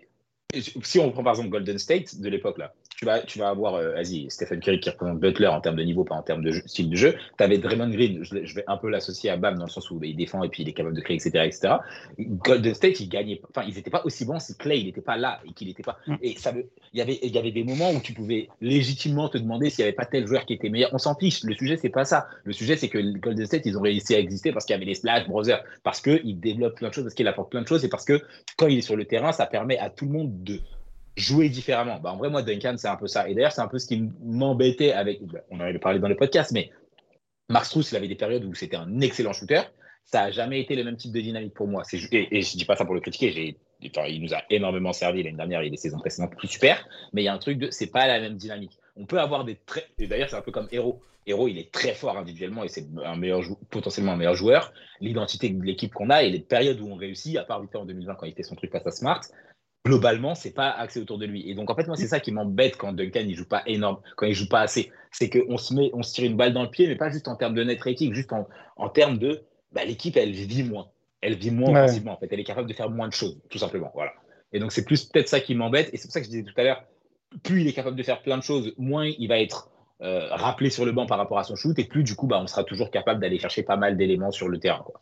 Si 0.81 0.99
on 0.99 1.11
prend 1.11 1.23
par 1.23 1.33
exemple 1.33 1.49
Golden 1.49 1.77
State 1.77 2.21
de 2.21 2.29
l'époque 2.29 2.57
là, 2.57 2.73
tu 2.97 3.05
vas, 3.05 3.21
tu 3.21 3.37
vas 3.37 3.49
avoir, 3.49 3.75
euh, 3.75 3.93
vas-y, 3.93 4.25
Stephen 4.31 4.59
Curry 4.59 4.79
qui 4.79 4.89
représente 4.89 5.19
Butler 5.19 5.47
en 5.47 5.61
termes 5.61 5.75
de 5.75 5.83
niveau, 5.83 6.03
pas 6.03 6.15
en 6.15 6.23
termes 6.23 6.43
de 6.43 6.51
jeu- 6.51 6.63
style 6.65 6.89
de 6.89 6.95
jeu. 6.95 7.15
Tu 7.37 7.43
avais 7.43 7.59
Draymond 7.59 7.89
Green, 7.89 8.23
je, 8.23 8.43
je 8.43 8.55
vais 8.55 8.63
un 8.65 8.77
peu 8.77 8.89
l'associer 8.89 9.29
à 9.29 9.37
Bam 9.37 9.55
dans 9.55 9.65
le 9.65 9.69
sens 9.69 9.91
où 9.91 10.03
il 10.03 10.15
défend 10.15 10.43
et 10.43 10.49
puis 10.49 10.63
il 10.63 10.69
est 10.69 10.73
capable 10.73 10.95
de 10.95 11.01
créer, 11.01 11.15
etc. 11.15 11.45
etc. 11.45 11.75
Golden 12.17 12.73
State, 12.73 12.99
ils 12.99 13.07
gagnaient, 13.07 13.39
enfin, 13.49 13.67
ils 13.67 13.75
n'étaient 13.75 13.91
pas 13.91 14.01
aussi 14.03 14.25
bons 14.25 14.39
si 14.39 14.57
Clay, 14.57 14.83
n'était 14.83 15.01
pas 15.01 15.15
là 15.15 15.41
et 15.45 15.53
qu'il 15.53 15.67
n'était 15.67 15.83
pas. 15.83 15.99
Mm. 16.07 16.15
Et 16.23 16.35
ça 16.37 16.51
veut, 16.51 16.67
il 16.91 16.97
y 16.97 17.01
avait, 17.03 17.19
il 17.21 17.29
y 17.29 17.37
avait 17.37 17.51
des 17.51 17.63
moments 17.63 17.91
où 17.91 17.99
tu 17.99 18.13
pouvais 18.13 18.49
légitimement 18.61 19.29
te 19.29 19.37
demander 19.37 19.69
s'il 19.69 19.83
n'y 19.83 19.89
avait 19.89 19.95
pas 19.95 20.05
tel 20.05 20.25
joueur 20.25 20.45
qui 20.45 20.53
était 20.53 20.69
meilleur. 20.69 20.89
On 20.91 20.97
s'en 20.97 21.13
fiche. 21.13 21.43
Le 21.43 21.53
sujet, 21.53 21.77
c'est 21.77 21.89
pas 21.89 22.05
ça. 22.05 22.27
Le 22.45 22.53
sujet, 22.53 22.77
c'est 22.77 22.89
que 22.89 22.97
Golden 22.97 23.45
State, 23.45 23.67
ils 23.67 23.77
ont 23.77 23.81
réussi 23.81 24.15
à 24.15 24.19
exister 24.19 24.51
parce 24.51 24.65
qu'il 24.65 24.73
y 24.73 24.77
avait 24.77 24.85
les 24.85 24.95
Splash 24.95 25.27
Brothers, 25.27 25.63
parce 25.83 26.01
qu'ils 26.01 26.39
développent 26.39 26.77
plein 26.77 26.89
de 26.89 26.93
choses, 26.95 27.03
parce 27.03 27.13
qu'il 27.13 27.27
apporte 27.27 27.51
plein 27.51 27.61
de 27.61 27.67
choses 27.67 27.85
et 27.85 27.89
parce 27.89 28.05
que 28.05 28.23
quand 28.57 28.65
il 28.65 28.79
est 28.79 28.81
sur 28.81 28.95
le 28.95 29.05
terrain, 29.05 29.31
ça 29.33 29.45
permet 29.45 29.77
à 29.77 29.91
tout 29.91 30.05
le 30.05 30.11
monde 30.13 30.43
de 30.43 30.61
jouer 31.17 31.49
différemment. 31.49 31.99
Bah, 31.99 32.13
en 32.13 32.17
vrai, 32.17 32.29
moi, 32.29 32.43
Duncan, 32.43 32.75
c'est 32.77 32.87
un 32.87 32.95
peu 32.95 33.07
ça. 33.07 33.27
Et 33.27 33.33
d'ailleurs, 33.35 33.51
c'est 33.51 33.61
un 33.61 33.67
peu 33.67 33.79
ce 33.79 33.87
qui 33.87 34.01
m'embêtait 34.23 34.93
avec. 34.93 35.21
bah, 35.25 35.39
On 35.51 35.57
en 35.57 35.61
avait 35.61 35.79
parlé 35.79 35.99
dans 35.99 36.07
le 36.07 36.15
podcast, 36.15 36.51
mais 36.53 36.69
Mark 37.49 37.65
Strus, 37.65 37.91
il 37.91 37.95
avait 37.97 38.07
des 38.07 38.15
périodes 38.15 38.45
où 38.45 38.53
c'était 38.53 38.77
un 38.77 39.01
excellent 39.01 39.33
shooter. 39.33 39.61
Ça 40.05 40.21
n'a 40.21 40.31
jamais 40.31 40.61
été 40.61 40.75
le 40.75 40.85
même 40.85 40.95
type 40.95 41.11
de 41.11 41.19
dynamique 41.19 41.53
pour 41.53 41.67
moi. 41.67 41.83
Et, 41.91 42.37
et 42.37 42.41
je 42.41 42.55
dis 42.57 42.63
pas 42.65 42.77
ça 42.77 42.85
pour 42.85 42.93
le 42.95 43.01
critiquer. 43.01 43.57
Enfin, 43.87 44.07
il 44.07 44.21
nous 44.21 44.33
a 44.33 44.41
énormément 44.49 44.93
servi 44.93 45.21
l'année 45.23 45.35
dernière 45.37 45.61
et 45.61 45.69
les 45.69 45.75
saisons 45.77 45.99
précédentes 45.99 46.35
plus 46.37 46.47
super. 46.47 46.87
Mais 47.13 47.23
il 47.23 47.25
y 47.25 47.27
a 47.27 47.33
un 47.33 47.37
truc 47.39 47.57
de, 47.57 47.69
c'est 47.71 47.91
pas 47.91 48.07
la 48.07 48.19
même 48.21 48.35
dynamique. 48.37 48.77
On 48.95 49.05
peut 49.05 49.19
avoir 49.19 49.43
des 49.43 49.55
très. 49.65 49.85
Et 49.99 50.07
d'ailleurs, 50.07 50.29
c'est 50.29 50.37
un 50.37 50.41
peu 50.41 50.51
comme 50.51 50.67
Hero. 50.71 51.01
Hero, 51.25 51.49
il 51.49 51.57
est 51.57 51.71
très 51.73 51.93
fort 51.93 52.17
individuellement 52.17 52.63
et 52.63 52.69
c'est 52.69 52.85
un 53.03 53.17
meilleur 53.17 53.41
jou- 53.41 53.57
potentiellement 53.69 54.13
un 54.13 54.15
meilleur 54.15 54.33
joueur. 54.35 54.71
L'identité 55.01 55.49
de 55.49 55.61
l'équipe 55.61 55.93
qu'on 55.93 56.09
a 56.09 56.23
et 56.23 56.29
les 56.29 56.39
périodes 56.39 56.79
où 56.79 56.87
on 56.89 56.95
réussit, 56.95 57.35
à 57.35 57.43
part 57.43 57.61
vite 57.61 57.75
en 57.75 57.83
2020 57.83 58.15
quand 58.15 58.25
il 58.25 58.33
fait 58.33 58.43
son 58.43 58.55
truc 58.55 58.71
face 58.71 58.87
à 58.87 58.91
Smart, 58.91 59.19
globalement, 59.85 60.35
c'est 60.35 60.51
pas 60.53 60.69
axé 60.69 60.99
autour 60.99 61.17
de 61.17 61.25
lui. 61.25 61.49
Et 61.49 61.55
donc, 61.55 61.69
en 61.69 61.75
fait, 61.75 61.87
moi, 61.87 61.95
c'est 61.95 62.07
ça 62.07 62.19
qui 62.19 62.31
m'embête 62.31 62.75
quand 62.77 62.93
Duncan, 62.93 63.21
il 63.25 63.35
joue 63.35 63.47
pas 63.47 63.63
énorme, 63.65 63.99
quand 64.15 64.25
il 64.25 64.33
joue 64.33 64.49
pas 64.49 64.61
assez. 64.61 64.91
C'est 65.11 65.29
qu'on 65.29 65.57
se 65.57 65.73
met, 65.73 65.89
on 65.93 66.03
se 66.03 66.13
tire 66.13 66.25
une 66.25 66.35
balle 66.35 66.53
dans 66.53 66.63
le 66.63 66.69
pied, 66.69 66.87
mais 66.87 66.95
pas 66.95 67.09
juste 67.09 67.27
en 67.27 67.35
termes 67.35 67.53
de 67.55 67.63
net 67.63 67.81
rating, 67.81 68.13
juste 68.13 68.33
en, 68.33 68.47
en 68.75 68.89
termes 68.89 69.17
de, 69.17 69.41
bah, 69.71 69.85
l'équipe, 69.85 70.17
elle 70.17 70.31
vit 70.31 70.63
moins. 70.63 70.87
Elle 71.21 71.35
vit 71.35 71.51
moins 71.51 71.71
Ouais. 71.73 71.79
offensivement, 71.83 72.13
en 72.13 72.17
fait. 72.17 72.27
Elle 72.31 72.39
est 72.39 72.43
capable 72.43 72.67
de 72.67 72.73
faire 72.73 72.89
moins 72.89 73.07
de 73.07 73.13
choses, 73.13 73.39
tout 73.49 73.57
simplement. 73.57 73.91
Voilà. 73.93 74.11
Et 74.53 74.59
donc, 74.59 74.71
c'est 74.71 74.83
plus 74.85 75.05
peut-être 75.05 75.29
ça 75.29 75.39
qui 75.39 75.55
m'embête. 75.55 75.89
Et 75.93 75.97
c'est 75.97 76.07
pour 76.07 76.13
ça 76.13 76.19
que 76.19 76.25
je 76.25 76.31
disais 76.31 76.43
tout 76.43 76.53
à 76.57 76.63
l'heure, 76.63 76.83
plus 77.43 77.61
il 77.61 77.67
est 77.67 77.73
capable 77.73 77.95
de 77.95 78.03
faire 78.03 78.21
plein 78.21 78.37
de 78.37 78.43
choses, 78.43 78.73
moins 78.77 79.05
il 79.05 79.27
va 79.27 79.39
être 79.39 79.69
euh, 80.01 80.27
rappelé 80.31 80.69
sur 80.69 80.85
le 80.85 80.91
banc 80.91 81.05
par 81.05 81.17
rapport 81.17 81.39
à 81.39 81.43
son 81.43 81.55
shoot, 81.55 81.77
et 81.79 81.85
plus, 81.85 82.03
du 82.03 82.15
coup, 82.15 82.27
bah, 82.27 82.39
on 82.41 82.47
sera 82.47 82.63
toujours 82.63 82.91
capable 82.91 83.19
d'aller 83.21 83.39
chercher 83.39 83.63
pas 83.63 83.77
mal 83.77 83.97
d'éléments 83.97 84.31
sur 84.31 84.47
le 84.49 84.59
terrain. 84.59 84.83
Quoi. 84.85 84.99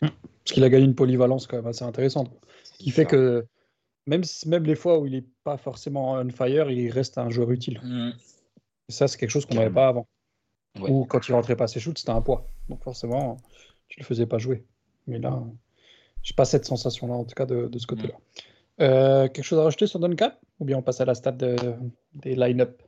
Parce 0.00 0.12
qu'il 0.54 0.62
a 0.64 0.68
gagné 0.68 0.84
une 0.84 0.94
polyvalence 0.94 1.46
quand 1.46 1.56
même 1.56 1.66
assez 1.66 1.84
intéressante. 1.84 2.30
Qui 2.78 2.90
fait 2.90 3.04
que 3.04 3.44
même, 4.08 4.24
si- 4.24 4.48
même 4.48 4.64
les 4.64 4.74
fois 4.74 4.98
où 4.98 5.06
il 5.06 5.12
n'est 5.12 5.24
pas 5.44 5.56
forcément 5.56 6.12
on 6.12 6.28
fire, 6.30 6.70
il 6.70 6.90
reste 6.90 7.18
un 7.18 7.30
joueur 7.30 7.50
utile. 7.50 7.80
Mm. 7.84 8.10
Et 8.88 8.92
ça, 8.92 9.06
c'est 9.06 9.18
quelque 9.18 9.30
chose 9.30 9.46
qu'on 9.46 9.54
n'avait 9.54 9.70
pas 9.74 9.88
avant. 9.88 10.06
Ouais. 10.80 10.90
Ou 10.90 11.04
quand 11.04 11.26
il 11.28 11.32
rentrait 11.32 11.56
pas 11.56 11.66
ses 11.66 11.80
shoots, 11.80 11.98
c'était 11.98 12.10
un 12.10 12.20
poids. 12.22 12.48
Donc 12.68 12.82
forcément, 12.82 13.36
tu 13.88 14.00
le 14.00 14.04
faisais 14.04 14.26
pas 14.26 14.38
jouer. 14.38 14.64
Mais 15.06 15.18
là, 15.18 15.42
j'ai 16.22 16.34
pas 16.34 16.44
cette 16.44 16.64
sensation-là, 16.64 17.14
en 17.14 17.24
tout 17.24 17.34
cas, 17.34 17.46
de, 17.46 17.66
de 17.68 17.78
ce 17.78 17.86
côté-là. 17.86 18.14
Euh, 18.80 19.28
quelque 19.28 19.44
chose 19.44 19.58
à 19.58 19.64
rajouter 19.64 19.86
sur 19.86 19.98
Duncan? 19.98 20.32
Ou 20.60 20.64
bien 20.64 20.78
on 20.78 20.82
passe 20.82 21.00
à 21.00 21.04
la 21.04 21.14
stade 21.14 21.36
de- 21.36 21.56
des 22.14 22.34
line-up? 22.36 22.82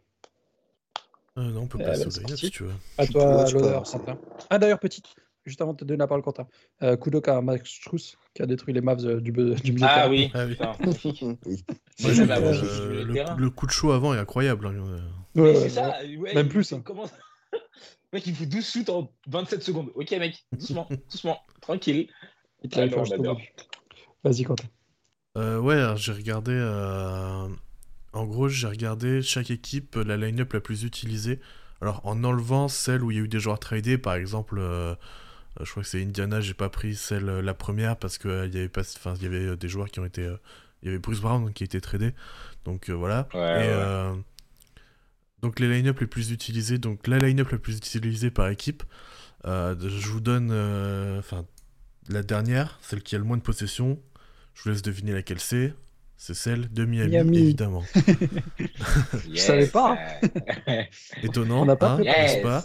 Euh, 1.39 1.51
non, 1.51 1.63
on 1.63 1.67
peut 1.67 1.81
Euh, 1.81 1.85
passer 1.85 2.05
line-up 2.05 2.23
parti. 2.29 2.47
si 2.47 2.51
tu 2.51 2.63
veux. 2.65 2.73
À 2.99 3.07
toi, 3.07 3.51
l'honneur. 3.51 3.83
Quentin. 3.85 4.19
Ah, 4.51 4.59
d'ailleurs, 4.59 4.79
petite, 4.81 5.07
juste 5.47 5.61
avant 5.61 5.73
de 5.73 5.79
te 5.79 5.85
donner 5.85 5.99
la 5.99 6.07
parole, 6.07 6.23
Quentin. 6.23 6.47
Euh, 6.83 6.97
Kudoka 6.97 7.37
à 7.37 7.41
Max 7.41 7.71
Struss, 7.71 8.17
qui 8.35 8.43
a 8.43 8.47
détruit 8.47 8.75
les 8.75 8.81
Mavs 8.81 9.05
euh, 9.07 9.21
du, 9.21 9.33
du 9.33 9.73
milieu 9.73 9.87
Ah 9.89 9.95
terrain. 10.09 10.11
oui, 10.11 10.31
Ah 10.35 10.47
oui. 10.47 10.57
Moi, 12.01 12.11
euh, 12.11 12.53
je- 12.53 13.03
le 13.03 13.25
coup, 13.25 13.39
le 13.41 13.51
coup 13.51 13.67
de 13.67 13.71
chaud 13.73 13.93
avant 13.93 14.15
est 14.15 14.19
incroyable. 14.19 14.67
hein. 14.67 14.75
Ouais, 15.35 15.57
ouais, 15.57 15.69
ça, 15.69 15.99
ouais, 16.19 16.35
Même 16.35 16.47
il- 16.47 16.49
plus, 16.53 16.73
hein. 16.73 16.83
Comment... 16.85 17.05
Mec, 18.13 18.27
il 18.27 18.35
fout 18.35 18.49
12 18.49 18.69
shoots 18.69 18.89
en 18.91 19.13
27 19.29 19.63
secondes. 19.63 19.91
Ok, 19.95 20.11
mec, 20.13 20.45
doucement, 20.53 20.89
doucement, 21.11 21.39
tranquille. 21.61 22.09
Ah. 22.73 22.87
Vas-y, 24.25 24.43
Quentin. 24.45 24.65
Euh, 25.39 25.59
ouais, 25.61 25.75
alors, 25.77 25.97
j'ai 25.97 26.13
regardé. 26.13 26.53
euh, 26.53 27.47
En 28.13 28.27
gros, 28.27 28.49
j'ai 28.49 28.67
regardé 28.67 29.23
chaque 29.23 29.51
équipe, 29.51 29.95
la 29.95 30.17
line-up 30.17 30.53
la 30.53 30.61
plus 30.61 30.83
utilisée. 30.85 31.41
Alors, 31.81 32.01
en 32.05 32.23
enlevant 32.25 32.69
celle 32.69 33.03
où 33.03 33.11
il 33.11 33.17
y 33.17 33.21
a 33.21 33.23
eu 33.23 33.29
des 33.29 33.39
joueurs 33.41 33.61
tradés, 33.61 33.97
par 33.97 34.15
exemple, 34.15 34.57
euh, 34.59 34.95
je 35.61 35.71
crois 35.71 35.83
que 35.83 35.89
c'est 35.89 36.03
Indiana, 36.03 36.41
j'ai 36.41 36.55
pas 36.55 36.69
pris 36.69 36.95
celle, 36.95 37.29
euh, 37.29 37.43
la 37.43 37.55
première, 37.55 37.97
parce 37.97 38.19
qu'il 38.19 38.31
y 38.31 38.59
avait 38.59 38.69
pas, 38.69 38.83
enfin, 38.83 39.15
il 39.17 39.23
y 39.23 39.27
avait 39.27 39.47
euh, 39.47 39.57
des 39.57 39.69
joueurs 39.69 39.89
qui 39.91 40.01
ont 40.01 40.05
été. 40.05 40.23
euh, 40.25 40.37
Il 40.83 40.87
y 40.87 40.89
avait 40.91 40.99
Bruce 40.99 41.21
Brown 41.21 41.53
qui 41.53 41.65
a 41.65 41.67
été 41.67 41.81
tradé. 41.81 42.15
Donc 42.65 42.89
euh, 42.89 42.93
voilà. 42.95 43.29
Ouais, 43.35 43.41
Et, 43.41 43.43
ouais. 43.43 43.69
euh, 43.69 44.15
donc 45.43 45.59
les 45.59 45.69
line-up 45.69 45.99
les 46.01 46.07
plus 46.07 46.31
utilisés, 46.31 46.79
donc 46.79 47.07
la 47.07 47.19
line-up 47.19 47.51
la 47.51 47.59
plus 47.59 47.77
utilisée 47.79 48.31
par 48.31 48.49
équipe, 48.49 48.83
euh, 49.47 49.75
je 49.79 50.09
vous 50.09 50.21
donne 50.21 50.51
euh, 50.53 51.19
enfin 51.19 51.47
la 52.09 52.23
dernière, 52.23 52.79
celle 52.83 53.03
qui 53.03 53.15
a 53.15 53.19
le 53.19 53.25
moins 53.25 53.37
de 53.39 53.43
possession. 53.43 53.99
Je 54.55 54.65
vous 54.65 54.71
laisse 54.71 54.83
deviner 54.83 55.13
laquelle 55.13 55.41
c'est. 55.41 55.75
C'est 56.23 56.35
celle 56.35 56.71
de 56.71 56.85
Miami, 56.85 57.13
Miami. 57.13 57.39
évidemment. 57.39 57.83
Yes. 59.27 59.47
savais 59.47 59.67
pas. 59.69 59.97
Étonnant, 61.23 61.63
On 61.63 61.65
n'a 61.65 61.77
pas 61.77 61.93
hein, 61.93 61.99
n'est-ce 62.01 62.35
yes. 62.35 62.43
pas 62.43 62.65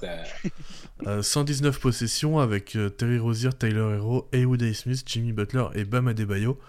Euh, 1.08 1.22
119 1.24 1.80
possessions 1.80 2.40
avec 2.40 2.76
euh, 2.76 2.90
Terry 2.90 3.18
Rozier, 3.18 3.52
Tyler 3.58 3.96
Hero, 3.96 4.28
Haywood 4.34 4.62
A. 4.62 4.74
Smith, 4.74 5.04
Jimmy 5.06 5.32
Butler 5.32 5.68
et 5.74 5.86
Bam 5.86 6.10
Adebayo. 6.10 6.60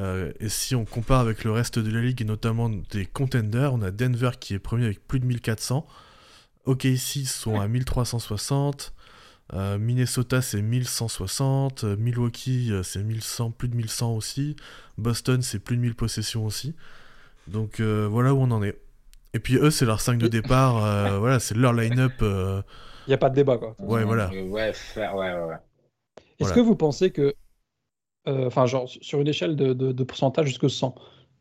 Euh, 0.00 0.32
et 0.38 0.50
si 0.50 0.74
on 0.74 0.84
compare 0.84 1.20
avec 1.20 1.44
le 1.44 1.50
reste 1.50 1.78
de 1.78 1.90
la 1.90 2.02
ligue 2.02 2.20
et 2.20 2.26
notamment 2.26 2.68
des 2.68 3.06
contenders, 3.06 3.72
on 3.72 3.80
a 3.80 3.90
Denver 3.90 4.32
qui 4.38 4.52
est 4.52 4.58
premier 4.58 4.84
avec 4.84 5.06
plus 5.08 5.18
de 5.18 5.24
1400. 5.24 5.86
OKC 6.66 7.24
sont 7.24 7.58
à 7.58 7.68
1360. 7.68 8.92
Euh, 9.54 9.78
Minnesota 9.78 10.42
c'est 10.42 10.62
1160. 10.62 11.84
euh, 11.84 11.96
Milwaukee 11.96 12.70
euh, 12.72 12.82
c'est 12.82 13.02
1100, 13.02 13.50
plus 13.50 13.68
de 13.68 13.76
1100 13.76 14.14
aussi. 14.14 14.56
Boston 14.98 15.42
c'est 15.42 15.58
plus 15.58 15.76
de 15.76 15.82
1000 15.82 15.94
possessions 15.94 16.44
aussi. 16.46 16.74
Donc 17.48 17.80
euh, 17.80 18.08
voilà 18.10 18.34
où 18.34 18.38
on 18.40 18.50
en 18.50 18.62
est. 18.62 18.78
Et 19.34 19.38
puis 19.40 19.56
eux 19.56 19.70
c'est 19.70 19.86
leur 19.86 20.00
5 20.00 20.18
de 20.18 20.28
départ. 20.28 20.84
euh, 20.84 21.18
voilà, 21.20 21.40
c'est 21.40 21.56
leur 21.56 21.72
line-up. 21.72 22.14
euh, 22.22 22.62
Il 23.06 23.10
n'y 23.10 23.14
a 23.14 23.18
pas 23.18 23.30
de 23.30 23.34
débat, 23.34 23.58
quoi. 23.58 23.74
Ouais, 23.80 24.04
voilà. 24.04 24.28
Ouais, 24.30 24.42
ouais, 24.42 24.72
ouais, 25.14 25.34
ouais. 25.44 25.56
Est-ce 26.38 26.38
Voilà. 26.38 26.54
que 26.54 26.60
vous 26.60 26.76
pensez 26.76 27.10
que, 27.12 27.34
euh, 28.28 28.46
enfin, 28.46 28.66
genre, 28.66 28.88
sur 28.88 29.20
une 29.20 29.28
échelle 29.28 29.56
de, 29.56 29.72
de- 29.74 29.92
de 29.92 30.04
pourcentage 30.04 30.46
jusqu'à 30.48 30.68
100, 30.68 30.94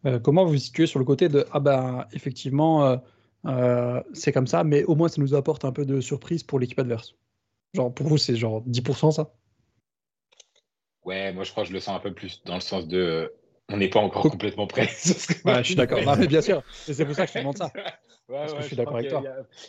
euh, 0.05 0.19
comment 0.19 0.45
vous 0.45 0.51
vous 0.53 0.57
situez 0.57 0.87
sur 0.87 0.99
le 0.99 1.05
côté 1.05 1.29
de, 1.29 1.45
ah 1.51 1.59
ben, 1.59 2.07
effectivement, 2.13 2.85
euh, 2.87 2.97
euh, 3.47 4.01
c'est 4.13 4.31
comme 4.31 4.47
ça, 4.47 4.63
mais 4.63 4.83
au 4.85 4.95
moins 4.95 5.07
ça 5.09 5.21
nous 5.21 5.35
apporte 5.35 5.65
un 5.65 5.71
peu 5.71 5.85
de 5.85 6.01
surprise 6.01 6.43
pour 6.43 6.59
l'équipe 6.59 6.79
adverse? 6.79 7.15
Genre, 7.73 7.93
pour 7.93 8.07
vous, 8.07 8.17
c'est 8.17 8.35
genre 8.35 8.63
10% 8.67 9.11
ça? 9.11 9.33
Ouais, 11.03 11.33
moi 11.33 11.43
je 11.43 11.51
crois 11.51 11.63
que 11.63 11.69
je 11.69 11.73
le 11.73 11.79
sens 11.79 11.95
un 11.95 11.99
peu 11.99 12.13
plus 12.13 12.43
dans 12.45 12.55
le 12.55 12.61
sens 12.61 12.87
de. 12.87 13.33
on 13.69 13.77
n'est 13.77 13.89
pas 13.89 13.99
encore 13.99 14.23
complètement 14.29 14.67
prêt. 14.67 14.83
ouais, 15.45 15.57
je 15.57 15.63
suis 15.63 15.75
d'accord. 15.75 15.99
mais 16.17 16.27
bien 16.27 16.41
sûr, 16.41 16.61
c'est 16.71 17.05
pour 17.05 17.15
ça 17.15 17.23
que 17.25 17.29
je 17.29 17.33
te 17.33 17.39
demande 17.39 17.57
ça. 17.57 17.71
Ouais, 18.29 18.49
ouais, 18.49 18.61
je 18.61 18.67
suis 18.67 18.77
d'accord 18.77 18.95
avec 18.95 19.09
toi. 19.09 19.21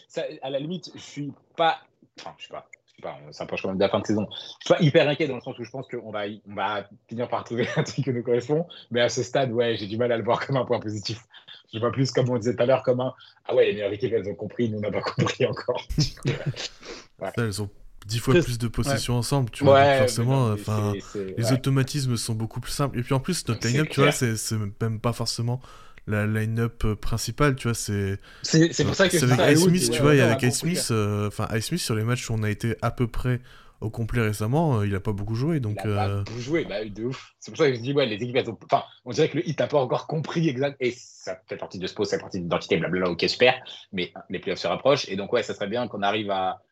Ça, 0.07 0.23
à 0.41 0.49
la 0.49 0.61
limite, 0.61 0.93
je 0.95 1.01
suis 1.01 1.33
pas. 1.57 1.81
Enfin, 2.21 2.33
je 2.39 2.45
sais 2.45 2.53
pas. 2.53 2.69
Pas, 3.03 3.19
ça 3.33 3.43
approche 3.43 3.63
quand 3.63 3.69
même 3.69 3.79
de 3.79 3.83
la 3.83 3.89
fin 3.89 3.99
de 3.99 4.07
saison. 4.07 4.29
Je 4.31 4.67
suis 4.67 4.75
pas 4.75 4.81
hyper 4.81 5.09
inquiet 5.09 5.27
dans 5.27 5.35
le 5.35 5.41
sens 5.41 5.59
où 5.59 5.65
je 5.65 5.71
pense 5.71 5.89
qu'on 5.89 6.13
va, 6.13 6.27
on 6.47 6.55
va 6.55 6.89
finir 7.09 7.29
par 7.29 7.43
trouver 7.43 7.67
un 7.77 7.83
truc 7.83 8.05
qui 8.05 8.13
nous 8.13 8.23
correspond. 8.23 8.69
Mais 8.93 9.01
à 9.01 9.09
ce 9.09 9.25
stade, 9.25 9.51
ouais, 9.51 9.75
j'ai 9.77 9.89
du 9.89 9.97
mal 9.97 10.13
à 10.13 10.17
le 10.17 10.23
voir 10.23 10.47
comme 10.47 10.57
un 10.57 10.65
point 10.65 10.79
positif. 10.79 11.25
Je 11.73 11.81
vois 11.81 11.91
plus, 11.91 12.13
comme 12.13 12.31
on 12.31 12.39
disait 12.39 12.55
tout 12.55 12.63
à 12.63 12.67
l'heure, 12.67 12.85
comme 12.85 13.01
un 13.01 13.13
Ah 13.47 13.57
ouais, 13.57 13.67
les 13.67 13.73
meilleures 13.73 13.93
équipes, 13.93 14.13
elles 14.13 14.29
ont 14.29 14.37
compris, 14.37 14.69
nous, 14.69 14.79
on 14.79 14.83
n'a 14.83 14.93
pas 14.93 15.01
compris 15.01 15.45
encore. 15.47 15.85
ouais. 16.29 17.31
Elles 17.37 17.63
ont 17.63 17.71
dix 18.07 18.19
fois 18.19 18.35
plus 18.35 18.59
de 18.59 18.69
possession 18.69 19.17
ensemble, 19.17 19.51
tu 19.51 19.65
vois. 19.65 19.99
forcément, 19.99 20.53
enfin, 20.53 20.93
les 21.37 21.53
automatismes 21.53 22.17
sont 22.17 22.35
beaucoup 22.35 22.61
plus 22.61 22.73
simples. 22.73 22.99
Et 22.99 23.03
puis 23.03 23.15
en 23.15 23.21
plus, 23.21 23.47
notre 23.49 23.67
line-up, 23.67 23.89
tu 23.91 24.01
vois, 24.01 24.13
c'est 24.13 24.37
même 24.81 25.01
pas 25.01 25.13
forcément 25.13 25.61
la 26.07 26.27
line-up 26.27 26.85
euh, 26.85 26.97
principale, 26.97 27.57
tu 27.57 27.69
vois, 27.69 27.75
c'est. 27.75 28.19
C'est 28.43 28.85
pour 28.85 28.95
ça 28.95 29.09
que 29.09 29.19
c'est 29.19 29.31
avec 29.31 29.57
Ice 29.57 29.65
Smith, 29.65 29.91
tu 29.91 30.03
vois, 30.03 30.15
et 30.15 30.21
avec 30.21 30.43
Ice 30.43 30.59
Smith, 30.59 30.89
euh, 30.91 31.29
enfin, 31.29 31.49
Ice 31.57 31.67
Smith 31.67 31.81
sur 31.81 31.95
les 31.95 32.05
matchs 32.05 32.29
où 32.29 32.35
on 32.35 32.43
a 32.43 32.51
été 32.51 32.77
à 32.83 32.91
peu 32.91 33.07
près 33.07 33.41
au 33.81 33.91
complet 33.91 34.23
récemment, 34.23 34.79
euh, 34.79 34.87
il 34.87 34.95
a 34.95 35.01
pas 35.01 35.13
beaucoup 35.13 35.35
joué, 35.35 35.59
donc. 35.59 35.79
Il 35.85 35.91
a 35.91 35.95
pas 35.95 36.17
beaucoup 36.19 36.41
joué, 36.41 36.65
bah, 36.65 36.85
de 36.85 37.05
ouf. 37.05 37.35
C'est 37.41 37.51
pour 37.51 37.59
ça 37.59 37.69
que 37.69 37.77
je 37.77 37.81
dis, 37.81 37.93
ouais, 37.93 38.07
les 38.07 38.15
équipes, 38.15 38.37
elles 38.37 38.49
ont... 38.49 38.59
enfin, 38.65 38.85
on 39.05 39.11
dirait 39.11 39.29
que 39.29 39.39
le 39.39 39.49
hit 39.49 39.59
n'a 39.59 39.67
pas 39.67 39.79
encore 39.79 40.07
compris 40.07 40.49
exact, 40.49 40.77
et 40.81 40.95
ça 40.97 41.41
fait 41.49 41.57
partie 41.57 41.79
de 41.79 41.87
Spo, 41.87 42.05
ça 42.05 42.17
fait 42.17 42.23
partie 42.23 42.41
d'identité, 42.41 42.77
blablabla, 42.77 43.11
ok, 43.11 43.25
super, 43.29 43.61
mais 43.93 44.13
les 44.31 44.39
playoffs 44.39 44.61
se 44.61 44.69
rapprochent, 44.69 45.09
et 45.09 45.17
donc, 45.17 45.33
ouais, 45.33 45.43
ça 45.43 45.55
serait 45.55 45.69
bien 45.69 45.89
qu'on 45.89 46.03
arrive 46.03 46.31
à 46.31 46.63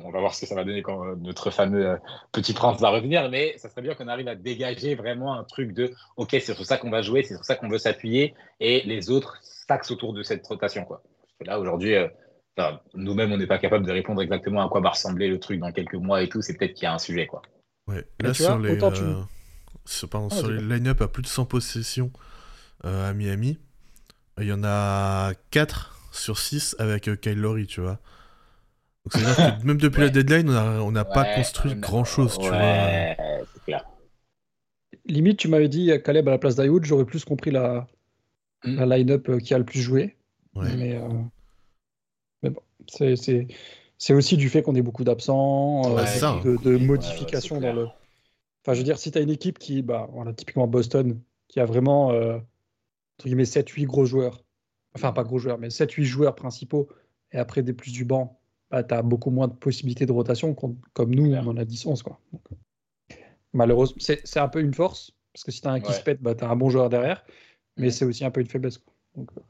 on 0.00 0.10
va 0.10 0.20
voir 0.20 0.34
ce 0.34 0.40
que 0.40 0.46
ça 0.46 0.54
va 0.54 0.64
donner 0.64 0.82
quand 0.82 1.04
euh, 1.04 1.14
notre 1.16 1.50
fameux 1.50 1.86
euh, 1.86 1.96
petit 2.32 2.54
prince 2.54 2.80
va 2.80 2.90
revenir, 2.90 3.28
mais 3.30 3.56
ça 3.58 3.68
serait 3.68 3.82
bien 3.82 3.94
qu'on 3.94 4.08
arrive 4.08 4.28
à 4.28 4.34
dégager 4.34 4.94
vraiment 4.94 5.34
un 5.34 5.44
truc 5.44 5.72
de 5.72 5.92
OK, 6.16 6.30
c'est 6.30 6.54
sur 6.54 6.64
ça 6.64 6.78
qu'on 6.78 6.90
va 6.90 7.02
jouer, 7.02 7.22
c'est 7.22 7.34
sur 7.34 7.44
ça 7.44 7.56
qu'on 7.56 7.68
veut 7.68 7.78
s'appuyer, 7.78 8.34
et 8.60 8.82
les 8.82 9.10
autres 9.10 9.38
s'axent 9.42 9.90
autour 9.90 10.14
de 10.14 10.22
cette 10.22 10.46
rotation. 10.46 10.84
Quoi. 10.84 11.02
Parce 11.02 11.38
que 11.40 11.44
là, 11.44 11.60
aujourd'hui, 11.60 11.94
euh, 11.94 12.08
nous-mêmes, 12.94 13.32
on 13.32 13.36
n'est 13.36 13.46
pas 13.46 13.58
capable 13.58 13.86
de 13.86 13.92
répondre 13.92 14.22
exactement 14.22 14.64
à 14.64 14.68
quoi 14.68 14.80
va 14.80 14.90
ressembler 14.90 15.28
le 15.28 15.38
truc 15.38 15.60
dans 15.60 15.72
quelques 15.72 15.94
mois 15.94 16.22
et 16.22 16.28
tout, 16.28 16.40
c'est 16.40 16.56
peut-être 16.56 16.74
qu'il 16.74 16.84
y 16.84 16.86
a 16.86 16.94
un 16.94 16.98
sujet. 16.98 17.26
Quoi. 17.26 17.42
Ouais, 17.86 18.04
là, 18.20 18.32
sur, 18.32 18.58
les, 18.58 18.78
sur 18.78 20.50
les 20.50 20.62
line-up 20.62 21.02
à 21.02 21.08
plus 21.08 21.22
de 21.22 21.28
100 21.28 21.46
possessions 21.46 22.10
à 22.84 23.12
Miami, 23.12 23.58
il 24.38 24.46
y 24.46 24.52
en 24.52 24.64
a 24.64 25.32
4 25.50 26.08
sur 26.12 26.38
6 26.38 26.76
avec 26.78 27.20
Kyle 27.20 27.38
Lowry, 27.38 27.66
tu 27.66 27.80
vois. 27.80 27.98
Donc, 29.04 29.12
c'est-à-dire 29.14 29.58
que 29.58 29.66
même 29.66 29.78
depuis 29.78 30.02
la 30.02 30.08
deadline, 30.10 30.50
on 30.50 30.92
n'a 30.92 31.04
pas 31.04 31.34
construit 31.34 31.74
grand-chose, 31.74 32.38
tu 32.38 32.48
vois. 32.48 33.14
Clair. 33.64 33.84
Limite, 35.06 35.38
tu 35.38 35.48
m'avais 35.48 35.68
dit 35.68 35.90
Caleb 36.04 36.28
à 36.28 36.30
la 36.30 36.38
place 36.38 36.54
d'Ayoud, 36.54 36.84
j'aurais 36.84 37.04
plus 37.04 37.24
compris 37.24 37.50
la, 37.50 37.86
hmm. 38.64 38.76
la 38.76 38.96
line-up 38.98 39.28
euh, 39.28 39.38
qui 39.38 39.54
a 39.54 39.58
le 39.58 39.64
plus 39.64 39.80
joué. 39.80 40.16
Mais, 40.54 40.96
euh, 40.96 41.08
mais, 42.42 42.50
bon, 42.50 42.60
c'est 42.86 44.14
aussi 44.14 44.36
du 44.36 44.48
fait 44.48 44.62
qu'on 44.62 44.74
ait 44.74 44.82
beaucoup 44.82 45.04
d'absents, 45.04 45.96
euh, 45.96 46.04
de, 46.44 46.56
de 46.62 46.76
modifications 46.76 47.60
dans 47.60 47.72
le. 47.72 47.86
Enfin, 48.64 48.74
je 48.74 48.78
veux 48.78 48.84
dire, 48.84 48.98
si 48.98 49.10
tu 49.10 49.18
as 49.18 49.22
une 49.22 49.30
équipe 49.30 49.58
qui, 49.58 49.82
bah, 49.82 50.08
voilà, 50.12 50.32
typiquement 50.32 50.68
Boston, 50.68 51.20
qui 51.48 51.58
a 51.58 51.64
vraiment, 51.64 52.08
entre 52.08 53.24
guillemets, 53.24 53.44
7-8 53.44 53.86
gros 53.86 54.04
joueurs, 54.04 54.44
enfin, 54.94 55.12
pas 55.12 55.24
gros 55.24 55.38
joueurs, 55.38 55.58
mais 55.58 55.68
7-8 55.68 56.04
joueurs 56.04 56.34
principaux, 56.36 56.88
et 57.32 57.38
après 57.38 57.62
des 57.62 57.72
plus 57.72 57.92
du 57.92 58.04
banc, 58.04 58.40
bah, 58.72 58.82
tu 58.82 58.94
as 58.94 59.02
beaucoup 59.02 59.30
moins 59.30 59.48
de 59.48 59.52
possibilités 59.52 60.06
de 60.06 60.12
rotation 60.12 60.54
comme 60.54 61.14
nous, 61.14 61.34
on 61.34 61.46
en 61.46 61.56
a 61.58 61.64
10-11. 61.64 62.02
Quoi. 62.02 62.18
malheureusement, 63.52 63.98
c'est 64.00 64.40
un 64.40 64.48
peu 64.48 64.60
une 64.60 64.74
force, 64.74 65.12
parce 65.32 65.44
que 65.44 65.52
si 65.52 65.60
tu 65.60 65.68
as 65.68 65.72
un 65.72 65.80
qui 65.80 65.92
se 65.92 66.00
pète, 66.00 66.22
bah, 66.22 66.34
tu 66.34 66.42
as 66.42 66.50
un 66.50 66.56
bon 66.56 66.70
joueur 66.70 66.88
derrière, 66.88 67.24
mais 67.76 67.90
c'est 67.90 68.06
aussi 68.06 68.24
un 68.24 68.30
peu 68.30 68.40
une 68.40 68.46
faiblesse. 68.46 68.78
Quoi. 68.78 68.94
ouais. 69.16 69.42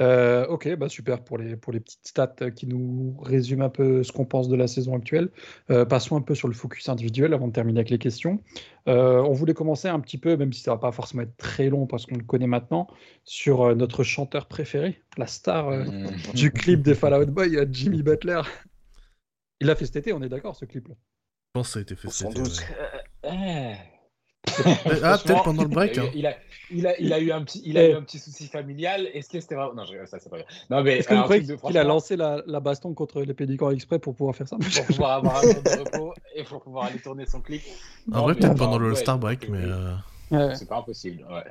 Euh, 0.00 0.46
ok, 0.46 0.76
bah 0.76 0.88
super 0.88 1.22
pour 1.24 1.38
les, 1.38 1.56
pour 1.56 1.72
les 1.72 1.80
petites 1.80 2.06
stats 2.06 2.50
qui 2.54 2.66
nous 2.66 3.16
résument 3.22 3.64
un 3.64 3.70
peu 3.70 4.02
ce 4.02 4.12
qu'on 4.12 4.24
pense 4.24 4.48
de 4.48 4.56
la 4.56 4.66
saison 4.66 4.96
actuelle. 4.96 5.30
Euh, 5.70 5.84
passons 5.84 6.16
un 6.16 6.20
peu 6.20 6.34
sur 6.34 6.48
le 6.48 6.54
focus 6.54 6.88
individuel 6.88 7.34
avant 7.34 7.48
de 7.48 7.52
terminer 7.52 7.80
avec 7.80 7.90
les 7.90 7.98
questions. 7.98 8.42
Euh, 8.88 9.20
on 9.22 9.32
voulait 9.32 9.54
commencer 9.54 9.88
un 9.88 10.00
petit 10.00 10.18
peu, 10.18 10.36
même 10.36 10.52
si 10.52 10.62
ça 10.62 10.72
va 10.72 10.78
pas 10.78 10.92
forcément 10.92 11.22
être 11.22 11.36
très 11.36 11.68
long 11.68 11.86
parce 11.86 12.06
qu'on 12.06 12.16
le 12.16 12.24
connaît 12.24 12.46
maintenant, 12.46 12.86
sur 13.24 13.74
notre 13.74 14.04
chanteur 14.04 14.46
préféré, 14.46 15.00
la 15.16 15.26
star 15.26 15.70
mmh. 15.70 16.32
du 16.34 16.52
clip 16.52 16.82
des 16.82 16.94
Fall 16.94 17.14
Out 17.14 17.30
Boy, 17.30 17.58
Jimmy 17.70 18.02
Butler. 18.02 18.42
Il 19.60 19.66
l'a 19.66 19.74
fait 19.74 19.86
cet 19.86 19.96
été, 19.96 20.12
on 20.12 20.22
est 20.22 20.28
d'accord, 20.28 20.54
ce 20.54 20.66
clip-là? 20.66 20.94
Je 20.94 21.60
pense 21.60 21.68
que 21.68 21.72
ça 21.72 21.78
a 21.78 21.82
été 21.82 21.96
fait 21.96 22.10
cet 22.10 22.30
été. 22.30 22.50
Ah, 25.02 25.18
peut-être 25.18 25.42
pendant 25.42 25.62
le 25.62 25.68
break. 25.68 25.98
Hein. 25.98 26.10
Il, 26.14 26.26
a, 26.26 26.36
il, 26.70 26.86
a, 26.86 26.98
il, 27.00 27.12
a, 27.12 27.20
eu 27.20 27.32
un 27.32 27.42
petit, 27.42 27.62
il 27.64 27.78
a 27.78 27.88
eu 27.88 27.94
un 27.94 28.02
petit 28.02 28.18
souci 28.18 28.46
familial. 28.46 29.08
Est-ce 29.12 29.28
que 29.28 29.40
c'était 29.40 29.54
vraiment. 29.54 29.74
Non, 29.74 29.84
je... 29.84 30.04
ça, 30.06 30.18
c'est 30.18 30.30
pas 30.30 30.36
vrai. 30.36 30.46
Non, 30.70 30.82
mais. 30.82 30.98
Est-ce 30.98 31.08
que 31.08 31.66
qu'il 31.66 31.78
a 31.78 31.84
lancé 31.84 32.16
la, 32.16 32.42
la, 32.46 32.60
baston 32.60 32.94
contre 32.94 33.22
les 33.22 33.34
pédicants 33.34 33.70
exprès 33.70 33.98
pour 33.98 34.14
pouvoir 34.14 34.34
faire 34.34 34.48
ça? 34.48 34.56
Pour 34.56 34.86
pouvoir 34.86 35.12
avoir 35.12 35.38
un 35.38 35.54
temps 35.54 35.62
de 35.62 35.80
repos 35.80 36.14
et 36.34 36.44
pour 36.44 36.62
pouvoir 36.62 36.86
aller 36.86 37.00
tourner 37.00 37.26
son 37.26 37.40
clip. 37.40 37.62
En 38.12 38.22
vrai, 38.22 38.34
peut-être 38.34 38.56
pendant 38.56 38.78
le 38.78 38.94
Star 38.94 39.18
Break, 39.18 39.48
mais. 39.48 39.64
Euh... 39.64 40.54
C'est 40.54 40.68
pas 40.68 40.78
impossible, 40.78 41.24
ouais. 41.30 41.44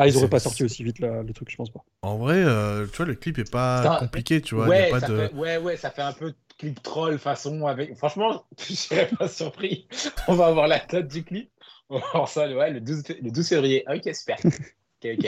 Ah, 0.00 0.06
ils 0.06 0.16
auraient 0.16 0.28
pas 0.28 0.38
sorti 0.38 0.62
aussi 0.62 0.84
vite 0.84 1.00
là, 1.00 1.24
le 1.24 1.32
truc, 1.32 1.50
je 1.50 1.56
pense 1.56 1.70
pas. 1.70 1.80
En 2.02 2.18
vrai, 2.18 2.36
euh, 2.36 2.86
tu 2.86 2.98
vois, 2.98 3.06
le 3.06 3.16
clip 3.16 3.36
est 3.38 3.50
pas 3.50 3.98
compliqué, 3.98 4.40
tu 4.40 4.54
vois. 4.54 4.68
Ouais, 4.68 4.90
y 4.90 4.92
a 4.92 5.00
pas 5.00 5.06
de... 5.08 5.16
fait, 5.16 5.34
ouais, 5.34 5.58
ouais, 5.58 5.76
ça 5.76 5.90
fait 5.90 6.02
un 6.02 6.12
peu 6.12 6.32
clip 6.56 6.80
troll 6.84 7.18
façon 7.18 7.66
avec. 7.66 7.96
Franchement, 7.96 8.44
je 8.58 8.74
serais 8.74 9.08
pas 9.08 9.26
surpris. 9.26 9.88
On 10.28 10.34
va 10.34 10.46
avoir 10.46 10.68
la 10.68 10.78
tête 10.78 11.08
du 11.08 11.24
clip. 11.24 11.50
ça, 12.26 12.54
ouais, 12.54 12.72
le 12.72 12.80
12, 12.80 13.02
le 13.22 13.30
12 13.30 13.48
février. 13.48 13.84
Ok, 13.88 14.14
super. 14.14 14.38
ok, 14.44 15.18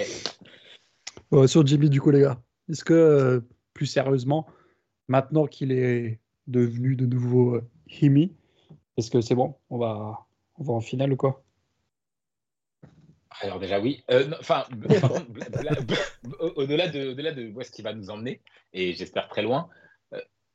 ok. 1.32 1.48
sur 1.48 1.66
Jimmy, 1.66 1.88
du 1.88 2.00
coup, 2.00 2.10
les 2.10 2.20
gars, 2.20 2.40
est-ce 2.68 2.84
que, 2.84 2.94
euh, 2.94 3.40
plus 3.72 3.86
sérieusement, 3.86 4.46
maintenant 5.08 5.46
qu'il 5.46 5.72
est 5.72 6.20
devenu 6.46 6.96
de 6.96 7.06
nouveau 7.06 7.56
euh, 7.56 7.68
Himi, 7.88 8.34
est-ce 8.96 9.10
que 9.10 9.20
c'est 9.20 9.34
bon? 9.34 9.56
On 9.70 9.78
va, 9.78 10.26
on 10.56 10.64
va 10.64 10.74
en 10.74 10.80
finale 10.80 11.12
ou 11.12 11.16
quoi? 11.16 11.42
Alors 13.42 13.58
déjà 13.58 13.80
oui. 13.80 14.04
Euh, 14.10 14.30
enfin, 14.38 14.64
au-delà 16.56 16.88
de, 16.88 17.08
au-delà 17.08 17.32
de 17.32 17.50
où 17.50 17.60
est-ce 17.60 17.70
qu'il 17.70 17.84
va 17.84 17.94
nous 17.94 18.10
emmener, 18.10 18.42
et 18.74 18.92
j'espère 18.92 19.28
très 19.28 19.42
loin, 19.42 19.70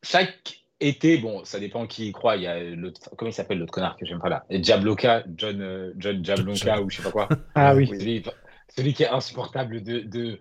chaque 0.04 0.65
été, 0.80 1.18
bon, 1.18 1.44
ça 1.46 1.60
dépend 1.60 1.88
qui 1.88 2.08
y 2.08 2.12
croit. 2.12 2.36
Il 2.36 2.44
y 2.44 2.48
a 2.48 2.62
l'autre, 2.62 3.02
comment 3.18 3.30
il 3.30 3.34
s'appelle 3.34 3.60
l'autre 3.60 3.74
connard 3.74 3.98
que 3.98 4.06
j'aime 4.06 4.20
pas 4.20 4.30
là? 4.30 4.46
Diabloka, 4.50 5.24
John, 5.36 5.62
euh, 5.62 5.94
John 5.98 6.50
ou 6.50 6.90
je 6.90 6.98
sais 6.98 7.04
pas 7.04 7.12
quoi. 7.12 7.30
Ah 7.56 7.76
oui. 7.76 7.88
Celui, 8.76 8.94
qui 8.94 9.04
est 9.04 9.10
insupportable 9.10 9.84
de, 9.84 10.00
de, 10.00 10.40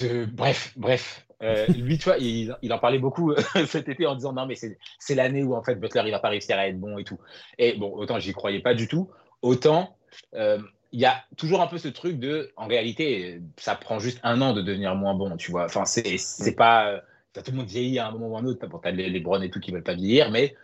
de... 0.00 0.26
bref, 0.26 0.72
bref. 0.76 1.26
Euh, 1.42 1.66
lui, 1.68 1.96
tu 1.96 2.04
vois, 2.04 2.18
il, 2.18 2.54
il, 2.60 2.72
en 2.72 2.78
parlait 2.78 2.98
beaucoup 2.98 3.32
euh, 3.32 3.36
cet 3.66 3.88
été 3.88 4.06
en 4.06 4.14
disant 4.14 4.32
non 4.32 4.46
mais 4.46 4.56
c'est 4.56 5.14
l'année 5.14 5.42
où 5.42 5.54
en 5.54 5.62
fait 5.62 5.74
Butler 5.76 6.02
il 6.06 6.10
va 6.10 6.18
pas 6.18 6.30
réussir 6.30 6.58
à 6.58 6.66
être 6.66 6.78
bon 6.78 6.98
et 6.98 7.04
tout. 7.04 7.18
Et 7.58 7.74
bon, 7.74 7.92
autant 7.94 8.18
j'y 8.18 8.32
croyais 8.32 8.60
pas 8.60 8.74
du 8.74 8.88
tout, 8.88 9.10
autant 9.42 9.96
il 10.32 11.00
y 11.00 11.04
a 11.04 11.24
toujours 11.36 11.60
un 11.60 11.66
peu 11.66 11.78
ce 11.78 11.88
truc 11.88 12.18
de, 12.18 12.52
en 12.56 12.66
réalité, 12.66 13.42
ça 13.56 13.74
prend 13.74 13.98
juste 13.98 14.18
un 14.22 14.40
an 14.40 14.54
de 14.54 14.62
devenir 14.62 14.94
moins 14.94 15.14
bon, 15.14 15.36
tu 15.36 15.50
vois. 15.50 15.64
Enfin, 15.66 15.84
c'est 15.84 16.16
c'est 16.16 16.54
pas 16.54 17.02
tout 17.42 17.50
le 17.50 17.58
monde 17.58 17.66
vieillit 17.66 17.98
à 17.98 18.08
un 18.08 18.12
moment 18.12 18.28
ou 18.28 18.36
à 18.36 18.40
un 18.40 18.44
autre. 18.46 18.66
Bon, 18.66 18.78
t'as 18.78 18.90
les, 18.90 19.08
les 19.08 19.24
et 19.42 19.50
tout 19.50 19.60
qui 19.60 19.70
veulent 19.70 19.82
pas 19.82 19.94
vieillir, 19.94 20.30
mais 20.30 20.54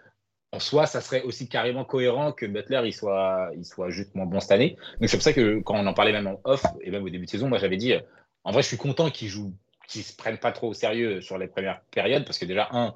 en 0.52 0.60
soi, 0.60 0.86
ça 0.86 1.00
serait 1.00 1.22
aussi 1.22 1.48
carrément 1.48 1.84
cohérent 1.84 2.32
que 2.32 2.44
Butler 2.44 2.82
il 2.84 2.92
soit, 2.92 3.50
il 3.56 3.64
soit 3.64 3.90
juste 3.90 4.14
moins 4.14 4.26
bon 4.26 4.38
cette 4.38 4.52
année. 4.52 4.76
Donc 5.00 5.08
c'est 5.08 5.16
pour 5.16 5.24
ça 5.24 5.32
que 5.32 5.60
quand 5.60 5.74
on 5.74 5.86
en 5.86 5.94
parlait 5.94 6.12
même 6.12 6.26
en 6.26 6.40
off 6.44 6.62
et 6.82 6.90
même 6.90 7.02
au 7.02 7.08
début 7.08 7.24
de 7.24 7.30
saison, 7.30 7.48
moi 7.48 7.58
j'avais 7.58 7.78
dit, 7.78 7.94
en 8.44 8.52
vrai, 8.52 8.62
je 8.62 8.68
suis 8.68 8.76
content 8.76 9.10
qu'ils 9.10 9.28
jouent, 9.28 9.54
qu'ils 9.88 10.02
se 10.02 10.14
prennent 10.14 10.38
pas 10.38 10.52
trop 10.52 10.68
au 10.68 10.74
sérieux 10.74 11.22
sur 11.22 11.38
les 11.38 11.48
premières 11.48 11.80
périodes 11.90 12.24
parce 12.24 12.38
que 12.38 12.44
déjà 12.44 12.68
un, 12.72 12.94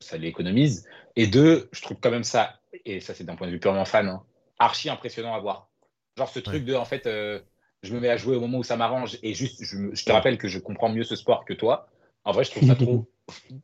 ça 0.00 0.16
l'économise 0.16 0.88
et 1.16 1.26
deux, 1.26 1.68
je 1.72 1.82
trouve 1.82 1.98
quand 2.00 2.10
même 2.10 2.24
ça 2.24 2.60
et 2.84 3.00
ça 3.00 3.14
c'est 3.14 3.24
d'un 3.24 3.36
point 3.36 3.46
de 3.46 3.52
vue 3.52 3.60
purement 3.60 3.84
fan, 3.84 4.08
hein, 4.08 4.22
archi 4.58 4.88
impressionnant 4.88 5.34
à 5.34 5.40
voir. 5.40 5.68
Genre 6.16 6.28
ce 6.28 6.40
truc 6.40 6.64
de 6.64 6.74
en 6.74 6.84
fait. 6.84 7.06
Euh, 7.06 7.40
je 7.82 7.94
me 7.94 8.00
mets 8.00 8.08
à 8.08 8.16
jouer 8.16 8.36
au 8.36 8.40
moment 8.40 8.58
où 8.58 8.62
ça 8.64 8.76
m'arrange 8.76 9.18
et 9.22 9.34
juste 9.34 9.62
je, 9.62 9.94
je, 9.94 10.04
te 10.04 10.10
rappelle 10.10 10.38
que 10.38 10.48
je 10.48 10.58
comprends 10.58 10.88
mieux 10.88 11.04
ce 11.04 11.14
sport 11.14 11.44
que 11.44 11.52
toi 11.52 11.88
en 12.26 12.32
vrai, 12.32 12.44
je 12.44 12.50
trouve 12.50 12.66
ça 12.68 12.74
trop, 12.76 13.06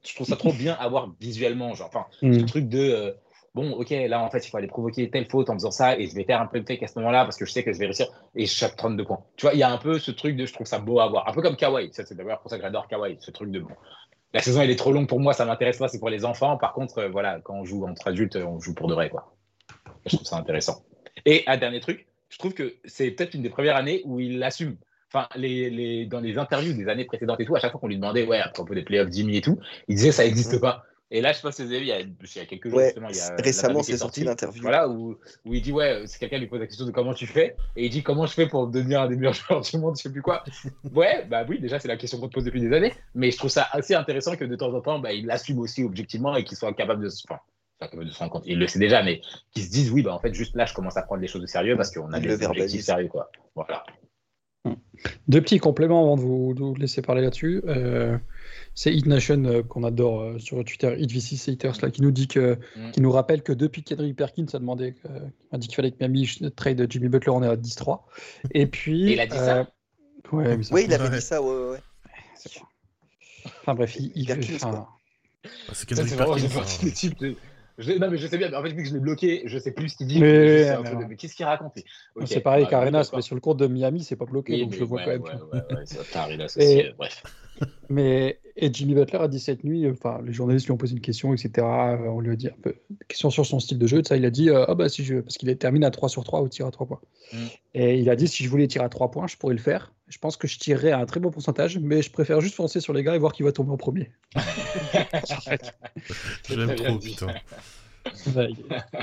je 0.07 0.15
trouve 0.15 0.27
ça 0.27 0.37
trop 0.37 0.53
bien 0.53 0.75
à 0.75 0.89
voir 0.89 1.13
visuellement. 1.21 1.75
Genre, 1.75 1.89
enfin, 1.89 2.07
ce 2.13 2.27
mm. 2.27 2.47
truc 2.47 2.69
de 2.69 2.79
euh, 2.79 3.13
bon, 3.55 3.73
ok, 3.73 3.91
là 3.91 4.23
en 4.23 4.31
fait, 4.31 4.47
il 4.47 4.51
faut 4.51 4.57
aller 4.57 4.69
provoquer 4.69 5.11
telle 5.11 5.27
faute 5.27 5.51
en 5.51 5.55
faisant 5.55 5.71
ça 5.71 5.99
et 5.99 6.07
je 6.07 6.15
vais 6.15 6.25
faire 6.25 6.41
un 6.41 6.47
peu 6.47 6.61
de 6.61 6.67
fake 6.67 6.83
à 6.83 6.87
ce 6.87 6.99
moment-là 7.01 7.25
parce 7.25 7.37
que 7.37 7.45
je 7.45 7.53
sais 7.53 7.65
que 7.65 7.73
je 7.73 7.79
vais 7.79 7.87
réussir 7.87 8.07
et 8.35 8.47
je 8.47 8.53
chope 8.53 8.77
32 8.77 9.05
points. 9.05 9.21
Tu 9.37 9.43
vois, 9.45 9.53
il 9.55 9.59
y 9.59 9.63
a 9.63 9.71
un 9.71 9.79
peu 9.79 9.99
ce 9.99 10.11
truc 10.11 10.37
de 10.37 10.47
je 10.47 10.53
trouve 10.53 10.67
ça 10.67 10.79
beau 10.79 11.01
à 11.01 11.09
voir. 11.09 11.29
Un 11.29 11.33
peu 11.33 11.43
comme 11.43 11.57
Kawaii. 11.57 11.91
C'est 11.93 12.15
d'ailleurs 12.15 12.41
pour 12.41 12.51
ça 12.51 12.57
que 12.57 12.63
j'adore 12.63 12.89
Kawaii. 12.89 13.19
Ce 13.21 13.31
truc 13.31 13.51
de 13.51 13.61
bon. 13.61 13.69
La 14.33 14.41
saison, 14.41 14.63
elle 14.63 14.71
est 14.71 14.77
trop 14.77 14.93
longue 14.93 15.09
pour 15.09 15.21
moi, 15.21 15.35
ça 15.35 15.45
m'intéresse 15.45 15.77
pas, 15.77 15.89
c'est 15.89 15.99
pour 15.99 16.09
les 16.09 16.25
enfants. 16.25 16.57
Par 16.57 16.73
contre, 16.73 16.99
euh, 16.99 17.09
voilà, 17.11 17.41
quand 17.41 17.55
on 17.55 17.65
joue 17.65 17.85
entre 17.85 18.09
adultes, 18.09 18.37
on 18.37 18.61
joue 18.61 18.73
pour 18.73 18.89
de 18.89 18.95
vrai, 18.95 19.11
quoi. 19.11 19.37
Je 20.07 20.17
trouve 20.17 20.27
ça 20.27 20.37
intéressant. 20.37 20.85
Et 21.27 21.45
un 21.47 21.59
dernier 21.59 21.81
truc, 21.81 22.07
je 22.31 22.39
trouve 22.39 22.55
que 22.55 22.77
c'est 22.87 23.11
peut-être 23.11 23.35
une 23.35 23.43
des 23.43 23.51
premières 23.51 23.77
années 23.77 24.01
où 24.07 24.21
il 24.21 24.43
assume 24.43 24.77
enfin, 25.13 25.29
les, 25.37 25.71
les, 25.71 26.07
dans 26.07 26.21
les 26.21 26.39
interviews 26.39 26.73
des 26.73 26.89
années 26.89 27.05
précédentes 27.05 27.41
et 27.41 27.45
tout, 27.45 27.57
à 27.57 27.61
chaque 27.61 27.73
fois 27.73 27.81
qu'on 27.81 27.89
lui 27.89 27.97
demandait, 27.97 28.27
ouais, 28.27 28.39
à 28.39 28.49
propos 28.49 28.75
des 28.75 28.83
playoffs 28.83 29.11
Jimmy 29.11 29.37
et 29.37 29.41
tout, 29.41 29.59
il 29.89 29.97
disait 29.97 30.13
ça 30.13 30.25
n'existe 30.25 30.61
pas. 30.61 30.85
Et 31.15 31.21
là, 31.21 31.33
je 31.33 31.43
pas 31.43 31.53
si 31.53 31.63
vous 31.63 31.69
avez 31.69 31.81
vu, 31.81 31.85
il 31.85 31.89
y 31.89 31.93
a, 31.93 32.01
il 32.01 32.09
y 32.37 32.41
a 32.41 32.47
quelques 32.47 32.71
jours, 32.71 32.79
Ouais, 32.79 32.87
justement, 32.87 33.11
il 33.11 33.17
y 33.17 33.21
a 33.21 33.37
récemment, 33.37 33.83
c'est 33.83 33.99
sorti 33.99 34.25
l'interview. 34.25 34.63
Voilà, 34.63 34.89
où, 34.89 35.19
où 35.45 35.55
il 35.55 35.61
dit, 35.61 35.71
ouais, 35.71 36.05
c'est 36.07 36.19
quelqu'un 36.19 36.39
lui 36.39 36.47
pose 36.47 36.61
la 36.61 36.67
question 36.67 36.87
de 36.87 36.91
comment 36.91 37.13
tu 37.13 37.27
fais, 37.27 37.55
et 37.77 37.85
il 37.85 37.91
dit 37.91 38.03
comment 38.03 38.25
je 38.25 38.33
fais 38.33 38.49
pour 38.49 38.67
devenir 38.67 39.03
un 39.03 39.09
des 39.09 39.17
meilleurs 39.17 39.35
joueurs 39.35 39.61
du 39.61 39.77
monde, 39.77 39.95
je 39.99 40.03
sais 40.05 40.11
plus 40.11 40.23
quoi. 40.23 40.43
Ouais, 40.95 41.27
bah 41.29 41.45
oui, 41.47 41.61
déjà, 41.61 41.79
c'est 41.79 41.89
la 41.89 41.99
question 41.99 42.19
qu'on 42.19 42.29
te 42.29 42.33
pose 42.33 42.45
depuis 42.45 42.63
des 42.63 42.75
années, 42.75 42.95
mais 43.15 43.31
je 43.31 43.37
trouve 43.37 43.51
ça 43.51 43.69
assez 43.73 43.95
intéressant 43.95 44.37
que 44.37 44.47
de 44.47 44.57
temps 44.57 44.73
en 44.73 44.81
temps, 44.81 45.01
bah, 45.01 45.13
il 45.13 45.27
l'assume 45.27 45.59
aussi 45.59 45.85
objectivement 45.85 46.35
et 46.35 46.45
qu'il 46.45 46.57
soit 46.57 46.73
capable 46.73 47.05
de 47.05 47.11
se. 47.11 47.25
Enfin, 47.29 47.41
de 47.93 48.11
se 48.11 48.19
rendre 48.19 48.33
compte, 48.33 48.45
il 48.47 48.59
le 48.59 48.67
sait 48.67 48.79
déjà, 48.79 49.03
mais 49.03 49.21
qu'il 49.51 49.65
se 49.65 49.71
dise, 49.71 49.91
oui, 49.91 50.03
bah 50.03 50.15
en 50.15 50.19
fait, 50.19 50.33
juste 50.33 50.55
là, 50.55 50.65
je 50.65 50.73
commence 50.73 50.97
à 50.97 51.03
prendre 51.03 51.21
les 51.21 51.29
choses 51.29 51.43
au 51.43 51.47
sérieux 51.47 51.77
parce 51.77 51.91
qu'on 51.91 52.13
a 52.13 52.19
Il 52.19 52.29
des 52.29 52.47
objectifs 52.47 52.83
sérieux, 52.83 53.09
quoi. 53.09 53.31
Voilà. 53.55 53.85
Deux 55.29 55.41
petits 55.41 55.59
compléments 55.59 56.03
avant 56.05 56.17
de 56.17 56.21
vous, 56.21 56.55
de 56.55 56.61
vous 56.61 56.75
laisser 56.77 57.03
parler 57.03 57.23
là-dessus. 57.23 57.63
Euh, 57.67 58.17
c'est 58.75 58.95
Hit 58.95 59.07
Nation 59.07 59.43
euh, 59.45 59.63
qu'on 59.63 59.83
adore 59.83 60.21
euh, 60.21 60.39
sur 60.39 60.65
Twitter, 60.65 60.95
HitV6 60.97 61.51
Haters, 61.53 61.75
là, 61.83 61.91
qui 61.91 62.03
nous 62.03 62.13
dit 62.13 62.29
que, 62.29 62.59
Mm. 62.77 62.91
qui 62.93 63.01
nous 63.01 63.11
rappelle 63.11 63.43
que 63.43 63.53
depuis 63.53 63.83
qu'Henry 63.83 64.13
Perkins 64.15 64.47
a 64.53 64.59
demandé, 64.59 64.95
a 65.51 65.59
dit 65.59 65.67
qu'il 65.67 65.75
fallait 65.75 65.91
que 65.91 65.97
Miami 66.01 66.39
trade 66.55 66.87
Jimmy 66.89 67.09
Butler, 67.09 67.33
on 67.33 67.43
est 67.43 67.49
à 67.49 67.57
10-3. 67.57 68.01
Et 68.53 68.67
puis. 68.67 69.11
Et 69.11 69.15
il 69.15 69.21
a 69.21 69.27
dit 69.27 69.37
ça 69.37 69.69
Ouais, 70.31 70.57
mais 70.57 70.63
ça- 70.63 70.75
Oui, 70.75 70.85
il 70.87 70.95
avait 70.95 71.11
dit 71.11 71.21
ça, 71.21 71.43
ouais, 71.43 71.49
ouais, 71.51 71.71
ouais. 71.73 71.79
Enfin 73.63 73.75
bref, 73.75 73.97
il, 73.99 74.13
il- 74.15 74.27
Perkins, 74.27 74.55
enfin. 74.63 74.87
Ah, 75.45 75.49
c'est 75.75 75.89
Ça, 75.91 75.97
Kendrick 76.05 76.17
Perkins. 76.17 76.47
hein. 76.61 76.65
des 76.85 76.93
types 76.93 77.19
de- 77.19 77.37
je- 77.79 77.93
Non, 77.93 78.11
mais 78.11 78.17
je 78.17 78.27
sais 78.27 78.39
bien, 78.39 78.49
mais 78.49 78.57
en 78.57 78.63
fait, 78.63 78.71
vu 78.71 78.83
que 78.83 78.89
je 78.89 78.95
l'ai 78.95 79.01
bloqué, 79.01 79.43
je 79.47 79.59
sais 79.59 79.73
plus 79.73 79.91
ce 79.91 79.97
qu'il 79.97 80.07
dit. 80.07 80.21
Mais- 80.21 80.69
qu'est-ce 81.19 81.35
qu'il 81.35 81.45
raconte 81.45 81.79
Ok, 82.15 82.27
c'est 82.27 82.41
pareil 82.41 82.65
bah, 82.65 82.71
qu'Arenas, 82.71 83.11
mais 83.15 83.23
sur 83.23 83.35
le 83.35 83.41
cours 83.41 83.55
de 83.55 83.67
Miami, 83.67 84.05
c'est 84.05 84.17
pas 84.17 84.27
bloqué, 84.27 84.55
Oui, 84.55 84.63
donc 84.63 84.73
je 84.75 84.81
le 84.81 84.85
vois 84.85 85.01
ouais, 85.01 85.05
quand 85.05 85.11
même. 85.13 85.23
ouais, 85.23 85.61
ouais, 85.71 85.77
ouais, 85.77 86.17
Arenas 86.17 86.55
aussi, 86.57 86.83
euh, 86.83 86.93
bref. 86.97 87.23
Mais 87.89 88.39
et 88.57 88.73
Jimmy 88.73 88.95
Butler 88.95 89.19
a 89.19 89.29
dit 89.29 89.41
cette 89.41 89.65
nuit, 89.65 89.87
euh, 89.87 89.93
enfin 89.93 90.21
les 90.25 90.33
journalistes 90.33 90.67
lui 90.67 90.73
ont 90.73 90.77
posé 90.77 90.93
une 90.93 91.01
question, 91.01 91.33
etc. 91.33 91.51
euh, 91.59 92.09
On 92.09 92.21
lui 92.21 92.33
a 92.33 92.37
dit 92.37 92.49
un 92.49 92.61
peu 92.61 92.75
question 93.09 93.31
sur 93.31 93.47
son 93.47 93.61
style 93.61 93.79
de 93.79 93.87
jeu. 93.87 94.03
Ça, 94.07 94.17
il 94.17 94.25
a 94.25 94.31
dit 94.31 94.51
euh, 94.51 94.65
ah 94.69 94.75
bah 94.75 94.89
si 94.89 95.05
je 95.05 95.17
parce 95.17 95.39
qu'il 95.39 95.49
est 95.49 95.57
terminé 95.57 95.87
à 95.87 95.91
3 95.91 96.09
sur 96.09 96.23
3 96.23 96.43
ou 96.43 96.49
tir 96.49 96.67
à 96.67 96.71
3 96.71 96.87
points. 96.87 97.01
Mm. 97.33 97.37
Et 97.75 97.99
il 97.99 98.11
a 98.11 98.17
dit 98.17 98.29
si 98.29 98.45
je 98.45 98.51
voulais 98.51 98.67
tirer 98.69 98.85
à 98.85 98.89
3 98.91 99.11
points, 99.11 99.27
je 99.27 99.37
pourrais 99.37 99.55
le 99.55 99.61
faire. 99.61 99.93
Je 100.09 100.19
pense 100.19 100.37
que 100.37 100.47
je 100.47 100.59
tirerais 100.59 100.93
à 100.93 100.99
un 100.99 101.07
très 101.07 101.21
bon 101.21 101.31
pourcentage, 101.31 101.79
mais 101.79 102.03
je 102.03 102.11
préfère 102.11 102.41
juste 102.43 102.55
foncer 102.55 102.81
sur 102.81 102.93
les 102.93 103.03
gars 103.03 103.15
et 103.15 103.19
voir 103.19 103.33
qui 103.33 103.43
va 103.43 103.53
tomber 103.53 103.73
en 103.73 103.79
premier. 103.79 104.11
Je 106.49 106.55
l'aime 106.55 106.75
trop, 106.75 106.99
putain. 106.99 107.29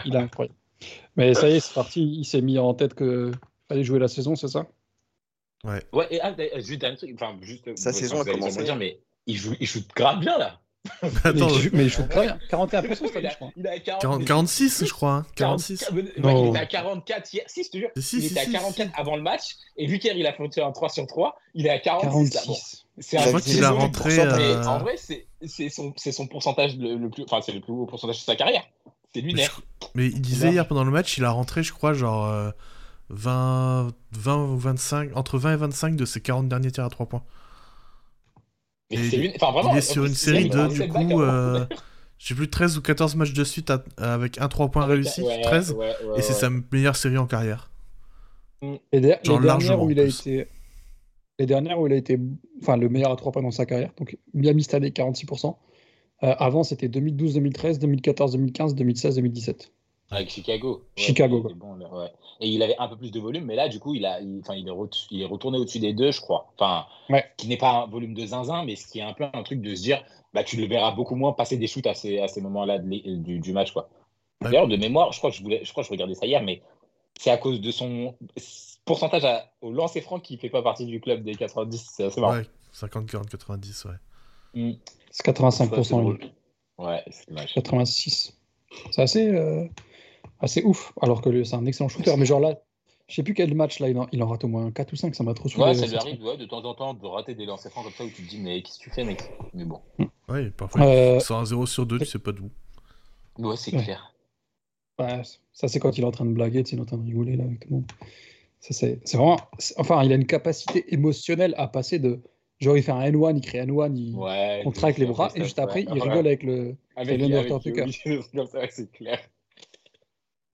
Il 0.06 0.16
est 0.16 0.20
incroyable. 0.20 0.56
Mais 1.16 1.34
ça 1.34 1.50
y 1.50 1.56
est, 1.56 1.60
c'est 1.60 1.74
parti. 1.74 2.04
Il 2.04 2.26
s'est 2.26 2.42
mis 2.42 2.60
en 2.60 2.76
tête 2.76 2.94
que 2.94 3.32
fallait 3.68 3.84
jouer 3.84 3.98
la 3.98 4.08
saison, 4.08 4.36
c'est 4.36 4.50
ça? 4.50 4.68
Ouais, 5.66 6.08
et 6.12 6.22
ah, 6.22 6.34
juste 6.60 6.84
un 6.84 6.96
truc, 6.96 7.12
enfin, 7.16 7.36
juste. 7.42 7.76
Sa 7.78 7.92
saison 7.94 8.22
a 8.22 8.26
commencé. 8.26 8.64
dire, 8.64 8.76
mais 8.76 9.00
il 9.28 9.36
joue, 9.36 9.56
il 9.60 9.68
shoot 9.68 9.86
grave 9.96 10.20
bien 10.20 10.38
là. 10.38 10.60
Attends, 11.02 11.48
mais, 11.50 11.56
il 11.56 11.60
joue- 11.62 11.70
mais 11.74 11.90
joue 11.90 12.08
très 12.08 12.22
bien. 12.22 12.40
41 12.50 12.82
il, 12.84 12.96
cette 12.96 13.16
année, 13.18 13.28
a, 13.28 13.30
je 13.32 13.36
crois. 13.36 13.52
il 13.58 13.68
a 13.68 13.80
40, 13.80 14.02
40 14.02 14.26
46, 14.26 14.86
je 14.86 14.94
crois. 14.94 15.12
hein. 15.12 15.26
46. 15.36 15.80
40, 15.80 15.94
ouais, 15.98 16.12
Non. 16.20 16.46
il 16.46 16.50
était 16.52 16.60
à 16.60 16.66
44 16.66 17.34
hier. 17.34 17.44
Si, 17.48 17.64
je 17.66 17.70
te 17.70 17.78
jure. 17.78 17.90
Si, 17.98 18.16
il 18.18 18.22
si, 18.22 18.28
était 18.28 18.40
à 18.40 18.46
si, 18.46 18.52
44 18.54 18.92
avant 18.98 19.18
le 19.18 19.22
match. 19.22 19.58
Et 19.76 19.88
vu 19.88 20.00
qu'hier, 20.00 20.16
il 20.16 20.26
a 20.26 20.32
fait 20.32 20.62
un 20.62 20.72
3 20.72 20.88
sur 20.88 21.06
3, 21.06 21.38
il 21.54 21.68
est 21.68 21.70
à 21.70 21.80
46. 21.80 22.34
là. 22.34 22.42
Bon, 22.48 22.54
46. 22.54 22.86
c'est 23.00 23.18
Je 23.20 23.36
un 23.36 23.40
qu'il 23.42 23.64
a 23.66 23.68
volume. 23.72 23.82
rentré, 23.82 24.16
Mais 24.16 24.24
euh, 24.24 24.64
En 24.64 24.80
vrai, 24.80 24.96
c'est 24.96 25.28
c'est 25.46 25.68
son, 25.70 25.94
c'est 25.98 26.14
son 26.14 26.28
pourcentage 26.28 26.78
le, 26.78 26.96
le 26.96 27.10
plus. 27.10 27.24
Enfin, 27.24 27.42
c'est 27.42 27.52
le 27.52 27.60
plus 27.60 27.74
haut 27.74 27.86
pourcentage 27.86 28.18
de 28.20 28.24
sa 28.24 28.38
carrière. 28.38 28.64
C'est 29.14 29.22
Mais, 29.22 29.28
lunaire. 29.28 29.62
je- 29.82 29.88
mais 29.96 30.06
il 30.08 30.22
disait 30.22 30.52
hier 30.52 30.66
pendant 30.66 30.86
le 30.86 30.92
match, 30.92 31.18
il 31.18 31.26
a 31.26 31.32
rentré, 31.32 31.62
je 31.62 31.74
crois, 31.74 31.92
genre 31.94 32.26
euh, 32.26 32.52
20, 33.10 33.88
20 34.12 34.44
ou 34.46 34.58
25, 34.58 35.16
entre 35.16 35.38
20 35.38 35.54
et 35.54 35.58
25 35.58 35.96
de 35.96 36.06
ses 36.06 36.22
40 36.22 36.48
derniers 36.48 36.72
tirs 36.72 36.86
à 36.86 36.90
3 36.90 37.08
points. 37.08 37.24
Et 38.92 38.96
il- 38.96 39.12
lunaire. 39.12 39.34
Enfin, 39.42 39.52
vraiment, 39.52 39.74
il 39.74 39.78
est 39.78 39.82
sur 39.82 40.06
une 40.06 40.14
série 40.16 40.50
de, 40.50 40.68
du 40.68 40.88
coup, 40.88 41.22
euh, 41.22 41.66
je 42.18 42.28
sais 42.28 42.36
plus, 42.36 42.50
13 42.50 42.78
ou 42.78 42.82
14 42.82 43.16
matchs 43.16 43.34
de 43.34 43.44
suite 43.44 43.70
à- 43.70 43.84
avec 43.98 44.40
un 44.42 44.48
3 44.48 44.70
points 44.70 44.86
réussi. 44.86 45.22
Ouais, 45.22 45.42
13. 45.42 45.72
ouais, 45.74 45.94
ouais, 46.06 46.20
et 46.20 46.22
c'est 46.22 46.34
sa 46.34 46.50
meilleure 46.72 46.96
série 46.96 47.18
en 47.18 47.28
carrière. 47.28 47.70
Et 48.92 49.00
der- 49.00 49.20
Genre 49.24 49.40
les 49.40 49.46
dernières 49.46 49.46
largement, 49.70 49.84
où 49.86 49.90
il 49.92 50.00
a 50.00 50.04
plus. 50.04 50.20
été. 50.22 50.48
Les 51.38 51.46
dernières 51.46 51.80
où 51.80 51.88
il 51.88 51.94
a 51.94 51.96
été 51.96 52.20
enfin, 52.62 52.76
le 52.76 52.90
meilleur 52.90 53.12
à 53.12 53.16
3 53.16 53.32
points 53.32 53.42
dans 53.44 53.52
sa 53.52 53.66
carrière. 53.66 53.92
Donc 53.98 54.18
Miami 54.34 54.64
cette 54.64 54.74
année, 54.74 54.92
46%. 54.92 55.58
Euh, 56.24 56.36
avant, 56.38 56.64
c'était 56.64 56.90
2012, 56.90 57.36
2013, 57.36 57.80
2014, 57.80 58.34
2015, 58.34 58.76
2016, 58.76 59.16
2017. 59.16 59.72
Avec 60.12 60.30
Chicago. 60.30 60.84
Chicago, 60.98 61.42
quoi. 61.42 61.52
bon, 61.56 61.76
là. 61.76 61.88
Et 62.42 62.48
il 62.48 62.64
avait 62.64 62.78
un 62.78 62.88
peu 62.88 62.96
plus 62.96 63.12
de 63.12 63.20
volume, 63.20 63.46
mais 63.46 63.56
là, 63.56 63.68
du 63.68 63.80
coup, 63.80 63.96
il, 63.96 64.06
a, 64.06 64.22
il, 64.22 64.40
enfin, 64.40 64.56
il, 64.56 64.68
est, 64.68 64.72
ret- 64.72 64.88
il 65.12 65.22
est 65.22 65.26
retourné 65.26 65.58
au-dessus 65.58 65.80
des 65.80 65.94
deux, 65.94 66.12
je 66.12 66.22
crois. 66.22 66.52
Enfin, 66.58 66.86
Ouais. 67.10 67.26
qui 67.38 67.48
n'est 67.48 67.58
pas 67.58 67.84
un 67.84 67.88
volume 67.88 68.14
de 68.14 68.26
zinzin, 68.26 68.64
mais 68.64 68.76
ce 68.78 68.88
qui 68.88 69.00
est 69.00 69.04
un 69.04 69.14
peu 69.14 69.26
un 69.34 69.44
truc 69.44 69.62
de 69.62 69.76
se 69.76 69.82
dire, 69.82 70.02
bah, 70.34 70.44
tu 70.46 70.56
le 70.56 70.66
verras 70.68 70.92
beaucoup 70.92 71.16
moins 71.16 71.34
passer 71.34 71.58
des 71.58 71.68
shoots 71.68 71.86
à 71.88 71.94
ces, 71.94 72.20
à 72.20 72.28
ces 72.30 72.40
moments-là 72.42 72.78
du, 72.80 73.40
du 73.40 73.52
match. 73.52 73.74
Quoi. 73.74 73.90
Ouais. 74.42 74.52
D'ailleurs, 74.52 74.68
de 74.70 74.78
mémoire, 74.78 75.12
je 75.12 75.18
crois, 75.18 75.32
que 75.32 75.36
je, 75.38 75.44
voulais, 75.44 75.62
je 75.66 75.72
crois 75.72 75.84
que 75.84 75.88
je 75.88 75.92
regardais 75.92 76.16
ça 76.16 76.26
hier, 76.26 76.42
mais 76.42 76.62
c'est 77.20 77.30
à 77.32 77.38
cause 77.38 77.60
de 77.60 77.72
son 77.72 78.16
pourcentage 78.86 79.26
à- 79.26 79.52
au 79.62 79.72
lancer 79.74 80.00
franc 80.00 80.20
qui 80.22 80.38
fait 80.38 80.50
pas 80.50 80.62
partie 80.62 80.86
du 80.86 81.02
club 81.02 81.24
des 81.24 81.36
90. 81.36 81.90
C'est 81.92 82.06
assez 82.06 82.22
marrant. 82.22 82.38
Ouais, 82.38 82.46
50, 82.72 83.06
40, 83.06 83.30
90, 83.30 83.86
ouais. 83.86 83.92
Mm. 84.54 84.72
C'est 85.12 85.26
85%. 85.26 85.70
Ouais, 85.76 85.84
c'est 85.84 85.94
lui. 85.96 86.02
drôle. 86.02 86.20
Ouais, 86.78 87.04
c'est 87.12 87.28
dommage. 87.28 87.54
86. 87.54 88.38
C'est 88.92 89.02
assez, 89.02 89.28
euh, 89.28 89.66
assez 90.40 90.64
ouf. 90.64 90.94
Alors 91.02 91.22
que 91.22 91.44
c'est 91.44 91.56
un 91.56 91.66
excellent 91.66 91.90
shooter. 91.90 92.16
Mais 92.18 92.26
genre 92.26 92.40
là, 92.40 92.60
je 93.08 93.16
sais 93.16 93.24
plus 93.24 93.34
quel 93.34 93.54
match 93.56 93.80
là, 93.80 93.90
il 93.90 93.98
en, 93.98 94.08
il 94.12 94.22
en 94.24 94.28
rate 94.28 94.44
au 94.44 94.48
moins 94.48 94.72
4 94.72 94.94
ou 94.94 94.96
5. 94.96 95.16
Ça 95.16 95.24
m'a 95.24 95.34
trop 95.34 95.50
saoulé. 95.50 95.66
Ouais, 95.66 95.74
ça 95.74 95.88
lui 95.88 95.96
arrive 95.96 96.24
ouais, 96.24 96.38
de 96.38 96.46
temps 96.46 96.64
en 96.64 96.74
temps 96.74 96.94
de 96.94 97.06
rater 97.06 97.34
des 97.36 97.46
lancers 97.46 97.72
francs 97.72 97.86
comme 97.86 97.94
ça 97.94 98.04
où 98.06 98.10
tu 98.10 98.24
te 98.24 98.30
dis, 98.30 98.40
mais 98.40 98.62
qu'est-ce 98.62 98.80
que 98.80 98.84
tu 98.84 98.90
fais, 98.92 99.04
mec? 99.04 99.20
Mais 99.54 99.66
bon, 99.66 99.80
Ouais, 100.30 100.52
parfois, 100.52 100.82
Euh, 100.86 101.20
sort 101.20 101.40
un 101.40 101.46
0 101.46 101.66
sur 101.66 101.86
2, 101.86 101.98
tu 102.00 102.06
sais 102.06 102.20
pas 102.20 102.32
d'où. 102.32 102.50
ouais, 103.40 103.56
c'est 103.58 103.74
Ouais. 103.76 103.84
clair. 103.84 104.14
Ouais, 105.00 105.22
ça, 105.54 105.68
c'est 105.68 105.80
quand 105.80 105.98
il 105.98 106.02
est 106.04 106.08
en 106.08 106.12
train 106.12 106.26
de 106.26 106.34
blaguer, 106.34 106.64
tu 106.64 106.72
sais, 106.72 106.76
il 106.76 106.80
est 106.80 106.82
en 106.82 106.86
train 106.86 106.98
de 106.98 107.04
rigoler 107.06 107.36
là 107.38 107.46
avec 107.46 107.62
tout 107.62 107.68
le 107.70 107.76
monde. 107.78 107.86
Ça, 108.60 108.74
c'est 108.74 109.00
c'est 109.06 109.18
vraiment. 109.18 109.40
c'est- 109.58 109.74
Enfin, 109.80 110.04
il 110.04 110.12
a 110.12 110.16
une 110.16 110.28
capacité 110.28 110.94
émotionnelle 110.94 111.56
à 111.58 111.68
passer 111.68 112.00
de. 112.00 112.20
Genre, 112.60 112.76
il 112.76 112.84
fait 112.84 112.92
un 112.92 113.00
N1, 113.02 113.36
il 113.38 113.42
crée 113.42 113.60
un 113.62 113.64
N1, 113.68 113.96
il 113.96 114.16
Ouais, 114.18 114.62
contracte 114.66 114.98
les 114.98 115.06
bras, 115.06 115.32
et 115.36 115.44
juste 115.44 115.60
après, 115.60 115.84
il 115.84 115.94
Ouais. 115.94 116.02
rigole 116.02 116.28
avec 116.28 116.44
le. 116.44 116.76
Avec, 116.98 117.22
avec 117.22 117.48
comme 117.48 118.48
ça, 118.48 118.68
c'est 118.70 118.92
clair. 118.92 119.20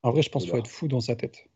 En 0.06 0.12
vrai, 0.12 0.22
je 0.22 0.30
pense 0.30 0.44
qu'il 0.44 0.52
faut 0.52 0.58
être 0.58 0.68
fou 0.70 0.88
dans 0.88 1.00
sa 1.00 1.16
tête. 1.16 1.48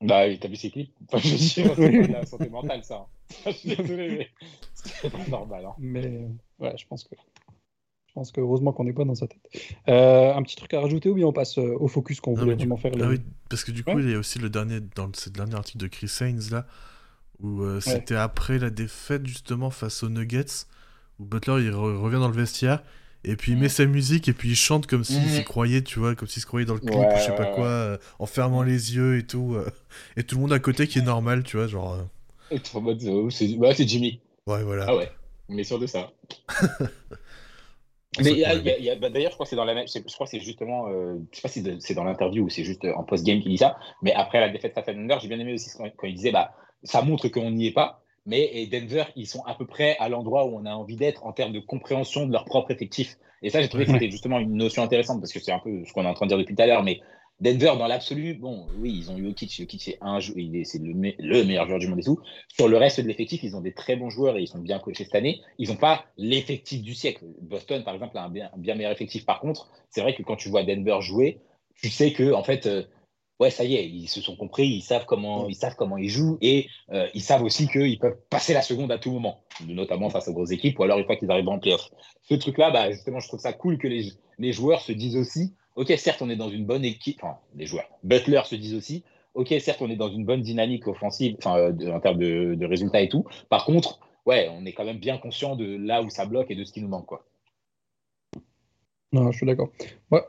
Bah, 0.00 0.22
t'as 0.40 0.48
vu 0.48 0.56
ses 0.56 0.70
clips? 0.70 0.92
Enfin, 1.12 1.18
je 1.18 1.60
Oui. 1.60 1.98
pas 2.00 2.06
de 2.06 2.12
la 2.12 2.26
santé 2.26 2.48
mentale, 2.48 2.82
ça. 2.82 3.06
hein. 3.06 3.06
je 3.46 3.50
suis 3.52 3.76
désolé, 3.76 4.08
mais 4.18 4.28
c'est 4.74 5.10
pas 5.10 5.18
normal. 5.28 5.66
Hein. 5.66 5.74
Mais 5.78 6.26
ouais, 6.58 6.74
je 6.76 6.86
pense 6.86 7.04
que. 7.04 7.14
Je 8.08 8.12
pense 8.14 8.32
que 8.32 8.40
heureusement 8.40 8.72
qu'on 8.72 8.84
n'est 8.84 8.92
pas 8.92 9.04
dans 9.04 9.14
sa 9.14 9.26
tête. 9.26 9.40
Euh, 9.88 10.34
un 10.34 10.42
petit 10.42 10.56
truc 10.56 10.74
à 10.74 10.80
rajouter 10.80 11.08
ou 11.08 11.14
bien 11.14 11.26
on 11.26 11.32
passe 11.32 11.56
euh, 11.58 11.76
au 11.78 11.86
focus 11.88 12.20
qu'on 12.20 12.34
Non, 12.34 12.42
voulait 12.42 12.56
vraiment 12.56 12.76
faire 12.76 12.92
Ah 12.94 12.98
le- 12.98 13.08
oui, 13.08 13.20
parce 13.48 13.64
que 13.64 13.70
du 13.72 13.84
coup, 13.84 13.92
Ouais. 13.92 14.02
il 14.02 14.10
y 14.10 14.14
a 14.14 14.18
aussi 14.18 14.38
le 14.38 14.50
dernier, 14.50 14.80
dans 14.80 15.10
ce 15.14 15.30
dernier 15.30 15.54
article 15.54 15.78
de 15.78 15.86
Chris 15.86 16.10
Haynes, 16.20 16.42
là, 16.50 16.66
où 17.40 17.62
euh, 17.62 17.80
c'était 17.80 18.14
après 18.16 18.58
la 18.58 18.70
défaite, 18.70 19.26
justement, 19.26 19.70
face 19.70 20.02
aux 20.02 20.08
Nuggets, 20.08 20.66
où 21.18 21.24
Butler, 21.24 21.62
il 21.64 21.70
re- 21.70 21.96
revient 21.98 22.16
dans 22.18 22.28
le 22.28 22.34
vestiaire, 22.34 22.82
et 23.24 23.36
puis 23.36 23.52
il 23.52 23.58
met 23.58 23.68
sa 23.68 23.86
musique, 23.86 24.28
et 24.28 24.32
puis 24.32 24.50
il 24.50 24.56
chante 24.56 24.86
comme 24.86 25.04
s'il 25.04 25.20
Mhm. 25.22 25.28
s'y 25.28 25.44
croyait, 25.44 25.82
tu 25.82 25.98
vois, 25.98 26.14
comme 26.14 26.28
s'il 26.28 26.42
se 26.42 26.46
croyait 26.46 26.66
dans 26.66 26.74
le 26.74 26.80
clip, 26.80 26.92
Ouais, 26.94 27.06
ou 27.14 27.18
je 27.18 27.24
sais 27.24 27.32
pas 27.36 27.46
quoi, 27.46 27.66
euh, 27.66 27.98
en 28.18 28.26
fermant 28.26 28.62
les 28.62 28.94
yeux 28.96 29.18
et 29.18 29.26
tout, 29.26 29.54
euh, 29.54 29.68
et 30.16 30.22
tout 30.24 30.36
le 30.36 30.40
monde 30.42 30.52
à 30.52 30.58
côté 30.58 30.86
qui 30.86 30.98
est 30.98 31.02
normal, 31.02 31.42
tu 31.44 31.56
vois, 31.56 31.66
genre... 31.66 31.94
euh, 31.94 32.80
mode, 32.80 33.02
oh, 33.08 33.30
c'est 33.30 33.56
bah, 33.56 33.74
c'est 33.74 33.86
Jimmy. 33.88 34.20
ouais, 34.46 34.62
voilà. 34.62 34.86
Ah 34.88 34.96
ouais, 34.96 35.10
on 35.48 35.56
est 35.56 35.64
sûr 35.64 35.78
de 35.78 35.86
ça. 35.86 36.10
Mais 38.20 38.42
bah, 39.00 39.08
d'ailleurs, 39.08 39.30
je 39.30 39.34
crois 39.36 39.46
que 39.46 39.50
c'est 39.50 39.56
dans 39.56 39.64
la 39.64 39.74
même. 39.74 39.86
c'est- 39.86 40.06
Je 40.06 40.14
crois 40.14 40.26
que 40.26 40.30
c'est 40.32 40.40
justement. 40.40 40.88
euh, 40.88 41.16
je 41.30 41.36
sais 41.36 41.42
pas 41.42 41.48
si 41.48 41.64
c'est 41.80 41.94
dans 41.94 42.04
l'interview 42.04 42.44
ou 42.44 42.50
c'est 42.50 42.64
juste 42.64 42.84
euh, 42.84 42.92
en 42.94 43.04
post-game 43.04 43.40
qu'il 43.40 43.50
dit 43.50 43.56
ça. 43.58 43.78
Mais 44.02 44.12
après 44.12 44.38
la 44.40 44.50
défaite 44.50 44.74
face 44.74 44.86
à 44.88 44.92
Denver, 44.92 45.16
j'ai 45.22 45.28
bien 45.28 45.38
aimé 45.38 45.54
aussi 45.54 45.70
quand, 45.76 45.88
quand 45.96 46.06
il 46.06 46.14
disait 46.14 46.30
bah, 46.32 46.52
ça 46.82 47.00
montre 47.02 47.28
qu'on 47.28 47.50
n'y 47.50 47.68
est 47.68 47.72
pas. 47.72 48.01
Mais 48.26 48.50
et 48.52 48.66
Denver, 48.66 49.04
ils 49.16 49.26
sont 49.26 49.42
à 49.44 49.54
peu 49.54 49.66
près 49.66 49.96
à 49.98 50.08
l'endroit 50.08 50.46
où 50.46 50.56
on 50.56 50.64
a 50.64 50.72
envie 50.74 50.96
d'être 50.96 51.24
en 51.26 51.32
termes 51.32 51.52
de 51.52 51.60
compréhension 51.60 52.26
de 52.26 52.32
leur 52.32 52.44
propre 52.44 52.70
effectif. 52.70 53.16
Et 53.42 53.50
ça, 53.50 53.60
j'ai 53.60 53.68
trouvé 53.68 53.84
que 53.84 53.92
c'était 53.92 54.10
justement 54.10 54.38
une 54.38 54.54
notion 54.54 54.82
intéressante 54.82 55.20
parce 55.20 55.32
que 55.32 55.40
c'est 55.40 55.50
un 55.52 55.58
peu 55.58 55.84
ce 55.84 55.92
qu'on 55.92 56.04
est 56.04 56.08
en 56.08 56.14
train 56.14 56.26
de 56.26 56.30
dire 56.30 56.38
depuis 56.38 56.54
tout 56.54 56.62
à 56.62 56.66
l'heure. 56.66 56.84
Mais 56.84 57.00
Denver, 57.40 57.72
dans 57.76 57.88
l'absolu, 57.88 58.34
bon, 58.34 58.68
oui, 58.76 58.94
ils 58.96 59.10
ont 59.10 59.18
eu 59.18 59.24
Jokic. 59.24 59.52
Jokic, 59.56 59.82
c'est 59.82 59.98
un 60.00 60.20
il 60.36 60.54
est- 60.54 60.64
c'est 60.64 60.78
le, 60.78 60.94
me- 60.94 61.14
le 61.18 61.42
meilleur 61.44 61.66
joueur 61.66 61.80
du 61.80 61.88
monde 61.88 61.98
et 61.98 62.04
tout. 62.04 62.20
Sur 62.46 62.68
le 62.68 62.76
reste 62.76 63.00
de 63.00 63.08
l'effectif, 63.08 63.42
ils 63.42 63.56
ont 63.56 63.60
des 63.60 63.74
très 63.74 63.96
bons 63.96 64.10
joueurs 64.10 64.36
et 64.36 64.42
ils 64.42 64.46
sont 64.46 64.60
bien 64.60 64.78
coachés 64.78 65.02
cette 65.02 65.16
année. 65.16 65.40
Ils 65.58 65.68
n'ont 65.70 65.76
pas 65.76 66.04
l'effectif 66.16 66.82
du 66.82 66.94
siècle. 66.94 67.24
Boston, 67.40 67.82
par 67.82 67.94
exemple, 67.94 68.16
a 68.16 68.22
un 68.22 68.28
bien, 68.30 68.48
un 68.54 68.58
bien 68.58 68.76
meilleur 68.76 68.92
effectif. 68.92 69.26
Par 69.26 69.40
contre, 69.40 69.68
c'est 69.90 70.02
vrai 70.02 70.14
que 70.14 70.22
quand 70.22 70.36
tu 70.36 70.48
vois 70.48 70.62
Denver 70.62 70.98
jouer, 71.00 71.40
tu 71.74 71.88
sais 71.88 72.12
que, 72.12 72.32
en 72.32 72.44
fait, 72.44 72.66
euh, 72.66 72.84
ouais, 73.42 73.50
ça 73.50 73.64
y 73.64 73.74
est, 73.74 73.88
ils 73.88 74.06
se 74.06 74.20
sont 74.20 74.36
compris, 74.36 74.68
ils 74.68 74.82
savent 74.82 75.04
comment, 75.04 75.48
ils 75.48 75.56
savent 75.56 75.74
comment 75.76 75.96
ils 75.96 76.08
jouent 76.08 76.38
et 76.40 76.68
euh, 76.92 77.08
ils 77.12 77.20
savent 77.20 77.42
aussi 77.42 77.66
qu'ils 77.66 77.98
peuvent 77.98 78.16
passer 78.30 78.54
la 78.54 78.62
seconde 78.62 78.92
à 78.92 78.98
tout 78.98 79.10
moment, 79.10 79.42
notamment 79.66 80.10
face 80.10 80.28
aux 80.28 80.32
grosses 80.32 80.52
équipes 80.52 80.78
ou 80.78 80.84
alors 80.84 80.98
une 80.98 81.06
fois 81.06 81.16
qu'ils 81.16 81.30
arrivent 81.30 81.48
en 81.48 81.58
playoff. 81.58 81.90
Ce 82.22 82.34
truc-là, 82.34 82.70
bah, 82.70 82.92
justement, 82.92 83.18
je 83.18 83.26
trouve 83.26 83.40
ça 83.40 83.52
cool 83.52 83.78
que 83.78 83.88
les, 83.88 84.12
les 84.38 84.52
joueurs 84.52 84.80
se 84.80 84.92
disent 84.92 85.16
aussi, 85.16 85.54
ok, 85.74 85.92
certes, 85.98 86.22
on 86.22 86.30
est 86.30 86.36
dans 86.36 86.50
une 86.50 86.64
bonne 86.64 86.84
équipe, 86.84 87.18
enfin, 87.20 87.38
les 87.56 87.66
joueurs, 87.66 87.88
Butler 88.04 88.42
se 88.44 88.54
disent 88.54 88.74
aussi, 88.74 89.02
ok, 89.34 89.52
certes, 89.58 89.82
on 89.82 89.90
est 89.90 89.96
dans 89.96 90.10
une 90.10 90.24
bonne 90.24 90.42
dynamique 90.42 90.86
offensive, 90.86 91.34
enfin, 91.38 91.56
euh, 91.58 91.92
en 91.92 91.98
termes 91.98 92.18
de, 92.18 92.54
de 92.54 92.66
résultats 92.66 93.02
et 93.02 93.08
tout. 93.08 93.24
Par 93.48 93.64
contre, 93.64 93.98
ouais, 94.24 94.48
on 94.56 94.64
est 94.66 94.72
quand 94.72 94.84
même 94.84 94.98
bien 94.98 95.18
conscient 95.18 95.56
de 95.56 95.76
là 95.76 96.00
où 96.02 96.10
ça 96.10 96.26
bloque 96.26 96.52
et 96.52 96.54
de 96.54 96.62
ce 96.62 96.72
qui 96.72 96.80
nous 96.80 96.88
manque, 96.88 97.06
quoi. 97.06 97.26
Non, 99.10 99.32
je 99.32 99.36
suis 99.36 99.46
d'accord. 99.46 99.70
Ouais, 100.12 100.22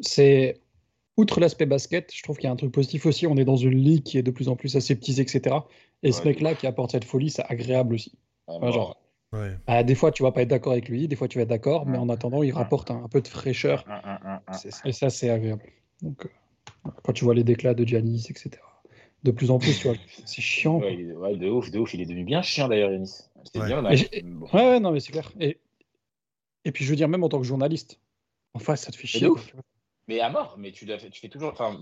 c'est 0.00 0.60
outre 1.16 1.40
l'aspect 1.40 1.66
basket, 1.66 2.12
je 2.14 2.22
trouve 2.22 2.36
qu'il 2.36 2.44
y 2.44 2.48
a 2.48 2.52
un 2.52 2.56
truc 2.56 2.72
positif 2.72 3.06
aussi. 3.06 3.26
On 3.26 3.36
est 3.36 3.44
dans 3.44 3.56
une 3.56 3.78
ligue 3.78 4.02
qui 4.02 4.18
est 4.18 4.22
de 4.22 4.30
plus 4.30 4.48
en 4.48 4.56
plus 4.56 4.76
aseptisée, 4.76 5.22
etc. 5.22 5.56
Et 6.02 6.12
ce 6.12 6.22
mec-là 6.24 6.54
qui 6.54 6.66
apporte 6.66 6.90
cette 6.92 7.04
folie, 7.04 7.30
c'est 7.30 7.44
agréable 7.48 7.94
aussi. 7.94 8.12
Vraiment. 8.48 8.72
genre, 8.72 9.00
Ouais. 9.32 9.56
Ah, 9.66 9.82
des 9.82 9.96
fois, 9.96 10.12
tu 10.12 10.22
vas 10.22 10.30
pas 10.30 10.42
être 10.42 10.48
d'accord 10.48 10.72
avec 10.72 10.88
lui, 10.88 11.08
des 11.08 11.16
fois, 11.16 11.26
tu 11.26 11.38
vas 11.38 11.42
être 11.42 11.48
d'accord, 11.48 11.86
mais 11.86 11.98
en 11.98 12.08
attendant, 12.08 12.44
il 12.44 12.52
rapporte 12.52 12.92
un, 12.92 13.02
un 13.02 13.08
peu 13.08 13.20
de 13.20 13.26
fraîcheur. 13.26 13.84
Et 14.84 14.92
ça, 14.92 15.10
c'est 15.10 15.28
agréable. 15.28 15.62
Donc, 16.02 16.26
euh, 16.26 16.90
quand 17.02 17.12
tu 17.12 17.24
vois 17.24 17.34
les 17.34 17.42
déclats 17.42 17.74
de 17.74 17.84
Giannis, 17.84 18.26
etc. 18.30 18.50
De 19.24 19.30
plus 19.32 19.50
en 19.50 19.58
plus, 19.58 19.76
tu 19.76 19.88
vois, 19.88 19.96
c'est 20.24 20.40
chiant. 20.42 20.78
Ouais, 20.78 21.36
de 21.36 21.48
ouf, 21.48 21.70
de 21.72 21.78
ouf. 21.80 21.94
Il 21.94 22.00
est 22.02 22.06
devenu 22.06 22.22
bien 22.24 22.42
chiant 22.42 22.68
d'ailleurs, 22.68 22.92
Yanis. 22.92 23.22
C'est 23.52 23.58
Ouais. 23.58 23.66
bien. 23.66 23.90
Et 23.90 24.22
Bon. 24.22 24.46
Ouais, 24.52 24.68
ouais, 24.70 24.80
non, 24.80 24.92
mais 24.92 25.00
c'est 25.00 25.10
clair. 25.12 25.32
Et, 25.40 25.58
et 26.64 26.70
puis, 26.72 26.84
je 26.84 26.90
veux 26.90 26.96
dire, 26.96 27.08
même 27.08 27.24
en 27.24 27.28
tant 27.28 27.38
que 27.38 27.44
journaliste, 27.46 27.98
en 28.52 28.60
face, 28.60 28.82
ça 28.82 28.92
te 28.92 28.96
fait 28.96 29.06
chier. 29.08 29.28
Mais 30.08 30.20
à 30.20 30.28
mort, 30.28 30.56
mais 30.58 30.70
tu, 30.70 30.84
dois- 30.84 30.98
tu 30.98 31.20
fais 31.20 31.28
toujours. 31.28 31.52
Enfin, 31.52 31.78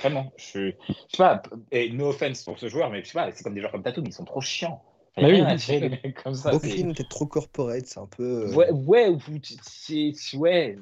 vraiment, 0.00 0.32
je, 0.36 0.70
je 0.88 0.92
sais 1.08 1.16
pas, 1.18 1.40
et 1.70 1.90
no 1.90 2.08
offense 2.08 2.42
pour 2.42 2.58
ce 2.58 2.68
joueur, 2.68 2.90
mais 2.90 3.02
je 3.04 3.08
sais 3.08 3.12
pas, 3.14 3.30
c'est 3.32 3.44
comme 3.44 3.54
des 3.54 3.60
joueurs 3.60 3.72
comme 3.72 3.82
Tatum, 3.82 4.04
ils 4.06 4.12
sont 4.12 4.24
trop 4.24 4.40
chiants. 4.40 4.82
Bah 5.16 5.24
oui, 5.28 5.42
comme 6.22 6.34
ça. 6.34 6.50
Brooklyn, 6.50 6.92
t'es 6.92 7.04
trop 7.04 7.26
corporate, 7.26 7.84
c'est 7.86 7.98
un 8.00 8.06
peu. 8.06 8.48
euh, 8.48 8.54
Ouais, 8.54 8.70
ouais, 8.70 9.16
c'est. 9.62 10.12
Ouais. 10.36 10.78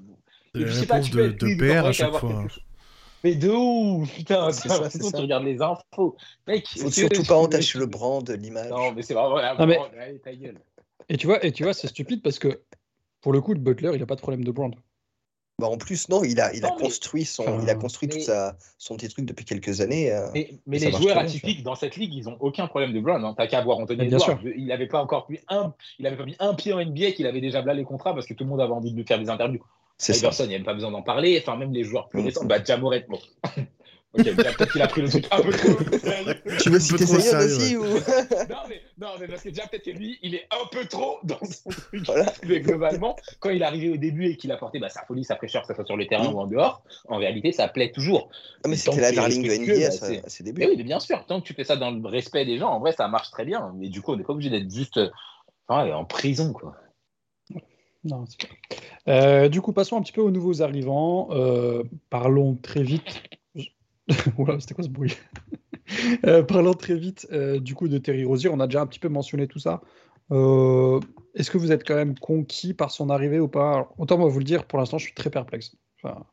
Et 0.54 0.64
puis, 0.64 0.66
je 0.66 0.72
sais 0.72 0.86
pas, 0.86 1.00
tu 1.00 1.10
peux 1.10 1.32
de, 1.32 1.56
PR 1.56 1.86
à 1.86 1.92
chaque 1.92 2.12
fois. 2.14 2.28
quelque. 2.42 2.60
Mais 3.24 3.34
de 3.34 3.48
ouf, 3.50 4.14
putain, 4.14 4.50
C'est 4.52 4.68
ça, 4.68 4.78
que 4.88 4.98
tu 4.98 5.02
ça. 5.10 5.18
regardes 5.18 5.44
les 5.44 5.60
infos. 5.60 6.16
Mec, 6.46 6.66
Faut 6.68 6.90
surtout 6.90 7.24
pas 7.24 7.36
entacher 7.36 7.78
le 7.78 7.86
brand, 7.86 8.28
l'image. 8.30 8.70
Non, 8.70 8.92
mais 8.92 9.02
c'est 9.02 9.14
vraiment 9.14 9.36
la 9.38 9.54
Non, 9.54 9.66
mais- 9.66 9.76
brand, 9.76 9.90
allez, 10.00 10.18
ta 10.20 10.34
gueule. 10.34 10.58
Et 11.08 11.16
tu 11.16 11.26
vois, 11.26 11.44
et 11.44 11.50
tu 11.52 11.64
vois 11.64 11.72
c'est 11.74 11.88
stupide 11.88 12.22
parce 12.22 12.38
que, 12.38 12.60
pour 13.20 13.32
le 13.32 13.40
coup, 13.40 13.54
le 13.54 13.60
Butler, 13.60 13.90
il 13.94 14.02
a 14.02 14.06
pas 14.06 14.14
de 14.14 14.20
problème 14.20 14.44
de 14.44 14.52
brand. 14.52 14.74
Bah, 15.60 15.66
en 15.66 15.76
plus, 15.76 16.08
non, 16.08 16.22
il 16.22 16.40
a, 16.40 16.54
il 16.54 16.64
a 16.64 16.70
mais- 16.76 16.80
construit 16.82 17.24
son, 17.24 17.42
Enfin, 17.42 17.58
il 17.62 17.68
a 17.68 17.74
construit 17.74 18.08
mais- 18.08 18.14
tout 18.20 18.20
sa, 18.24 18.56
son 18.78 18.96
petit 18.96 19.08
truc 19.08 19.24
depuis 19.24 19.44
quelques 19.44 19.80
années. 19.80 20.12
euh. 20.12 20.28
Mais, 20.66 20.78
les 20.78 20.92
joueurs 20.92 21.18
atypiques 21.18 21.64
dans 21.64 21.74
cette 21.74 21.96
ligue, 21.96 22.14
ils 22.14 22.28
ont 22.28 22.36
aucun 22.38 22.68
problème 22.68 22.92
de 22.92 23.00
brand. 23.00 23.24
Hein. 23.24 23.34
T'as 23.36 23.48
qu'à 23.48 23.60
voir 23.62 23.78
Anthony 23.78 24.04
Edwards. 24.04 24.38
Il 24.56 24.70
avait 24.70 24.86
pas 24.86 25.02
encore 25.02 25.26
mis 25.28 25.40
un, 25.48 25.74
il 25.98 26.06
avait 26.06 26.16
pas 26.16 26.24
mis 26.26 26.36
un 26.38 26.54
pied 26.54 26.72
en 26.72 26.78
NBA 26.80 27.10
qu'il 27.12 27.26
avait 27.26 27.40
déjà 27.40 27.60
blâ 27.60 27.74
les 27.74 27.82
contrats 27.82 28.14
parce 28.14 28.26
que 28.26 28.34
tout 28.34 28.44
le 28.44 28.50
monde 28.50 28.60
avait 28.60 28.72
envie 28.72 28.92
de 28.92 28.96
lui 28.96 29.04
faire 29.04 29.18
des 29.18 29.28
interviews. 29.30 29.64
C'est 30.00 30.12
ça. 30.12 30.18
Iverson, 30.20 30.44
il 30.44 30.48
n'y 30.50 30.54
a 30.54 30.58
même 30.58 30.64
pas 30.64 30.74
besoin 30.74 30.92
d'en 30.92 31.02
parler. 31.02 31.42
Enfin, 31.42 31.56
même 31.56 31.72
les 31.72 31.82
joueurs 31.82 32.08
plus 32.08 32.22
Mm. 32.22 32.26
récents. 32.26 32.44
Bah, 32.44 32.62
Jamoret, 32.62 33.04
bon. 33.08 33.18
ok, 34.14 34.24
peut-être 34.36 34.72
qu'il 34.72 34.82
a 34.82 34.86
pris 34.88 35.02
le 35.02 35.08
truc 35.08 35.26
un 35.30 35.40
peu 35.42 35.50
trop. 35.50 35.98
sérieux. 35.98 36.34
Tu 36.60 36.70
veux 36.70 36.80
citer 36.80 37.06
sérieux, 37.06 37.56
aussi 37.56 37.76
ou... 37.76 37.84
non, 37.84 38.62
mais, 38.68 38.80
non, 38.98 39.08
mais 39.20 39.28
parce 39.28 39.42
que 39.42 39.48
déjà, 39.48 39.66
peut-être 39.66 39.84
que 39.84 39.90
lui, 39.90 40.18
il 40.22 40.34
est 40.34 40.46
un 40.50 40.66
peu 40.70 40.86
trop 40.86 41.18
dans 41.24 41.38
son 41.44 41.70
truc. 41.70 42.04
Voilà. 42.06 42.32
Mais 42.46 42.60
globalement, 42.60 43.16
quand 43.40 43.50
il 43.50 43.62
est 43.62 43.64
arrivé 43.64 43.90
au 43.90 43.96
début 43.96 44.26
et 44.26 44.36
qu'il 44.36 44.50
apportait 44.52 44.78
bah, 44.78 44.88
sa 44.88 45.02
folie, 45.02 45.24
sa 45.24 45.36
fraîcheur, 45.36 45.62
que 45.62 45.68
ce 45.68 45.74
soit 45.74 45.84
sur 45.84 45.96
le 45.96 46.06
terrain 46.06 46.30
Mm. 46.30 46.34
ou 46.34 46.40
en 46.40 46.46
dehors, 46.46 46.82
en 47.08 47.18
réalité, 47.18 47.52
ça 47.52 47.68
plaît 47.68 47.92
toujours. 47.92 48.30
Ah, 48.64 48.68
mais 48.68 48.76
c'était 48.76 49.00
la 49.00 49.12
darling 49.12 49.46
de 49.46 49.54
NBA 49.54 49.88
bah, 49.88 50.22
à 50.24 50.28
ses 50.28 50.44
débuts. 50.44 50.60
Mais 50.60 50.68
oui, 50.68 50.74
mais 50.76 50.84
bien 50.84 51.00
sûr, 51.00 51.24
tant 51.26 51.40
que 51.40 51.46
tu 51.46 51.54
fais 51.54 51.64
ça 51.64 51.76
dans 51.76 51.90
le 51.90 52.06
respect 52.08 52.44
des 52.44 52.58
gens, 52.58 52.70
en 52.70 52.80
vrai, 52.80 52.92
ça 52.92 53.08
marche 53.08 53.30
très 53.30 53.44
bien. 53.44 53.72
Mais 53.76 53.88
du 53.88 54.02
coup, 54.02 54.12
on 54.12 54.16
n'est 54.16 54.24
pas 54.24 54.32
obligé 54.32 54.50
d'être 54.50 54.70
juste 54.72 54.98
euh, 54.98 55.10
en 55.68 56.04
prison, 56.04 56.52
quoi. 56.52 56.76
Non. 58.04 58.24
Euh, 59.08 59.48
du 59.48 59.60
coup, 59.60 59.72
passons 59.72 59.96
un 59.96 60.02
petit 60.02 60.12
peu 60.12 60.20
aux 60.20 60.30
nouveaux 60.30 60.62
arrivants. 60.62 61.28
Euh, 61.32 61.82
parlons 62.10 62.54
très 62.54 62.82
vite. 62.82 63.22
Oula, 64.38 64.58
c'était 64.60 64.74
quoi 64.74 64.84
ce 64.84 64.88
bruit 64.88 65.16
Euh, 66.26 66.42
Parlons 66.42 66.74
très 66.74 66.96
vite 66.96 67.26
euh, 67.32 67.58
du 67.60 67.74
coup 67.74 67.88
de 67.88 67.96
Terry 67.96 68.22
Rozier. 68.24 68.50
On 68.50 68.60
a 68.60 68.66
déjà 68.66 68.82
un 68.82 68.86
petit 68.86 68.98
peu 68.98 69.08
mentionné 69.08 69.46
tout 69.48 69.58
ça. 69.58 69.80
Euh, 70.30 71.00
Est-ce 71.34 71.50
que 71.50 71.56
vous 71.56 71.72
êtes 71.72 71.82
quand 71.86 71.94
même 71.94 72.18
conquis 72.18 72.74
par 72.74 72.90
son 72.90 73.08
arrivée 73.08 73.40
ou 73.40 73.48
pas? 73.48 73.72
Alors, 73.72 73.94
Autant 73.96 74.18
moi 74.18 74.28
vous 74.28 74.38
le 74.38 74.44
dire, 74.44 74.66
pour 74.66 74.78
l'instant, 74.78 74.98
je 74.98 75.04
suis 75.06 75.14
très 75.14 75.30
perplexe. 75.30 75.76
Enfin, 76.02 76.26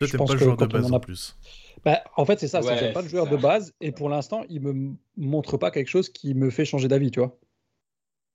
je 0.00 0.16
pense 0.16 0.28
pas 0.30 0.34
le 0.34 0.38
que 0.40 0.44
joueur 0.44 0.56
de 0.56 0.66
base 0.66 0.86
en 0.86 0.94
a- 0.94 0.96
en 0.96 1.00
plus. 1.00 1.38
bah, 1.84 2.02
en 2.16 2.24
fait, 2.24 2.40
c'est 2.40 2.48
ça. 2.48 2.60
Ouais, 2.60 2.76
j'aime 2.76 2.92
pas 2.92 3.02
le 3.02 3.08
joueur 3.08 3.26
ça. 3.26 3.30
de 3.30 3.36
base 3.36 3.72
et 3.80 3.92
pour 3.92 4.08
l'instant, 4.08 4.42
il 4.48 4.60
me 4.60 4.94
montre 5.16 5.56
pas 5.56 5.70
quelque 5.70 5.88
chose 5.88 6.08
qui 6.08 6.34
me 6.34 6.50
fait 6.50 6.64
changer 6.64 6.88
d'avis, 6.88 7.12
tu 7.12 7.20
vois. 7.20 7.38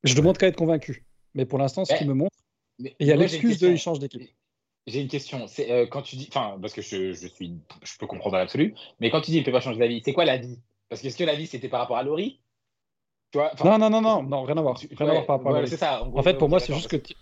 Je 0.05 0.15
demande 0.15 0.37
qu'à 0.37 0.47
être 0.47 0.55
convaincu. 0.57 1.03
Mais 1.33 1.45
pour 1.45 1.59
l'instant, 1.59 1.83
ce 1.83 1.91
Ouais. 1.91 1.97
qu'il 1.97 2.07
me 2.07 2.13
montre, 2.13 2.37
il 2.79 2.93
y 3.07 3.11
a 3.11 3.17
l'excuse 3.17 3.59
de 3.59 3.67
il 3.67 3.77
change 3.77 3.99
d'équipe. 3.99 4.29
J'ai 4.87 5.01
une 5.01 5.09
question. 5.09 5.47
C'est 5.47 5.69
euh, 5.71 5.85
quand 5.85 6.01
tu 6.01 6.15
dis, 6.15 6.27
enfin, 6.31 6.57
parce 6.61 6.73
que 6.73 6.81
je, 6.81 7.11
je 7.13 7.27
suis, 7.27 7.53
je 7.83 7.97
peux 7.99 8.07
comprendre 8.07 8.35
à 8.35 8.39
l'absolu, 8.39 8.73
mais 8.99 9.09
quand 9.11 9.19
tu 9.21 9.31
dis 9.31 9.37
il 9.37 9.41
ne 9.41 9.45
peut 9.45 9.51
pas 9.51 9.59
changer 9.59 9.79
d'avis, 9.79 10.01
c'est 10.03 10.13
quoi 10.13 10.23
la 10.25 10.37
vie 10.37 10.59
Parce 10.89 11.01
que 11.01 11.07
est-ce 11.07 11.17
que 11.17 11.25
la 11.25 11.35
vie 11.35 11.45
c'était 11.45 11.67
par 11.67 11.81
rapport 11.81 11.97
à 11.97 12.03
Laurie? 12.03 12.39
Tu 13.31 13.37
vois 13.37 13.51
enfin, 13.53 13.65
Non, 13.65 13.77
non, 13.77 13.89
non, 13.89 14.01
non, 14.01 14.23
non, 14.23 14.43
rien 14.43 14.55
à 14.57 14.61
voir. 14.61 14.79
tu- 14.79 14.87
Rien 14.95 15.09
à 15.09 15.11
voir 15.11 15.25
par 15.25 15.37
rapport 15.37 15.53
à 15.55 15.59
Laurie. 15.61 15.75
ça. 15.77 16.03
gros, 16.07 16.17
En 16.17 16.23
fait, 16.23 16.37
pour 16.37 16.47
moi, 16.47 16.59
c'est 16.61 16.73
juste 16.73 16.87
que. 16.87 17.13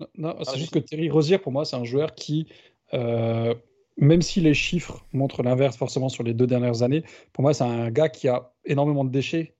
Non, 0.00 0.06
non, 0.16 0.36
c'est 0.42 0.50
Ah, 0.54 0.58
juste 0.58 0.74
que 0.74 0.80
Thierry 0.80 1.08
Rozier, 1.08 1.38
pour 1.38 1.52
moi, 1.52 1.64
c'est 1.64 1.76
un 1.76 1.84
joueur 1.84 2.16
qui, 2.16 2.48
euh, 2.94 3.54
même 3.96 4.22
si 4.22 4.40
les 4.40 4.54
chiffres 4.54 5.06
montrent 5.12 5.44
l'inverse 5.44 5.76
forcément 5.76 6.08
sur 6.08 6.24
les 6.24 6.34
deux 6.34 6.48
dernières 6.48 6.82
années, 6.82 7.04
pour 7.32 7.42
moi, 7.42 7.54
c'est 7.54 7.62
un 7.62 7.92
gars 7.92 8.08
qui 8.08 8.26
a 8.26 8.52
énormément 8.64 9.04
de 9.04 9.10
déchets 9.10 9.54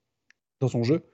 dans 0.61 0.67
son 0.69 0.83
jeu. 0.83 1.05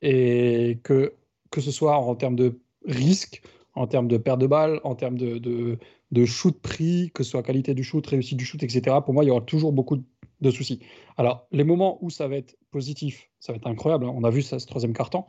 Et 0.00 0.78
que, 0.82 1.14
que 1.50 1.60
ce 1.60 1.70
soit 1.70 1.96
en 1.98 2.14
termes 2.14 2.36
de 2.36 2.58
risque, 2.86 3.42
en 3.74 3.86
termes 3.86 4.08
de 4.08 4.16
perte 4.16 4.40
de 4.40 4.46
balles, 4.46 4.80
en 4.84 4.94
termes 4.94 5.18
de, 5.18 6.24
shoot 6.24 6.58
pris, 6.60 7.10
que 7.12 7.24
ce 7.24 7.30
soit 7.30 7.42
qualité 7.42 7.74
du 7.74 7.82
shoot, 7.82 8.06
réussite 8.06 8.38
du 8.38 8.44
shoot, 8.44 8.62
etc., 8.62 8.96
pour 9.04 9.14
moi, 9.14 9.24
il 9.24 9.28
y 9.28 9.30
aura 9.30 9.40
toujours 9.40 9.72
beaucoup 9.72 9.98
de 10.40 10.50
soucis. 10.50 10.80
Alors, 11.16 11.46
les 11.52 11.64
moments 11.64 11.98
où 12.02 12.10
ça 12.10 12.28
va 12.28 12.36
être 12.36 12.56
positif, 12.70 13.30
ça 13.40 13.52
va 13.52 13.56
être 13.56 13.66
incroyable. 13.66 14.04
hein. 14.04 14.12
On 14.14 14.24
a 14.24 14.30
vu 14.30 14.42
ça 14.42 14.58
ce 14.58 14.66
troisième 14.66 14.92
quart-temps. 14.92 15.28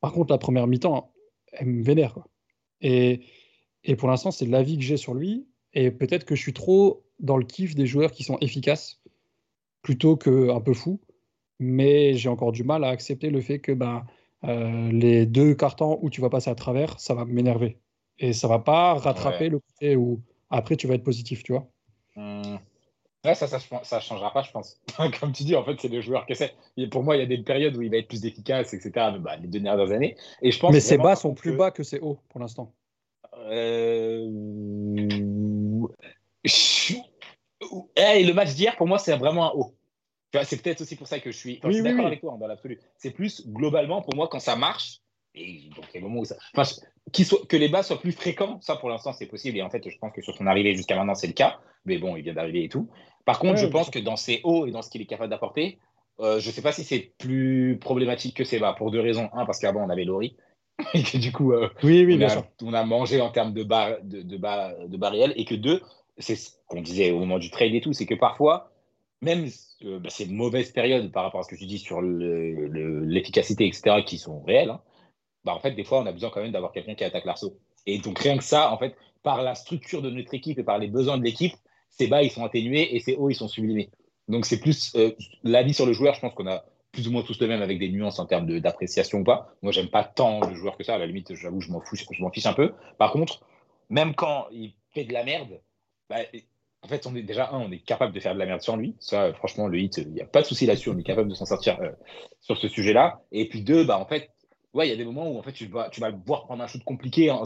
Par 0.00 0.12
contre, 0.12 0.32
la 0.32 0.38
première 0.38 0.66
mi-temps, 0.66 1.12
elle 1.52 1.66
me 1.66 1.82
vénère. 1.82 2.18
et 2.80 3.20
pour 3.96 4.08
l'instant, 4.08 4.30
c'est 4.30 4.46
l'avis 4.46 4.76
que 4.76 4.84
j'ai 4.84 4.96
sur 4.96 5.14
lui. 5.14 5.46
Et 5.74 5.90
peut-être 5.90 6.24
que 6.24 6.34
je 6.34 6.42
suis 6.42 6.52
trop 6.52 7.04
dans 7.20 7.36
le 7.36 7.44
kiff 7.44 7.74
des 7.74 7.86
joueurs 7.86 8.12
qui 8.12 8.22
sont 8.22 8.38
efficaces 8.40 9.00
plutôt 9.82 10.16
qu'un 10.16 10.60
peu 10.60 10.74
fous. 10.74 11.00
Mais 11.58 12.14
j'ai 12.14 12.28
encore 12.28 12.52
du 12.52 12.64
mal 12.64 12.84
à 12.84 12.88
accepter 12.88 13.30
le 13.30 13.40
fait 13.40 13.58
que 13.58 13.72
ben, 13.72 14.04
euh, 14.44 14.92
les 14.92 15.26
deux 15.26 15.54
cartons 15.54 15.98
où 16.02 16.10
tu 16.10 16.20
vas 16.20 16.30
passer 16.30 16.50
à 16.50 16.54
travers, 16.54 16.98
ça 17.00 17.14
va 17.14 17.24
m'énerver. 17.24 17.78
Et 18.18 18.32
ça 18.32 18.48
va 18.48 18.58
pas 18.58 18.94
rattraper 18.94 19.44
Ouais. 19.44 19.50
le 19.50 19.58
côté 19.60 19.96
où 19.96 20.20
après 20.50 20.76
tu 20.76 20.86
vas 20.86 20.94
être 20.94 21.04
positif, 21.04 21.42
tu 21.42 21.52
vois. 21.52 21.66
Ouais, 23.24 23.34
ça, 23.34 23.46
ça, 23.48 24.00
changera 24.00 24.32
pas, 24.32 24.42
je 24.42 24.50
pense. 24.52 24.80
Comme 25.20 25.32
tu 25.32 25.42
dis, 25.42 25.54
en 25.56 25.64
fait, 25.64 25.76
c'est 25.80 25.88
le 25.88 26.00
joueur 26.00 26.24
que 26.24 26.34
c'est. 26.34 26.54
Et 26.76 26.86
Pour 26.88 27.02
moi, 27.02 27.16
il 27.16 27.18
y 27.20 27.22
a 27.22 27.26
des 27.26 27.38
périodes 27.38 27.76
où 27.76 27.82
il 27.82 27.90
va 27.90 27.96
être 27.98 28.08
plus 28.08 28.24
efficace, 28.24 28.72
etc. 28.74 29.10
Mais, 29.12 29.18
bah, 29.18 29.36
les 29.36 29.48
deux 29.48 29.60
dernières 29.60 29.90
années. 29.90 30.16
Et 30.40 30.50
je 30.52 30.58
pense 30.58 30.72
Mais 30.72 30.80
ses 30.80 30.98
bas 30.98 31.16
sont 31.16 31.34
plus 31.34 31.50
que- 31.52 31.56
bas 31.56 31.70
que 31.72 31.82
ses 31.82 31.98
hauts 32.00 32.18
pour 32.28 32.40
l'instant. 32.40 32.72
Euh... 33.50 34.28
je- 36.44 36.94
Eh, 37.96 38.24
le 38.24 38.32
match 38.32 38.54
d'hier, 38.54 38.76
pour 38.76 38.86
moi, 38.86 38.98
c'est 38.98 39.16
vraiment 39.16 39.52
un 39.52 39.56
haut. 39.56 39.74
Tu 40.32 40.38
vois, 40.38 40.44
C'est 40.44 40.60
peut-être 40.62 40.80
aussi 40.82 40.96
pour 40.96 41.06
ça 41.08 41.20
que 41.20 41.30
je 41.30 41.36
suis, 41.36 41.58
enfin, 41.58 41.68
Oui, 41.68 41.74
je 41.74 41.78
suis 41.78 41.82
oui, 41.84 41.88
d'accord 41.90 42.04
oui. 42.04 42.06
avec 42.08 42.20
toi 42.20 42.32
hein, 42.34 42.38
dans 42.38 42.46
l'absolu. 42.46 42.78
C'est 42.96 43.12
plus 43.12 43.46
globalement 43.46 44.02
pour 44.02 44.14
moi 44.14 44.28
quand 44.28 44.40
ça 44.40 44.56
marche. 44.56 45.00
Et 45.34 45.70
donc, 45.76 45.84
il 45.94 46.00
y 46.00 46.04
a 46.04 46.06
où 46.06 46.24
ça. 46.24 46.36
Enfin, 46.54 46.64
soit- 46.64 47.46
que 47.46 47.56
les 47.56 47.68
bas 47.68 47.82
soient 47.82 48.00
plus 48.00 48.12
fréquents, 48.12 48.60
ça 48.60 48.76
pour 48.76 48.88
l'instant 48.90 49.12
c'est 49.12 49.26
possible. 49.26 49.56
Et 49.58 49.62
en 49.62 49.70
fait, 49.70 49.88
je 49.88 49.96
pense 49.98 50.12
que 50.12 50.20
sur 50.22 50.34
son 50.36 50.46
arrivée 50.46 50.74
jusqu'à 50.74 50.96
maintenant, 50.96 51.14
c'est 51.14 51.26
le 51.28 51.32
cas. 51.32 51.60
Mais 51.84 51.98
bon, 51.98 52.16
il 52.16 52.22
vient 52.24 52.34
d'arriver 52.34 52.64
et 52.64 52.68
tout. 52.68 52.88
Par 53.24 53.38
contre, 53.38 53.54
Ouais, 53.54 53.60
je 53.60 53.66
pense 53.66 53.88
que 53.90 53.98
dans 53.98 54.16
ses 54.16 54.40
hauts 54.44 54.66
et 54.66 54.70
dans 54.70 54.82
ce 54.82 54.90
qu'il 54.90 55.00
est 55.00 55.06
capable 55.06 55.30
d'apporter, 55.30 55.78
euh, 56.20 56.40
je 56.40 56.50
sais 56.50 56.62
pas 56.62 56.72
si 56.72 56.82
c'est 56.84 57.12
plus 57.18 57.78
problématique 57.80 58.36
que 58.36 58.44
ses 58.44 58.58
bas 58.58 58.72
pour 58.72 58.90
deux 58.90 59.00
raisons. 59.00 59.28
Un, 59.32 59.46
parce 59.46 59.60
qu'avant 59.60 59.84
on 59.84 59.90
avait 59.90 60.04
Laurie. 60.04 60.36
et 60.94 61.02
que 61.02 61.16
du 61.18 61.32
coup, 61.32 61.52
euh, 61.52 61.68
Oui, 61.82 62.04
oui, 62.04 62.14
on, 62.14 62.18
bien 62.18 62.26
a, 62.26 62.30
sûr. 62.30 62.44
on 62.62 62.72
a 62.74 62.84
mangé 62.84 63.20
en 63.20 63.30
termes 63.30 63.52
de 63.52 63.62
bas, 63.64 63.98
de, 64.02 64.22
de 64.22 64.36
bas, 64.36 64.74
de 64.86 64.96
bas 64.96 65.10
réels, 65.10 65.32
et 65.36 65.44
que 65.44 65.54
deux, 65.54 65.82
c'est 66.18 66.36
ce 66.36 66.50
qu'on 66.66 66.80
disait 66.82 67.10
au 67.10 67.18
moment 67.20 67.38
du 67.38 67.50
trade 67.50 67.74
et 67.74 67.80
tout, 67.80 67.92
c'est 67.92 68.06
que 68.06 68.14
parfois, 68.14 68.70
même 69.20 69.48
euh, 69.84 69.98
bah, 69.98 70.10
ces 70.10 70.26
mauvaises 70.26 70.70
périodes 70.72 71.10
par 71.12 71.24
rapport 71.24 71.40
à 71.40 71.42
ce 71.44 71.48
que 71.50 71.56
tu 71.56 71.66
dis 71.66 71.78
sur 71.78 72.00
le- 72.00 72.66
le- 72.68 73.04
l'efficacité, 73.04 73.66
etc., 73.66 74.02
qui 74.02 74.18
sont 74.18 74.40
réelles, 74.42 74.70
hein, 74.70 74.80
bah, 75.44 75.54
en 75.54 75.60
fait, 75.60 75.72
des 75.72 75.84
fois, 75.84 76.00
on 76.00 76.06
a 76.06 76.12
besoin 76.12 76.30
quand 76.30 76.42
même 76.42 76.52
d'avoir 76.52 76.72
quelqu'un 76.72 76.94
qui 76.94 77.04
attaque 77.04 77.24
l'arceau. 77.24 77.58
Et 77.86 77.98
donc, 77.98 78.18
rien 78.18 78.36
que 78.36 78.44
ça, 78.44 78.72
en 78.72 78.78
fait, 78.78 78.94
par 79.22 79.42
la 79.42 79.54
structure 79.54 80.02
de 80.02 80.10
notre 80.10 80.34
équipe 80.34 80.58
et 80.58 80.62
par 80.64 80.78
les 80.78 80.88
besoins 80.88 81.18
de 81.18 81.24
l'équipe, 81.24 81.54
ces 81.90 82.06
bas, 82.06 82.22
ils 82.22 82.30
sont 82.30 82.44
atténués 82.44 82.94
et 82.94 83.00
ces 83.00 83.16
hauts, 83.16 83.30
ils 83.30 83.34
sont 83.34 83.48
sublimés. 83.48 83.90
Donc, 84.28 84.46
c'est 84.46 84.60
plus 84.60 84.94
euh, 84.96 85.12
l'avis 85.42 85.74
sur 85.74 85.86
le 85.86 85.92
joueur, 85.92 86.14
je 86.14 86.20
pense 86.20 86.34
qu'on 86.34 86.46
a 86.46 86.64
plus 86.92 87.08
ou 87.08 87.12
moins 87.12 87.22
tous 87.22 87.40
le 87.40 87.46
même 87.46 87.62
avec 87.62 87.78
des 87.78 87.88
nuances 87.88 88.18
en 88.18 88.26
termes 88.26 88.60
d'appréciation 88.60 89.20
ou 89.20 89.24
pas. 89.24 89.54
Moi, 89.62 89.72
j'aime 89.72 89.88
pas 89.88 90.04
tant 90.04 90.40
le 90.40 90.54
joueur 90.54 90.76
que 90.76 90.84
ça. 90.84 90.94
À 90.94 90.98
la 90.98 91.06
limite, 91.06 91.34
j'avoue, 91.34 91.60
je 91.60 91.70
m'en 91.70 91.80
fous, 91.80 91.96
je 91.96 92.22
m'en 92.22 92.30
fiche 92.30 92.46
un 92.46 92.52
peu. 92.54 92.72
Par 92.98 93.12
contre, 93.12 93.40
même 93.90 94.14
quand 94.14 94.46
il 94.50 94.74
fait 94.92 95.04
de 95.04 95.12
la 95.12 95.24
merde, 95.24 95.60
bah, 96.08 96.18
en 96.88 96.90
fait, 96.90 97.06
on 97.06 97.14
est 97.14 97.22
déjà 97.22 97.50
un, 97.52 97.58
on 97.60 97.70
est 97.70 97.84
capable 97.84 98.14
de 98.14 98.20
faire 98.20 98.32
de 98.32 98.38
la 98.38 98.46
merde 98.46 98.62
sans 98.62 98.76
lui. 98.76 98.96
Ça, 98.98 99.32
franchement, 99.34 99.66
le 99.68 99.78
hit, 99.78 99.98
il 99.98 100.08
n'y 100.08 100.22
a 100.22 100.26
pas 100.26 100.40
de 100.40 100.46
souci 100.46 100.64
là-dessus. 100.64 100.88
On 100.88 100.96
est 100.98 101.02
capable 101.02 101.28
de 101.28 101.34
s'en 101.34 101.44
sortir 101.44 101.78
euh, 101.82 101.90
sur 102.40 102.56
ce 102.56 102.66
sujet-là. 102.68 103.20
Et 103.30 103.46
puis 103.48 103.60
deux, 103.62 103.84
bah 103.84 103.98
en 103.98 104.06
fait, 104.06 104.30
ouais, 104.72 104.86
il 104.86 104.90
y 104.90 104.94
a 104.94 104.96
des 104.96 105.04
moments 105.04 105.30
où 105.30 105.38
en 105.38 105.42
fait 105.42 105.52
tu 105.52 105.66
vas, 105.66 105.90
tu 105.90 106.00
vas 106.00 106.08
le 106.10 106.16
voir 106.26 106.44
prendre 106.46 106.62
un 106.62 106.66
shoot 106.66 106.82
compliqué, 106.84 107.30
en- 107.30 107.42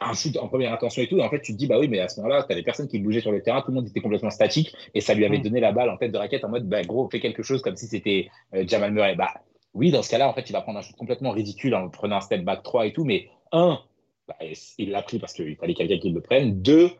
un 0.00 0.14
shoot 0.14 0.36
en 0.36 0.48
première 0.48 0.72
intention 0.72 1.00
et 1.02 1.06
tout. 1.08 1.18
Et 1.18 1.22
en 1.22 1.30
fait, 1.30 1.40
tu 1.40 1.52
te 1.52 1.58
dis 1.58 1.68
bah 1.68 1.78
oui, 1.78 1.86
mais 1.86 2.00
à 2.00 2.08
ce 2.08 2.20
moment-là, 2.20 2.42
tu 2.42 2.52
as 2.52 2.56
des 2.56 2.64
personnes 2.64 2.88
qui 2.88 2.98
bougeaient 2.98 3.20
sur 3.20 3.30
le 3.30 3.40
terrain, 3.40 3.60
tout 3.62 3.68
le 3.68 3.74
monde 3.74 3.86
était 3.86 4.00
complètement 4.00 4.30
statique 4.30 4.74
et 4.94 5.00
ça 5.00 5.14
lui 5.14 5.24
avait 5.24 5.38
Mm. 5.38 5.42
donné 5.42 5.60
la 5.60 5.70
balle 5.72 5.90
en 5.90 5.96
tête 5.96 6.10
de 6.12 6.18
raquette 6.18 6.44
en 6.44 6.48
mode 6.48 6.68
bah 6.68 6.82
gros, 6.82 7.08
fais 7.08 7.20
quelque 7.20 7.44
chose 7.44 7.62
comme 7.62 7.76
si 7.76 7.86
c'était 7.86 8.30
euh, 8.54 8.64
Jamal 8.66 8.92
Murray. 8.92 9.14
Bah 9.14 9.30
oui, 9.74 9.90
dans 9.92 10.02
ce 10.02 10.10
cas-là, 10.10 10.28
en 10.28 10.34
fait, 10.34 10.50
il 10.50 10.52
va 10.52 10.60
prendre 10.62 10.78
un 10.78 10.82
shoot 10.82 10.96
complètement 10.96 11.30
ridicule 11.30 11.74
en 11.74 11.88
prenant 11.88 12.16
un 12.16 12.20
step 12.20 12.42
back 12.44 12.62
3 12.64 12.86
et 12.86 12.92
tout. 12.92 13.04
Mais 13.04 13.28
un, 13.52 13.78
bah, 14.28 14.36
il 14.78 14.90
l'a 14.90 15.02
pris 15.02 15.18
parce 15.18 15.32
qu'il 15.32 15.56
fallait 15.56 15.74
quelqu'un 15.74 15.98
qui 15.98 16.10
le 16.10 16.20
prenne. 16.20 16.60
Deux, 16.62 16.90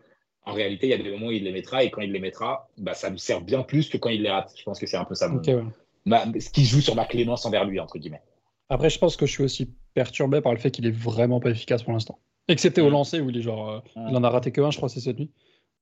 en 0.44 0.52
réalité, 0.52 0.86
il 0.86 0.90
y 0.90 0.94
a 0.94 0.98
des 0.98 1.10
moments 1.10 1.26
où 1.26 1.32
il 1.32 1.44
les 1.44 1.52
mettra 1.52 1.84
et 1.84 1.90
quand 1.90 2.00
il 2.00 2.12
les 2.12 2.18
mettra, 2.18 2.68
bah, 2.78 2.94
ça 2.94 3.10
nous 3.10 3.18
sert 3.18 3.40
bien 3.40 3.62
plus 3.62 3.88
que 3.88 3.96
quand 3.96 4.10
il 4.10 4.22
les 4.22 4.30
rate. 4.30 4.52
Je 4.56 4.62
pense 4.64 4.80
que 4.80 4.86
c'est 4.86 4.96
un 4.96 5.04
peu 5.04 5.14
ça. 5.14 5.30
ce 5.44 6.50
qui 6.50 6.64
joue 6.64 6.80
sur 6.80 6.94
ma 6.94 7.04
clémence 7.04 7.46
envers 7.46 7.64
lui, 7.64 7.78
entre 7.78 7.98
guillemets. 7.98 8.22
Après, 8.68 8.90
je 8.90 8.98
pense 8.98 9.16
que 9.16 9.26
je 9.26 9.32
suis 9.32 9.44
aussi 9.44 9.70
perturbé 9.94 10.40
par 10.40 10.52
le 10.52 10.58
fait 10.58 10.70
qu'il 10.70 10.86
est 10.86 10.96
vraiment 10.96 11.40
pas 11.40 11.50
efficace 11.50 11.82
pour 11.82 11.92
l'instant. 11.92 12.18
Excepté 12.48 12.80
au 12.80 12.88
mm. 12.88 12.92
lancer 12.92 13.20
où 13.20 13.30
il 13.30 13.36
est 13.36 13.42
genre. 13.42 13.70
Euh, 13.70 13.78
mm. 13.96 14.08
Il 14.10 14.16
en 14.16 14.24
a 14.24 14.30
raté 14.30 14.50
que 14.50 14.60
un, 14.60 14.70
je 14.70 14.78
crois, 14.78 14.88
c'est 14.88 15.00
cette 15.00 15.18
nuit. 15.18 15.30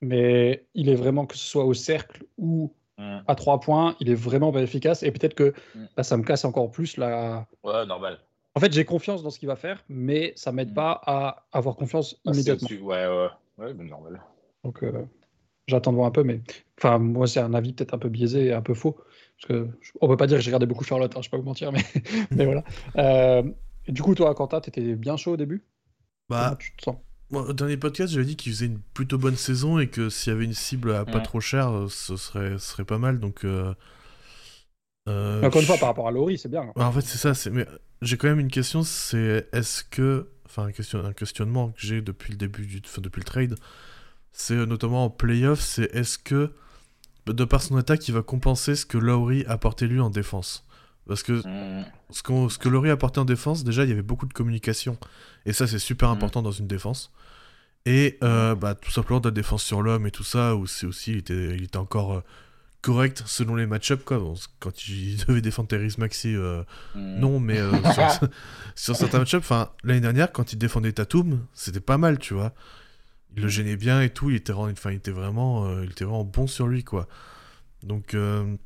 Mais 0.03 0.67
il 0.75 0.89
est 0.89 0.95
vraiment, 0.95 1.27
que 1.27 1.37
ce 1.37 1.45
soit 1.45 1.65
au 1.65 1.75
cercle 1.75 2.25
ou 2.37 2.75
mm. 2.99 3.19
à 3.27 3.35
trois 3.35 3.61
points, 3.61 3.97
il 4.01 4.11
est 4.11 4.15
vraiment 4.15 4.53
pas 4.53 4.61
efficace. 4.61 5.03
Et 5.03 5.11
peut-être 5.11 5.35
que 5.35 5.55
bah, 5.97 6.03
ça 6.03 6.17
me 6.17 6.23
casse 6.23 6.45
encore 6.45 6.71
plus 6.71 6.97
la. 6.97 7.47
Ouais, 7.63 7.87
normal. 7.87 8.19
En 8.55 8.61
fait, 8.61 8.73
j'ai 8.73 8.85
confiance 8.85 9.23
dans 9.23 9.31
ce 9.31 9.39
qu'il 9.39 9.49
va 9.49 9.57
faire, 9.57 9.85
mais 9.89 10.33
ça 10.35 10.51
m'aide 10.51 10.75
pas 10.75 11.01
à 11.07 11.47
avoir 11.53 11.77
confiance 11.77 12.21
ah, 12.27 12.33
immédiatement. 12.33 12.69
Ouais, 12.83 13.07
ouais, 13.07 13.29
ouais, 13.59 13.75
normal. 13.75 14.21
Donc, 14.65 14.83
euh, 14.83 15.05
j'attends 15.67 15.93
de 15.93 15.97
voir 15.97 16.09
un 16.09 16.13
peu, 16.13 16.23
mais 16.23 16.41
enfin, 16.79 16.99
moi, 16.99 17.27
c'est 17.27 17.41
un 17.41 17.55
avis 17.55 17.73
peut-être 17.73 17.95
un 17.95 17.99
peu 17.99 18.09
biaisé 18.09 18.47
et 18.47 18.53
un 18.53 18.63
peu 18.63 18.75
faux. 18.75 18.93
Parce 19.37 19.49
que 19.49 19.69
on 20.01 20.09
peut 20.09 20.17
pas 20.17 20.27
dire 20.27 20.37
que 20.37 20.43
j'ai 20.43 20.51
regardé 20.51 20.67
beaucoup 20.67 20.85
Charlotte, 20.85 21.17
hein, 21.17 21.21
je 21.23 21.29
vais 21.29 21.31
pas 21.31 21.37
vous 21.39 21.45
mentir, 21.45 21.73
mais, 21.73 21.85
mais 22.31 22.45
voilà. 22.45 22.65
Euh, 22.97 23.43
du 23.89 24.03
coup, 24.03 24.15
toi, 24.15 24.35
Quentin, 24.35 24.61
t'étais 24.61 24.95
bien 24.95 25.17
chaud 25.17 25.33
au 25.33 25.37
début? 25.37 25.65
Bah, 26.29 26.57
tu 26.59 26.75
te 26.77 26.83
sens? 26.83 26.97
au 27.33 27.53
dernier 27.53 27.77
podcast, 27.77 28.13
j'avais 28.13 28.27
dit 28.27 28.35
qu'il 28.35 28.51
faisait 28.51 28.67
une 28.67 28.81
plutôt 28.93 29.17
bonne 29.17 29.37
saison 29.37 29.79
et 29.79 29.87
que 29.87 30.11
s'il 30.11 30.33
y 30.33 30.37
avait 30.37 30.45
une 30.45 30.53
cible 30.53 30.93
à 30.93 31.05
pas 31.05 31.21
trop 31.21 31.41
cher, 31.41 31.71
euh, 31.71 31.87
ce 31.89 32.17
serait, 32.17 32.59
ce 32.59 32.59
serait 32.59 32.85
pas 32.85 32.99
mal. 32.99 33.21
Donc, 33.21 33.45
encore 35.07 35.61
une 35.61 35.67
fois, 35.67 35.77
par 35.79 35.89
rapport 35.89 36.09
à 36.09 36.11
Laurie, 36.11 36.39
c'est 36.39 36.49
bien. 36.49 36.73
Bah, 36.77 36.87
en 36.87 36.93
fait, 36.93 37.03
c'est 37.03 37.19
ça. 37.19 37.51
Mais 37.51 37.67
j'ai 38.03 38.17
quand 38.17 38.29
même 38.29 38.41
une 38.41 38.51
question. 38.51 38.83
C'est 38.83 39.49
est-ce 39.53 39.85
que, 39.85 40.29
enfin, 40.47 40.65
un, 40.65 40.73
question... 40.73 41.05
un 41.05 41.13
questionnement 41.13 41.71
que 41.71 41.81
j'ai 41.81 42.01
depuis 42.01 42.33
le 42.33 42.37
début 42.37 42.67
du, 42.67 42.83
enfin, 42.85 43.01
depuis 43.01 43.21
le 43.21 43.25
trade, 43.25 43.55
c'est 44.33 44.55
euh, 44.55 44.67
notamment 44.67 45.05
en 45.05 45.11
playoff, 45.11 45.61
c'est 45.61 45.95
est-ce 45.95 46.19
que, 46.19 46.53
de 47.27 47.45
par 47.45 47.63
son 47.63 47.77
attaque, 47.77 48.07
il 48.09 48.15
va 48.15 48.23
compenser 48.23 48.77
ce 48.77 48.87
que 48.87 48.99
Lowry 48.99 49.45
apportait 49.47 49.87
lui 49.87 50.01
en 50.01 50.11
défense? 50.11 50.65
Parce 51.07 51.23
que 51.23 51.33
mm. 51.33 51.85
ce, 52.11 52.23
qu'on 52.23 52.49
ce 52.49 52.59
que 52.59 52.69
Lowry 52.69 52.91
apportait 52.91 53.19
en 53.19 53.25
défense, 53.25 53.65
déjà, 53.65 53.85
il 53.85 53.89
y 53.89 53.93
avait 53.93 54.03
beaucoup 54.03 54.27
de 54.27 54.33
communication. 54.33 54.97
Et 55.47 55.53
ça, 55.53 55.67
c'est 55.67 55.79
super 55.79 56.09
mm. 56.09 56.13
important 56.13 56.43
dans 56.43 56.53
une 56.53 56.67
défense. 56.67 57.13
Et 57.87 58.19
euh, 58.23 58.55
bah, 58.55 58.75
tout 58.75 58.91
simplement 58.91 59.21
de 59.21 59.29
la 59.29 59.35
défense 59.35 59.63
sur 59.63 59.83
l'homme 59.83 60.07
et 60.07 60.11
tout 60.11 60.25
ça, 60.25 60.55
où 60.55 60.67
c'est 60.67 60.87
aussi, 60.87 61.13
il 61.13 61.19
était, 61.19 61.57
il 61.57 61.65
était 61.65 61.79
encore 61.79 62.13
euh, 62.13 62.21
correct 62.83 63.23
selon 63.27 63.57
les 63.57 63.67
match-ups. 63.67 64.05
Quoi. 64.05 64.23
quand 64.59 64.89
il 64.89 65.17
devait 65.27 65.41
défendre 65.41 65.69
Terry 65.69 65.93
Maxi, 65.99 66.29
mm. 66.29 66.65
non, 66.95 67.41
mais 67.41 67.59
sur, 67.95 68.29
sur, 68.75 68.97
certains 68.97 69.19
match-ups, 69.19 69.51
l'année 69.83 70.01
dernière, 70.01 70.31
quand 70.31 70.53
il 70.53 70.59
défendait 70.59 70.93
Tatum, 70.93 71.41
c'était 71.55 71.81
pas 71.81 71.99
mal, 71.99 72.19
tu 72.19 72.35
vois 72.35 72.53
il 73.37 73.43
le 73.43 73.49
gênait 73.49 73.77
bien 73.77 74.01
et 74.03 74.11
tout. 74.11 74.31
Il 74.31 74.37
était, 74.37 74.53
enfin, 74.53 74.91
il 74.91 74.97
était 74.97 75.11
vraiment, 75.11 75.67
euh, 75.67 75.85
il 75.85 75.91
était 75.91 76.05
vraiment 76.05 76.25
bon 76.25 76.47
sur 76.47 76.67
lui, 76.67 76.85
quoi. 76.85 77.07
Donc, 77.83 78.15
euh, 78.15 78.57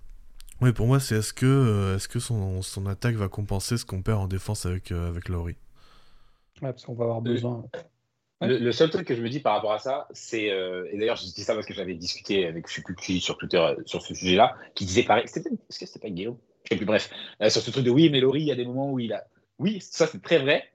ouais, 0.60 0.72
pour 0.72 0.86
moi, 0.86 1.00
c'est 1.00 1.16
est-ce 1.16 1.32
que, 1.32 1.46
euh, 1.46 1.96
est-ce 1.96 2.08
que 2.08 2.18
son, 2.18 2.62
son, 2.62 2.86
attaque 2.86 3.14
va 3.14 3.28
compenser 3.28 3.76
ce 3.76 3.84
qu'on 3.84 4.02
perd 4.02 4.20
en 4.20 4.26
défense 4.26 4.66
avec, 4.66 4.92
avec 4.92 5.28
Laurie? 5.28 5.56
Ouais, 6.62 6.70
parce 6.70 6.84
qu'on 6.84 6.94
va 6.94 7.04
avoir 7.04 7.20
besoin. 7.20 7.64
Le, 8.40 8.72
seul 8.72 8.90
truc 8.90 9.06
que 9.06 9.14
je 9.14 9.22
me 9.22 9.28
dis 9.30 9.40
par 9.40 9.54
rapport 9.54 9.72
à 9.72 9.78
ça, 9.78 10.06
c'est 10.10 10.46
et 10.46 10.98
d'ailleurs 10.98 11.16
je 11.16 11.22
dis 11.22 11.44
ça 11.44 11.54
parce 11.54 11.64
que 11.64 11.72
j'avais 11.72 11.94
discuté 11.94 12.46
avec 12.46 12.68
je 12.68 12.74
sais 12.74 12.82
plus 12.82 12.94
qui 12.94 13.18
sur 13.20 13.38
Twitter 13.38 13.74
sur 13.86 14.02
ce 14.02 14.12
sujet-là, 14.12 14.54
qui 14.74 14.84
disait 14.84 15.04
pareil. 15.04 15.24
Est-ce 15.24 15.40
que 15.40 15.86
c'était 15.86 15.98
pas 15.98 16.10
Guillaume? 16.10 16.36
Je 16.64 16.70
sais 16.70 16.76
plus. 16.76 16.84
Bref, 16.84 17.10
sur 17.48 17.62
ce 17.62 17.70
truc 17.70 17.84
de 17.84 17.90
oui, 17.90 18.10
mais 18.10 18.20
Laurie, 18.20 18.42
il 18.42 18.46
y 18.46 18.52
a 18.52 18.54
des 18.54 18.66
moments 18.66 18.92
où 18.92 18.98
il 18.98 19.14
a. 19.14 19.24
Oui, 19.58 19.78
ça 19.80 20.06
c'est 20.06 20.20
très 20.20 20.38
vrai. 20.38 20.68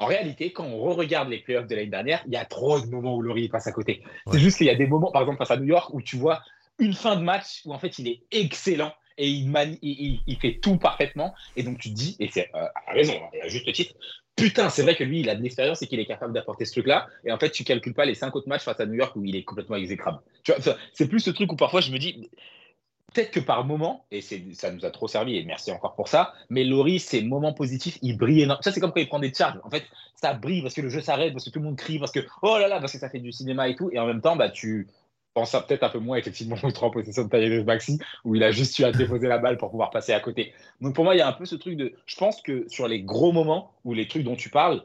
En 0.00 0.06
réalité, 0.06 0.50
quand 0.50 0.64
on 0.64 0.78
re-regarde 0.78 1.28
les 1.28 1.38
playoffs 1.38 1.66
de 1.66 1.74
l'année 1.74 1.90
dernière, 1.90 2.22
il 2.26 2.32
y 2.32 2.36
a 2.36 2.46
trop 2.46 2.80
de 2.80 2.86
moments 2.86 3.14
où 3.16 3.20
Laurie 3.20 3.48
passe 3.48 3.66
à 3.66 3.72
côté. 3.72 4.02
C'est 4.32 4.40
juste 4.40 4.56
qu'il 4.56 4.66
y 4.66 4.70
a 4.70 4.74
des 4.74 4.86
moments, 4.86 5.12
par 5.12 5.20
exemple 5.20 5.38
face 5.38 5.50
à 5.50 5.58
New 5.58 5.66
York, 5.66 5.92
où 5.92 6.00
tu 6.00 6.16
vois 6.16 6.42
une 6.78 6.94
fin 6.94 7.16
de 7.16 7.22
match 7.22 7.60
où 7.66 7.74
en 7.74 7.78
fait 7.78 7.98
il 7.98 8.08
est 8.08 8.22
excellent 8.32 8.94
et 9.18 9.28
il, 9.28 10.18
il, 10.26 10.38
fait 10.38 10.58
tout 10.62 10.78
parfaitement. 10.78 11.34
Et 11.54 11.62
donc 11.62 11.78
tu 11.78 11.90
te 11.90 11.94
dis, 11.94 12.16
et 12.18 12.30
c'est 12.32 12.48
euh, 12.54 12.64
à 12.88 12.92
raison, 12.92 13.12
hein, 13.12 13.38
à 13.44 13.48
juste 13.48 13.70
titre, 13.74 13.94
putain, 14.36 14.70
c'est 14.70 14.82
vrai 14.82 14.96
que 14.96 15.04
lui, 15.04 15.20
il 15.20 15.28
a 15.28 15.34
de 15.34 15.42
l'expérience 15.42 15.82
et 15.82 15.86
qu'il 15.86 16.00
est 16.00 16.06
capable 16.06 16.32
d'apporter 16.32 16.64
ce 16.64 16.72
truc-là. 16.72 17.06
Et 17.24 17.32
en 17.32 17.38
fait, 17.38 17.50
tu 17.50 17.64
calcules 17.64 17.92
pas 17.92 18.06
les 18.06 18.14
cinq 18.14 18.34
autres 18.34 18.48
matchs 18.48 18.62
face 18.62 18.80
à 18.80 18.86
New 18.86 18.94
York 18.94 19.14
où 19.16 19.24
il 19.26 19.36
est 19.36 19.44
complètement 19.44 19.76
exécrable. 19.76 20.20
c'est 20.94 21.08
plus 21.08 21.20
ce 21.20 21.30
truc 21.30 21.52
où 21.52 21.56
parfois 21.56 21.82
je 21.82 21.92
me 21.92 21.98
dis, 21.98 22.30
peut-être 23.12 23.30
que 23.30 23.40
par 23.40 23.64
moment, 23.64 24.04
et 24.10 24.20
ça 24.20 24.70
nous 24.70 24.84
a 24.84 24.90
trop 24.90 25.08
servi, 25.08 25.36
et 25.36 25.44
merci 25.44 25.70
encore 25.72 25.94
pour 25.94 26.08
ça, 26.08 26.34
mais 26.48 26.64
Laurie, 26.64 26.98
ses 26.98 27.22
moments 27.22 27.52
positifs, 27.52 27.98
il 28.02 28.16
brille 28.16 28.42
énormément. 28.42 28.62
Ça, 28.62 28.72
c'est 28.72 28.80
comme 28.80 28.92
quand 28.92 29.00
il 29.00 29.08
prend 29.08 29.18
des 29.18 29.32
charges. 29.32 29.58
En 29.64 29.70
fait, 29.70 29.84
ça 30.14 30.34
brille 30.34 30.62
parce 30.62 30.74
que 30.74 30.80
le 30.80 30.88
jeu 30.88 31.00
s'arrête, 31.00 31.32
parce 31.32 31.44
que 31.44 31.50
tout 31.50 31.58
le 31.58 31.64
monde 31.64 31.76
crie, 31.76 31.98
parce 31.98 32.12
que 32.12 32.20
oh 32.42 32.58
là 32.58 32.68
là, 32.68 32.80
parce 32.80 32.92
que 32.92 32.98
ça 32.98 33.08
fait 33.08 33.20
du 33.20 33.32
cinéma 33.32 33.68
et 33.68 33.76
tout. 33.76 33.90
Et 33.92 33.98
en 33.98 34.06
même 34.06 34.20
temps, 34.20 34.36
bah, 34.36 34.50
tu 34.50 34.88
penses 35.34 35.52
peut-être 35.52 35.84
un 35.84 35.88
peu 35.88 35.98
moins 35.98 36.16
effectivement 36.16 36.56
au 36.62 36.66
en 36.66 36.90
possession 36.90 37.24
de 37.24 37.28
Tyrese 37.28 37.64
Maxi, 37.64 37.98
où 38.24 38.34
il 38.34 38.42
a 38.42 38.50
juste 38.50 38.78
eu 38.78 38.84
à 38.84 38.92
déposer 38.92 39.28
la 39.28 39.38
balle 39.38 39.58
pour 39.58 39.70
pouvoir 39.70 39.90
passer 39.90 40.12
à 40.12 40.20
côté. 40.20 40.52
Donc 40.80 40.94
pour 40.94 41.04
moi, 41.04 41.14
il 41.14 41.18
y 41.18 41.22
a 41.22 41.28
un 41.28 41.32
peu 41.32 41.44
ce 41.44 41.56
truc 41.56 41.76
de. 41.76 41.94
Je 42.06 42.16
pense 42.16 42.42
que 42.42 42.68
sur 42.68 42.88
les 42.88 43.02
gros 43.02 43.32
moments, 43.32 43.72
ou 43.84 43.94
les 43.94 44.08
trucs 44.08 44.24
dont 44.24 44.36
tu 44.36 44.50
parles, 44.50 44.84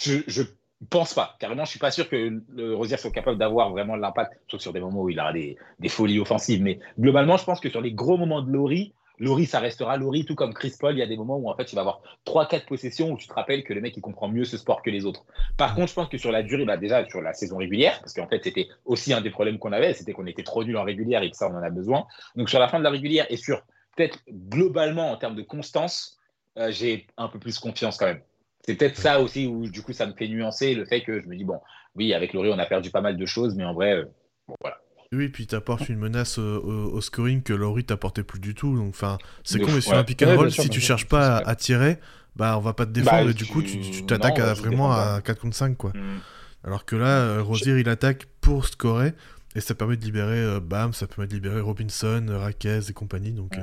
je 0.00 0.42
pense 0.86 1.14
pas. 1.14 1.36
Carrément, 1.40 1.64
je 1.64 1.70
suis 1.70 1.78
pas 1.78 1.90
sûr 1.90 2.08
que 2.08 2.40
le 2.54 2.74
Rosier 2.74 2.96
soit 2.96 3.10
capable 3.10 3.38
d'avoir 3.38 3.70
vraiment 3.70 3.96
l'impact, 3.96 4.38
sauf 4.48 4.60
sur 4.60 4.72
des 4.72 4.80
moments 4.80 5.02
où 5.02 5.10
il 5.10 5.18
aura 5.18 5.32
des, 5.32 5.56
folies 5.88 6.20
offensives. 6.20 6.62
Mais 6.62 6.78
globalement, 6.98 7.36
je 7.36 7.44
pense 7.44 7.60
que 7.60 7.68
sur 7.68 7.80
les 7.80 7.92
gros 7.92 8.16
moments 8.16 8.42
de 8.42 8.50
Laurie, 8.50 8.94
Laurie, 9.20 9.46
ça 9.46 9.58
restera 9.58 9.96
Laurie, 9.96 10.24
tout 10.24 10.36
comme 10.36 10.54
Chris 10.54 10.74
Paul. 10.78 10.94
Il 10.94 10.98
y 10.98 11.02
a 11.02 11.06
des 11.06 11.16
moments 11.16 11.36
où 11.36 11.50
en 11.50 11.56
fait, 11.56 11.72
il 11.72 11.74
va 11.74 11.80
avoir 11.80 12.02
3-4 12.24 12.66
possessions 12.66 13.10
où 13.10 13.16
tu 13.16 13.26
te 13.26 13.32
rappelles 13.32 13.64
que 13.64 13.74
le 13.74 13.80
mec, 13.80 13.96
il 13.96 14.00
comprend 14.00 14.28
mieux 14.28 14.44
ce 14.44 14.56
sport 14.56 14.80
que 14.80 14.90
les 14.90 15.04
autres. 15.04 15.24
Par 15.56 15.74
contre, 15.74 15.88
je 15.88 15.94
pense 15.94 16.08
que 16.08 16.18
sur 16.18 16.30
la 16.30 16.44
durée, 16.44 16.64
bah, 16.64 16.76
déjà 16.76 17.04
sur 17.08 17.20
la 17.20 17.32
saison 17.32 17.56
régulière, 17.56 17.98
parce 17.98 18.12
qu'en 18.12 18.28
fait, 18.28 18.44
c'était 18.44 18.68
aussi 18.84 19.12
un 19.12 19.20
des 19.20 19.30
problèmes 19.30 19.58
qu'on 19.58 19.72
avait, 19.72 19.92
c'était 19.94 20.12
qu'on 20.12 20.26
était 20.26 20.44
trop 20.44 20.62
nul 20.62 20.76
en 20.76 20.84
régulière 20.84 21.24
et 21.24 21.30
que 21.30 21.36
ça, 21.36 21.48
on 21.50 21.56
en 21.56 21.62
a 21.62 21.70
besoin. 21.70 22.06
Donc 22.36 22.48
sur 22.48 22.60
la 22.60 22.68
fin 22.68 22.78
de 22.78 22.84
la 22.84 22.90
régulière 22.90 23.26
et 23.28 23.36
sur 23.36 23.62
peut-être 23.96 24.20
globalement 24.30 25.10
en 25.10 25.16
termes 25.16 25.34
de 25.34 25.42
constance, 25.42 26.16
euh, 26.56 26.70
j'ai 26.70 27.08
un 27.16 27.26
peu 27.26 27.40
plus 27.40 27.58
confiance 27.58 27.96
quand 27.96 28.06
même 28.06 28.22
c'est 28.68 28.74
peut-être 28.74 28.98
ça 28.98 29.18
aussi 29.22 29.46
où 29.46 29.66
du 29.66 29.80
coup 29.80 29.94
ça 29.94 30.04
me 30.04 30.12
fait 30.12 30.28
nuancer 30.28 30.74
le 30.74 30.84
fait 30.84 31.00
que 31.00 31.22
je 31.22 31.26
me 31.26 31.36
dis 31.36 31.44
bon 31.44 31.58
oui 31.94 32.12
avec 32.12 32.34
Laurie 32.34 32.50
on 32.50 32.58
a 32.58 32.66
perdu 32.66 32.90
pas 32.90 33.00
mal 33.00 33.16
de 33.16 33.24
choses 33.24 33.54
mais 33.54 33.64
en 33.64 33.72
vrai 33.72 33.94
euh, 33.94 34.04
bon 34.46 34.54
voilà 34.60 34.76
oui, 35.10 35.30
puis 35.30 35.46
t'apportes 35.46 35.88
une 35.88 35.98
menace 35.98 36.36
au, 36.36 37.00
scoring 37.00 37.42
que 37.42 37.54
Laurie 37.54 37.84
t'apportait 37.84 38.24
plus 38.24 38.40
du 38.40 38.54
tout. 38.54 38.76
Donc, 38.76 38.90
enfin, 38.90 39.16
c'est 39.42 39.58
con, 39.58 39.70
mais 39.74 39.80
sur 39.80 39.94
un 39.94 40.04
pick 40.04 40.22
and 40.22 40.36
roll, 40.36 40.52
si 40.52 40.68
tu 40.68 40.82
cherches 40.82 41.06
pas 41.06 41.38
à, 41.38 41.56
tirer, 41.56 41.96
bah 42.36 42.58
on 42.58 42.60
va 42.60 42.74
pas 42.74 42.84
te 42.84 42.90
défendre 42.90 43.24
bah, 43.24 43.30
et 43.30 43.32
du 43.32 43.46
coup 43.46 43.62
tu 43.62 44.04
t'attaques 44.04 44.38
vraiment 44.38 44.92
à 44.92 45.22
4 45.22 45.40
contre 45.40 45.56
5 45.56 45.78
quoi. 45.78 45.92
Mm. 45.94 46.20
Alors 46.62 46.84
que 46.84 46.94
là, 46.94 47.20
euh, 47.20 47.42
Rosier 47.42 47.78
il 47.78 47.88
attaque 47.88 48.26
pour 48.42 48.66
scorer 48.66 49.14
et 49.56 49.62
ça 49.62 49.74
permet 49.74 49.96
de 49.96 50.04
libérer 50.04 50.40
euh, 50.40 50.60
Bam, 50.60 50.92
ça 50.92 51.06
permet 51.06 51.26
de 51.26 51.32
libérer 51.32 51.62
Robinson, 51.62 52.26
Raquez 52.28 52.80
et 52.90 52.92
compagnie. 52.92 53.32
Donc, 53.32 53.56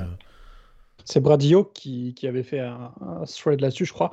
C'est 1.04 1.20
Bradio 1.20 1.62
qui, 1.62 2.12
qui, 2.14 2.26
avait 2.26 2.42
fait 2.42 2.58
un, 2.58 2.90
thread 3.24 3.60
là-dessus, 3.60 3.84
je 3.84 3.92
crois. 3.92 4.10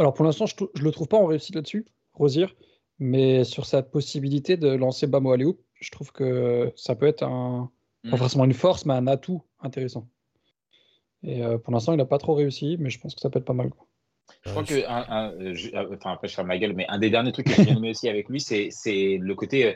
Alors 0.00 0.14
pour 0.14 0.24
l'instant, 0.24 0.46
je 0.46 0.54
ne 0.64 0.82
le 0.82 0.92
trouve 0.92 1.08
pas 1.08 1.18
en 1.18 1.26
réussite 1.26 1.54
là-dessus, 1.54 1.84
Rosier, 2.14 2.46
mais 2.98 3.44
sur 3.44 3.66
sa 3.66 3.82
possibilité 3.82 4.56
de 4.56 4.68
lancer 4.68 5.06
Bamo 5.06 5.30
Aléou, 5.30 5.58
je 5.74 5.90
trouve 5.90 6.10
que 6.10 6.72
ça 6.74 6.94
peut 6.94 7.06
être 7.06 7.22
un, 7.22 7.70
pas 8.04 8.16
mm. 8.16 8.16
forcément 8.16 8.46
une 8.46 8.54
force, 8.54 8.86
mais 8.86 8.94
un 8.94 9.06
atout 9.06 9.42
intéressant. 9.60 10.08
Et 11.22 11.44
euh, 11.44 11.58
pour 11.58 11.74
l'instant, 11.74 11.92
il 11.92 11.98
n'a 11.98 12.06
pas 12.06 12.16
trop 12.16 12.32
réussi, 12.32 12.76
mais 12.78 12.88
je 12.88 12.98
pense 12.98 13.14
que 13.14 13.20
ça 13.20 13.28
peut 13.28 13.40
être 13.40 13.44
pas 13.44 13.52
mal. 13.52 13.70
Je 14.46 14.50
crois 14.52 14.64
que, 14.64 14.88
un, 14.88 15.32
euh, 15.32 15.94
enfin, 15.94 16.12
après, 16.12 16.28
je 16.28 16.34
ferme 16.34 16.48
ma 16.48 16.56
gueule, 16.56 16.72
mais 16.72 16.86
un 16.88 16.98
des 16.98 17.10
derniers 17.10 17.32
trucs 17.32 17.48
que 17.48 17.52
j'ai 17.52 17.64
bien 17.66 17.76
aimé 17.76 17.90
aussi 17.90 18.08
avec 18.08 18.30
lui, 18.30 18.40
c'est 18.40 18.70
le 19.20 19.34
côté 19.34 19.66
euh, 19.66 19.74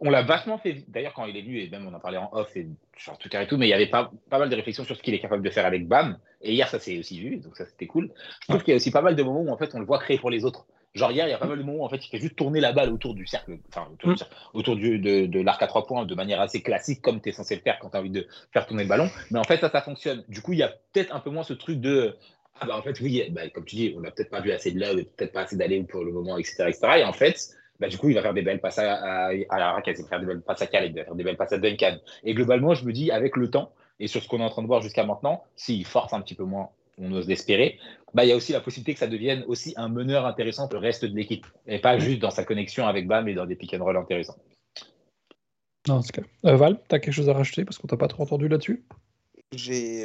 on 0.00 0.10
l'a 0.10 0.22
vachement 0.22 0.58
fait, 0.58 0.84
d'ailleurs, 0.88 1.14
quand 1.14 1.24
il 1.24 1.36
est 1.36 1.42
venu, 1.42 1.60
et 1.60 1.68
même 1.68 1.86
on 1.86 1.94
en 1.94 2.00
parlait 2.00 2.18
en 2.18 2.30
off, 2.32 2.56
et 2.56 2.68
genre 2.96 3.18
tout 3.18 3.34
et 3.34 3.46
tout, 3.46 3.56
mais 3.56 3.66
il 3.66 3.70
y 3.70 3.74
avait 3.74 3.86
pas, 3.86 4.12
pas 4.30 4.38
mal 4.38 4.48
de 4.48 4.56
réflexions 4.56 4.84
sur 4.84 4.96
ce 4.96 5.02
qu'il 5.02 5.14
est 5.14 5.20
capable 5.20 5.42
de 5.42 5.50
faire 5.50 5.66
avec 5.66 5.86
BAM. 5.86 6.18
Et 6.42 6.52
hier, 6.52 6.68
ça 6.68 6.78
s'est 6.78 6.98
aussi 6.98 7.20
vu, 7.20 7.38
donc 7.38 7.56
ça 7.56 7.64
c'était 7.66 7.86
cool. 7.86 8.12
Je 8.42 8.48
trouve 8.48 8.62
qu'il 8.62 8.72
y 8.72 8.74
a 8.74 8.76
aussi 8.76 8.90
pas 8.90 9.02
mal 9.02 9.16
de 9.16 9.22
moments 9.22 9.40
où 9.40 9.50
en 9.50 9.56
fait 9.56 9.74
on 9.74 9.78
le 9.78 9.86
voit 9.86 9.98
créer 9.98 10.18
pour 10.18 10.30
les 10.30 10.44
autres. 10.44 10.66
Genre 10.94 11.10
hier, 11.10 11.26
il 11.26 11.30
y 11.30 11.32
a 11.32 11.38
pas 11.38 11.46
mal 11.46 11.58
de 11.58 11.62
moments 11.62 11.82
où 11.82 11.84
en 11.84 11.88
fait 11.88 12.04
il 12.04 12.08
fait 12.10 12.18
juste 12.18 12.36
tourner 12.36 12.60
la 12.60 12.72
balle 12.72 12.92
autour 12.92 13.14
du 13.14 13.26
cercle, 13.26 13.58
enfin 13.68 13.88
autour, 14.52 14.76
du, 14.76 14.98
mm. 14.98 15.02
de, 15.02 15.26
de 15.26 15.40
l'arc 15.40 15.62
à 15.62 15.66
trois 15.66 15.86
points 15.86 16.04
de 16.04 16.14
manière 16.14 16.40
assez 16.40 16.62
classique, 16.62 17.00
comme 17.00 17.20
tu 17.20 17.30
es 17.30 17.32
censé 17.32 17.54
le 17.54 17.62
faire 17.62 17.78
quand 17.80 17.90
tu 17.90 17.96
as 17.96 18.00
envie 18.00 18.10
de 18.10 18.26
faire 18.52 18.66
tourner 18.66 18.82
le 18.82 18.88
ballon. 18.88 19.08
Mais 19.30 19.38
en 19.38 19.44
fait, 19.44 19.58
ça, 19.58 19.70
ça 19.70 19.80
fonctionne. 19.80 20.22
Du 20.28 20.42
coup, 20.42 20.52
il 20.52 20.58
y 20.58 20.62
a 20.62 20.68
peut-être 20.68 21.14
un 21.14 21.20
peu 21.20 21.30
moins 21.30 21.44
ce 21.44 21.54
truc 21.54 21.80
de. 21.80 22.16
Ah 22.60 22.66
bah 22.66 22.76
en 22.76 22.82
fait, 22.82 23.00
oui, 23.00 23.24
bah, 23.30 23.48
comme 23.48 23.64
tu 23.64 23.76
dis, 23.76 23.94
on 23.96 24.00
n'a 24.00 24.10
peut-être 24.10 24.30
pas 24.30 24.40
vu 24.40 24.52
assez 24.52 24.70
de 24.70 24.78
love, 24.78 25.04
peut-être 25.16 25.32
pas 25.32 25.42
assez 25.42 25.56
d'aller 25.56 25.82
pour 25.82 26.04
le 26.04 26.12
moment, 26.12 26.36
etc., 26.36 26.64
etc. 26.68 26.98
Et 26.98 27.04
en 27.04 27.14
fait, 27.14 27.56
bah, 27.82 27.88
du 27.88 27.98
coup, 27.98 28.08
il 28.08 28.14
va 28.14 28.22
faire 28.22 28.32
des 28.32 28.42
belles 28.42 28.60
passes 28.60 28.78
à, 28.78 28.94
à, 28.94 29.32
à 29.50 29.58
la 29.58 29.72
raquette, 29.72 29.98
il 29.98 30.02
va 30.04 30.08
faire 30.08 30.20
des 30.20 30.26
belles 30.26 30.40
passes 30.40 30.62
à 30.62 30.68
Caleb, 30.68 30.92
il 30.94 30.98
va 31.00 31.04
faire 31.04 31.16
des 31.16 31.24
belles 31.24 31.36
passes 31.36 31.52
à 31.52 31.58
Duncan. 31.58 31.98
Et 32.22 32.32
globalement, 32.32 32.74
je 32.74 32.84
me 32.84 32.92
dis, 32.92 33.10
avec 33.10 33.36
le 33.36 33.50
temps, 33.50 33.72
et 33.98 34.06
sur 34.06 34.22
ce 34.22 34.28
qu'on 34.28 34.38
est 34.38 34.44
en 34.44 34.50
train 34.50 34.62
de 34.62 34.68
voir 34.68 34.82
jusqu'à 34.82 35.04
maintenant, 35.04 35.42
s'il 35.56 35.84
force 35.84 36.12
un 36.12 36.20
petit 36.20 36.36
peu 36.36 36.44
moins, 36.44 36.68
on 36.98 37.10
ose 37.12 37.26
l'espérer, 37.26 37.80
bah, 38.14 38.24
il 38.24 38.28
y 38.28 38.32
a 38.32 38.36
aussi 38.36 38.52
la 38.52 38.60
possibilité 38.60 38.94
que 38.94 39.00
ça 39.00 39.08
devienne 39.08 39.42
aussi 39.48 39.74
un 39.76 39.88
meneur 39.88 40.26
intéressant 40.26 40.68
pour 40.68 40.78
le 40.78 40.86
reste 40.86 41.04
de 41.04 41.16
l'équipe, 41.16 41.44
et 41.66 41.80
pas 41.80 41.98
juste 41.98 42.20
dans 42.20 42.30
sa 42.30 42.44
connexion 42.44 42.86
avec 42.86 43.08
Bam 43.08 43.26
et 43.26 43.34
dans 43.34 43.46
des 43.46 43.56
pick 43.56 43.74
and 43.74 43.82
roll 43.82 43.96
intéressants. 43.96 44.38
Non, 45.88 46.00
c'est 46.02 46.20
euh, 46.44 46.54
Val, 46.54 46.78
tu 46.88 46.94
as 46.94 47.00
quelque 47.00 47.12
chose 47.12 47.28
à 47.28 47.32
rajouter 47.32 47.64
parce 47.64 47.78
qu'on 47.78 47.88
t'a 47.88 47.96
pas 47.96 48.06
trop 48.06 48.22
entendu 48.22 48.46
là-dessus? 48.46 48.84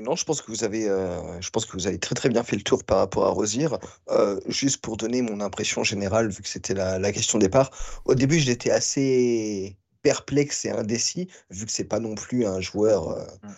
Non, 0.03 0.15
je 0.15 0.25
pense 0.25 0.41
que 0.41 0.51
vous 0.51 0.63
avez, 0.63 0.89
euh, 0.89 1.39
je 1.41 1.49
pense 1.49 1.65
que 1.65 1.73
vous 1.73 1.87
avez 1.87 1.99
très 1.99 2.15
très 2.15 2.29
bien 2.29 2.43
fait 2.43 2.55
le 2.57 2.63
tour 2.63 2.83
par 2.83 2.97
rapport 2.97 3.25
à 3.25 3.29
Rosier. 3.29 3.67
Euh, 4.09 4.39
juste 4.47 4.81
pour 4.81 4.97
donner 4.97 5.21
mon 5.21 5.39
impression 5.39 5.83
générale, 5.83 6.29
vu 6.29 6.41
que 6.43 6.49
c'était 6.49 6.73
la, 6.73 6.99
la 6.99 7.11
question 7.13 7.39
départ. 7.39 7.71
Au 8.05 8.13
début, 8.15 8.39
j'étais 8.39 8.71
assez 8.71 9.77
perplexe 10.01 10.65
et 10.65 10.69
indécis, 10.71 11.27
vu 11.49 11.65
que 11.65 11.71
c'est 11.71 11.85
pas 11.85 11.99
non 11.99 12.15
plus 12.15 12.45
un 12.45 12.59
joueur, 12.61 13.09
euh, 13.09 13.25
Mm. 13.43 13.49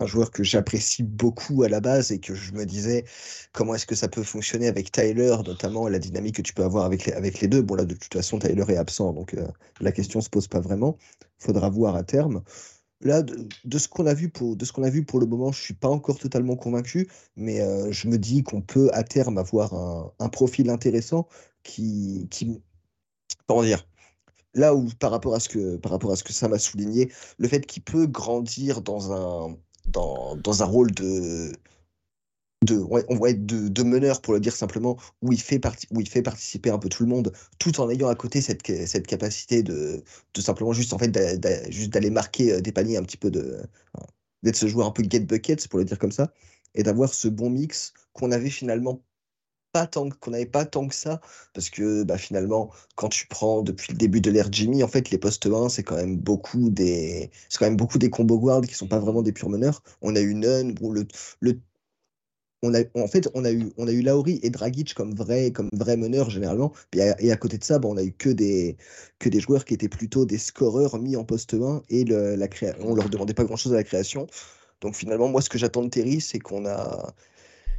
un 0.00 0.06
joueur 0.06 0.30
que 0.30 0.42
j'apprécie 0.44 1.02
beaucoup 1.02 1.62
à 1.62 1.68
la 1.68 1.80
base 1.80 2.12
et 2.12 2.20
que 2.20 2.34
je 2.34 2.52
me 2.52 2.66
disais 2.66 3.04
comment 3.52 3.74
est-ce 3.74 3.86
que 3.86 3.94
ça 3.94 4.08
peut 4.08 4.22
fonctionner 4.22 4.68
avec 4.68 4.92
Tyler, 4.92 5.36
notamment 5.46 5.88
la 5.88 5.98
dynamique 5.98 6.36
que 6.36 6.42
tu 6.42 6.52
peux 6.52 6.64
avoir 6.64 6.84
avec 6.84 7.06
les, 7.06 7.12
avec 7.14 7.40
les 7.40 7.48
deux. 7.48 7.62
Bon 7.62 7.74
là, 7.76 7.84
de 7.84 7.94
toute 7.94 8.12
façon, 8.12 8.38
Tyler 8.38 8.64
est 8.68 8.76
absent, 8.76 9.12
donc 9.14 9.34
la 9.80 9.92
question 9.92 10.20
se 10.20 10.28
pose 10.28 10.48
pas 10.48 10.60
vraiment. 10.60 10.98
Faudra 11.38 11.70
voir 11.70 11.96
à 11.96 12.02
terme. 12.02 12.42
Là, 13.02 13.22
de, 13.22 13.78
ce 13.78 13.88
qu'on 13.88 14.06
a 14.06 14.14
vu 14.14 14.30
pour, 14.30 14.56
de 14.56 14.64
le 14.64 15.26
moment, 15.26 15.52
je 15.52 15.60
suis 15.60 15.74
pas 15.74 15.88
encore 15.88 16.18
totalement 16.18 16.56
convaincu, 16.56 17.08
mais 17.36 17.60
euh, 17.60 17.92
je 17.92 18.08
me 18.08 18.16
dis 18.16 18.42
qu'on 18.42 18.62
peut 18.62 18.88
à 18.94 19.02
terme 19.02 19.36
avoir 19.36 19.74
un, 19.74 20.28
profil 20.30 20.70
intéressant 20.70 21.28
qui, 21.62 22.26
qui, 22.30 22.62
comment 23.46 23.62
dire, 23.62 23.86
là 24.54 24.74
où 24.74 24.88
par 24.98 25.10
rapport 25.10 25.34
à 25.34 25.40
ce 25.40 25.48
que, 25.50 25.76
par 25.76 25.92
rapport 25.92 26.10
ça 26.32 26.48
m'a 26.48 26.58
souligné, 26.58 27.12
le 27.38 27.48
fait 27.48 27.66
qu'il 27.66 27.82
peut 27.82 28.06
grandir 28.06 28.80
dans 28.80 29.12
un, 29.12 29.56
dans 29.86 30.62
un 30.62 30.66
rôle 30.66 30.90
de, 30.92 31.52
de, 32.66 32.78
on 33.08 33.16
va 33.16 33.30
être 33.30 33.46
de, 33.46 33.82
meneur 33.82 34.20
pour 34.20 34.34
le 34.34 34.40
dire 34.40 34.54
simplement, 34.54 34.96
où 35.22 35.32
il 35.32 35.40
fait 35.40 35.60
où 35.90 36.00
il 36.00 36.08
fait 36.08 36.22
participer 36.22 36.70
un 36.70 36.78
peu 36.78 36.88
tout 36.88 37.02
le 37.02 37.08
monde, 37.08 37.32
tout 37.58 37.80
en 37.80 37.88
ayant 37.90 38.08
à 38.08 38.14
côté 38.14 38.40
cette, 38.40 38.66
cette 38.86 39.06
capacité 39.06 39.62
de, 39.62 40.02
de 40.34 40.40
simplement 40.40 40.72
juste 40.72 40.92
en 40.92 40.98
fait 40.98 41.08
d'aller 41.08 42.10
marquer 42.10 42.52
euh, 42.52 42.60
des 42.60 42.72
paniers 42.72 42.96
un 42.96 43.02
petit 43.02 43.16
peu 43.16 43.30
de, 43.30 43.58
d'être 44.42 44.56
ce 44.56 44.66
joueur 44.66 44.86
un 44.86 44.90
peu 44.90 45.04
get 45.08 45.20
buckets 45.20 45.68
pour 45.68 45.78
le 45.78 45.84
dire 45.84 45.98
comme 45.98 46.12
ça, 46.12 46.32
et 46.74 46.82
d'avoir 46.82 47.14
ce 47.14 47.28
bon 47.28 47.50
mix 47.50 47.92
qu'on 48.12 48.32
avait 48.32 48.50
finalement 48.50 49.02
pas 49.72 49.86
tant 49.86 50.08
qu'on 50.08 50.30
n'avait 50.30 50.46
pas 50.46 50.64
tant 50.64 50.88
que 50.88 50.94
ça 50.94 51.20
parce 51.52 51.68
que 51.70 52.02
bah, 52.04 52.16
finalement 52.16 52.70
quand 52.94 53.08
tu 53.10 53.26
prends 53.26 53.62
depuis 53.62 53.92
le 53.92 53.98
début 53.98 54.22
de 54.22 54.30
l'ère 54.30 54.48
Jimmy 54.50 54.82
en 54.82 54.88
fait 54.88 55.10
les 55.10 55.18
postes 55.18 55.46
1 55.46 55.68
c'est 55.68 55.82
quand 55.82 55.96
même 55.96 56.16
beaucoup 56.16 56.70
des 56.70 57.30
c'est 57.50 57.58
quand 57.58 57.66
même 57.66 57.76
beaucoup 57.76 57.98
des 57.98 58.08
combo 58.08 58.38
guards 58.38 58.62
qui 58.62 58.74
sont 58.74 58.88
pas 58.88 58.98
vraiment 58.98 59.22
des 59.22 59.32
purs 59.32 59.50
meneurs. 59.50 59.82
On 60.02 60.16
a 60.16 60.20
eu 60.20 60.34
Nunn 60.34 60.74
le, 60.80 61.06
le 61.40 61.60
on 62.62 62.74
a, 62.74 62.80
en 62.94 63.06
fait, 63.06 63.28
on 63.34 63.44
a 63.44 63.52
eu, 63.52 63.70
on 63.76 63.86
a 63.86 63.92
eu 63.92 64.02
Lauri 64.02 64.40
et 64.42 64.50
Dragic 64.50 64.94
comme 64.94 65.14
vrais, 65.14 65.50
comme 65.50 65.68
meneurs 65.72 66.30
généralement. 66.30 66.72
Et 66.94 67.30
à, 67.30 67.36
côté 67.36 67.58
de 67.58 67.64
ça, 67.64 67.78
bon, 67.78 67.94
on 67.94 67.96
a 67.96 68.02
eu 68.02 68.12
que 68.12 68.30
des, 68.30 68.76
que 69.18 69.28
des 69.28 69.40
joueurs 69.40 69.64
qui 69.64 69.74
étaient 69.74 69.88
plutôt 69.88 70.24
des 70.24 70.38
scoreurs 70.38 70.98
mis 70.98 71.16
en 71.16 71.24
poste 71.24 71.54
1 71.54 71.82
et 71.90 72.04
le, 72.04 72.34
la 72.36 72.48
on 72.80 72.94
leur 72.94 73.08
demandait 73.08 73.34
pas 73.34 73.44
grand 73.44 73.56
chose 73.56 73.72
à 73.72 73.76
la 73.76 73.84
création. 73.84 74.26
Donc 74.80 74.94
finalement, 74.94 75.28
moi, 75.28 75.42
ce 75.42 75.48
que 75.48 75.58
j'attends 75.58 75.82
de 75.82 75.88
Terry, 75.88 76.20
c'est 76.20 76.38
qu'on 76.38 76.66
a, 76.66 77.14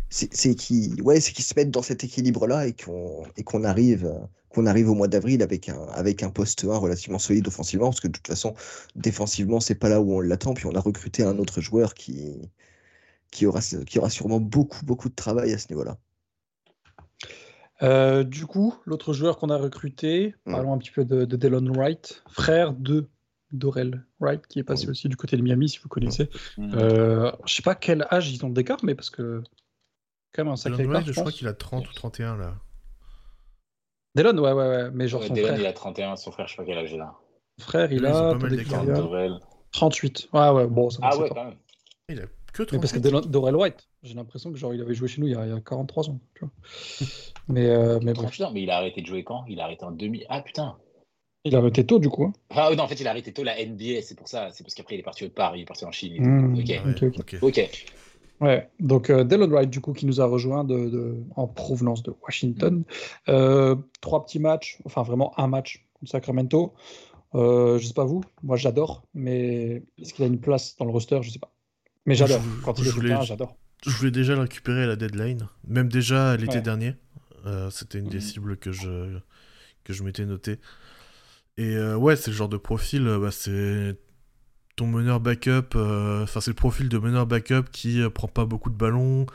c'est 0.10 0.56
qu'ils, 0.56 1.02
ouais, 1.02 1.20
c'est 1.20 1.40
se 1.40 1.54
mettent 1.56 1.72
dans 1.72 1.82
cet 1.82 2.04
équilibre-là 2.04 2.68
et 2.68 2.74
qu'on, 2.74 3.24
et 3.36 3.44
qu'on 3.44 3.64
arrive, 3.64 4.12
qu'on 4.50 4.66
arrive 4.66 4.90
au 4.90 4.96
mois 4.96 5.08
d'avril 5.08 5.42
avec 5.44 5.70
un, 5.70 5.82
avec 5.94 6.24
un 6.24 6.30
poste 6.30 6.64
1 6.66 6.78
relativement 6.78 7.20
solide 7.20 7.48
offensivement, 7.48 7.88
parce 7.88 8.00
que 8.00 8.08
de 8.08 8.14
toute 8.14 8.28
façon, 8.28 8.54
défensivement, 8.96 9.60
c'est 9.60 9.76
pas 9.76 9.90
là 9.90 10.02
où 10.02 10.14
on 10.14 10.22
l'attend. 10.22 10.54
Puis 10.54 10.66
on 10.66 10.76
a 10.76 10.80
recruté 10.80 11.24
un 11.24 11.38
autre 11.40 11.62
joueur 11.62 11.94
qui, 11.94 12.50
qui 13.32 13.46
aura, 13.46 13.62
qui 13.62 14.00
aura 14.00 14.10
sûrement 14.10 14.40
beaucoup, 14.40 14.86
beaucoup 14.86 15.10
de 15.10 15.16
travail 15.16 15.54
à 15.54 15.58
ce 15.58 15.70
niveau-là. 15.70 15.98
Euh, 17.84 18.24
du 18.24 18.46
coup, 18.46 18.76
l'autre 18.86 19.14
joueur 19.14 19.38
qu'on 19.38 19.50
a 19.50 19.58
recruté, 19.58 20.36
parlons 20.46 20.74
un 20.74 20.78
petit 20.78 20.92
peu 20.92 21.06
de, 21.06 21.26
de 21.26 21.36
Delon 21.36 21.72
Wright, 21.74 22.24
frère 22.30 22.74
de 22.74 23.08
Dorel 23.52 24.04
Wright, 24.20 24.46
qui 24.48 24.60
est 24.60 24.64
passé 24.64 24.90
aussi 24.90 25.08
du 25.10 25.16
côté 25.16 25.38
de 25.38 25.42
Miami, 25.42 25.70
si 25.70 25.80
vous 25.80 25.90
connaissez. 25.90 26.30
Mm. 26.58 26.74
Euh, 26.76 27.32
je 27.46 27.54
sais 27.54 27.62
pas 27.62 27.76
quel 27.76 28.08
âge 28.12 28.32
ils 28.32 28.44
ont 28.46 28.50
d'écart, 28.50 28.80
mais 28.84 28.96
parce 28.96 29.10
que 29.10 29.44
quand 30.34 30.44
même 30.44 30.54
un 30.54 30.56
sacré 30.56 30.84
Dylan 30.84 30.92
écart, 30.92 31.02
White, 31.02 31.08
je 31.08 31.14
je 31.14 31.20
crois 31.20 31.32
qu'il 31.32 31.48
a 31.48 31.54
30 31.54 31.88
ou 31.88 31.94
31 31.94 32.38
là. 32.38 32.56
Delon, 34.16 34.36
ouais, 34.40 34.52
ouais, 34.52 34.68
ouais, 34.68 34.92
mais 34.92 35.08
genre 35.08 35.22
Ouais, 35.22 35.28
son 35.28 35.34
Dylan, 35.36 35.50
frère, 35.50 35.60
il 35.60 35.68
a 35.68 35.74
31, 35.74 36.16
son 36.16 36.32
frère, 36.32 36.48
je 36.48 36.54
sais 36.54 36.58
pas 36.58 36.66
quel 36.66 36.78
âge 36.80 36.92
il 36.92 37.00
a. 37.02 37.14
frère, 37.60 37.92
il 37.92 38.06
a, 38.06 38.12
pas 38.12 38.22
mal 38.22 38.36
attendez 38.38 38.50
que 38.50 38.62
je 38.64 38.64
d'écart. 38.64 38.82
regarde, 38.82 39.02
Dorel. 39.02 39.40
38. 39.72 40.30
Ouais, 40.34 40.50
ouais, 40.50 40.68
bon, 40.68 40.90
ça 40.90 41.00
Ah 41.04 41.16
ouais, 41.18 41.30
quand 41.30 41.44
même. 41.44 41.58
Il 42.10 42.22
a 42.22 42.26
que 42.66 42.76
Mais 42.76 42.80
parce 42.82 42.92
que 42.94 43.00
38. 43.00 43.12
Delon- 43.28 43.30
Dorel 43.32 43.56
White, 43.56 43.88
j'ai 44.04 44.14
l'impression 44.16 44.52
que 44.52 44.58
genre 44.58 44.74
il 44.74 44.82
avait 44.82 44.94
joué 44.94 45.08
chez 45.08 45.22
nous 45.22 45.28
il 45.28 45.34
y 45.34 45.36
a, 45.36 45.46
il 45.46 45.54
y 45.54 45.56
a 45.56 45.60
43 45.62 46.10
ans. 46.10 46.20
Tu 46.36 46.42
vois. 46.46 46.52
mais, 47.48 47.66
euh, 47.68 48.00
mais 48.04 48.14
bon, 48.14 48.22
38 48.24 48.44
ans, 48.46 48.52
mais 48.54 48.64
il 48.64 48.70
a 48.70 48.78
arrêté 48.78 49.02
de 49.02 49.08
jouer 49.08 49.24
quand? 49.24 49.46
Il 49.48 49.60
a 49.60 49.66
arrêté 49.66 49.84
en 49.86 49.92
2000. 49.92 50.26
Ah 50.30 50.42
putain. 50.42 50.78
il 51.46 51.56
a 51.56 51.60
arrêté 51.60 51.86
tôt 51.86 52.00
du 52.00 52.10
coup. 52.10 52.26
hein. 52.26 52.34
Ah 52.50 52.70
non, 52.76 52.84
en 52.84 52.88
fait, 52.88 53.00
il 53.00 53.08
a 53.08 53.12
arrêté 53.12 53.32
tôt 53.34 53.44
la 53.44 53.56
NBA, 53.64 54.02
c'est 54.02 54.16
pour 54.16 54.28
ça. 54.28 54.50
C'est 54.52 54.64
parce 54.64 54.74
qu'après, 54.74 54.96
il 54.96 55.00
est 55.00 55.04
parti 55.04 55.24
autre 55.26 55.34
part, 55.36 55.56
il 55.56 55.62
est 55.62 55.66
parti 55.66 55.86
en 55.86 55.92
Chine. 55.92 56.14
et 56.14 56.18
tout. 56.18 56.24
Mm. 56.30 56.60
Ok. 56.60 56.68
Ouais, 56.70 56.80
Ok, 56.90 57.04
ok. 57.04 57.20
ok. 57.20 57.38
Ok. 57.42 57.86
Ouais, 58.40 58.70
donc 58.80 59.10
euh, 59.10 59.24
Delon 59.24 59.48
Wright, 59.50 59.68
du 59.70 59.82
coup, 59.82 59.94
qui 59.94 60.06
nous 60.06 60.22
a 60.22 60.26
rejoint 60.26 60.64
de, 60.64 60.90
de- 60.90 61.24
en 61.36 61.48
provenance 61.48 62.04
de 62.04 62.14
Washington. 62.24 62.84
Euh, 63.30 63.76
trois 64.00 64.24
petits 64.26 64.38
matchs, 64.40 64.78
enfin 64.86 65.02
vraiment 65.02 65.34
un 65.40 65.48
match 65.48 65.88
contre 65.94 66.12
Sacramento. 66.12 66.74
Euh, 67.34 67.80
je 67.80 67.88
sais 67.88 67.94
pas 67.96 68.06
vous, 68.06 68.22
moi 68.44 68.56
j'adore, 68.56 69.04
mais 69.16 69.82
est-ce 70.00 70.14
qu'il 70.14 70.24
a 70.24 70.28
une 70.28 70.40
place 70.40 70.76
dans 70.78 70.86
le 70.86 70.92
roster? 70.92 71.18
Je 71.24 71.32
sais 71.32 71.40
pas. 71.40 71.52
Mais 72.08 72.16
j'adore. 72.16 72.42
Je- 72.42 72.64
Quand 72.64 72.80
il 72.80 72.86
je 72.86 72.90
est 72.90 72.94
voulais- 72.94 73.10
terrain, 73.10 73.22
j'adore. 73.24 73.56
Je 73.86 73.92
voulais 73.92 74.12
déjà 74.12 74.34
le 74.34 74.42
récupérer 74.42 74.84
à 74.84 74.88
la 74.88 74.96
deadline, 74.96 75.48
même 75.68 75.88
déjà 75.90 76.36
l'été 76.36 76.56
Ouais. 76.56 76.62
dernier. 76.62 76.96
Euh, 77.46 77.70
C'était 77.70 78.00
une 78.00 78.08
des 78.10 78.18
Mhm. 78.18 78.22
cibles 78.22 78.58
que 78.58 78.72
je, 78.72 79.20
que 79.84 79.94
je 79.94 80.04
m'étais 80.04 80.26
noté. 80.26 80.60
Et 81.58 81.76
euh, 81.76 81.96
ouais, 81.96 82.16
c'est 82.16 82.32
le 82.32 82.38
genre 82.38 82.50
de 82.50 82.58
profil, 82.58 83.08
euh, 83.08 83.20
bah, 83.20 83.32
c'est 83.32 83.96
ton 84.76 84.88
meneur 84.88 85.20
backup, 85.20 85.76
euh, 85.76 86.24
enfin 86.24 86.40
c'est 86.42 86.52
le 86.52 86.56
profil 86.56 86.88
de 86.90 86.98
meneur 86.98 87.26
backup 87.26 87.64
qui 87.72 88.02
euh, 88.02 88.10
prend 88.10 88.28
pas 88.28 88.46
beaucoup 88.46 88.70
de 88.70 88.76
ballons, 88.76 89.26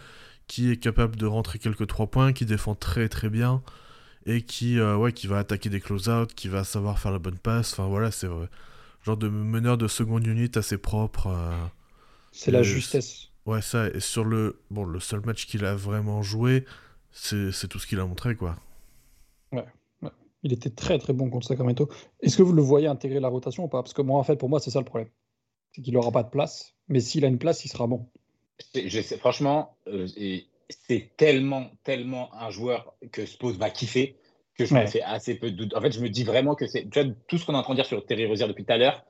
qui 0.46 0.70
est 0.70 0.76
capable 0.76 1.16
de 1.16 1.26
rentrer 1.26 1.58
quelques 1.58 1.86
trois 1.86 2.06
points, 2.08 2.32
qui 2.32 2.46
défend 2.46 2.74
très 2.74 3.08
très 3.08 3.28
bien 3.30 3.62
et 4.26 4.42
qui, 4.42 4.78
euh, 4.78 4.96
ouais, 4.96 5.12
qui 5.12 5.26
va 5.26 5.38
attaquer 5.38 5.68
des 5.68 5.80
close-out, 5.80 6.32
qui 6.34 6.46
va 6.48 6.62
savoir 6.64 6.98
faire 7.00 7.10
la 7.12 7.18
bonne 7.18 7.38
passe. 7.38 7.72
Enfin 7.72 7.88
voilà, 7.88 8.10
c'est 8.12 8.28
euh, 8.28 8.46
genre 9.04 9.16
de 9.16 9.28
meneur 9.28 9.78
de 9.78 9.88
seconde 9.88 10.26
unit 10.26 10.50
assez 10.54 10.78
propre. 10.78 11.28
C'est 12.32 12.50
la 12.50 12.62
justesse. 12.62 13.28
Ouais, 13.46 13.62
ça, 13.62 13.88
et 13.88 14.00
sur 14.00 14.24
le, 14.24 14.60
bon, 14.70 14.84
le 14.84 15.00
seul 15.00 15.20
match 15.24 15.46
qu'il 15.46 15.64
a 15.64 15.74
vraiment 15.74 16.22
joué, 16.22 16.64
c'est 17.10 17.52
c'est 17.52 17.68
tout 17.68 17.78
ce 17.78 17.86
qu'il 17.86 18.00
a 18.00 18.06
montré, 18.06 18.34
quoi. 18.36 18.56
Il 20.44 20.52
était 20.52 20.70
très 20.70 20.98
très 20.98 21.12
bon 21.12 21.30
contre 21.30 21.46
Sacramento. 21.46 21.88
Est-ce 22.20 22.36
que 22.36 22.42
vous 22.42 22.52
le 22.52 22.62
voyez 22.62 22.88
intégrer 22.88 23.20
la 23.20 23.28
rotation 23.28 23.64
ou 23.64 23.68
pas? 23.68 23.80
Parce 23.82 23.92
que 23.94 24.02
moi, 24.02 24.18
en 24.18 24.24
fait, 24.24 24.34
pour 24.36 24.48
moi, 24.48 24.58
c'est 24.58 24.70
ça 24.70 24.80
le 24.80 24.84
problème. 24.84 25.08
C'est 25.70 25.82
qu'il 25.82 25.94
n'aura 25.94 26.10
pas 26.10 26.24
de 26.24 26.30
place, 26.30 26.74
mais 26.88 26.98
s'il 27.00 27.24
a 27.24 27.28
une 27.28 27.38
place, 27.38 27.64
il 27.64 27.68
sera 27.68 27.86
bon. 27.86 28.08
Je 28.74 29.00
sais, 29.02 29.18
franchement, 29.18 29.76
euh, 29.86 30.08
et 30.16 30.48
c'est 30.68 31.12
tellement, 31.16 31.70
tellement 31.84 32.34
un 32.34 32.50
joueur 32.50 32.94
que 33.12 33.24
Spose 33.24 33.56
va 33.56 33.70
kiffer 33.70 34.16
que 34.56 34.64
je 34.66 34.74
me 34.74 34.80
Ouais. 34.80 34.86
fais 34.88 35.02
assez 35.02 35.36
peu 35.36 35.50
de 35.50 35.56
doute. 35.56 35.74
En 35.76 35.80
fait, 35.80 35.92
je 35.92 36.00
me 36.00 36.08
dis 36.10 36.24
vraiment 36.24 36.54
que 36.56 36.66
c'est. 36.66 36.88
Tu 36.90 37.00
vois, 37.00 37.12
tout 37.28 37.38
ce 37.38 37.46
qu'on 37.46 37.54
est 37.54 37.56
en 37.58 37.62
train 37.62 37.74
de 37.74 37.78
dire 37.78 37.86
sur 37.86 38.04
Terry 38.04 38.26
Rozier 38.26 38.48
depuis 38.48 38.64
tout 38.64 38.72
à 38.72 38.78
l'heure, 38.78 39.04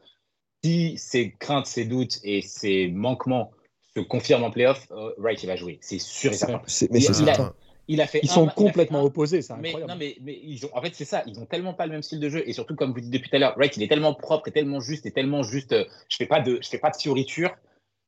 si 0.64 0.96
ses 0.98 1.32
craintes, 1.32 1.66
ses 1.66 1.84
doutes 1.84 2.18
et 2.24 2.42
ses 2.42 2.88
manquements 2.88 3.50
se 3.94 4.00
confirment 4.00 4.44
en 4.44 4.50
playoff, 4.50 4.86
euh, 4.92 5.12
Wright, 5.18 5.42
il 5.42 5.46
va 5.46 5.56
jouer. 5.56 5.78
C'est 5.82 5.98
sûr 5.98 6.32
et 6.32 6.34
certain. 6.34 6.62
Mais 6.90 6.98
Il- 6.98 7.02
c'est 7.02 7.22
il 7.22 7.28
a- 7.28 7.34
certain. 7.34 7.54
Il 7.88 8.00
a 8.00 8.06
fait 8.06 8.20
Ils 8.22 8.30
sont 8.30 8.46
complètement 8.46 9.00
un- 9.00 9.04
opposés, 9.04 9.42
c'est 9.42 9.54
Mais, 9.56 9.72
non, 9.72 9.96
mais, 9.98 10.16
mais 10.22 10.38
ils 10.44 10.64
ont, 10.64 10.70
en 10.72 10.80
fait, 10.80 10.94
c'est 10.94 11.04
ça. 11.04 11.24
Ils 11.26 11.38
ont 11.40 11.46
tellement 11.46 11.74
pas 11.74 11.84
le 11.84 11.92
même 11.92 12.02
style 12.02 12.20
de 12.20 12.28
jeu. 12.28 12.48
Et 12.48 12.52
surtout, 12.52 12.76
comme 12.76 12.92
vous 12.92 13.00
dites 13.00 13.10
depuis 13.10 13.28
tout 13.28 13.34
à 13.36 13.38
l'heure, 13.40 13.54
Wright, 13.56 13.76
il 13.76 13.82
est 13.82 13.88
tellement 13.88 14.14
propre 14.14 14.48
et 14.48 14.52
tellement 14.52 14.80
juste 14.80 15.04
et 15.04 15.10
tellement 15.10 15.42
juste. 15.42 15.72
euh, 15.72 15.84
je 16.08 16.16
fais 16.16 16.26
pas 16.26 16.40
de, 16.40 16.60
je 16.62 16.68
fais 16.68 16.78
pas 16.78 16.90
de 16.90 16.96
fioriture. 16.96 17.50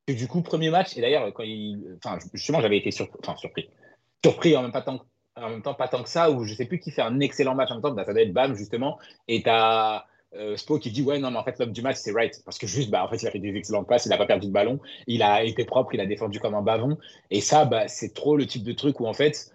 Que 0.07 0.13
du 0.13 0.29
coup, 0.29 0.43
premier 0.43 0.71
match, 0.71 0.97
et 0.97 1.01
d'ailleurs, 1.01 1.33
quand 1.35 1.43
il. 1.43 1.99
Enfin, 2.03 2.19
justement, 2.33 2.61
j'avais 2.61 2.79
été 2.79 2.93
sur- 2.93 3.09
enfin, 3.21 3.37
surpris. 3.37 3.69
Surpris 4.25 4.57
en 4.57 4.63
même, 4.63 4.71
pas 4.73 4.81
tant, 4.83 5.01
en 5.37 5.51
même 5.51 5.61
temps, 5.63 5.75
pas 5.75 5.89
tant 5.89 6.03
que 6.05 6.09
ça, 6.09 6.31
où 6.31 6.45
je 6.45 6.55
sais 6.55 6.67
plus 6.67 6.79
qui 6.79 6.93
fait 6.93 7.03
un 7.03 7.19
excellent 7.19 7.57
match 7.57 7.71
en 7.71 7.75
même 7.75 7.83
temps. 7.83 7.91
Bah, 7.91 8.05
ça 8.05 8.13
doit 8.13 8.23
être 8.23 8.33
Bam, 8.33 8.55
justement. 8.55 8.99
Et 9.27 9.43
t'as. 9.43 10.05
Euh, 10.37 10.57
Spo 10.57 10.79
qui 10.79 10.91
dit 10.91 11.03
ouais 11.03 11.21
non 11.21 11.31
mais 11.31 11.39
en 11.39 11.45
fait 11.45 11.59
l'homme 11.61 11.71
du 11.71 11.81
match 11.81 11.97
c'est 11.99 12.11
Wright 12.11 12.43
parce 12.45 12.59
que 12.59 12.67
juste 12.67 12.91
bah 12.91 13.05
en 13.05 13.09
fait 13.09 13.23
il 13.23 13.29
a 13.29 13.31
fait 13.31 13.39
des 13.39 13.55
excellentes 13.55 13.87
passes 13.87 14.07
il 14.07 14.13
a 14.13 14.17
pas 14.17 14.27
perdu 14.27 14.49
de 14.49 14.53
ballon 14.53 14.81
il 15.07 15.23
a 15.23 15.45
été 15.45 15.65
propre 15.65 15.95
il 15.95 16.01
a 16.01 16.07
défendu 16.07 16.41
comme 16.41 16.57
un 16.57 16.63
bavon 16.63 16.99
et 17.31 17.41
ça 17.41 17.65
bah 17.65 17.87
c'est 17.87 18.15
trop 18.15 18.37
le 18.37 18.45
type 18.45 18.65
de 18.65 18.73
truc 18.73 18.99
où 18.99 19.07
en 19.07 19.13
fait 19.13 19.53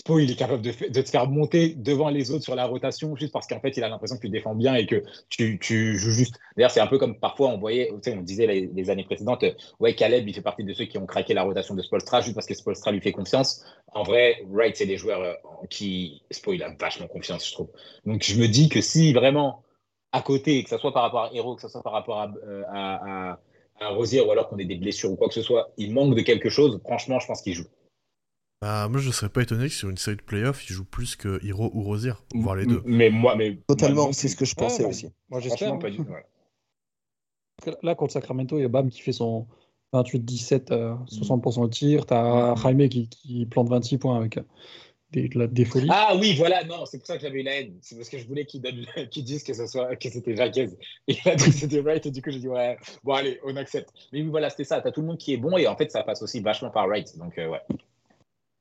Spo, 0.00 0.18
il 0.18 0.30
est 0.30 0.36
capable 0.36 0.62
de, 0.62 0.70
te 0.70 1.10
faire 1.10 1.26
monter 1.28 1.70
devant 1.70 2.10
les 2.10 2.30
autres 2.30 2.44
sur 2.44 2.54
la 2.54 2.66
rotation 2.66 3.16
juste 3.16 3.32
parce 3.32 3.46
qu'en 3.46 3.60
fait, 3.60 3.76
il 3.76 3.82
a 3.82 3.88
l'impression 3.88 4.16
que 4.16 4.20
tu 4.20 4.28
défends 4.28 4.54
bien 4.54 4.74
et 4.74 4.86
que 4.86 5.02
tu, 5.30 5.58
tu 5.58 5.96
joues 5.96 6.10
juste. 6.10 6.38
D'ailleurs, 6.56 6.70
c'est 6.70 6.80
un 6.80 6.86
peu 6.86 6.98
comme 6.98 7.18
parfois 7.18 7.48
on 7.48 7.58
voyait, 7.58 7.90
on 7.90 8.22
disait 8.22 8.46
les, 8.46 8.70
les 8.72 8.90
années 8.90 9.04
précédentes, 9.04 9.42
euh, 9.42 9.52
ouais, 9.80 9.94
Caleb, 9.94 10.28
il 10.28 10.34
fait 10.34 10.42
partie 10.42 10.64
de 10.64 10.72
ceux 10.74 10.84
qui 10.84 10.98
ont 10.98 11.06
craqué 11.06 11.34
la 11.34 11.42
rotation 11.42 11.74
de 11.74 11.82
Spolstra 11.82 12.20
juste 12.20 12.34
parce 12.34 12.46
que 12.46 12.54
Spolstra 12.54 12.92
lui 12.92 13.00
fait 13.00 13.12
confiance. 13.12 13.64
En 13.94 14.02
vrai, 14.02 14.44
Wright, 14.48 14.76
c'est 14.76 14.86
des 14.86 14.98
joueurs 14.98 15.22
euh, 15.22 15.32
en 15.44 15.66
qui 15.66 16.22
Spo, 16.30 16.52
il 16.52 16.62
a 16.62 16.72
vachement 16.78 17.08
confiance, 17.08 17.48
je 17.48 17.52
trouve. 17.52 17.70
Donc, 18.04 18.22
je 18.22 18.38
me 18.38 18.46
dis 18.46 18.68
que 18.68 18.82
si 18.82 19.12
vraiment 19.12 19.64
à 20.12 20.22
côté, 20.22 20.62
que 20.64 20.70
ce 20.70 20.78
soit 20.78 20.92
par 20.92 21.02
rapport 21.02 21.24
à 21.24 21.34
Hero, 21.34 21.54
que 21.56 21.62
ce 21.62 21.68
soit 21.68 21.82
par 21.82 21.92
rapport 21.92 22.18
à, 22.20 22.32
euh, 22.46 22.62
à, 22.68 23.30
à, 23.32 23.40
à 23.80 23.88
Rosier 23.90 24.20
ou 24.22 24.30
alors 24.30 24.48
qu'on 24.48 24.58
ait 24.58 24.64
des 24.64 24.76
blessures 24.76 25.10
ou 25.12 25.16
quoi 25.16 25.28
que 25.28 25.34
ce 25.34 25.42
soit, 25.42 25.72
il 25.76 25.92
manque 25.92 26.14
de 26.14 26.22
quelque 26.22 26.48
chose, 26.48 26.80
franchement, 26.84 27.18
je 27.20 27.26
pense 27.26 27.42
qu'il 27.42 27.54
joue. 27.54 27.66
Bah, 28.62 28.88
moi, 28.88 28.98
je 29.00 29.10
serais 29.10 29.28
pas 29.28 29.42
étonné 29.42 29.64
que 29.68 29.74
sur 29.74 29.90
une 29.90 29.98
série 29.98 30.16
de 30.16 30.22
playoffs, 30.22 30.68
il 30.68 30.72
joue 30.72 30.84
plus 30.86 31.14
que 31.16 31.44
Hiro 31.44 31.70
ou 31.74 31.82
Rosier, 31.82 32.14
voire 32.34 32.56
les 32.56 32.64
deux. 32.66 32.82
Mais 32.86 33.10
moi, 33.10 33.36
mais 33.36 33.58
Totalement, 33.68 34.10
c'est 34.12 34.28
ce 34.28 34.36
que 34.36 34.46
je 34.46 34.54
pensais 34.54 34.82
Ouais, 34.84 34.88
aussi. 34.90 35.10
Moi, 35.28 35.40
j'espère. 35.40 35.74
Hein. 35.74 35.78
pas 35.78 35.90
du 35.90 35.98
tout. 35.98 36.04
ouais. 36.04 36.24
Parce 37.62 37.76
que 37.76 37.86
Là, 37.86 37.94
contre 37.94 38.12
Sacramento, 38.14 38.58
il 38.58 38.62
y 38.62 38.64
a 38.64 38.68
Bam 38.68 38.88
qui 38.90 39.00
fait 39.00 39.12
son. 39.12 39.46
28-17, 39.92 40.72
euh, 40.72 40.94
60% 41.06 41.60
au 41.62 41.68
tir. 41.68 42.06
Tu 42.06 42.12
as 42.12 42.54
Mm. 42.54 42.56
Jaime 42.56 42.88
qui, 42.88 43.08
qui 43.08 43.46
plante 43.46 43.68
26 43.68 43.98
points 43.98 44.16
avec 44.16 44.36
euh, 44.36 44.42
des, 45.12 45.28
de 45.28 45.38
la- 45.38 45.46
des 45.46 45.64
folies. 45.64 45.88
Ah 45.90 46.16
oui, 46.20 46.34
voilà, 46.36 46.64
non, 46.64 46.84
c'est 46.86 46.98
pour 46.98 47.06
ça 47.06 47.16
que 47.16 47.22
j'avais 47.22 47.40
eu 47.40 47.42
la 47.42 47.60
haine. 47.60 47.78
C'est 47.80 47.96
parce 47.96 48.08
que 48.08 48.18
je 48.18 48.26
voulais 48.26 48.44
qu'ils 48.44 48.60
disent 49.24 49.42
que, 49.44 49.54
ce 49.54 49.66
soit, 49.66 49.94
que 49.96 50.10
c'était 50.10 50.34
Jacques. 50.36 50.56
Et 51.08 51.14
que 51.14 51.50
c'était 51.52 51.80
Wright, 51.80 52.04
et 52.06 52.10
du 52.10 52.20
coup, 52.22 52.30
j'ai 52.30 52.40
dit, 52.40 52.48
ouais, 52.48 52.76
bon, 53.04 53.12
allez, 53.14 53.38
on 53.44 53.54
accepte. 53.56 53.90
Mais 54.12 54.22
oui, 54.22 54.28
voilà, 54.28 54.50
c'était 54.50 54.64
ça. 54.64 54.80
T'as 54.80 54.90
tout 54.92 55.00
le 55.02 55.06
monde 55.06 55.18
qui 55.18 55.32
est 55.32 55.36
bon, 55.36 55.56
et 55.56 55.66
en 55.66 55.76
fait, 55.76 55.90
ça 55.92 56.02
passe 56.02 56.22
aussi 56.22 56.40
vachement 56.40 56.70
par 56.70 56.86
Wright. 56.88 57.16
Donc, 57.18 57.38
euh, 57.38 57.48
ouais. 57.48 57.60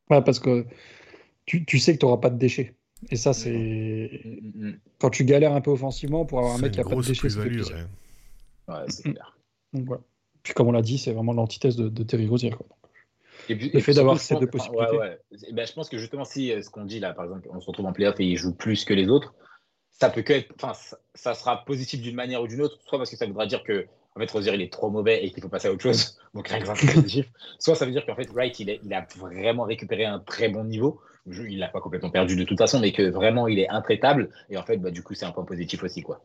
Ouais, 0.09 0.21
parce 0.21 0.39
que 0.39 0.65
tu, 1.45 1.65
tu 1.65 1.79
sais 1.79 1.93
que 1.95 1.99
tu 1.99 2.05
n'auras 2.05 2.17
pas 2.17 2.29
de 2.29 2.37
déchets. 2.37 2.75
Et 3.09 3.15
ça, 3.15 3.33
c'est. 3.33 3.51
Mm, 4.23 4.29
mm, 4.55 4.67
mm. 4.69 4.79
Quand 4.99 5.09
tu 5.09 5.25
galères 5.25 5.53
un 5.53 5.61
peu 5.61 5.71
offensivement 5.71 6.25
pour 6.25 6.39
avoir 6.39 6.53
un 6.53 6.57
C'est 6.57 6.61
mec 6.63 6.69
une 6.69 6.73
qui 6.75 6.79
a 6.79 6.83
pas 6.83 6.89
de 6.89 6.93
grosse 6.95 7.07
déchets, 7.07 7.21
plaisir. 7.27 7.75
ouais. 8.67 8.73
Ouais, 8.75 8.85
c'est 8.87 9.03
clair. 9.11 9.37
Donc, 9.73 9.85
voilà. 9.85 10.01
Puis 10.43 10.53
comme 10.53 10.67
on 10.67 10.71
l'a 10.71 10.81
dit, 10.81 10.97
c'est 10.99 11.11
vraiment 11.11 11.33
l'antithèse 11.33 11.75
de, 11.75 11.89
de 11.89 12.03
Terry 12.03 12.27
Rozier. 12.27 12.51
quoi. 12.51 12.65
Et 13.49 13.55
puis- 13.55 13.69
Le 13.73 13.79
fait 13.79 13.93
d'avoir 13.93 14.19
ces 14.19 14.35
deux 14.35 14.47
possibilités. 14.47 14.97
ouais, 14.97 14.97
ouais. 14.99 15.51
Ben, 15.53 15.65
je 15.67 15.73
pense 15.73 15.89
que 15.89 15.97
justement, 15.97 16.25
si 16.25 16.51
euh, 16.51 16.61
ce 16.61 16.69
qu'on 16.69 16.85
dit 16.85 16.99
là, 16.99 17.13
par 17.13 17.25
exemple, 17.25 17.47
on 17.51 17.59
se 17.59 17.67
retrouve 17.67 17.85
en 17.85 17.93
playoff 17.93 18.19
et 18.19 18.25
il 18.25 18.37
joue 18.37 18.53
plus 18.53 18.85
que 18.85 18.93
les 18.93 19.07
autres, 19.09 19.33
ça 19.91 20.09
peut 20.09 20.21
que 20.23 20.33
être, 20.33 20.53
enfin, 20.61 20.73
ça, 21.13 21.33
sera 21.33 21.63
positif 21.63 22.01
d'une 22.01 22.15
manière 22.15 22.41
ou 22.41 22.47
d'une 22.47 22.61
autre, 22.61 22.79
soit 22.85 22.97
parce 22.97 23.09
que 23.09 23.15
ça 23.15 23.25
voudra 23.25 23.45
dire 23.45 23.63
que 23.63 23.85
en 24.15 24.19
fait 24.19 24.29
Rozier 24.31 24.53
il 24.53 24.61
est 24.61 24.71
trop 24.71 24.89
mauvais 24.89 25.25
et 25.25 25.31
qu'il 25.31 25.41
faut 25.41 25.49
passer 25.49 25.67
à 25.67 25.71
autre 25.71 25.83
chose, 25.83 26.17
donc 26.33 26.47
rien 26.47 26.59
que 26.59 26.67
ça 26.67 26.75
c'est 26.75 26.93
positif, 26.93 27.27
soit 27.59 27.75
ça 27.75 27.85
veut 27.85 27.91
dire 27.91 28.05
qu'en 28.05 28.15
fait 28.15 28.29
Wright 28.31 28.59
il, 28.59 28.69
est- 28.69 28.79
il 28.83 28.93
a 28.93 29.05
vraiment 29.17 29.63
récupéré 29.63 30.05
un 30.05 30.19
très 30.19 30.49
bon 30.49 30.63
niveau, 30.65 30.99
il 31.27 31.59
l'a 31.59 31.69
pas 31.69 31.79
complètement 31.81 32.09
perdu 32.09 32.35
de 32.35 32.43
toute 32.43 32.57
façon, 32.57 32.79
mais 32.79 32.91
que 32.91 33.03
vraiment 33.03 33.47
il 33.47 33.59
est 33.59 33.69
intraitable 33.69 34.29
et 34.49 34.57
en 34.57 34.63
fait 34.63 34.77
bah, 34.77 34.91
du 34.91 35.01
coup 35.03 35.13
c'est 35.13 35.25
un 35.25 35.31
point 35.31 35.45
positif 35.45 35.83
aussi 35.83 36.01
quoi. 36.01 36.21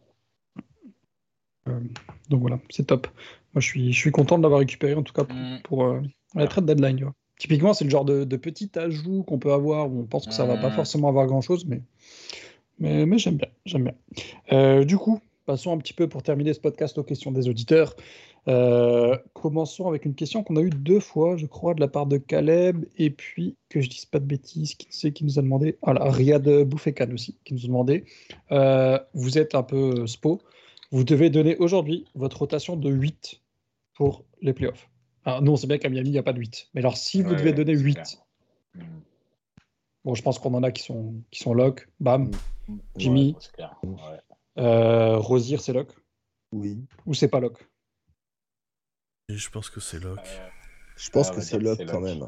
Euh, 1.71 1.81
donc 2.29 2.41
voilà, 2.41 2.59
c'est 2.71 2.87
top. 2.87 3.07
Moi, 3.55 3.61
je 3.61 3.67
suis, 3.67 3.93
je 3.93 3.99
suis 3.99 4.11
content 4.11 4.39
de 4.39 4.43
l'avoir 4.43 4.61
récupéré, 4.61 4.95
en 4.95 5.03
tout 5.03 5.13
cas, 5.13 5.25
pour, 5.25 5.37
Mm. 5.37 5.61
pour, 5.65 5.85
euh, 5.85 6.01
la 6.35 6.47
trade 6.47 6.67
deadline. 6.67 6.97
tu 6.97 7.05
vois. 7.05 7.15
Typiquement, 7.39 7.73
c'est 7.73 7.85
le 7.85 7.91
genre 7.91 8.05
de, 8.05 8.25
de 8.25 8.37
petit 8.37 8.71
ajout 8.79 9.23
qu'on 9.25 9.39
peut 9.39 9.53
avoir 9.53 9.91
où 9.91 10.01
on 10.01 10.05
pense 10.05 10.27
que 10.27 10.35
ça 10.35 10.45
va 10.45 10.57
pas 10.57 10.69
Mm. 10.69 10.73
forcément 10.75 11.09
avoir 11.09 11.27
grand-chose, 11.27 11.65
mais, 11.67 11.81
mais, 12.79 13.07
mais 13.07 13.19
j'aime 13.19 13.37
bien. 13.37 13.49
J'aime 13.65 13.85
bien. 13.85 13.95
Euh, 14.53 14.85
du 14.85 14.97
coup, 14.99 15.21
passons 15.47 15.73
un 15.73 15.79
petit 15.79 15.95
peu 15.95 16.07
pour 16.09 16.23
terminer 16.23 16.53
ce 16.55 16.61
podcast 16.61 16.97
aux 16.99 17.03
questions 17.03 17.33
des 17.33 17.49
auditeurs. 17.49 17.97
Euh, 18.49 19.17
commençons 19.35 19.89
avec 19.89 20.05
une 20.07 20.15
question 20.15 20.43
qu'on 20.43 20.57
a 20.57 20.61
eue 20.61 20.71
deux 20.71 21.01
fois, 21.01 21.37
je 21.37 21.45
crois, 21.47 21.75
de 21.75 21.81
la 21.81 21.89
part 21.89 22.07
de 22.07 22.17
Caleb, 22.19 22.85
et 22.97 23.11
puis 23.11 23.57
que 23.69 23.81
je 23.81 23.89
dise 23.91 24.07
pas 24.07 24.19
de 24.19 24.25
bêtises, 24.25 24.75
qui 24.77 24.87
c'est 24.91 25.13
qui 25.13 25.25
nous 25.25 25.39
a 25.39 25.43
demandé 25.43 25.77
Voilà, 25.83 26.11
Riyad 26.11 26.49
Bouffekan 26.65 27.11
aussi, 27.13 27.37
qui 27.45 27.53
nous 27.55 27.65
a 27.65 27.67
demandé 27.67 28.05
Vous 29.15 29.39
êtes 29.39 29.55
un 29.55 29.63
peu 29.63 30.07
spo, 30.07 30.41
vous 30.91 31.05
devez 31.05 31.31
donner 31.31 31.57
aujourd'hui 31.57 32.07
votre 32.15 32.39
rotation 32.39 32.77
de 32.77 32.91
8 32.91 33.41
pour 33.95 34.25
les 34.43 34.53
playoffs. 34.53 34.89
Alors, 35.25 35.43
nous, 35.43 35.53
on 35.53 35.57
sait 35.57 35.67
bien 35.67 35.79
qu'à 35.79 35.89
Miami, 35.89 36.09
il 36.09 36.13
n'y 36.13 36.19
a 36.19 36.23
pas 36.23 36.33
de 36.33 36.39
8. 36.39 36.69
Mais 36.75 36.81
alors, 36.81 36.97
si 36.97 37.23
vous 37.23 37.31
Ouais, 37.31 37.37
devez 37.37 37.53
donner 37.53 37.77
c'est 37.77 37.83
8, 37.83 37.95
clair. 37.95 38.07
Mm. 38.75 39.01
bon, 40.05 40.15
je 40.15 40.23
pense 40.23 40.39
qu'on 40.39 40.55
en 40.55 40.63
a 40.63 40.71
qui 40.73 40.83
sont, 40.83 41.15
qui 41.31 41.41
sont 41.43 41.55
lock, 41.55 41.89
bam, 42.01 42.31
Mm. 42.69 42.79
Jimmy. 42.97 43.37
Ouais, 43.83 44.21
euh, 44.59 45.17
Rosier, 45.19 45.59
c'est 45.59 45.73
lock, 45.73 45.93
Oui. 46.53 46.79
ou 47.07 47.15
c'est 47.15 47.29
pas 47.29 47.41
lock? 47.41 47.69
Et 49.29 49.35
je 49.37 49.51
pense 49.51 49.71
que 49.71 49.81
c'est 49.81 49.99
Locke. 50.01 50.19
Euh, 50.27 50.49
Je 50.97 51.09
pense 51.11 51.31
Ah, 51.31 51.35
que 51.35 51.41
c'est 51.41 51.63
c'est 51.77 51.87
quand 51.87 52.01
même. 52.01 52.27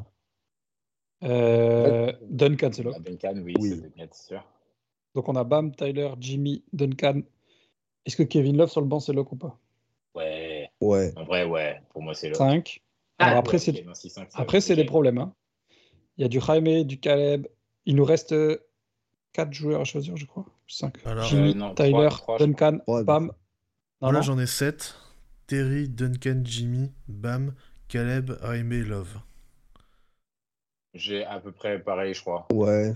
Euh, 1.24 2.12
Duncan, 2.28 2.70
c'est 2.72 2.82
lock. 2.82 2.94
bah, 3.00 3.10
Duncan, 3.10 3.40
oui, 3.42 3.54
Oui. 3.58 3.70
c'est 3.70 3.80
Duncan, 3.82 4.08
c'est 4.12 4.26
sûr. 4.28 4.44
Donc, 5.14 5.28
on 5.28 5.36
a 5.36 5.44
Bam, 5.44 5.74
Tyler, 5.74 6.10
Jimmy, 6.18 6.64
Duncan. 6.72 7.22
Est-ce 8.06 8.16
que 8.16 8.22
Kevin 8.22 8.56
Love 8.56 8.70
sur 8.70 8.80
le 8.80 8.86
banc, 8.86 9.00
c'est 9.00 9.12
lock 9.12 9.32
ou 9.32 9.36
pas? 9.36 9.58
Ouais, 10.14 10.70
Ouais. 10.80 11.12
en 11.16 11.24
vrai, 11.24 11.44
ouais, 11.44 11.80
pour 11.90 12.02
moi 12.02 12.14
c'est 12.14 12.28
le. 12.28 12.34
5. 12.34 12.82
Ah, 13.18 13.26
Alors 13.26 13.38
après, 13.38 13.54
ouais, 13.54 13.58
c'est 13.58 13.70
ok, 13.78 13.84
non, 13.86 13.92
6-5, 13.94 14.30
ça, 14.30 14.38
après, 14.40 14.60
c'est 14.60 14.74
les 14.74 14.84
problèmes. 14.84 15.18
hein. 15.18 15.34
Il 16.18 16.22
y 16.22 16.24
a 16.24 16.28
du 16.28 16.40
Jaime, 16.40 16.82
du 16.84 16.98
Caleb. 16.98 17.46
Il 17.86 17.96
nous 17.96 18.04
reste 18.04 18.34
4 19.32 19.52
joueurs 19.52 19.80
à 19.80 19.84
choisir, 19.84 20.16
je 20.16 20.26
crois. 20.26 20.44
5. 20.68 20.94
Alors, 21.06 21.24
Jimmy, 21.24 21.50
euh, 21.50 21.54
non, 21.54 21.74
Tyler, 21.74 22.08
Duncan. 22.38 22.78
Bam. 23.04 23.26
Non, 23.26 23.32
Voilà, 24.00 24.18
non. 24.18 24.22
j'en 24.22 24.38
ai 24.38 24.46
7. 24.46 24.94
Terry, 25.46 25.88
Duncan, 25.88 26.40
Jimmy, 26.44 26.92
Bam, 27.08 27.54
Caleb, 27.88 28.32
Jaime, 28.42 28.82
Love. 28.82 29.18
J'ai 30.94 31.24
à 31.24 31.40
peu 31.40 31.52
près 31.52 31.78
pareil, 31.82 32.12
je 32.14 32.20
crois. 32.20 32.46
Ouais. 32.52 32.92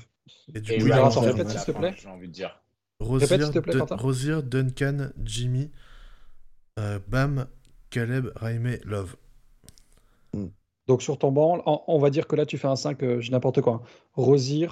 Et 0.55 0.61
du 0.61 0.73
Et 0.73 0.79
coup, 0.79 0.85
oui, 0.85 0.91
la 0.91 1.11
s'il 1.11 1.21
te 1.65 1.71
plaît. 1.73 1.95
J'ai 1.99 2.09
envie 2.09 2.29
de 2.29 2.33
dire. 2.33 2.61
Rosier, 3.01 3.27
Répète, 3.27 3.45
s'il 3.47 3.55
te 3.55 3.59
plaît, 3.61 3.73
Dun- 3.75 3.79
Quentin. 3.81 3.97
Rosier, 3.97 4.43
Duncan, 4.43 5.11
Jimmy, 5.25 5.71
euh, 6.79 6.99
Bam, 7.09 7.47
Caleb, 7.91 8.31
Jaime, 8.41 8.79
Love. 8.85 9.17
Donc 10.87 11.03
sur 11.03 11.19
ton 11.19 11.33
banc, 11.33 11.63
on, 11.67 11.81
on 11.89 11.99
va 11.99 12.11
dire 12.11 12.27
que 12.29 12.37
là 12.37 12.47
tu 12.47 12.59
fais 12.59 12.69
un 12.69 12.77
5, 12.77 13.03
euh, 13.03 13.21
j'ai 13.21 13.33
n'importe 13.33 13.61
quoi. 13.61 13.75
hein. 13.75 13.83
Rosier, 14.15 14.69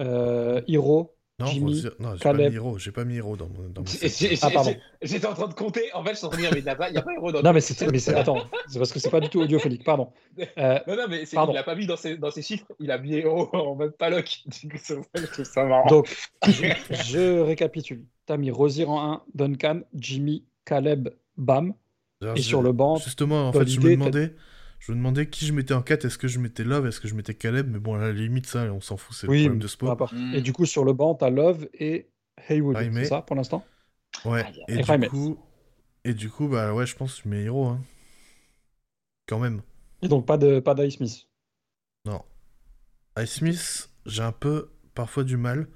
euh, 0.00 0.60
Hiro, 0.66 1.13
Non, 1.40 1.46
Jimmy, 1.46 1.72
Rosier- 1.72 1.90
non, 1.98 2.14
j'ai 2.14 2.22
pas 2.22 2.32
Hiro, 2.48 2.78
j'ai 2.78 2.92
pas 2.92 3.04
mis 3.04 3.16
Hiro 3.16 3.36
dans 3.36 3.48
mon, 3.48 3.68
dans 3.68 3.80
mon 3.80 3.86
J'ai- 3.88 4.08
set. 4.08 4.30
j'ai- 4.30 4.38
Ah, 4.40 4.50
pardon. 4.50 4.70
j'ai- 4.70 5.08
J'étais 5.08 5.26
en 5.26 5.34
train 5.34 5.48
de 5.48 5.54
compter. 5.54 5.92
En 5.92 6.04
fait, 6.04 6.10
je 6.12 6.16
suis 6.18 6.26
en 6.26 6.28
train 6.28 6.38
de 6.38 6.42
dire, 6.42 6.52
mais 6.52 6.60
il 6.60 6.62
n'y 6.64 6.68
a 6.70 6.76
pas, 6.76 6.88
il 6.90 6.94
y 6.94 6.98
a 6.98 7.02
pas 7.02 7.12
héros 7.12 7.32
dans 7.32 7.42
Non 7.42 7.52
mais 7.52 7.60
c'est 7.60 7.90
mais 7.90 7.98
c'est- 7.98 8.14
attends, 8.14 8.38
c'est 8.68 8.78
parce 8.78 8.92
que 8.92 9.00
c'est 9.00 9.10
pas 9.10 9.18
du 9.18 9.28
tout 9.28 9.40
audiophonique, 9.40 9.82
pardon. 9.82 10.12
Euh, 10.58 10.78
Non, 10.86 10.94
non, 10.96 11.02
mais 11.08 11.24
c'est- 11.26 11.34
Pardon. 11.34 11.50
il 11.52 11.56
l'a 11.56 11.64
pas 11.64 11.74
mis 11.74 11.86
dans 11.86 11.96
ses, 11.96 12.16
dans 12.16 12.30
ses 12.30 12.42
chiffres. 12.42 12.66
Il 12.78 12.92
a 12.92 12.98
mis 12.98 13.14
héros 13.14 13.48
en 13.52 13.74
mode 13.74 13.96
paloc. 13.96 14.42
Du 14.62 14.68
coup, 14.68 14.76
c'est 14.80 14.94
pour 14.94 15.04
ça 15.12 15.20
que 15.22 15.26
je 15.26 15.32
trouve 15.32 15.44
ça 15.44 15.64
marrant. 15.64 15.88
donc 15.88 16.08
je, 16.46 16.66
je 17.08 17.40
récapitule. 17.40 18.04
T'as 18.26 18.36
mis 18.36 18.52
Rosier 18.52 18.84
en 18.84 19.00
1, 19.14 19.22
Duncan, 19.34 19.80
Jimmy, 19.94 20.44
Caleb, 20.64 21.08
Bam. 21.36 21.74
Alors, 22.22 22.36
Et 22.36 22.40
je- 22.40 22.46
sur 22.46 22.62
le 22.62 22.70
banc, 22.72 22.94
Justement, 22.96 23.48
en 23.48 23.52
fait, 23.52 23.66
je 23.66 23.80
me 23.80 23.90
demandais, 23.90 24.34
je 24.86 24.92
me 24.92 24.96
demandais 24.98 25.28
qui 25.28 25.46
je 25.46 25.52
mettais 25.52 25.74
en 25.74 25.82
4. 25.82 26.04
Est-ce 26.04 26.18
que 26.18 26.28
je 26.28 26.38
mettais 26.38 26.64
Love? 26.64 26.86
Est-ce 26.86 27.00
que 27.00 27.08
je 27.08 27.14
mettais 27.14 27.34
Caleb? 27.34 27.68
Mais 27.70 27.78
bon, 27.78 27.94
à 27.94 27.98
la 27.98 28.12
limite, 28.12 28.46
ça, 28.46 28.64
on 28.72 28.80
s'en 28.80 28.96
fout, 28.96 29.16
c'est 29.16 29.26
le 29.26 29.32
problème 29.32 29.58
de 29.58 29.66
peu 29.66 29.68
Spo. 29.68 29.90
importe. 29.90 30.12
Mm. 30.12 30.34
Et 30.34 30.40
du 30.40 30.52
coup 30.52 30.66
sur 30.66 30.84
le 30.84 30.92
banc, 30.92 31.14
t'as 31.14 31.30
Love 31.30 31.68
et 31.74 32.10
Haywood, 32.48 32.76
c'est 32.92 33.04
ça 33.04 33.22
pour 33.22 33.36
l'instant? 33.36 33.64
Ouais, 34.24 34.44
Aïe, 34.44 34.64
et 34.68 34.74
Et 34.74 34.82
du 34.82 35.02
coup, 35.08 35.38
et 36.04 36.14
du 36.14 36.30
coup, 36.30 36.48
bah 36.48 36.74
ouais, 36.74 36.86
je 36.86 36.96
pense 36.96 37.16
que 37.16 37.22
je 37.24 37.28
mets 37.28 37.44
Hiro, 37.44 37.66
hein. 37.66 37.80
Quand 39.26 39.38
même. 39.38 39.62
Et 40.02 40.08
donc 40.08 40.24
pas 40.26 40.38
de 40.38 40.60
pas 40.60 40.74
d'Ice 40.74 40.96
Smith. 40.98 41.28
Non. 42.06 42.24
Ice 43.18 43.32
Smith, 43.34 43.90
j'ai 44.06 44.22
un 44.22 44.32
peu 44.32 44.70
parfois 44.94 45.24
du 45.24 45.36
mal. 45.36 45.68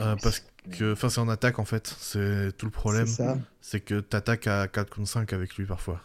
euh, 0.00 0.16
parce 0.22 0.40
que, 0.70 0.92
enfin, 0.92 1.08
c'est 1.08 1.20
en 1.20 1.28
attaque 1.28 1.58
en 1.58 1.64
fait. 1.64 1.86
C'est 1.98 2.52
tout 2.56 2.66
le 2.66 2.72
problème. 2.72 3.06
C'est 3.06 3.22
ça. 3.24 3.38
C'est 3.60 3.80
que 3.80 4.00
t'attaques 4.00 4.46
à 4.46 4.68
4 4.68 4.90
contre 4.94 5.08
5 5.08 5.32
avec 5.32 5.56
lui 5.56 5.66
parfois. 5.66 6.00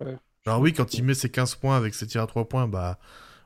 Ouais. 0.00 0.18
Alors 0.46 0.60
oui, 0.60 0.72
quand 0.72 0.94
il 0.94 1.04
met 1.04 1.14
ses 1.14 1.30
15 1.30 1.54
points 1.56 1.76
avec 1.76 1.94
ses 1.94 2.06
tirs 2.06 2.22
à 2.22 2.26
3 2.26 2.48
points, 2.48 2.68
bah 2.68 2.98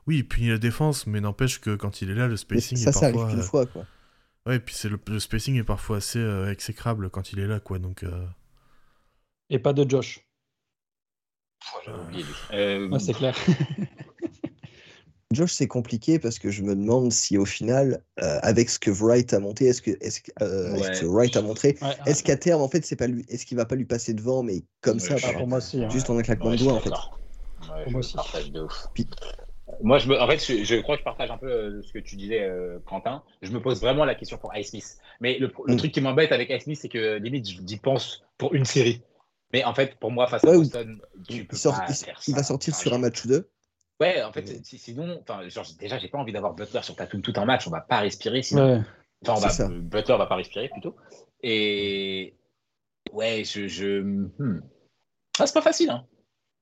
oui, 0.07 0.17
il 0.19 0.27
punit 0.27 0.49
la 0.49 0.57
défense, 0.57 1.07
mais 1.07 1.21
n'empêche 1.21 1.59
que 1.61 1.75
quand 1.75 2.01
il 2.01 2.09
est 2.09 2.15
là, 2.15 2.27
le 2.27 2.37
spacing 2.37 2.77
ça, 2.77 2.89
est 2.89 2.93
ça 2.93 3.11
parfois. 3.11 3.25
arrive 3.25 3.25
qu'une 3.27 3.39
euh, 3.39 3.43
fois, 3.43 3.65
quoi. 3.65 3.87
Ouais, 4.45 4.57
et 4.57 4.59
puis 4.59 4.75
c'est 4.75 4.89
le, 4.89 4.99
le 5.07 5.19
spacing 5.19 5.55
est 5.57 5.63
parfois 5.63 5.97
assez 5.97 6.19
euh, 6.19 6.51
exécrable 6.51 7.09
quand 7.09 7.31
il 7.33 7.39
est 7.39 7.47
là, 7.47 7.59
quoi. 7.59 7.79
Donc 7.79 8.03
euh, 8.03 8.25
Et 9.49 9.59
pas 9.59 9.73
de 9.73 9.89
Josh. 9.89 10.21
Lui. 12.11 12.25
Euh, 12.53 12.87
Ouais, 12.89 12.99
c'est 12.99 13.13
clair. 13.13 13.35
Josh, 15.31 15.53
c'est 15.53 15.67
compliqué 15.67 16.19
parce 16.19 16.37
que 16.37 16.51
je 16.51 16.61
me 16.61 16.75
demande 16.75 17.11
si 17.11 17.37
au 17.37 17.45
final, 17.45 18.03
euh, 18.21 18.37
avec 18.43 18.69
ce 18.69 18.77
que 18.77 18.91
Wright 18.91 19.33
a 19.33 19.39
monté, 19.39 19.65
est-ce 19.65 19.81
que, 19.81 19.91
est-ce 19.99 20.21
que, 20.21 20.31
euh, 20.41 20.73
Ouais. 20.77 20.91
que 20.99 21.05
Wright 21.05 21.35
a 21.35 21.41
montré, 21.41 21.77
Ouais, 21.81 21.89
est-ce 22.05 22.23
qu'à 22.23 22.37
terme, 22.37 22.61
en 22.61 22.69
fait, 22.69 22.85
c'est 22.85 22.95
pas 22.95 23.07
lui, 23.07 23.25
est-ce 23.27 23.45
qu'il 23.45 23.57
va 23.57 23.65
pas 23.65 23.75
lui 23.75 23.85
passer 23.85 24.13
devant, 24.13 24.43
mais 24.43 24.63
comme 24.81 24.95
Ouais, 24.97 24.99
ça, 24.99 25.17
je 25.17 25.23
par- 25.25 25.37
pour 25.37 25.47
moi 25.47 25.57
aussi. 25.57 25.83
hein. 25.83 25.89
juste 25.89 26.09
en 26.11 26.17
un 26.17 26.21
claquement 26.21 26.45
ouais, 26.47 26.51
de 26.53 26.57
je 26.59 26.63
doigts, 26.63 26.73
en 26.73 26.79
fait. 26.79 26.89
d'accord. 26.89 27.19
Ouais, 27.61 27.67
Pour 27.67 27.87
je 27.87 27.89
moi 27.91 27.99
aussi. 28.01 28.13
partage 28.15 28.51
de 28.51 28.61
ouf. 28.61 28.87
Puis- 28.93 29.07
Moi, 29.81 29.97
je 29.97 30.07
me, 30.07 30.21
en 30.21 30.27
fait, 30.27 30.37
je, 30.37 30.63
je 30.63 30.75
crois 30.81 30.95
que 30.95 30.99
je 30.99 31.03
partage 31.05 31.31
un 31.31 31.39
peu 31.39 31.47
euh, 31.51 31.81
ce 31.81 31.91
que 31.91 31.97
tu 31.97 32.15
disais, 32.17 32.43
euh, 32.43 32.77
Quentin. 32.85 33.23
Je 33.41 33.51
me 33.51 33.59
pose 33.59 33.81
vraiment 33.81 34.05
la 34.05 34.13
question 34.13 34.37
pour 34.37 34.55
Ice 34.55 34.69
Smith. 34.69 34.97
Mais 35.21 35.39
le, 35.39 35.51
le 35.65 35.73
Mm. 35.73 35.77
truc 35.77 35.91
qui 35.91 36.01
m'embête 36.01 36.31
avec 36.31 36.51
Ice 36.51 36.65
Smith, 36.65 36.77
c'est 36.79 36.87
que 36.87 37.17
limite, 37.17 37.47
j'y 37.47 37.77
pense 37.77 38.23
pour 38.37 38.53
une 38.53 38.63
série. 38.63 39.01
Mais 39.53 39.63
en 39.63 39.73
fait, 39.73 39.95
pour 39.95 40.11
moi, 40.11 40.27
face 40.27 40.43
à 40.43 40.49
Ouais, 40.51 40.57
Boston, 40.57 41.01
tu 41.27 41.33
Il, 41.37 41.47
peux 41.47 41.57
sort- 41.57 41.77
pas 41.79 41.87
il- 41.89 41.95
faire 41.95 42.21
il 42.27 42.35
va 42.35 42.43
sortir 42.43 42.75
sur 42.75 42.93
un 42.93 42.97
je- 42.97 43.01
match 43.01 43.25
ou 43.25 43.27
deux. 43.27 43.49
Ouais, 44.01 44.21
en 44.23 44.31
fait, 44.33 44.45
sinon, 44.63 45.19
enfin, 45.21 45.47
genre, 45.47 45.65
déjà, 45.79 45.97
j'ai 45.97 46.09
pas 46.09 46.17
envie 46.17 46.33
d'avoir 46.33 46.53
Butler 46.53 46.81
sur 46.83 46.95
Tatum 46.95 47.21
tout 47.21 47.33
un 47.37 47.45
match. 47.45 47.65
On 47.67 47.71
va 47.71 47.81
pas 47.81 47.99
respirer 47.99 48.41
sinon. 48.43 48.75
Ouais. 48.77 48.81
Enfin, 49.23 49.33
on 49.37 49.39
va, 49.41 49.49
ça. 49.49 49.69
Butler 49.69 50.17
va 50.17 50.25
pas 50.25 50.35
respirer 50.35 50.69
plutôt. 50.69 50.95
Et 51.41 52.35
ouais, 53.13 53.43
je. 53.45 53.67
je... 53.67 54.01
hmm. 54.01 54.61
Ah, 55.39 55.47
c'est 55.47 55.53
pas 55.53 55.61
facile, 55.61 55.89
hein. 55.91 56.05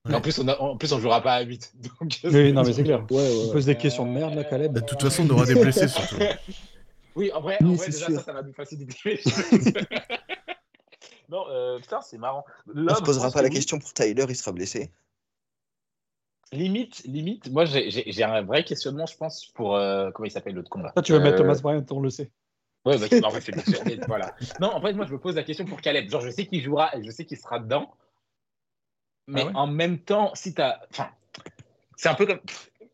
Ouais. 0.06 0.14
En, 0.14 0.20
plus, 0.20 0.38
on 0.38 0.46
a- 0.48 0.58
en 0.60 0.76
plus, 0.76 0.92
on 0.92 1.00
jouera 1.00 1.22
pas 1.22 1.34
à 1.34 1.40
8. 1.42 1.72
Donc, 2.00 2.20
Oui, 2.24 2.52
non, 2.52 2.62
mais 2.62 2.72
c'est 2.72 2.84
clair. 2.84 3.04
Ouais, 3.10 3.16
ouais, 3.16 3.32
Il 3.34 3.46
ouais. 3.46 3.52
pose 3.52 3.66
des 3.66 3.76
questions 3.76 4.04
de 4.06 4.10
merde, 4.10 4.34
là, 4.34 4.44
Caleb. 4.44 4.72
de 4.74 4.80
toute 4.80 5.00
façon, 5.02 5.26
on 5.26 5.30
aura 5.30 5.46
des 5.46 5.54
blessés 5.54 5.88
surtout. 5.88 6.16
Oui, 7.16 7.30
en 7.32 7.40
vrai, 7.40 7.56
en 7.62 7.66
Oui, 7.66 7.76
vrai 7.76 7.86
c'est 7.86 7.92
déjà, 7.92 8.06
sûr. 8.06 8.16
ça, 8.18 8.24
ça 8.24 8.32
va 8.32 8.42
nous 8.42 8.52
faciliter 8.52 9.20
non, 11.28 11.44
euh, 11.48 11.78
putain, 11.78 12.00
c'est 12.00 12.18
marrant. 12.18 12.44
On 12.74 12.94
se 12.94 13.02
posera 13.02 13.30
pas 13.30 13.40
la 13.42 13.48
que 13.48 13.52
oui. 13.54 13.58
question 13.60 13.78
pour 13.78 13.92
Tyler, 13.94 14.26
il 14.28 14.34
sera 14.36 14.50
blessé. 14.50 14.90
Limite, 16.54 17.02
limite, 17.04 17.50
moi, 17.50 17.64
j'ai- 17.64 18.22
un 18.22 18.42
vrai 18.42 18.64
questionnement, 18.64 19.06
je 19.06 19.16
pense, 19.16 19.46
pour. 19.54 19.76
euh, 19.76 20.10
comment 20.12 20.26
il 20.26 20.30
s'appelle 20.30 20.54
l'autre 20.54 20.70
con 20.70 20.80
là 20.80 20.90
Toi, 20.92 21.02
tu 21.02 21.12
veux 21.12 21.20
mettre 21.20 21.36
Euh, 21.36 21.38
Thomas 21.38 21.60
Bryant, 21.60 21.84
on 21.90 22.00
le 22.00 22.10
sait. 22.10 22.30
Ouais, 22.84 22.98
bah, 22.98 23.06
en 23.24 23.30
fait, 23.30 23.54
mais 23.86 23.98
voilà. 24.06 24.34
Non, 24.60 24.68
en 24.74 24.80
fait, 24.80 24.92
moi, 24.92 25.06
je 25.06 25.12
me 25.12 25.18
pose 25.18 25.36
la 25.36 25.42
question 25.42 25.64
pour 25.64 25.80
Caleb. 25.80 26.10
Genre, 26.10 26.20
je 26.20 26.30
sais 26.30 26.46
qu'il 26.46 26.62
jouera 26.62 26.94
et 26.96 27.02
je 27.02 27.10
sais 27.10 27.24
qu'il 27.24 27.38
sera 27.38 27.58
dedans. 27.58 27.94
Mais 29.26 29.40
Ah 29.42 29.46
ouais 29.46 29.52
en 29.54 29.66
même 29.66 29.98
temps, 29.98 30.32
si 30.34 30.54
tu 30.54 30.60
as. 30.60 30.80
Enfin, 30.90 31.08
c'est 31.96 32.08
un 32.10 32.14
peu 32.14 32.26
comme. 32.26 32.40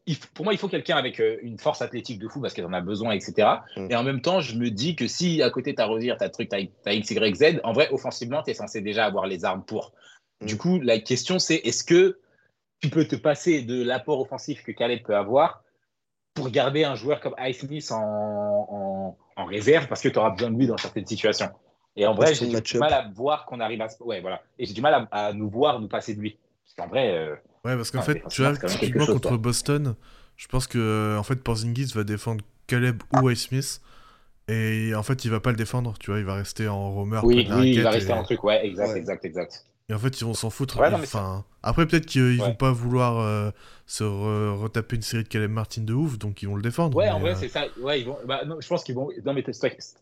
il- 0.06 0.16
Pour 0.34 0.44
moi, 0.44 0.54
il 0.54 0.58
faut 0.58 0.68
quelqu'un 0.68 0.96
avec 0.96 1.18
euh, 1.20 1.38
une 1.42 1.58
force 1.58 1.82
athlétique 1.82 2.20
de 2.20 2.28
fou 2.28 2.40
parce 2.40 2.54
qu'elle 2.54 2.66
en 2.66 2.72
a 2.72 2.80
besoin, 2.80 3.12
etc. 3.12 3.48
Mm. 3.76 3.90
Et 3.90 3.96
en 3.96 4.04
même 4.04 4.20
temps, 4.20 4.40
je 4.40 4.56
me 4.56 4.70
dis 4.70 4.94
que 4.94 5.08
si 5.08 5.42
à 5.42 5.50
côté, 5.50 5.74
tu 5.74 5.82
as 5.82 5.86
Rosier, 5.86 6.14
tu 6.16 6.24
as 6.24 6.28
truc, 6.30 6.48
tu 6.50 6.56
as 6.86 6.92
X, 6.94 7.10
Y, 7.10 7.34
Z, 7.34 7.60
en 7.64 7.72
vrai, 7.72 7.88
offensivement, 7.90 8.42
tu 8.44 8.50
es 8.50 8.54
censé 8.54 8.80
déjà 8.80 9.06
avoir 9.06 9.26
les 9.26 9.44
armes 9.44 9.64
pour. 9.64 9.92
Mm. 10.40 10.46
Du 10.46 10.56
coup, 10.56 10.78
la 10.80 11.00
question, 11.00 11.40
c'est 11.40 11.56
est-ce 11.56 11.82
que 11.82 12.20
tu 12.80 12.90
peux 12.90 13.06
te 13.06 13.16
passer 13.16 13.62
de 13.62 13.82
l'apport 13.82 14.20
offensif 14.20 14.62
que 14.64 14.72
Caleb 14.72 15.02
peut 15.04 15.16
avoir 15.16 15.62
pour 16.34 16.50
garder 16.50 16.84
un 16.84 16.94
joueur 16.94 17.20
comme 17.20 17.34
Ice 17.40 17.60
Smith 17.60 17.90
en, 17.92 17.96
en, 17.96 19.18
en 19.36 19.44
réserve 19.44 19.88
parce 19.88 20.00
que 20.00 20.08
tu 20.08 20.18
auras 20.18 20.30
besoin 20.30 20.50
de 20.50 20.58
lui 20.58 20.66
dans 20.66 20.76
certaines 20.78 21.06
situations. 21.06 21.50
Et 21.96 22.06
en 22.06 22.14
vrai, 22.14 22.34
j'ai 22.34 22.46
du 22.48 22.78
mal 22.78 22.92
à 22.92 23.08
voir 23.14 23.46
qu'on 23.46 23.60
arrive 23.60 23.82
à. 23.82 23.88
Ouais, 24.00 24.20
voilà. 24.20 24.42
Et 24.58 24.64
j'ai 24.64 24.72
du 24.72 24.80
mal 24.80 24.94
à, 25.10 25.26
à 25.26 25.32
nous 25.32 25.50
voir 25.50 25.80
nous 25.80 25.88
passer 25.88 26.14
de 26.14 26.20
lui. 26.20 26.38
Parce 26.64 26.74
qu'en 26.76 26.86
vrai, 26.94 27.12
euh, 27.12 27.34
Ouais, 27.64 27.76
parce 27.76 27.90
qu'en 27.90 27.98
Ah, 27.98 28.02
fait, 28.02 28.22
tu 28.30 28.42
vois, 28.42 28.56
typiquement 28.56 29.04
chose, 29.04 29.14
contre 29.14 29.28
quoi. 29.28 29.38
Boston, 29.38 29.94
je 30.36 30.46
pense 30.46 30.66
que 30.66 31.16
en 31.18 31.22
fait 31.22 31.36
Porzingis 31.36 31.92
va 31.94 32.04
défendre 32.04 32.42
Caleb 32.66 33.02
ou 33.12 33.28
Ice 33.30 33.48
Smith. 33.48 33.82
Et 34.48 34.94
en 34.94 35.02
fait, 35.02 35.24
il 35.24 35.30
va 35.30 35.40
pas 35.40 35.50
le 35.50 35.56
défendre, 35.56 35.94
tu 35.98 36.10
vois, 36.10 36.18
il 36.18 36.24
va 36.24 36.34
rester 36.34 36.68
en 36.68 36.90
roamer. 36.92 37.20
oui, 37.22 37.46
oui, 37.50 37.72
il 37.74 37.82
va 37.82 37.90
rester 37.90 38.10
et... 38.10 38.14
en 38.14 38.22
truc. 38.22 38.42
Ouais, 38.44 38.64
exact, 38.66 38.88
Ouais. 38.90 38.98
exact, 38.98 39.24
exact. 39.24 39.66
Et 39.90 39.94
en 39.94 39.98
fait, 39.98 40.20
ils 40.20 40.24
vont 40.24 40.32
s'en 40.34 40.48
foutre. 40.50 40.78
Ouais, 40.78 40.88
non, 40.90 40.98
enfin, 40.98 41.44
après, 41.62 41.84
peut-être 41.86 42.06
qu'ils 42.06 42.40
Ouais. 42.40 42.46
vont 42.46 42.54
pas 42.54 42.70
vouloir 42.70 43.18
euh, 43.18 43.50
se 43.86 44.04
re- 44.04 44.54
retaper 44.56 44.96
une 44.96 45.02
série 45.02 45.24
de 45.24 45.28
Caleb 45.28 45.50
Martin 45.50 45.82
de 45.82 45.92
ouf, 45.92 46.16
donc 46.18 46.42
ils 46.42 46.46
vont 46.48 46.54
le 46.56 46.62
défendre. 46.62 46.96
Ouais, 46.96 47.06
mais, 47.06 47.10
en 47.10 47.18
vrai, 47.18 47.32
euh, 47.32 47.34
c'est 47.34 47.48
ça. 47.48 47.64
Ouais, 47.82 48.00
ils 48.00 48.06
vont. 48.06 48.16
Bah, 48.24 48.44
non, 48.46 48.56
je 48.60 48.68
pense 48.68 48.84
qu'ils 48.84 48.94
vont. 48.94 49.08
Non, 49.24 49.34
mais 49.34 49.42
t'as 49.42 49.52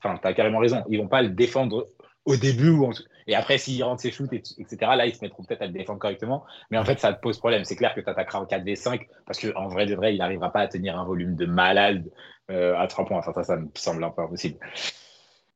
enfin, 0.05 0.19
t'as 0.23 0.33
carrément 0.35 0.59
raison. 0.59 0.85
Ils 0.91 0.99
vont 0.99 1.09
pas 1.09 1.23
le 1.23 1.31
défendre 1.31 1.89
au 2.27 2.37
début 2.37 2.69
ou 2.71 2.85
en- 2.85 2.93
et 3.27 3.35
après 3.35 3.57
s'il 3.59 3.83
rentre 3.83 4.03
ses 4.03 4.11
shoots, 4.11 4.31
et- 4.35 4.43
etc. 4.59 4.77
Là, 4.97 5.07
ils 5.07 5.15
se 5.15 5.21
mettront 5.23 5.43
peut-être 5.43 5.63
à 5.63 5.67
le 5.67 5.73
défendre 5.73 5.99
correctement. 5.99 6.45
Mais 6.71 6.77
en 6.79 6.85
fait, 6.85 6.99
ça 7.01 7.13
te 7.15 7.21
pose 7.23 7.39
problème. 7.39 7.65
C'est 7.65 7.77
clair 7.77 7.95
que 7.95 8.01
tu 8.03 8.09
attaqueras 8.11 8.41
en 8.41 8.45
4v5 8.47 9.07
parce 9.27 9.39
que 9.39 9.55
en 9.57 9.69
vrai 9.69 9.87
de 9.87 9.95
vrai, 9.95 10.15
il 10.15 10.19
n'arrivera 10.19 10.53
pas 10.53 10.61
à 10.61 10.69
tenir 10.69 10.99
un 10.99 11.05
volume 11.05 11.35
de 11.37 11.47
malade 11.47 12.05
euh, 12.51 12.77
à 12.79 12.87
3 12.87 13.07
points. 13.07 13.19
Enfin, 13.19 13.33
ça, 13.33 13.43
ça 13.45 13.57
me 13.57 13.69
semble 13.75 14.05
un 14.05 14.11
peu 14.11 14.21
impossible. 14.23 14.59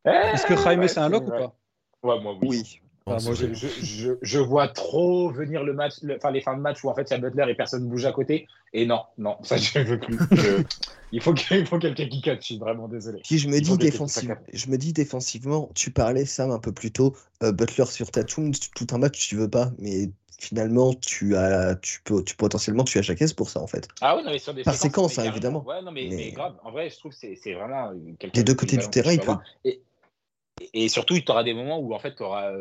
Est-ce 0.05 0.47
que 0.47 0.57
Jaime, 0.57 0.81
Ouais, 0.81 0.89
c'est 0.89 1.01
un 1.01 1.09
lock 1.09 1.27
ou 1.27 1.31
pas? 1.31 1.55
Ouais, 2.03 2.21
moi, 2.21 2.35
oui. 2.41 2.49
Oui. 2.49 2.81
Moi, 3.07 3.19
Je, 3.35 3.53
je, 3.55 3.67
je, 3.83 4.13
je 4.23 4.39
vois 4.39 4.69
trop 4.69 5.31
venir 5.31 5.65
le 5.65 5.73
match, 5.73 5.95
le- 6.03 6.17
enfin 6.17 6.31
les 6.31 6.41
fins 6.41 6.57
de 6.57 6.61
match 6.61 6.83
où 6.85 6.89
en 6.89 6.95
fait 6.95 7.03
il 7.03 7.11
y 7.11 7.15
a 7.15 7.19
Butler 7.19 7.47
et 7.49 7.55
personne 7.55 7.89
bouge 7.89 8.05
à 8.05 8.13
côté. 8.13 8.47
Et 8.73 8.87
non, 8.87 9.03
non, 9.19 9.37
ça 9.43 9.57
je 9.57 9.79
veux 9.81 9.99
plus. 10.01 10.19
Je- 10.31 10.63
il 11.11 11.21
faut 11.21 11.35
qu'il 11.35 11.59
il 11.59 11.67
faut 11.67 11.79
quelqu'un 11.79 12.09
qui 12.09 12.21
cut. 12.23 12.31
Je 12.41 12.45
suis 12.45 12.59
vraiment 12.59 12.89
désolé. 12.89 13.21
Puis 13.25 13.39
je 13.39 13.49
me 13.49 13.57
Il 13.57 13.63
dis 13.63 13.77
défensivement, 13.77 14.37
je 14.53 14.67
me 14.71 14.79
dis 14.79 14.93
défensivement, 14.93 15.71
tu 15.75 15.91
parlais 15.91 16.25
Sam 16.25 16.51
un 16.51 16.59
peu 16.59 16.73
plus 16.73 16.91
tôt, 16.93 17.15
euh, 17.43 17.53
Butler 17.53 17.87
sur 17.87 18.11
Tatum, 18.11 18.53
tout 18.75 18.87
un 18.93 18.99
match 18.99 19.29
tu 19.29 19.37
veux 19.37 19.51
pas, 19.51 19.73
mais 19.79 20.11
finalement 20.39 20.93
tu 20.95 21.37
as, 21.37 21.77
tu 21.77 22.01
peux, 22.03 22.25
tu 22.25 22.35
potentiellement 22.35 22.85
tu 22.85 22.99
as 22.99 23.03
Jacques 23.03 23.35
pour 23.37 23.49
ça 23.51 23.61
en 23.61 23.67
fait. 23.67 23.87
Ah 24.01 24.17
oui, 24.17 24.25
non, 24.25 24.31
mais 24.31 24.39
sur 24.39 24.55
des 24.55 24.63
Par 24.63 24.75
séquence, 24.75 25.19
hein, 25.19 25.25
évidemment. 25.25 25.65
Ouais, 25.65 25.83
non, 25.83 25.93
mais, 25.93 26.07
Mais- 26.09 26.17
mais 26.17 26.31
grave. 26.33 26.55
En 26.65 26.71
vrai, 26.73 26.89
je 26.91 26.99
trouve 26.99 27.13
que 27.13 27.19
c'est 27.19 27.37
c'est 27.37 27.53
vraiment 27.55 27.91
euh, 27.91 27.95
quelqu'un 28.19 28.39
Des 28.41 28.45
deux 28.45 28.55
de 28.55 28.59
côtés 28.59 28.77
du 28.77 28.89
terrain, 28.89 29.13
il 29.13 29.21
peut. 29.21 29.33
Et, 29.65 29.81
et 30.75 30.89
surtout, 30.89 31.19
tu 31.19 31.31
auras 31.31 31.45
des 31.45 31.55
moments 31.55 31.79
où 31.79 31.95
en 31.95 31.99
fait, 31.99 32.15
tu 32.17 32.23
auras. 32.23 32.53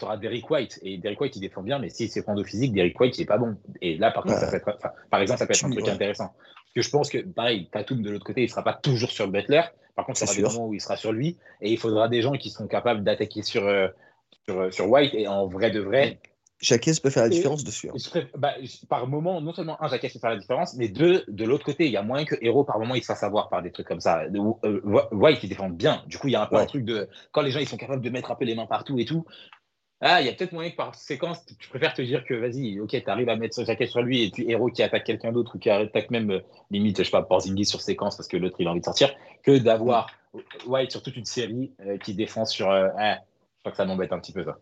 Auras 0.00 0.16
Derrick 0.16 0.48
White 0.50 0.78
et 0.82 0.98
Derrick 0.98 1.20
White 1.20 1.36
il 1.36 1.40
défend 1.40 1.62
bien 1.62 1.78
mais 1.78 1.88
s'il 1.90 2.08
s'effondre 2.10 2.40
au 2.40 2.44
physique 2.44 2.72
Derrick 2.72 2.98
White 3.00 3.18
il 3.18 3.22
est 3.22 3.26
pas 3.26 3.38
bon 3.38 3.56
et 3.80 3.96
là 3.98 4.10
par 4.10 4.22
contre 4.24 4.34
Ouais. 4.36 4.40
ça 4.40 4.50
peut 4.50 4.56
être 4.56 4.74
enfin, 4.78 4.90
par 5.10 5.20
exemple 5.20 5.38
ça 5.38 5.46
peut 5.46 5.52
être 5.52 5.58
Tu- 5.58 5.66
un 5.66 5.70
truc 5.70 5.84
ouais. 5.84 5.90
intéressant 5.90 6.28
parce 6.36 6.72
que 6.74 6.82
je 6.82 6.90
pense 6.90 7.10
que 7.10 7.18
pareil 7.18 7.68
Tatum 7.70 8.02
de 8.02 8.10
l'autre 8.10 8.24
côté 8.24 8.42
il 8.42 8.48
sera 8.48 8.62
pas 8.64 8.74
toujours 8.74 9.10
sur 9.10 9.28
Butler 9.28 9.62
par 9.94 10.06
contre 10.06 10.20
il 10.20 10.24
y 10.24 10.42
aura 10.42 10.50
des 10.50 10.56
moments 10.56 10.68
où 10.68 10.74
il 10.74 10.80
sera 10.80 10.96
sur 10.96 11.12
lui 11.12 11.36
et 11.60 11.70
il 11.70 11.78
faudra 11.78 12.08
des 12.08 12.22
gens 12.22 12.32
qui 12.32 12.50
seront 12.50 12.66
capables 12.66 13.04
d'attaquer 13.04 13.42
sur, 13.42 13.66
euh, 13.66 13.88
sur 14.46 14.60
euh, 14.60 14.70
sur 14.70 14.88
White 14.90 15.14
et 15.14 15.28
en 15.28 15.46
vrai 15.48 15.70
de 15.70 15.80
vrai 15.80 16.18
Jacques 16.60 16.88
peut 17.02 17.10
faire 17.10 17.24
la 17.24 17.26
Et- 17.26 17.32
différence 17.32 17.64
dessus. 17.64 17.90
hein. 17.90 18.20
bah, 18.38 18.52
par 18.88 19.08
moment, 19.08 19.40
non 19.40 19.52
seulement 19.52 19.82
un, 19.82 19.88
Jacques 19.88 20.02
fait 20.02 20.20
faire 20.20 20.30
la 20.30 20.36
différence, 20.36 20.76
mais 20.76 20.86
deux, 20.86 21.24
de 21.26 21.44
l'autre 21.44 21.64
côté, 21.64 21.86
il 21.86 21.90
y 21.90 21.96
a 21.96 22.02
moyen 22.04 22.24
que 22.24 22.36
Hero, 22.40 22.62
par 22.62 22.78
moment, 22.78 22.94
il 22.94 23.00
se 23.00 23.06
fasse 23.06 23.24
avoir 23.24 23.48
par 23.48 23.62
des 23.62 23.72
trucs 23.72 23.88
comme 23.88 23.98
ça. 23.98 24.22
Euh, 24.22 24.80
White, 25.10 25.40
il 25.42 25.48
défend 25.48 25.70
bien. 25.70 26.04
Du 26.06 26.18
coup, 26.18 26.28
il 26.28 26.34
y 26.34 26.36
a 26.36 26.42
un 26.42 26.46
peu 26.46 26.54
Ouais. 26.54 26.62
un 26.62 26.66
truc 26.66 26.84
de. 26.84 27.08
Quand 27.32 27.42
les 27.42 27.50
gens 27.50 27.58
ils 27.58 27.66
sont 27.66 27.76
capables 27.76 28.00
de 28.00 28.10
mettre 28.10 28.30
un 28.30 28.36
peu 28.36 28.44
les 28.44 28.54
mains 28.54 28.66
partout 28.66 28.96
et 29.00 29.04
tout. 29.04 29.24
Ah, 30.04 30.20
il 30.20 30.26
y 30.26 30.28
a 30.28 30.32
peut-être 30.32 30.50
moyen 30.50 30.68
que 30.70 30.74
par 30.74 30.96
séquence, 30.96 31.46
tu 31.46 31.68
préfères 31.68 31.94
te 31.94 32.02
dire 32.02 32.24
que 32.24 32.34
vas-y, 32.34 32.80
ok, 32.80 32.90
tu 32.90 33.08
arrives 33.08 33.28
à 33.28 33.36
mettre 33.36 33.54
ce 33.54 33.64
jacket 33.64 33.88
sur 33.88 34.02
lui 34.02 34.24
et 34.24 34.30
puis 34.32 34.50
Hero 34.50 34.68
qui 34.68 34.82
attaque 34.82 35.04
quelqu'un 35.04 35.30
d'autre 35.30 35.54
ou 35.54 35.58
qui 35.60 35.70
attaque 35.70 36.10
même 36.10 36.32
euh, 36.32 36.40
limite, 36.72 36.98
je 36.98 37.04
sais 37.04 37.10
pas, 37.12 37.22
Porzingis 37.22 37.66
sur 37.66 37.80
séquence 37.80 38.16
parce 38.16 38.26
que 38.26 38.36
l'autre 38.36 38.56
il 38.58 38.66
a 38.66 38.72
envie 38.72 38.80
de 38.80 38.84
sortir, 38.84 39.14
que 39.44 39.56
d'avoir 39.58 40.08
White 40.66 40.90
sur 40.90 41.04
toute 41.04 41.16
une 41.16 41.24
série 41.24 41.70
euh, 41.86 41.98
qui 41.98 42.14
défend 42.14 42.44
sur. 42.44 42.68
euh, 42.68 42.88
ah, 42.98 43.18
je 43.20 43.60
crois 43.60 43.70
que 43.70 43.76
ça 43.76 43.84
m'embête 43.84 44.12
un 44.12 44.18
petit 44.18 44.32
peu 44.32 44.44
ça. 44.44 44.58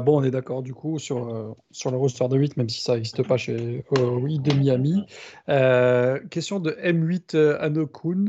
Bon, 0.00 0.20
on 0.20 0.24
est 0.24 0.30
d'accord 0.30 0.62
du 0.62 0.72
coup 0.74 0.98
sur, 0.98 1.54
sur 1.70 1.90
le 1.90 1.98
roster 1.98 2.26
de 2.28 2.36
8, 2.36 2.56
même 2.56 2.68
si 2.70 2.80
ça 2.80 2.94
n'existe 2.94 3.22
pas 3.22 3.36
chez 3.36 3.84
oui, 3.90 4.38
de 4.38 4.54
Miami. 4.54 5.04
Question 6.30 6.60
de 6.60 6.70
M8 6.82 7.36
euh, 7.36 7.60
Anokun 7.60 8.24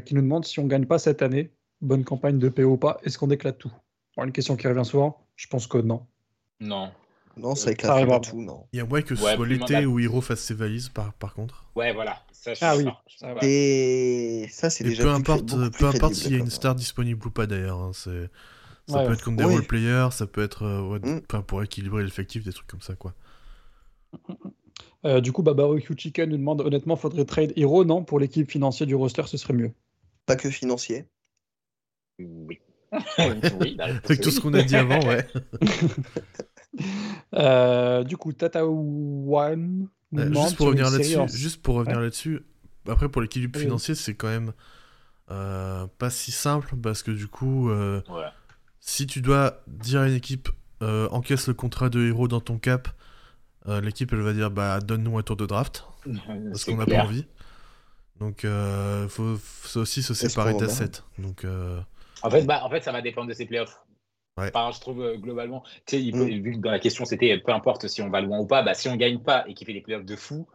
qui 0.00 0.14
nous 0.14 0.22
demande 0.22 0.44
si 0.44 0.58
on 0.58 0.64
ne 0.64 0.68
gagne 0.68 0.84
pas 0.84 0.98
cette 0.98 1.22
année, 1.22 1.52
bonne 1.80 2.02
campagne 2.02 2.40
de 2.40 2.48
PO 2.48 2.76
pas, 2.78 2.98
est-ce 3.04 3.16
qu'on 3.16 3.30
éclate 3.30 3.58
tout? 3.58 3.72
Une 4.18 4.32
question 4.32 4.56
qui 4.56 4.66
revient 4.66 4.84
souvent, 4.84 5.26
je 5.36 5.46
pense 5.46 5.66
que 5.66 5.78
non. 5.78 6.06
Non. 6.60 6.90
Non, 7.36 7.54
ça 7.54 7.66
Ça 7.66 7.72
éclate 7.72 8.08
pas 8.08 8.20
tout, 8.20 8.40
non. 8.40 8.66
Il 8.72 8.78
y 8.78 8.80
a 8.80 8.86
moyen 8.86 9.04
que 9.04 9.14
ce 9.14 9.22
Ouais, 9.22 9.34
soit 9.34 9.46
l'été 9.46 9.84
où 9.84 9.98
Hiro 9.98 10.22
fasse 10.22 10.40
ses 10.40 10.54
valises, 10.54 10.88
par, 10.88 11.12
par 11.12 11.34
contre. 11.34 11.66
Ouais, 11.76 11.92
voilà. 11.92 12.22
Ça, 12.32 12.52
Ah 12.62 12.76
oui, 12.78 12.86
ça 13.18 13.34
va. 13.34 13.40
Et 13.42 14.46
ça 14.50 14.70
c'est 14.70 14.84
déjà 14.84 15.02
peu 15.02 15.10
importe, 15.10 15.46
plus 15.48 15.70
peu 15.72 15.86
importe 15.86 16.14
s'il 16.14 16.32
y 16.32 16.36
a 16.36 16.38
une 16.38 16.48
star 16.48 16.74
disponible 16.74 17.26
ou 17.26 17.30
pas 17.30 17.46
d'ailleurs. 17.46 17.78
hein, 17.80 17.90
c'est... 17.92 18.30
Ça 18.88 18.98
Ouais. 19.00 19.06
peut 19.06 19.12
être 19.14 19.24
contre 19.24 19.38
des 19.38 19.44
Oui. 19.44 19.54
role-players, 19.54 20.08
ça 20.12 20.26
peut 20.28 20.42
être 20.44 20.62
euh, 20.62 20.80
ouais, 20.80 20.98
Mm. 21.00 21.42
pour 21.42 21.62
équilibrer 21.62 22.04
l'effectif, 22.04 22.44
des 22.44 22.52
trucs 22.52 22.68
comme 22.68 22.80
ça. 22.80 22.94
quoi. 22.94 23.14
Euh, 25.04 25.20
du 25.20 25.32
coup, 25.32 25.42
Barbecue 25.42 25.94
Chicken 25.96 26.30
nous 26.30 26.36
demande 26.36 26.60
honnêtement, 26.60 26.94
faudrait 26.96 27.24
trade 27.24 27.52
Hero 27.56 27.84
Non, 27.84 28.04
pour 28.04 28.18
l'équipe 28.20 28.50
financière 28.50 28.86
du 28.86 28.94
roster, 28.94 29.24
ce 29.26 29.36
serait 29.36 29.54
mieux. 29.54 29.72
Pas 30.24 30.36
que 30.36 30.50
financier. 30.50 31.04
Oui. 32.20 32.60
oui, 33.60 33.76
réponse 33.78 34.00
Avec 34.04 34.20
tout 34.20 34.30
ce 34.30 34.40
qu'on 34.40 34.54
a 34.54 34.62
dit 34.62 34.76
avant, 34.76 35.00
ouais. 35.06 35.26
Euh, 37.34 38.04
du 38.04 38.16
coup, 38.16 38.32
Tata 38.32 38.66
One 38.66 39.88
Euh, 40.14 40.32
juste 40.32 40.56
pour 40.56 40.66
revenir 40.66 40.90
là-dessus, 40.90 41.16
en- 41.16 41.26
juste 41.26 41.62
pour 41.62 41.76
revenir 41.76 42.00
là-dessus, 42.00 42.42
après 42.88 43.08
pour 43.08 43.22
l'équilibre 43.22 43.56
Oui, 43.58 43.62
financier, 43.64 43.94
c'est 43.94 44.14
quand 44.14 44.28
même 44.28 44.52
euh, 45.30 45.86
pas 45.98 46.10
si 46.10 46.30
simple 46.32 46.76
parce 46.76 47.02
que 47.02 47.10
du 47.10 47.26
coup, 47.28 47.70
euh, 47.70 48.02
Ouais. 48.08 48.26
si 48.80 49.06
tu 49.06 49.20
dois 49.22 49.62
dire 49.66 50.00
à 50.02 50.08
une 50.08 50.14
équipe 50.14 50.48
encaisse 50.80 51.48
le 51.48 51.54
contrat 51.54 51.88
de 51.88 52.00
héros 52.06 52.28
dans 52.28 52.40
ton 52.40 52.58
cap, 52.58 52.88
l'équipe 53.66 54.12
elle 54.12 54.20
va 54.20 54.32
dire 54.34 54.50
bah 54.50 54.78
donne-nous 54.80 55.18
un 55.18 55.22
tour 55.22 55.36
de 55.36 55.46
draft 55.46 55.84
parce 56.50 56.64
qu'on 56.64 56.76
n'a 56.76 56.86
pas 56.86 57.02
envie. 57.02 57.26
Donc 58.20 58.46
faut, 59.08 59.36
faut 59.40 59.80
aussi 59.80 60.02
se 60.02 60.12
séparer 60.14 60.54
d'assets. 60.54 61.02
Donc 61.18 61.44
euh, 61.44 61.80
En 62.22 62.30
fait, 62.30 62.44
bah, 62.44 62.62
en 62.64 62.70
fait, 62.70 62.80
ça 62.80 62.92
va 62.92 63.02
dépendre 63.02 63.28
de 63.28 63.34
ses 63.34 63.46
playoffs. 63.46 63.78
Ouais. 64.38 64.48
Enfin, 64.54 64.70
je 64.74 64.80
trouve 64.80 65.02
euh, 65.02 65.16
globalement, 65.16 65.62
tu 65.86 65.96
sais, 65.96 66.02
il 66.02 66.12
peut- 66.12 66.26
Mm. 66.26 66.42
vu 66.42 66.52
que 66.52 66.58
dans 66.58 66.70
la 66.70 66.78
question 66.78 67.06
c'était 67.06 67.38
peu 67.38 67.52
importe 67.52 67.88
si 67.88 68.02
on 68.02 68.10
va 68.10 68.20
loin 68.20 68.38
ou 68.38 68.46
pas, 68.46 68.62
bah, 68.62 68.74
si 68.74 68.86
on 68.88 68.96
gagne 68.96 69.18
pas 69.18 69.44
et 69.48 69.54
qu'il 69.54 69.66
fait 69.66 69.72
des 69.72 69.80
playoffs 69.80 70.04
de 70.04 70.14
fou, 70.14 70.46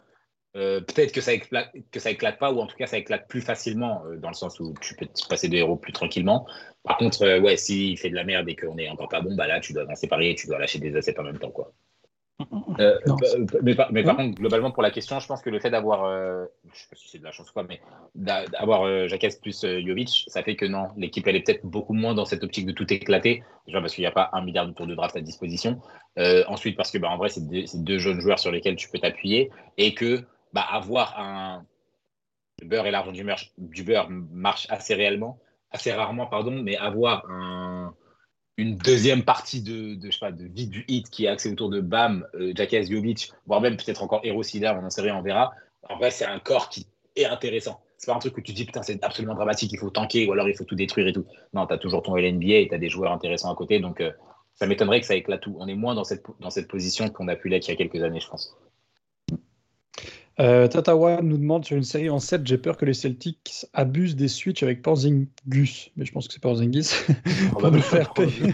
euh, 0.56 0.82
peut-être 0.82 1.12
que 1.14 1.22
ça 1.22 1.34
éclate, 1.34 1.72
que 1.92 2.00
ça 2.00 2.12
éclate 2.12 2.38
pas 2.38 2.52
ou 2.52 2.60
en 2.60 2.68
tout 2.68 2.76
cas 2.76 2.86
ça 2.86 2.98
éclate 3.00 3.28
plus 3.28 3.42
facilement 3.42 4.04
euh, 4.06 4.18
dans 4.18 4.28
le 4.28 4.36
sens 4.36 4.60
où 4.60 4.76
tu 4.82 4.96
peux 4.96 5.08
te 5.08 5.28
passer 5.28 5.50
de 5.50 5.56
héros 5.56 5.78
plus 5.78 5.94
tranquillement. 5.94 6.46
Par 6.84 6.98
contre, 6.98 7.24
euh, 7.24 7.40
ouais, 7.40 7.58
s'il 7.58 7.98
fait 7.98 8.10
de 8.12 8.16
la 8.16 8.24
merde 8.24 8.48
et 8.50 8.56
qu'on 8.56 8.78
est 8.78 8.90
encore 8.90 9.10
pas 9.10 9.22
bon, 9.22 9.34
bah 9.36 9.48
là 9.48 9.60
tu 9.60 9.74
dois 9.74 9.90
en 9.90 9.96
séparer 9.96 10.30
et 10.32 10.36
tu 10.36 10.46
dois 10.46 10.60
lâcher 10.60 10.78
des 10.78 10.96
assets 10.96 11.18
en 11.20 11.24
même 11.24 11.40
temps, 11.40 11.52
quoi. 11.52 11.74
Euh, 12.80 13.00
Non, 13.08 13.18
euh, 13.24 13.46
mais 13.62 13.76
par, 13.76 13.92
mais 13.92 14.04
par 14.04 14.18
Oui. 14.18 14.26
contre, 14.26 14.40
globalement, 14.40 14.72
pour 14.72 14.84
la 14.84 14.92
question, 14.92 15.20
je 15.20 15.28
pense 15.28 15.42
que 15.42 15.50
le 15.50 15.60
fait 15.60 15.70
d'avoir, 15.70 16.06
euh, 16.06 16.46
je 16.74 16.80
sais 16.80 16.88
pas 16.90 16.96
si 16.96 17.10
c'est 17.10 17.20
de 17.20 17.24
la 17.24 17.32
chance 17.32 17.50
ou 17.50 17.54
quoi, 17.54 17.64
mais 17.64 17.80
d'a- 18.16 18.46
d'avoir 18.48 18.84
euh, 18.84 19.08
Jacques 19.08 19.26
plus 19.42 19.64
euh, 19.64 19.82
Jovic, 19.86 20.26
ça 20.28 20.44
fait 20.44 20.56
que 20.56 20.66
non, 20.66 20.88
l'équipe 20.98 21.26
elle 21.28 21.36
est 21.36 21.46
peut-être 21.46 21.66
beaucoup 21.66 21.94
moins 21.94 22.14
dans 22.14 22.26
cette 22.26 22.44
optique 22.44 22.66
de 22.66 22.72
tout 22.72 22.92
éclater. 22.94 23.44
Déjà 23.68 23.82
parce 23.82 23.94
qu'il 23.96 24.02
n'y 24.04 24.08
a 24.08 24.12
pas 24.12 24.30
un 24.34 24.44
milliard 24.44 24.68
de 24.68 24.74
tours 24.74 24.88
de 24.88 24.96
draft 24.96 25.16
à 25.16 25.22
disposition. 25.22 25.80
Ensuite 26.48 26.76
parce 26.76 26.92
que 26.92 26.98
bah, 26.98 27.10
en 27.10 27.18
vrai 27.18 27.30
c'est 27.30 27.48
deux, 27.48 27.98
jeunes 27.98 28.20
joueurs 28.20 28.40
sur 28.40 28.52
lesquels 28.52 28.76
tu 28.76 28.90
peux 28.90 29.00
t'appuyer 29.00 29.50
et 29.78 29.94
que 29.94 30.22
bah, 30.54 30.66
avoir 30.70 31.20
un 31.20 31.66
le 32.62 32.68
beurre 32.68 32.86
et 32.86 32.92
l'argent 32.92 33.12
du, 33.12 33.26
du 33.58 33.84
beurre 33.84 34.10
marche 34.10 34.68
assez 34.70 34.94
réellement, 34.94 35.40
assez 35.72 35.92
rarement 35.92 36.28
pardon, 36.28 36.52
mais 36.52 36.78
avoir 36.78 37.30
un 37.30 37.71
une 38.58 38.76
deuxième 38.76 39.24
partie 39.24 39.62
de, 39.62 39.96
de, 39.96 40.08
je 40.08 40.12
sais 40.12 40.20
pas, 40.20 40.32
de 40.32 40.46
vie 40.46 40.68
du 40.68 40.86
hit 40.88 41.10
qui 41.10 41.26
est 41.26 41.28
axée 41.28 41.52
autour 41.52 41.70
de 41.70 41.80
Bam, 41.80 42.28
euh, 42.36 42.54
Jacques 42.56 42.76
Jovic, 42.90 43.32
voire 43.48 43.62
même 43.62 43.78
peut-être 43.78 44.04
encore 44.04 44.22
Hero 44.24 44.44
Sida, 44.44 44.78
on 44.80 44.86
en 44.86 44.90
sait 44.90 45.02
rien, 45.02 45.16
on 45.16 45.22
verra. 45.22 45.52
En 45.90 45.98
vrai, 45.98 46.12
c'est 46.12 46.26
un 46.26 46.40
corps 46.40 46.70
qui 46.70 46.86
est 47.16 47.26
intéressant. 47.26 47.82
C'est 47.98 48.08
pas 48.08 48.16
un 48.16 48.20
truc 48.20 48.38
où 48.38 48.42
tu 48.42 48.54
dis 48.54 48.66
putain, 48.66 48.82
c'est 48.82 49.04
absolument 49.04 49.36
dramatique, 49.36 49.72
il 49.74 49.80
faut 49.80 49.90
tanker 49.90 50.28
ou 50.28 50.34
alors 50.34 50.50
il 50.50 50.56
faut 50.56 50.64
tout 50.64 50.76
détruire 50.76 51.08
et 51.08 51.14
tout. 51.14 51.26
Non, 51.54 51.68
tu 51.68 51.74
as 51.74 51.78
toujours 51.78 52.02
ton 52.02 52.16
LNBA 52.16 52.56
et 52.56 52.68
tu 52.68 52.76
as 52.76 52.80
des 52.80 52.90
joueurs 52.90 53.12
intéressants 53.12 53.52
à 53.52 53.56
côté, 53.56 53.80
donc 53.80 54.02
euh, 54.02 54.12
ça 54.56 54.66
m'étonnerait 54.66 55.00
que 55.02 55.06
ça 55.06 55.16
éclate 55.16 55.42
tout. 55.42 55.56
On 55.60 55.68
est 55.68 55.76
moins 55.76 55.96
dans 55.96 56.04
cette, 56.04 56.24
dans 56.40 56.50
cette 56.50 56.68
position 56.68 57.10
qu'on 57.10 57.28
a 57.28 57.36
pu 57.36 57.50
l'être 57.50 57.68
il 57.68 57.72
y 57.72 57.74
a 57.74 57.78
quelques 57.78 58.04
années, 58.04 58.20
je 58.20 58.28
pense. 58.28 58.56
Euh, 60.40 60.68
Tatawa 60.68 61.22
nous 61.22 61.38
demande 61.38 61.66
sur 61.66 61.76
une 61.76 61.84
série 61.84 62.10
en 62.10 62.20
7, 62.20 62.48
j'ai 62.48 62.58
peur 62.58 62.78
que 62.78 62.86
les 62.86 62.94
Celtics 62.94 63.66
abusent 63.74 64.16
des 64.16 64.28
switches 64.28 64.64
avec 64.64 64.82
Porzingis, 64.82 65.92
mais 65.96 66.06
je 66.06 66.12
pense 66.12 66.28
que 66.28 66.34
c'est 66.34 66.42
Porzingis, 66.42 66.92
pour, 67.52 67.72
nous 67.72 67.82
faire 67.82 68.14
payer, 68.14 68.52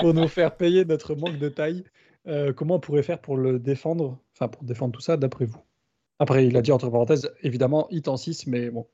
pour 0.00 0.14
nous 0.14 0.28
faire 0.28 0.56
payer 0.56 0.84
notre 0.84 1.14
manque 1.14 1.38
de 1.38 1.48
taille. 1.48 1.84
Euh, 2.28 2.52
comment 2.52 2.76
on 2.76 2.80
pourrait 2.80 3.02
faire 3.02 3.20
pour 3.20 3.36
le 3.36 3.58
défendre, 3.58 4.18
enfin 4.34 4.48
pour 4.48 4.62
défendre 4.62 4.92
tout 4.92 5.00
ça, 5.00 5.16
d'après 5.16 5.44
vous? 5.44 5.62
Après, 6.18 6.46
il 6.46 6.56
a 6.56 6.62
dit 6.62 6.72
entre 6.72 6.88
parenthèses, 6.88 7.32
évidemment, 7.42 7.88
hit 7.90 8.08
en 8.08 8.16
6, 8.16 8.46
mais 8.46 8.70
bon. 8.70 8.86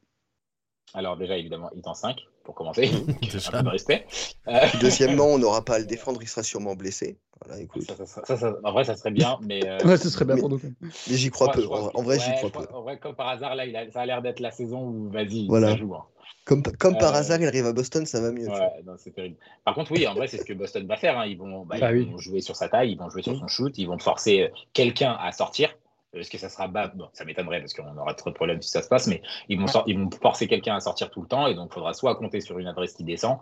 Alors 0.93 1.17
déjà, 1.17 1.37
évidemment, 1.37 1.71
hit 1.75 1.87
en 1.87 1.95
5, 1.95 2.17
pour 2.45 2.55
commencer. 2.55 2.91
Déjà. 3.23 3.49
un 3.49 3.59
peu 3.59 3.63
de 3.65 3.69
respect. 3.71 4.07
Euh, 4.49 4.61
deuxièmement, 4.81 5.27
on 5.27 5.39
n'aura 5.39 5.65
pas 5.65 5.75
à 5.77 5.79
le 5.79 5.87
défendre, 5.87 6.21
il 6.23 6.29
sera 6.29 6.43
sûrement 6.43 6.75
blessé. 6.75 7.19
Voilà, 7.45 7.61
écoute. 7.61 7.83
ça, 7.83 8.07
ça, 8.07 8.23
ça, 8.25 8.37
ça- 8.37 8.55
en 8.63 8.73
vrai, 8.73 8.85
ça 8.85 8.97
serait 8.97 9.11
bien, 9.11 9.39
mais... 9.43 9.67
euh, 9.67 9.79
Ouais, 9.85 9.97
ce 9.97 10.09
serait 10.09 10.25
bien 10.25 10.37
mais- 10.37 10.41
pour 10.41 10.51
nous. 10.51 10.61
Mais 10.81 10.91
j'y 11.17 11.31
crois 11.31 11.51
peu. 11.51 11.65
En, 11.67 11.89
que- 11.89 11.97
en 11.99 12.03
vrai, 12.03 12.17
ouais, 12.19 12.23
j'y 12.25 12.33
crois 12.37 12.51
peu. 12.51 12.73
En 12.73 12.83
vrai, 12.83 12.99
comme 12.99 13.15
par 13.17 13.29
hasard, 13.29 13.55
là, 13.57 13.67
il 13.67 13.75
a- 13.77 13.91
ça 13.91 14.03
a 14.03 14.07
l'air 14.07 14.23
d'être 14.23 14.41
la 14.41 14.51
saison 14.53 14.87
où, 14.89 15.11
vas-y, 15.11 15.47
Voilà. 15.49 15.71
ça 15.71 15.77
joue. 15.77 15.95
hein. 15.95 16.05
Comme, 16.47 16.63
comme 16.63 16.99
par 16.99 17.15
Euh, 17.15 17.19
hasard, 17.19 17.41
il 17.41 17.47
arrive 17.47 17.65
à 17.67 17.73
Boston, 17.73 18.05
ça 18.05 18.21
va 18.21 18.31
mieux. 18.31 18.47
non, 18.47 18.95
c'est 18.99 19.15
terrible. 19.15 19.37
Par 19.65 19.75
contre, 19.75 19.93
oui, 19.93 20.07
en 20.07 20.15
vrai, 20.15 20.27
c'est 20.27 20.37
ce 20.39 20.45
que 20.45 20.53
Boston 20.53 20.87
va 20.87 20.97
faire. 20.97 21.19
hein. 21.19 21.27
Ils, 21.27 21.39
vont, 21.39 21.65
bah, 21.65 21.77
Bah 21.81 21.91
ils 21.93 22.01
oui. 22.05 22.11
vont 22.11 22.19
jouer 22.19 22.41
sur 22.43 22.55
sa 22.55 22.69
taille, 22.69 22.93
ils 22.93 22.99
vont 22.99 23.09
jouer 23.09 23.23
sur 23.23 23.37
son 23.37 23.49
shoot, 23.49 23.77
ils 23.79 23.87
vont 23.87 23.99
forcer 23.99 24.51
quelqu'un 24.75 25.17
à 25.19 25.33
sortir. 25.33 25.75
Est-ce 26.17 26.31
que 26.31 26.39
ça 26.39 26.49
sera 26.49 26.69
bas? 26.69 26.89
Bon, 26.95 27.09
ça 27.13 27.25
m'étonnerait 27.25 27.61
parce 27.61 27.75
qu'on 27.75 27.97
aura 27.97 28.15
trop 28.15 28.31
de 28.31 28.35
problèmes 28.35 28.63
si 28.63 28.71
ça 28.71 28.83
se 28.83 28.89
passe, 28.89 29.07
mais 29.07 29.23
ils 29.49 29.59
vont, 29.59 29.65
Ouais. 29.67 29.71
sor- 29.71 29.85
ils 29.87 29.99
vont 29.99 30.11
forcer 30.11 30.47
quelqu'un 30.49 30.75
à 30.77 30.81
sortir 30.81 31.11
tout 31.11 31.23
le 31.23 31.29
temps 31.29 31.47
et 31.47 31.55
donc 31.55 31.69
il 31.71 31.75
faudra 31.75 31.93
soit 31.95 32.15
compter 32.17 32.41
sur 32.41 32.59
une 32.59 32.67
adresse 32.67 32.95
qui 32.95 33.05
descend, 33.05 33.39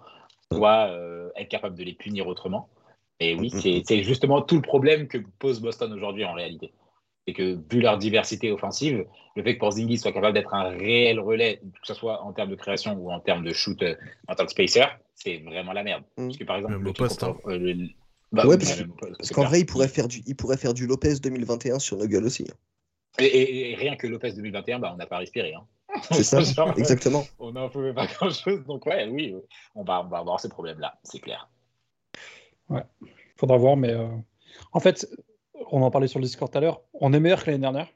soit 0.53 0.89
euh, 0.90 1.31
être 1.36 1.49
capable 1.49 1.77
de 1.77 1.85
les 1.85 1.94
punir 1.94 2.27
autrement. 2.27 2.69
Et 3.20 3.35
oui, 3.35 3.51
c'est 3.51 3.82
c'est 3.86 4.03
justement 4.03 4.43
tout 4.43 4.57
le 4.57 4.62
problème 4.62 5.07
que 5.07 5.19
pose 5.39 5.61
Boston 5.61 5.93
aujourd'hui 5.93 6.24
en 6.24 6.32
réalité. 6.35 6.73
C'est 7.27 7.35
que 7.35 7.57
vu 7.70 7.81
leur 7.81 7.99
diversité 7.99 8.51
offensive, 8.51 9.07
le 9.36 9.43
fait 9.44 9.55
que 9.55 9.61
Porzingis 9.61 9.99
soit 9.99 10.11
capable 10.11 10.35
d'être 10.35 10.53
un 10.55 10.70
réel 10.70 11.20
relais, 11.20 11.61
que 11.81 11.86
ce 11.86 11.94
soit 11.94 12.20
en 12.23 12.32
termes 12.32 12.51
de 12.51 12.57
création 12.57 12.94
ou 12.94 13.12
en 13.12 13.20
termes 13.20 13.44
de 13.44 13.53
shoot 13.53 13.81
euh, 13.82 13.94
en 14.27 14.35
tant 14.35 14.44
que 14.44 14.51
spacer, 14.51 14.85
c'est 15.15 15.39
vraiment 15.39 15.73
la 15.73 15.85
merde. 15.85 16.03
Mm. 16.16 16.27
Parce 16.27 16.36
que 16.36 16.44
par 16.44 16.57
exemple, 16.57 16.74
Même 16.74 16.82
le 16.85 16.93
poste, 16.93 17.20
contre- 17.24 17.49
euh, 17.49 17.59
le- 17.59 17.89
bah, 18.32 18.46
Ouais, 18.46 18.56
parce 18.59 19.30
qu'en 19.30 19.44
vrai, 19.44 19.60
il 19.60 19.66
pourrait, 19.66 19.88
faire 19.88 20.09
du, 20.09 20.22
il 20.26 20.34
pourrait 20.36 20.56
faire 20.56 20.74
du 20.74 20.86
Lopez 20.86 21.14
2021 21.22 21.78
sur 21.78 21.96
Nuggle 21.96 22.24
aussi. 22.24 22.46
hein. 22.50 22.54
Et, 23.18 23.26
et- 23.26 23.70
et 23.72 23.74
rien 23.74 23.96
que 23.96 24.06
Lopez 24.06 24.32
2021, 24.32 24.78
bah, 24.78 24.90
on 24.94 24.96
n'a 24.96 25.06
pas 25.06 25.18
respiré. 25.18 25.52
Hein. 25.54 25.64
C'est 26.10 26.22
ça, 26.24 26.40
Genre, 26.42 26.72
exactement. 26.78 27.24
On 27.38 27.52
n'en 27.52 27.68
pouvait 27.68 27.92
pas 27.92 28.06
grand-chose. 28.06 28.64
Donc 28.64 28.86
ouais, 28.86 29.06
oui, 29.09 29.32
euh, 29.34 29.40
on 29.74 29.84
va, 29.84 30.02
on 30.02 30.09
va 30.09 30.18
avoir 30.18 30.40
ces 30.40 30.48
problèmes-là, 30.48 30.98
c'est 31.04 31.18
clair. 31.20 31.48
Faudra 33.36 33.56
voir, 33.59 33.76
mais 33.76 33.90
euh, 33.92 34.09
en 34.72 34.80
fait, 34.80 35.06
on 35.70 35.82
en 35.82 35.90
parlait 35.90 36.09
sur 36.09 36.18
le 36.20 36.24
Discord 36.24 36.50
tout 36.50 36.56
à 36.59 36.60
l'heure. 36.60 36.80
On 36.94 37.12
est 37.12 37.20
meilleur 37.20 37.42
que 37.44 37.50
l'année 37.50 37.60
dernière, 37.60 37.88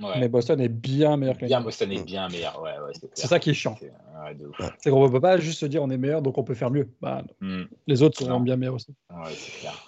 Ouais. 0.00 0.20
mais 0.20 0.28
Boston 0.28 0.60
est 0.60 0.68
bien 0.68 1.16
meilleur 1.16 1.36
que 1.36 1.46
Bien. 1.46 1.60
Boston 1.60 1.90
est 1.90 2.04
bien 2.04 2.28
meilleur. 2.28 2.62
Ouais, 2.62 2.70
ouais, 2.78 2.92
c'est 2.92 3.00
clair. 3.00 3.10
C'est 3.14 3.26
ça 3.26 3.40
qui 3.40 3.50
est 3.50 3.54
chiant. 3.54 3.76
C'est- 4.78 4.90
qu'on 4.90 5.04
ne 5.06 5.10
peut 5.10 5.20
pas 5.20 5.38
juste 5.38 5.58
se 5.58 5.66
dire 5.66 5.82
on 5.82 5.90
est 5.90 5.96
meilleur, 5.98 6.22
donc 6.22 6.38
on 6.38 6.44
peut 6.44 6.54
faire 6.54 6.70
mieux. 6.70 6.88
Bah, 7.00 7.24
Mm, 7.40 7.64
les 7.86 8.02
autres 8.02 8.18
seront 8.18 8.40
bien 8.40 8.56
meilleurs 8.56 8.74
aussi. 8.76 8.94
ouais, 9.10 9.32
c'est 9.34 9.58
clair. 9.60 9.84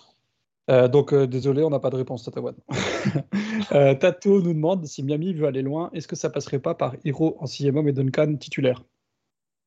Euh, 0.70 0.88
donc 0.88 1.12
euh, 1.12 1.26
désolé, 1.26 1.62
on 1.62 1.70
n'a 1.70 1.80
pas 1.80 1.90
de 1.90 1.96
réponse, 1.96 2.24
Tatawan. 2.24 2.54
euh, 3.72 3.94
Tato 3.94 4.40
nous 4.42 4.52
demande 4.52 4.86
si 4.86 5.02
Miami 5.02 5.32
veut 5.32 5.46
aller 5.46 5.62
loin, 5.62 5.90
est-ce 5.94 6.06
que 6.08 6.16
ça 6.16 6.30
passerait 6.30 6.60
pas 6.60 6.74
par 6.74 6.94
Hiro 7.04 7.36
en 7.40 7.46
sixième 7.46 7.76
homme 7.76 7.88
et 7.88 7.92
Duncan 7.92 8.36
titulaire? 8.36 8.82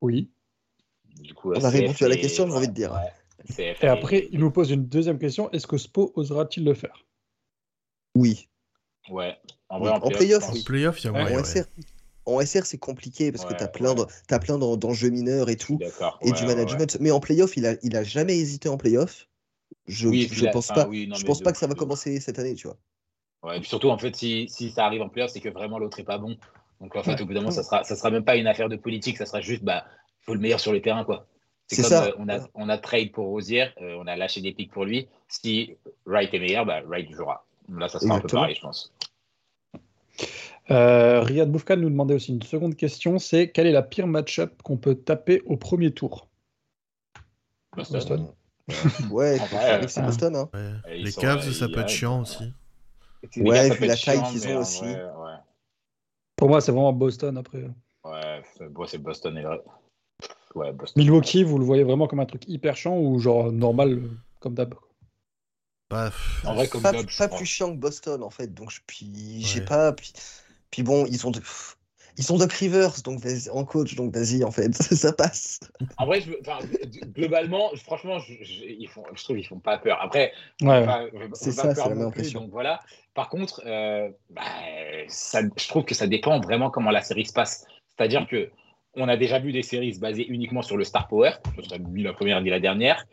Oui. 0.01 0.29
Du 1.21 1.33
coup, 1.33 1.53
On 1.53 1.63
a 1.63 1.69
répondu 1.69 2.03
à 2.03 2.07
la 2.09 2.15
question, 2.17 2.47
j'ai 2.47 2.53
envie 2.53 2.67
de 2.67 2.73
dire. 2.73 2.93
Et 3.59 3.87
après, 3.87 4.27
il 4.31 4.39
nous 4.39 4.51
pose 4.51 4.71
une 4.71 4.85
deuxième 4.87 5.19
question 5.19 5.51
est-ce 5.51 5.67
que 5.67 5.77
Spo 5.77 6.11
osera-t-il 6.15 6.65
le 6.65 6.73
faire? 6.73 7.05
Oui. 8.15 8.47
Ouais. 9.09 9.37
En 9.69 9.79
vrai, 9.79 9.91
en, 9.91 9.95
en 9.95 10.09
playoff, 10.09 10.43
En 10.43 10.47
pense. 10.47 10.55
oui. 10.55 10.63
playoff, 10.63 11.01
il 11.01 11.05
y 11.05 11.07
a 11.07 11.11
Ouais, 11.11 11.21
moyen. 11.21 11.37
en, 11.39 11.41
ouais. 11.41 11.45
SR, 11.45 11.65
en 12.25 12.39
SR, 12.39 12.65
c'est 12.65 12.77
compliqué 12.77 13.31
parce 13.31 13.45
que 13.45 13.53
tu 13.53 13.63
as 13.63 13.67
plein, 13.67 13.89
ouais. 13.89 14.05
de- 14.05 14.11
t'as 14.27 14.39
plein 14.39 14.57
d'en- 14.57 14.77
d'enjeux 14.77 15.09
mineurs 15.09 15.49
et 15.49 15.57
tout, 15.57 15.79
et 16.21 16.31
du 16.31 16.41
ouais, 16.43 16.47
management. 16.55 16.97
Mais 16.99 17.11
en 17.11 17.19
playoff, 17.19 17.57
il 17.57 17.65
a, 17.65 17.75
il 17.83 17.95
a 17.95 18.03
jamais 18.03 18.37
hésité 18.37 18.69
en 18.69 18.77
playoff. 18.77 19.27
Je, 19.87 20.07
Oui, 20.07 20.29
je 20.31 20.45
pense 20.45 20.67
pas, 20.67 20.87
oui, 20.87 21.07
non, 21.07 21.15
je 21.15 21.25
pense 21.25 21.39
de 21.39 21.43
pas 21.43 21.51
que 21.51 21.57
ça 21.57 21.67
va 21.67 21.73
de 21.73 21.79
commencer 21.79 22.19
cette 22.19 22.39
année, 22.39 22.55
tu 22.55 22.67
vois. 22.67 22.77
Ouais, 23.43 23.57
et 23.57 23.59
puis 23.59 23.67
surtout, 23.67 23.89
en 23.89 23.97
fait, 23.97 24.15
si, 24.15 24.47
si 24.47 24.71
ça 24.71 24.85
arrive 24.85 25.01
en 25.01 25.09
playoff, 25.09 25.31
c'est 25.31 25.41
que 25.41 25.49
vraiment 25.49 25.77
l'autre 25.79 25.99
est 25.99 26.05
pas 26.05 26.17
bon. 26.17 26.37
Donc, 26.79 26.95
en 26.95 27.03
fait, 27.03 27.11
Ouais. 27.11 27.21
au 27.21 27.25
bout 27.25 27.33
d'un 27.33 27.41
moment, 27.41 27.51
ça 27.51 27.63
sera, 27.63 27.83
ça 27.83 27.95
sera 27.95 28.09
même 28.09 28.23
pas 28.23 28.37
une 28.37 28.47
affaire 28.47 28.69
de 28.69 28.75
politique, 28.77 29.17
ça 29.17 29.25
sera 29.25 29.41
juste, 29.41 29.63
bah, 29.63 29.85
faut 30.21 30.33
le 30.33 30.39
meilleur 30.39 30.59
sur 30.61 30.71
le 30.71 30.81
terrain, 30.81 31.03
quoi. 31.03 31.27
C'est 31.67 31.81
comme 31.81 31.89
ça. 31.89 32.05
euh, 32.05 32.11
on, 32.19 32.29
a, 32.29 32.39
on 32.53 32.69
a 32.69 32.77
trade 32.77 33.11
pour 33.11 33.27
Rosier, 33.27 33.67
euh, 33.81 33.97
on 33.99 34.07
a 34.07 34.15
lâché 34.15 34.39
des 34.41 34.53
pics 34.53 34.71
pour 34.71 34.85
lui. 34.85 35.07
Si 35.27 35.75
Wright 36.05 36.33
est 36.33 36.39
meilleur, 36.39 36.65
bah, 36.65 36.81
Wright 36.85 37.11
jouera. 37.11 37.45
Là, 37.69 37.89
ça 37.89 37.99
sera 37.99 38.15
un 38.15 38.19
peu 38.19 38.27
pareil, 38.27 38.55
je 38.55 38.61
pense. 38.61 38.93
Euh, 40.71 41.21
Riyad 41.21 41.51
Boufkan 41.51 41.77
nous 41.77 41.89
demandait 41.89 42.13
aussi 42.13 42.31
une 42.33 42.41
seconde 42.41 42.75
question 42.75 43.19
c'est 43.19 43.49
quelle 43.51 43.67
est 43.67 43.71
la 43.71 43.81
pire 43.83 44.07
match-up 44.07 44.61
qu'on 44.63 44.77
peut 44.77 44.95
taper 44.95 45.41
au 45.45 45.57
premier 45.57 45.91
tour? 45.91 46.27
Boston. 47.75 47.97
Boston. 47.99 48.27
Ouais, 49.11 49.37
c'est 49.87 50.01
Boston. 50.03 50.35
Hein. 50.35 50.49
Ouais. 50.53 50.97
Les 50.99 51.11
Cavs, 51.11 51.51
ça 51.51 51.67
peut 51.67 51.81
être 51.81 51.89
chiant 51.89 52.21
aussi. 52.21 52.53
Ouais, 53.37 53.69
vu 53.69 53.87
la 53.87 53.95
taille 53.97 54.21
qu'ils 54.31 54.47
ont 54.47 54.59
aussi. 54.59 54.81
vrai, 54.81 54.95
ouais. 55.03 55.35
Pour 56.35 56.49
moi, 56.49 56.61
c'est 56.61 56.71
vraiment 56.71 56.93
Boston 56.93 57.37
après. 57.37 57.65
Ouais, 58.03 58.41
c'est 58.87 58.97
Boston 58.97 59.37
et 59.37 59.41
le- 59.41 59.63
Ouais, 60.55 60.71
Boston. 60.71 61.01
Milwaukee, 61.01 61.43
vous 61.43 61.57
le 61.57 61.65
voyez 61.65 61.83
vraiment 61.83 62.07
comme 62.07 62.19
un 62.19 62.25
truc 62.25 62.47
hyper 62.47 62.75
chiant 62.77 62.97
ou 62.97 63.17
genre 63.19 63.51
normal 63.51 64.01
comme 64.39 64.53
d'hab 64.53 64.75
Bah, 65.93 66.11
En 66.45 66.55
vrai, 66.55 66.67
comme 66.67 66.81
Pas, 66.81 66.93
pas 67.17 67.27
plus 67.29 67.45
chiant 67.45 67.71
que 67.71 67.77
Boston, 67.79 68.23
en 68.23 68.29
fait. 68.29 68.53
Donc, 68.53 68.71
je- 68.71 68.81
puis, 68.85 69.41
j'ai 69.45 69.59
Ouais. 69.59 69.65
pas. 69.65 69.93
Puis, 69.93 70.11
puis 70.71 70.83
bon, 70.83 71.05
ils 71.05 71.17
sont 71.19 71.31
de. 71.31 71.41
Ils 72.15 72.23
sont 72.23 72.37
Doc 72.37 72.53
Rivers 72.53 73.01
donc 73.03 73.23
en 73.51 73.65
coach, 73.65 73.95
donc 73.95 74.13
vas-y, 74.13 74.43
en 74.43 74.51
fait, 74.51 74.71
ça 75.07 75.13
passe. 75.13 75.59
En 75.97 76.05
vrai, 76.05 76.21
je, 76.21 76.29
globalement, 77.05 77.71
je- 77.73 77.81
franchement, 77.81 78.19
je, 78.19 78.33
je- 78.41 78.65
ils 78.65 78.87
font, 78.87 79.03
je 79.15 79.23
trouve 79.23 79.35
qu'ils 79.37 79.47
font 79.47 79.59
pas 79.59 79.79
peur. 79.79 79.99
Après, 80.01 80.31
on 80.61 80.67
Ouais, 80.67 80.85
C'est 81.33 81.51
ça, 81.51 81.73
peur 81.73 81.75
c'est 81.75 81.89
la 81.89 81.95
non 81.95 82.01
même 82.01 82.11
plus, 82.11 82.19
impression. 82.21 82.41
Donc 82.41 82.51
voilà. 82.51 82.81
Par 83.15 83.29
contre, 83.29 83.63
euh, 83.65 84.09
bah, 84.29 84.43
ça, 85.07 85.41
je 85.55 85.67
trouve 85.67 85.85
que 85.85 85.95
ça 85.95 86.05
dépend 86.05 86.39
vraiment 86.39 86.69
comment 86.69 86.91
la 86.91 87.01
série 87.01 87.25
se 87.25 87.33
passe. 87.33 87.65
C'est-à-dire 87.97 88.27
que 88.27 88.51
on 88.95 89.07
a 89.07 89.17
déjà 89.17 89.39
vu 89.39 89.51
des 89.51 89.63
séries 89.63 89.95
se 89.95 89.99
baser 89.99 90.27
uniquement 90.27 90.61
sur 90.61 90.77
le 90.77 90.83
star 90.83 91.07
power. 91.07 91.31
Ce 91.55 91.63
serait 91.63 91.79
ni 91.79 92.03
la 92.03 92.13
première 92.13 92.39
ni 92.41 92.51
la 92.51 92.59
dernière. 92.59 93.03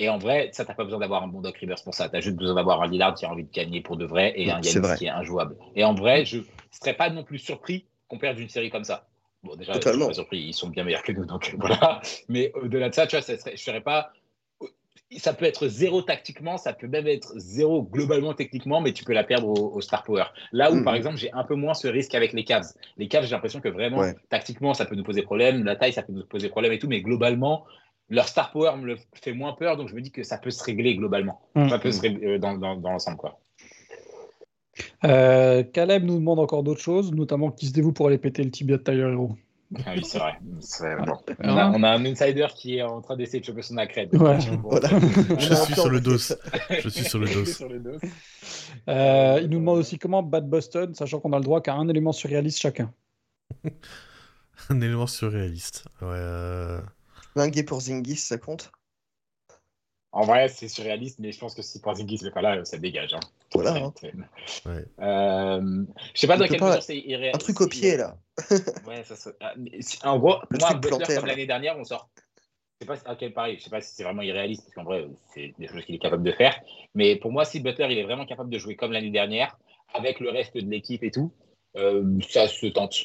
Et 0.00 0.08
en 0.08 0.16
vrai, 0.16 0.48
ça, 0.52 0.64
t'as 0.64 0.72
pas 0.74 0.84
besoin 0.84 0.98
d'avoir 0.98 1.22
un 1.22 1.28
bon 1.28 1.42
Doc 1.42 1.58
Rivers 1.58 1.82
pour 1.84 1.92
ça. 1.94 2.08
T'as 2.08 2.20
juste 2.20 2.36
besoin 2.36 2.54
d'avoir 2.54 2.80
un 2.80 2.88
Lillard 2.88 3.14
qui 3.14 3.26
a 3.26 3.30
envie 3.30 3.44
de 3.44 3.52
gagner 3.52 3.82
pour 3.82 3.98
de 3.98 4.06
vrai 4.06 4.32
et 4.34 4.50
un 4.50 4.60
Yannis 4.62 4.96
qui 4.96 5.04
est 5.04 5.10
injouable. 5.10 5.56
Et 5.76 5.84
en 5.84 5.94
vrai, 5.94 6.24
je 6.24 6.38
serais 6.70 6.94
pas 6.94 7.10
non 7.10 7.22
plus 7.22 7.38
surpris 7.38 7.84
qu'on 8.08 8.16
perde 8.18 8.38
une 8.38 8.48
série 8.48 8.70
comme 8.70 8.84
ça. 8.84 9.08
Bon, 9.42 9.56
déjà, 9.56 9.74
Totalement. 9.74 9.98
je 9.98 10.04
suis 10.04 10.08
pas 10.08 10.14
surpris, 10.14 10.38
ils 10.38 10.54
sont 10.54 10.70
bien 10.70 10.84
meilleurs 10.84 11.02
que 11.02 11.12
nous, 11.12 11.26
donc 11.26 11.54
voilà. 11.58 12.00
Mais 12.28 12.50
au-delà 12.54 12.88
de 12.88 12.94
ça, 12.94 13.06
tu 13.06 13.14
vois, 13.16 13.22
ça 13.22 13.36
serait, 13.36 13.56
je 13.56 13.62
serais 13.62 13.82
pas. 13.82 14.10
Ça 15.18 15.34
peut 15.34 15.44
être 15.44 15.66
zéro 15.68 16.02
tactiquement, 16.02 16.56
ça 16.56 16.72
peut 16.72 16.86
même 16.86 17.06
être 17.06 17.32
zéro 17.36 17.82
globalement 17.82 18.32
techniquement, 18.32 18.80
mais 18.80 18.92
tu 18.92 19.04
peux 19.04 19.12
la 19.12 19.24
perdre 19.24 19.48
au, 19.48 19.74
au 19.74 19.80
Star 19.82 20.02
Power. 20.04 20.24
Là 20.52 20.70
où, 20.70 20.76
Mhm. 20.76 20.84
par 20.84 20.94
exemple, 20.94 21.16
j'ai 21.18 21.32
un 21.32 21.44
peu 21.44 21.56
moins 21.56 21.74
ce 21.74 21.88
risque 21.88 22.14
avec 22.14 22.32
les 22.32 22.44
Cavs. 22.44 22.72
Les 22.96 23.08
Cavs, 23.08 23.24
j'ai 23.24 23.32
l'impression 23.32 23.60
que 23.60 23.68
vraiment, 23.68 23.98
Ouais. 23.98 24.14
tactiquement, 24.30 24.72
ça 24.72 24.86
peut 24.86 24.94
nous 24.94 25.02
poser 25.02 25.22
problème, 25.22 25.64
la 25.64 25.74
taille, 25.76 25.92
ça 25.92 26.02
peut 26.02 26.12
nous 26.12 26.24
poser 26.24 26.48
problème 26.48 26.72
et 26.72 26.78
tout, 26.78 26.86
mais 26.88 27.02
globalement, 27.02 27.66
leur 28.10 28.28
Star 28.28 28.50
Power 28.50 28.76
me 28.76 28.84
le 28.86 28.96
fait 29.14 29.32
moins 29.32 29.52
peur, 29.54 29.76
donc 29.76 29.88
je 29.88 29.94
me 29.94 30.00
dis 30.00 30.10
que 30.10 30.22
ça 30.22 30.36
peut 30.38 30.50
se 30.50 30.62
régler 30.62 30.96
globalement. 30.96 31.40
Mm. 31.54 31.68
Ça 31.68 31.78
peut 31.78 31.92
se 31.92 32.00
régler 32.02 32.26
euh, 32.26 32.38
dans, 32.38 32.54
dans, 32.58 32.76
dans 32.76 32.90
l'ensemble, 32.90 33.16
quoi. 33.16 33.40
Euh, 35.04 35.62
Caleb 35.62 36.04
nous 36.04 36.16
demande 36.18 36.38
encore 36.38 36.62
d'autres 36.62 36.80
choses, 36.80 37.12
notamment 37.12 37.50
qui 37.50 37.66
se 37.66 37.72
dévoue 37.72 37.92
pour 37.92 38.06
aller 38.08 38.18
péter 38.18 38.42
le 38.42 38.50
tibia 38.50 38.76
de 38.78 38.82
Tyler 38.82 39.12
Hero. 39.12 39.36
Ah 39.86 39.92
oui, 39.94 40.04
c'est 40.04 40.18
vrai. 40.18 40.32
C'est- 40.58 40.96
bon. 40.96 41.12
Ouais. 41.12 41.34
On, 41.44 41.56
a, 41.56 41.70
on 41.70 41.82
a 41.84 41.90
un 41.90 42.04
insider 42.04 42.46
qui 42.56 42.78
est 42.78 42.82
en 42.82 43.00
train 43.00 43.16
d'essayer 43.16 43.38
de 43.40 43.44
choper 43.44 43.62
son 43.62 43.76
accrède. 43.76 44.12
Ouais. 44.16 44.38
Voilà. 44.64 44.88
Je 45.38 45.54
suis 45.54 45.74
sur 45.74 45.88
le 45.88 46.00
dos. 46.06 46.18
Je 46.18 46.88
suis 46.88 47.04
sur 47.04 47.18
le 47.20 47.28
dos. 47.28 47.44
Sur 47.44 47.68
le 47.68 47.78
dos. 47.78 47.98
Euh, 48.88 49.38
il 49.42 49.48
nous 49.48 49.58
demande 49.60 49.78
aussi 49.78 49.98
comment 49.98 50.22
battre 50.24 50.48
Boston, 50.48 50.92
sachant 50.94 51.20
qu'on 51.20 51.32
a 51.32 51.38
le 51.38 51.44
droit 51.44 51.60
qu'à 51.60 51.74
un 51.74 51.88
élément 51.88 52.12
surréaliste 52.12 52.58
chacun. 52.58 52.92
Un 54.68 54.80
élément 54.80 55.06
surréaliste. 55.06 55.84
Ouais. 56.02 56.08
euh, 56.10 56.80
Flinguer 57.32 57.62
pour 57.62 57.80
Zingis, 57.80 58.16
ça 58.16 58.38
compte? 58.38 58.70
En 60.12 60.24
vrai, 60.24 60.48
c'est 60.48 60.66
surréaliste, 60.66 61.20
mais 61.20 61.30
je 61.30 61.38
pense 61.38 61.54
que 61.54 61.62
si 61.62 61.80
Porzingis 61.80 62.24
n'est 62.24 62.32
pas 62.32 62.42
là, 62.42 62.64
ça 62.64 62.78
dégage. 62.78 63.14
Hein. 63.14 63.20
Voilà. 63.54 63.76
hein. 63.76 63.92
Ouais. 64.66 64.84
Euh, 64.98 65.84
je 66.14 66.20
sais 66.20 66.26
pas 66.26 66.36
dans 66.36 66.46
quelle 66.48 66.60
mesure 66.60 66.82
c'est 66.82 66.98
irréaliste. 66.98 67.36
Un 67.36 67.38
truc 67.38 67.60
au 67.60 67.68
pied, 67.68 67.96
là. 67.96 68.16
Ouais, 68.86 69.04
ça 69.04 69.30
ah, 69.40 69.54
En 70.02 70.18
gros, 70.18 70.38
Le 70.50 70.58
moi, 70.58 70.74
Butler, 70.74 70.88
plantaire, 70.88 71.20
comme 71.20 71.28
l'année 71.28 71.46
dernière, 71.46 71.78
on 71.78 71.84
sort. 71.84 72.10
Je 72.80 72.86
sais 72.86 72.88
pas 72.88 72.96
si, 72.96 73.02
à 73.06 73.14
quel 73.14 73.32
pareil, 73.32 73.58
je 73.58 73.64
sais 73.64 73.70
pas 73.70 73.80
si 73.80 73.94
c'est 73.94 74.02
vraiment 74.02 74.22
irréaliste, 74.22 74.62
parce 74.62 74.74
qu'en 74.74 74.84
vrai, 74.84 75.06
c'est 75.32 75.54
des 75.58 75.68
choses 75.68 75.84
qu'il 75.84 75.94
est 75.94 75.98
capable 75.98 76.24
de 76.24 76.32
faire. 76.32 76.58
Mais 76.94 77.14
pour 77.14 77.30
moi, 77.30 77.44
si 77.44 77.60
Butler 77.60 77.86
il 77.90 77.98
est 77.98 78.04
vraiment 78.04 78.26
capable 78.26 78.50
de 78.50 78.58
jouer 78.58 78.74
comme 78.74 78.90
l'année 78.90 79.10
dernière, 79.10 79.58
avec 79.94 80.18
le 80.18 80.30
reste 80.30 80.56
de 80.56 80.68
l'équipe 80.68 81.04
et 81.04 81.10
tout, 81.10 81.30
euh, 81.76 82.18
ça 82.28 82.48
se 82.48 82.66
tente. 82.66 82.96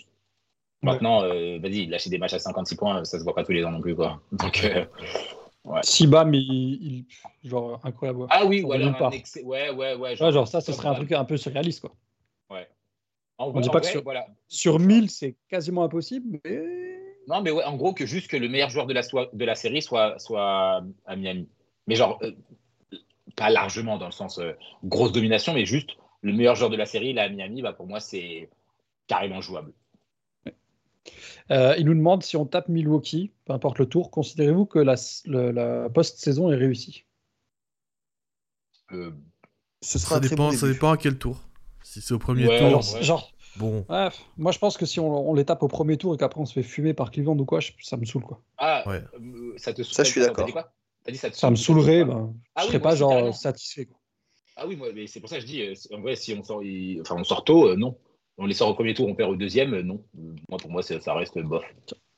Maintenant, 0.86 1.24
euh, 1.24 1.60
vas-y, 1.60 1.86
lâcher 1.88 2.10
des 2.10 2.18
matchs 2.18 2.34
à 2.34 2.40
56 2.40 2.76
points, 2.76 3.04
ça 3.06 3.20
se 3.20 3.24
voit 3.24 3.36
pas 3.36 3.44
tous 3.44 3.52
les 3.52 3.64
ans 3.66 3.72
non 3.72 3.82
plus, 3.82 3.96
quoi. 3.96 4.22
Donc, 4.32 4.64
euh, 4.64 4.86
Si 5.82 6.06
bam, 6.08 6.34
il, 6.34 6.42
il- 6.44 7.50
genre 7.50 7.80
incroyable. 7.84 8.28
ah 8.30 8.46
oui, 8.46 8.62
ou 8.64 8.72
alors 8.72 8.96
un 9.02 9.10
excès- 9.10 9.44
Ouais, 9.44 9.72
ouais, 9.72 9.96
ouais. 9.96 10.22
Ouais, 10.22 10.32
genre 10.32 10.48
ça, 10.48 10.62
ce 10.62 10.72
serait 10.72 10.90
un 10.90 10.94
truc 10.94 11.12
un 11.12 11.26
peu 11.26 11.38
surréaliste 11.38 11.82
quoi. 11.82 11.92
Ouais. 12.52 12.68
En 13.40 13.48
On 13.48 13.60
dit 13.60 13.70
pas 13.70 13.82
que 13.82 13.88
sur- 13.88 14.04
voilà. 14.04 14.28
Sur 14.48 14.80
1000, 14.80 15.10
c'est 15.10 15.36
quasiment 15.50 15.84
impossible, 15.84 16.40
mais. 16.46 16.62
Non, 17.28 17.42
mais 17.42 17.50
ouais, 17.50 17.64
en 17.64 17.76
gros, 17.76 17.94
que 17.94 18.06
juste 18.06 18.30
que 18.30 18.38
le 18.38 18.48
meilleur 18.48 18.70
joueur 18.70 18.86
de 18.86 18.94
la, 18.94 19.02
de 19.02 19.46
la 19.46 19.56
série 19.56 19.82
soit, 19.82 20.20
soit 20.20 20.84
à 21.08 21.16
Miami. 21.16 21.50
Mais 21.88 21.96
genre, 21.96 22.20
euh, 22.22 22.32
pas 23.36 23.50
largement 23.50 23.98
dans 23.98 24.06
le 24.06 24.12
sens 24.12 24.40
grosse 24.84 25.12
domination, 25.12 25.54
mais 25.54 25.66
juste 25.66 25.90
le 26.22 26.32
meilleur 26.34 26.56
joueur 26.56 26.70
de 26.70 26.76
la 26.78 26.86
série, 26.86 27.14
là, 27.14 27.24
à 27.24 27.30
Miami, 27.30 27.64
bah, 27.64 27.74
pour 27.74 27.88
moi, 27.88 28.00
c'est 28.00 28.50
carrément 29.08 29.42
jouable. 29.42 29.74
Euh, 31.52 31.76
il 31.78 31.86
nous 31.86 31.94
demande 31.94 32.24
si 32.24 32.38
on 32.38 32.46
tape 32.46 32.70
Milwaukee, 32.70 33.32
peu 33.46 33.54
importe 33.54 33.80
le 33.80 33.86
tour, 33.88 34.12
considérez-vous 34.12 34.66
que 34.66 34.80
la, 34.80 34.96
post-saison 35.90 36.52
est 36.52 36.56
réussie? 36.56 37.06
Euh, 38.92 39.12
Ce 39.82 40.00
sera 40.00 40.16
Ça 40.16 40.20
dépend, 40.20 40.50
bon 40.50 40.52
ça 40.52 40.66
début. 40.66 40.74
dépend 40.74 40.92
à 40.92 40.98
quel 40.98 41.18
tour. 41.18 41.38
Si 41.84 42.02
c'est 42.02 42.14
au 42.14 42.20
premier 42.20 42.48
Ouais, 42.48 42.58
tour, 42.58 42.68
Alors, 42.68 42.94
ouais. 42.96 43.04
genre, 43.04 43.32
bon. 43.56 43.86
ouais, 43.90 44.10
moi 44.38 44.52
je 44.52 44.60
pense 44.60 44.78
que 44.78 44.86
si 44.86 45.00
on, 45.00 45.30
on 45.30 45.34
les 45.34 45.46
tape 45.46 45.64
au 45.64 45.68
premier 45.68 45.98
tour 45.98 46.14
et 46.16 46.18
qu'après 46.18 46.42
on 46.42 46.46
se 46.46 46.54
fait 46.54 46.64
fumer 46.64 46.94
par 46.94 47.12
Cleveland 47.12 47.38
ou 47.38 47.46
quoi, 47.46 47.60
je- 47.60 47.72
ça 47.82 47.96
me 47.98 48.06
saoule 48.06 48.24
quoi. 48.24 48.42
Ah, 48.58 48.84
Ouais. 48.88 49.04
euh, 49.14 49.54
ça 49.58 49.74
te 49.74 49.84
Ça, 49.84 50.04
je 50.04 50.10
suis 50.10 50.22
d'accord. 50.22 50.50
ça 51.16 51.30
te 51.30 51.36
Ça 51.36 51.50
me 51.52 51.56
saoule, 51.56 51.80
saoulerait, 51.82 52.06
ben, 52.06 52.34
Ah 52.56 52.62
je 52.62 52.66
oui, 52.66 52.70
serais 52.70 52.82
pas 52.82 52.96
genre 52.96 53.10
carrément. 53.12 53.32
satisfait. 53.34 53.86
quoi. 53.86 54.00
Ah 54.58 54.66
oui, 54.68 54.76
moi, 54.76 54.90
mais 54.94 55.08
c'est 55.08 55.20
pour 55.20 55.30
ça 55.30 55.36
que 55.36 55.42
je 55.42 55.48
dis, 55.48 55.62
euh, 55.62 55.74
en 55.94 56.02
vrai, 56.02 56.16
si 56.16 56.34
on 56.34 56.44
sort, 56.44 56.64
il- 56.64 57.02
enfin, 57.02 57.16
on 57.18 57.24
sort 57.24 57.44
tôt, 57.44 57.68
euh, 57.70 57.76
non. 57.76 57.98
On 58.38 58.46
les 58.46 58.54
sort 58.54 58.68
au 58.70 58.74
premier 58.74 58.94
tour, 58.94 59.08
on 59.08 59.16
perd 59.16 59.30
au 59.32 59.36
deuxième, 59.36 59.74
euh, 59.74 59.82
non. 59.82 60.02
Moi, 60.50 60.58
pour 60.60 60.70
moi, 60.70 60.82
ça 60.84 61.14
reste 61.14 61.40
bof. 61.40 61.64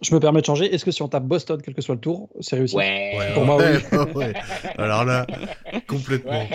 Je 0.02 0.14
me 0.16 0.20
permets 0.20 0.42
de 0.42 0.46
changer. 0.46 0.74
Est-ce 0.74 0.84
que 0.84 0.92
si 0.92 1.02
on 1.04 1.08
tape 1.08 1.24
Boston, 1.26 1.62
quel 1.64 1.74
que 1.76 1.82
soit 1.82 1.96
le 1.96 2.02
tour, 2.02 2.30
c'est 2.40 2.56
réussi 2.56 2.76
Ouais. 2.76 3.14
Ouais, 3.18 3.34
Pour 3.34 3.46
moi, 3.46 3.58
ouais, 3.58 4.14
ouais. 4.16 4.34
Alors 4.78 5.06
là, 5.06 5.28
complètement. 5.88 6.32
Ouais. 6.32 6.50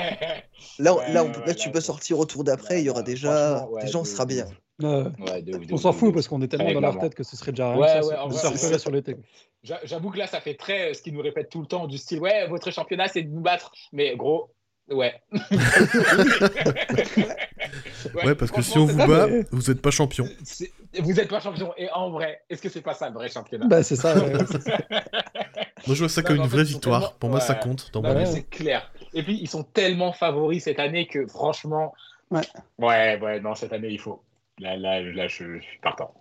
Là, 0.78 0.94
Ouais, 0.94 1.12
là, 1.12 1.22
on 1.22 1.26
ouais, 1.26 1.32
peut, 1.32 1.40
ouais, 1.40 1.46
là, 1.46 1.54
tu 1.54 1.70
peux 1.70 1.80
sortir 1.80 2.18
au 2.18 2.24
tour 2.24 2.42
d'après, 2.44 2.80
il 2.80 2.86
y 2.86 2.90
aura 2.90 3.02
déjà. 3.02 3.66
déjà, 3.80 3.98
on 3.98 4.02
de- 4.02 4.06
sera 4.06 4.26
bien. 4.26 4.46
Euh, 4.82 5.10
Ouais, 5.20 5.42
de 5.42 5.56
ouf, 5.56 5.66
de 5.66 5.74
On 5.74 5.76
s'en 5.76 5.90
de 5.90 5.94
fout 5.96 6.12
parce 6.14 6.26
qu'on 6.26 6.40
est 6.42 6.48
tellement 6.48 6.72
dans 6.72 6.80
leur 6.80 6.98
tête 6.98 7.14
que 7.14 7.22
ce 7.22 7.36
serait 7.36 7.52
déjà 7.52 7.70
rien. 7.72 7.80
Ouais, 7.80 7.88
ça, 7.88 8.26
ouais, 8.26 8.32
ça 8.34 8.50
vrai, 8.68 8.78
sur 8.78 8.90
l'été. 8.90 9.16
J'avoue 9.62 10.10
que 10.10 10.18
là, 10.18 10.26
ça 10.26 10.40
fait 10.40 10.54
très 10.54 10.90
euh, 10.90 10.94
ce 10.94 11.02
qu'ils 11.02 11.14
nous 11.14 11.20
répètent 11.22 11.50
tout 11.50 11.60
le 11.60 11.66
temps 11.66 11.86
du 11.86 11.98
style 11.98 12.18
Ouais, 12.18 12.48
votre 12.48 12.72
championnat, 12.72 13.06
c'est 13.06 13.22
de 13.22 13.28
nous 13.30 13.42
battre. 13.42 13.70
Mais 13.92 14.16
gros, 14.16 14.50
ouais. 14.90 15.14
Ouais, 18.24 18.34
parce 18.34 18.50
que 18.50 18.62
si 18.62 18.76
on 18.78 18.86
vous 18.86 18.96
bat, 18.96 19.26
mais- 19.26 19.44
vous 19.50 19.62
n'êtes 19.70 19.80
pas 19.80 19.90
champion. 19.90 20.26
Vous 20.98 21.12
n'êtes 21.12 21.28
pas 21.28 21.40
champion. 21.40 21.72
Et 21.76 21.88
en 21.90 22.10
vrai, 22.10 22.42
est-ce 22.50 22.60
que 22.62 22.68
c'est 22.68 22.80
pas 22.82 22.94
ça 22.94 23.08
le 23.08 23.14
vrai 23.14 23.28
championnat? 23.28 23.66
Bah, 23.66 23.82
c'est 23.82 23.96
ça. 23.96 24.14
ouais. 24.18 24.32
Moi, 25.86 25.94
je 25.96 25.98
vois 26.00 26.08
ça 26.08 26.20
Non, 26.22 26.26
comme 26.28 26.36
une 26.36 26.42
fait, 26.44 26.48
vraie 26.48 26.64
victoire. 26.64 27.00
tellement- 27.00 27.16
Pour 27.18 27.30
moi, 27.30 27.40
ça 27.40 27.54
compte 27.54 27.90
dans 27.92 28.02
Non, 28.02 28.14
mon 28.14 28.26
c'est 28.26 28.44
clair. 28.48 28.92
Et 29.14 29.22
puis, 29.22 29.38
ils 29.40 29.48
sont 29.48 29.64
tellement 29.64 30.12
favoris 30.12 30.62
cette 30.64 30.78
année 30.78 31.06
que 31.06 31.26
franchement. 31.26 31.92
Ouais. 32.30 32.42
Ouais, 32.78 33.18
ouais, 33.20 33.40
non, 33.40 33.54
cette 33.54 33.72
année, 33.72 33.88
il 33.90 33.98
faut. 33.98 34.22
Là, 34.58 34.76
là, 34.76 35.00
là 35.00 35.26
je, 35.28 35.56
je 35.58 35.62
suis 35.62 35.78
partant. 35.80 36.14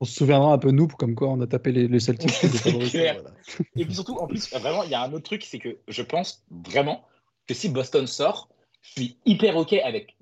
On 0.00 0.06
se 0.06 0.14
souviendra 0.14 0.52
un 0.54 0.58
peu 0.58 0.70
nous, 0.70 0.86
comme 0.88 1.14
quoi 1.14 1.28
on 1.28 1.40
a 1.42 1.46
tapé 1.46 1.72
les, 1.72 1.88
les 1.88 2.00
Celtics. 2.00 2.30
les 2.42 2.48
favoris. 2.48 2.90
clair. 2.90 3.16
Voilà. 3.20 3.30
Et 3.76 3.84
puis 3.84 3.94
surtout, 3.94 4.16
en 4.18 4.26
plus, 4.26 4.50
vraiment, 4.54 4.82
il 4.84 4.90
y 4.90 4.94
a 4.94 5.02
un 5.02 5.12
autre 5.12 5.24
truc, 5.24 5.44
c'est 5.44 5.58
que 5.58 5.76
je 5.88 6.02
pense 6.02 6.42
vraiment 6.50 7.04
que 7.46 7.54
si 7.54 7.68
Boston 7.68 8.06
sort, 8.06 8.48
je 8.82 8.90
suis 8.92 9.16
hyper 9.26 9.56
OK 9.56 9.72
avec 9.74 10.16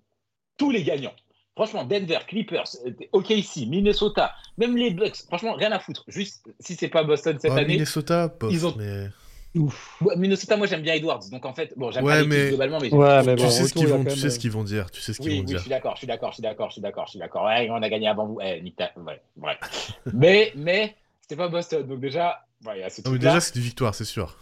tous 0.56 0.70
les 0.70 0.82
gagnants. 0.82 1.14
Franchement, 1.54 1.84
Denver, 1.84 2.18
Clippers, 2.26 2.68
euh, 2.86 2.92
OKC, 3.12 3.66
Minnesota, 3.66 4.32
même 4.58 4.76
les 4.76 4.90
Bucks, 4.92 5.16
franchement, 5.26 5.54
rien 5.54 5.72
à 5.72 5.80
foutre. 5.80 6.04
Juste, 6.06 6.48
si 6.60 6.74
c'est 6.76 6.88
pas 6.88 7.02
Boston 7.02 7.36
cette 7.40 7.50
année. 7.52 7.74
Minnesota, 7.74 8.28
bof, 8.28 8.52
ils 8.52 8.64
ont- 8.66 8.74
mais 8.76 9.08
Ouf. 9.56 9.96
Ouais, 10.02 10.14
Minnesota, 10.16 10.56
moi 10.58 10.66
j'aime 10.66 10.82
bien 10.82 10.92
Edwards. 10.94 11.22
Donc 11.32 11.44
en 11.46 11.54
fait, 11.54 11.72
bon, 11.76 11.90
j'aime 11.90 12.04
Ouais, 12.04 12.20
pas 12.20 12.26
mais- 12.26 12.48
globalement, 12.50 12.78
mais. 12.80 12.92
Ouais, 12.92 13.22
mais 13.24 13.34
tu 13.34 13.48
sais 13.48 13.66
ce 13.66 13.72
qu'ils 13.72 13.88
vont, 13.88 14.04
tu 14.04 14.10
sais 14.16 14.30
ce 14.30 14.38
qu'ils 14.38 14.50
vont 14.52 14.62
dire, 14.62 14.90
tu 14.90 15.00
sais 15.00 15.12
ce 15.14 15.18
qu'ils 15.20 15.30
Oui, 15.30 15.38
vont 15.40 15.46
oui, 15.46 15.52
je 15.54 15.58
suis 15.58 15.70
d'accord, 15.70 15.94
je 15.94 15.98
suis 16.00 16.06
d'accord, 16.06 16.30
je 16.30 16.34
suis 16.34 16.42
d'accord, 16.42 16.68
je 16.68 16.72
suis 16.74 16.82
d'accord, 16.82 17.06
je 17.06 17.10
suis 17.12 17.18
d'accord. 17.18 17.44
Ouais, 17.46 17.66
on 17.70 17.82
a 17.82 17.88
gagné 17.88 18.08
avant 18.08 18.26
vous. 18.26 18.38
Eh, 18.42 18.70
ta- 18.76 18.92
Ouais, 18.98 19.20
ouais. 19.38 19.56
mais, 20.12 20.52
mais, 20.54 20.94
c'était 21.22 21.36
pas 21.36 21.48
Boston. 21.48 21.84
Donc 21.88 21.98
déjà, 21.98 22.44
ouais, 22.66 22.88
ce 22.90 23.00
Non, 23.04 23.12
mais 23.12 23.18
déjà, 23.18 23.40
c'est 23.40 23.56
une 23.56 23.62
victoire, 23.62 23.94
c'est 23.94 24.04
sûr. 24.04 24.36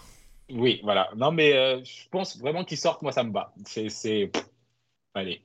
Oui, 0.53 0.81
voilà. 0.85 1.09
Non, 1.17 1.33
mais 1.33 1.53
euh, 1.55 1.83
je 1.83 2.09
pense 2.11 2.39
vraiment 2.39 2.65
qu'ils 2.65 2.79
sortent, 2.79 3.03
moi 3.03 3.13
ça 3.13 3.25
me 3.25 3.31
bat. 3.31 3.53
C'est. 3.65 4.31
Allez. 5.15 5.43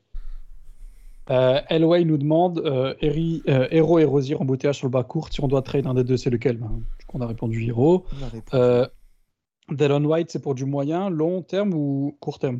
Euh, 1.29 1.61
Elway 1.69 2.03
nous 2.03 2.17
demande 2.17 2.59
euh, 2.59 2.93
Eri- 3.01 3.41
euh, 3.47 3.67
Hero 3.71 3.99
et 3.99 4.03
Rosier 4.03 4.35
embouteillage 4.35 4.77
sur 4.77 4.87
le 4.87 4.91
bas 4.91 5.03
court. 5.03 5.29
Si 5.31 5.41
on 5.41 5.47
doit 5.47 5.61
trade 5.61 5.87
un 5.87 5.93
des 5.93 6.03
deux, 6.03 6.17
c'est 6.17 6.29
lequel? 6.29 6.57
Ben, 6.57 6.83
On 7.13 7.21
a 7.21 7.27
répondu 7.27 7.65
Hero. 7.65 8.05
On 8.19 8.23
a 8.23 8.25
répondu. 8.29 8.45
Euh, 8.53 8.87
Delon 9.69 10.03
White, 10.03 10.29
c'est 10.31 10.41
pour 10.41 10.55
du 10.55 10.65
moyen, 10.65 11.09
long 11.09 11.41
terme 11.41 11.73
ou 11.73 12.17
court 12.19 12.39
terme? 12.39 12.59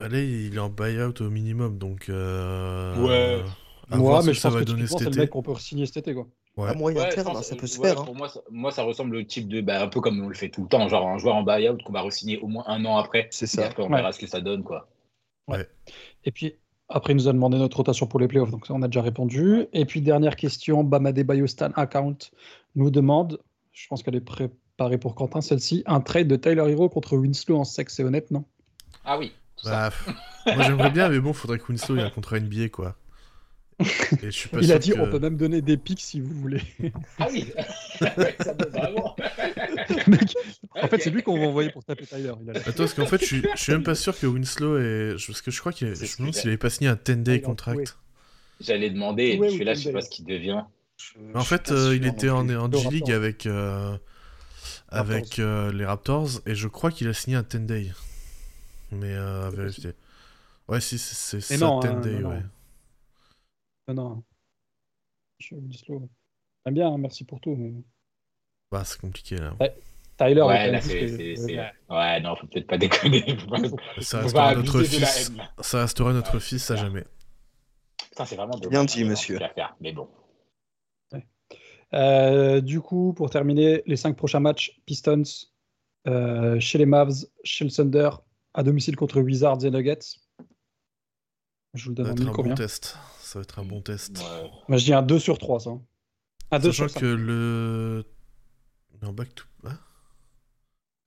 Allez, 0.00 0.46
il 0.46 0.54
est 0.54 0.58
en 0.58 0.70
buyout 0.70 1.20
au 1.20 1.28
minimum, 1.28 1.76
donc. 1.78 2.08
Euh... 2.08 2.96
Ouais. 3.06 3.42
à 3.90 3.96
Moi, 3.98 4.08
voir 4.08 4.22
ce 4.22 4.26
mais 4.28 4.32
que 4.32 4.36
je 4.36 4.40
ça 4.40 4.48
pense 4.48 4.54
va 4.58 4.64
que 4.64 4.70
donner 4.70 4.86
cet 4.86 4.98
c'est 4.98 5.04
le 5.04 5.10
été. 5.10 5.20
mec 5.20 5.30
qu'on 5.30 5.42
peut 5.42 5.54
signer 5.56 5.84
cet 5.86 5.98
été. 5.98 6.14
Quoi. 6.14 6.26
Ouais. 6.56 6.68
À 6.68 6.74
moyen 6.74 7.00
Ouais, 7.00 7.10
je 7.10 7.14
terme, 7.14 7.28
pense- 7.32 7.46
ça 7.46 7.56
peut 7.56 7.66
se 7.66 7.78
ouais, 7.80 7.88
faire. 7.90 8.00
hein. 8.00 8.04
Pour 8.04 8.14
moi 8.16 8.28
ça, 8.28 8.40
moi, 8.50 8.70
ça 8.72 8.82
ressemble 8.82 9.16
au 9.16 9.22
type 9.22 9.48
de. 9.48 9.60
Bah, 9.60 9.82
un 9.82 9.88
peu 9.88 10.00
comme 10.00 10.22
on 10.22 10.28
le 10.28 10.34
fait 10.34 10.48
tout 10.50 10.62
le 10.62 10.68
temps, 10.68 10.86
genre 10.88 11.08
un 11.08 11.16
joueur 11.18 11.36
en 11.36 11.42
buyout 11.42 11.78
qu'on 11.84 11.92
va 11.92 12.02
re-signer 12.02 12.38
au 12.38 12.48
moins 12.48 12.64
un 12.66 12.84
an 12.84 12.96
après. 12.98 13.28
C'est 13.30 13.44
Et 13.44 13.48
ça. 13.48 13.66
après, 13.66 13.82
on 13.82 13.88
Ouais. 13.88 13.96
verra 13.96 14.12
ce 14.12 14.18
que 14.18 14.26
ça 14.26 14.40
donne, 14.40 14.62
quoi. 14.62 14.88
Et 16.24 16.30
puis, 16.32 16.56
après, 16.88 17.12
il 17.12 17.16
nous 17.16 17.28
a 17.28 17.32
demandé 17.32 17.56
notre 17.58 17.76
rotation 17.76 18.06
pour 18.06 18.20
les 18.20 18.28
playoffs, 18.28 18.50
donc 18.50 18.66
ça, 18.66 18.74
on 18.74 18.82
a 18.82 18.88
déjà 18.88 19.02
répondu. 19.02 19.66
Et 19.72 19.84
puis, 19.84 20.00
dernière 20.00 20.36
question, 20.36 20.84
Bamade 20.84 21.20
Bayostan 21.22 21.70
Account 21.76 22.16
nous 22.74 22.90
demande, 22.90 23.40
je 23.72 23.86
pense 23.88 24.02
qu'elle 24.02 24.16
est 24.16 24.20
préparée 24.20 24.98
pour 24.98 25.14
Quentin, 25.14 25.40
celle-ci, 25.40 25.82
un 25.86 26.00
trade 26.00 26.28
de 26.28 26.36
Tyler 26.36 26.64
Hero 26.70 26.88
contre 26.88 27.16
Winslow 27.16 27.58
en 27.58 27.64
sexe 27.64 27.98
et 28.00 28.04
honnête, 28.04 28.30
non? 28.30 28.44
Ah 29.04 29.18
oui. 29.18 29.32
Bah, 29.64 29.90
moi 30.46 30.62
j'aimerais 30.62 30.90
bien, 30.90 31.08
mais 31.08 31.20
bon, 31.20 31.32
faudrait 31.32 31.58
que 31.58 31.66
Winslow 31.68 31.96
ait 31.96 32.02
un 32.02 32.10
contrat 32.10 32.38
NBA, 32.38 32.68
quoi. 32.70 32.96
Et 33.80 34.26
je 34.26 34.30
suis 34.30 34.48
pas 34.48 34.58
Il 34.60 34.66
sûr 34.66 34.76
a 34.76 34.78
dit, 34.78 34.90
que- 34.90 34.98
on 35.00 35.10
peut 35.10 35.18
même 35.18 35.36
donner 35.36 35.62
des 35.62 35.76
pics 35.76 36.00
si 36.00 36.20
vous 36.20 36.34
voulez. 36.34 36.60
Ah 37.18 37.28
oui. 37.32 37.46
Ouais, 38.00 38.36
ça 38.44 38.52
donne 38.54 38.70
vraiment. 38.70 39.16
Mec, 40.06 40.34
en 40.82 40.88
fait, 40.88 41.02
c'est 41.02 41.10
lui 41.10 41.22
qu'on 41.22 41.38
va 41.38 41.46
envoyer 41.46 41.70
pour 41.70 41.84
taper 41.84 42.06
Tyler. 42.06 42.32
Il 42.42 42.50
a 42.50 42.58
Attends, 42.60 42.72
parce 42.76 42.94
qu'en 42.94 43.06
fait, 43.06 43.20
je 43.20 43.26
suis, 43.26 43.42
je 43.56 43.60
suis 43.62 43.72
même 43.72 43.82
pas 43.82 43.94
sûr 43.94 44.18
que 44.18 44.26
Winslow 44.26 44.76
est. 44.78 45.18
je- 45.18 45.26
Parce 45.28 45.42
que 45.42 45.50
je 45.50 45.60
crois 45.60 45.72
qu'il 45.72 45.94
Je 45.94 46.02
me 46.02 46.18
demande 46.18 46.34
s'il 46.34 46.48
avait 46.48 46.56
pas 46.58 46.70
signé 46.70 46.90
un 46.90 46.94
10-day 46.96 47.36
il 47.36 47.40
est 47.40 47.44
en 47.44 47.48
contract. 47.48 47.98
J'allais 48.60 48.90
demander, 48.90 49.22
et 49.24 49.38
Ouais, 49.38 49.48
je 49.50 49.74
sais 49.74 49.92
pas 49.92 50.02
ce 50.02 50.10
qui 50.10 50.22
devient. 50.22 50.62
En 51.34 51.44
fait, 51.44 51.70
euh, 51.72 51.96
il 51.96 52.06
était 52.06 52.28
en, 52.28 52.46
en 52.50 52.68
Le 52.68 52.76
G-League 52.78 53.10
avec, 53.10 53.46
euh, 53.46 53.96
avec 54.88 55.38
euh, 55.38 55.72
les 55.72 55.86
Raptors, 55.86 56.28
et 56.44 56.54
je 56.54 56.68
crois 56.68 56.90
qu'il 56.90 57.08
a 57.08 57.14
signé 57.14 57.36
un 57.36 57.42
10-day. 57.42 57.90
Mais 58.92 59.14
euh, 59.14 59.46
à 59.46 59.50
vérifier. 59.50 59.92
Ouais, 60.68 60.80
si, 60.80 60.98
c'est 60.98 61.40
ça, 61.40 61.56
non, 61.56 61.80
hein, 61.82 62.00
10-day, 62.00 62.18
non, 62.20 62.30
non. 62.30 62.42
Ouais. 63.90 63.94
Non, 63.94 64.08
non. 64.16 64.24
Je. 65.38 65.54
J'aime 66.66 66.74
bien, 66.74 66.88
hein, 66.92 66.98
merci 66.98 67.24
pour 67.24 67.40
tout. 67.40 67.54
mais 67.56 67.72
Bah, 68.70 68.84
c'est 68.84 69.00
compliqué, 69.00 69.36
là. 69.36 69.54
Tyler, 70.18 70.42
Ouais, 70.42 70.56
il 70.66 70.68
a 70.68 70.72
là, 70.72 70.80
c'est. 70.82 71.08
c'est- 71.08 71.36
c'est- 71.36 71.72
Ouais, 71.88 72.20
non, 72.20 72.36
faut 72.36 72.46
peut-être 72.46 72.66
pas 72.66 72.76
déconner. 72.76 73.24
Ça 74.00 74.20
restera 74.20 74.54
notre 74.54 74.82
fils. 74.82 75.32
Ça 75.60 75.80
restera 75.80 76.12
notre 76.12 76.34
Ouais, 76.34 76.40
fils 76.40 76.70
à 76.70 76.76
jamais. 76.76 77.04
Putain, 78.10 78.24
c'est 78.26 78.36
vraiment 78.36 78.58
Bien 78.58 78.84
dit, 78.84 79.04
monsieur. 79.04 79.38
faire, 79.38 79.76
Mais 79.80 79.92
bon. 79.92 80.08
Euh, 81.92 82.60
du 82.60 82.80
coup, 82.80 83.12
pour 83.14 83.30
terminer, 83.30 83.82
les 83.86 83.96
cinq 83.96 84.16
prochains 84.16 84.38
matchs 84.38 84.80
Pistons, 84.86 85.24
euh, 86.06 86.60
chez 86.60 86.78
les 86.78 86.86
Mavs, 86.86 87.26
chez 87.42 87.64
le 87.64 87.70
Thunder, 87.70 88.10
à 88.54 88.62
domicile 88.62 88.94
contre 88.94 89.20
Wizards 89.20 89.64
et 89.64 89.70
Nuggets. 89.72 89.98
Je 91.74 91.88
vous 91.90 91.96
Ça 91.96 92.02
donne 92.02 92.10
en 92.12 92.14
mille 92.14 92.26
bon 92.26 92.32
combien 92.32 92.54
test. 92.54 92.96
Ça 93.30 93.38
va 93.38 93.44
être 93.44 93.60
un 93.60 93.64
bon 93.64 93.80
test. 93.80 94.18
Ouais. 94.18 94.50
Moi, 94.66 94.76
je 94.78 94.84
dis 94.86 94.92
un 94.92 95.02
2 95.02 95.20
sur 95.20 95.38
3, 95.38 95.60
ça. 95.60 95.70
Un 96.50 96.58
2 96.58 96.72
Sachant 96.72 96.88
sur 96.88 97.00
que 97.00 97.16
5. 97.16 97.22
le. 97.24 98.04
On 98.92 99.06
est 99.06 99.08
en 99.08 99.12
back 99.12 99.32
to. 99.36 99.44
Ah, 99.64 99.70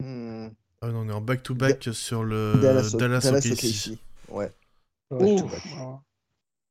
Hmm. 0.02 0.48
Ah 0.82 0.88
non, 0.88 1.00
on 1.02 1.10
est 1.10 1.14
en 1.14 1.20
back 1.20 1.44
to 1.44 1.54
back 1.54 1.90
sur 1.92 2.24
le 2.24 2.54
Dallas, 2.62 2.92
Dallas, 2.98 3.20
Dallas 3.20 3.38
OKC. 3.40 3.52
OKC. 3.92 3.98
Ouais. 4.30 4.54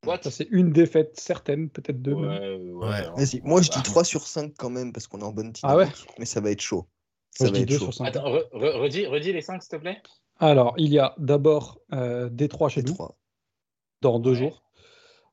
What 0.06 0.22
Ça, 0.22 0.30
c'est 0.30 0.48
une 0.50 0.72
défaite 0.72 1.20
certaine, 1.20 1.68
peut-être 1.68 2.00
deux. 2.00 2.14
Ouais, 2.14 2.56
ouais. 2.56 2.88
Ouais. 2.88 3.10
Vas-y, 3.16 3.40
moi 3.44 3.60
je 3.62 3.70
dis 3.70 3.76
Ah. 3.78 3.82
3 3.82 4.04
sur 4.04 4.26
5 4.26 4.54
quand 4.58 4.70
même 4.70 4.92
parce 4.92 5.06
qu'on 5.06 5.20
est 5.20 5.24
en 5.24 5.32
bonne 5.32 5.52
Ah 5.62 5.76
ouais 5.76 5.86
mais 6.18 6.24
ça 6.24 6.40
va 6.40 6.50
être 6.50 6.60
chaud. 6.62 6.88
Ça 7.30 7.44
Moi, 7.44 7.48
je 7.48 7.52
va 7.52 7.58
dis 7.58 7.62
être 7.64 7.68
2 7.68 7.78
chaud. 7.78 7.92
sur 7.92 7.94
5. 7.94 8.06
Attends, 8.06 8.24
re- 8.24 8.50
re- 8.52 8.78
redis, 8.80 9.06
redis 9.06 9.32
les 9.32 9.42
5, 9.42 9.62
s'il 9.62 9.70
te 9.70 9.76
plaît. 9.76 10.02
Alors, 10.40 10.74
il 10.78 10.92
y 10.92 10.98
a 10.98 11.14
d'abord 11.18 11.78
euh, 11.92 12.28
Détroit 12.30 12.68
chez 12.70 12.82
nous, 12.82 12.92
3. 12.94 13.16
dans 14.00 14.18
deux 14.18 14.30
Ouais. 14.32 14.36
jours. 14.36 14.61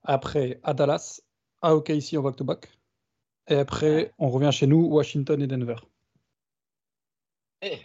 Après, 0.04 0.60
à 0.64 0.74
Dallas, 0.74 1.22
à 1.62 1.76
OKC 1.76 2.18
en 2.18 2.22
back-to-back. 2.22 2.70
Et 3.48 3.56
après, 3.56 4.14
on 4.18 4.30
revient 4.30 4.52
chez 4.52 4.68
nous, 4.68 4.86
Washington 4.86 5.42
et 5.42 5.48
Denver. 5.48 5.76
Eh. 7.62 7.80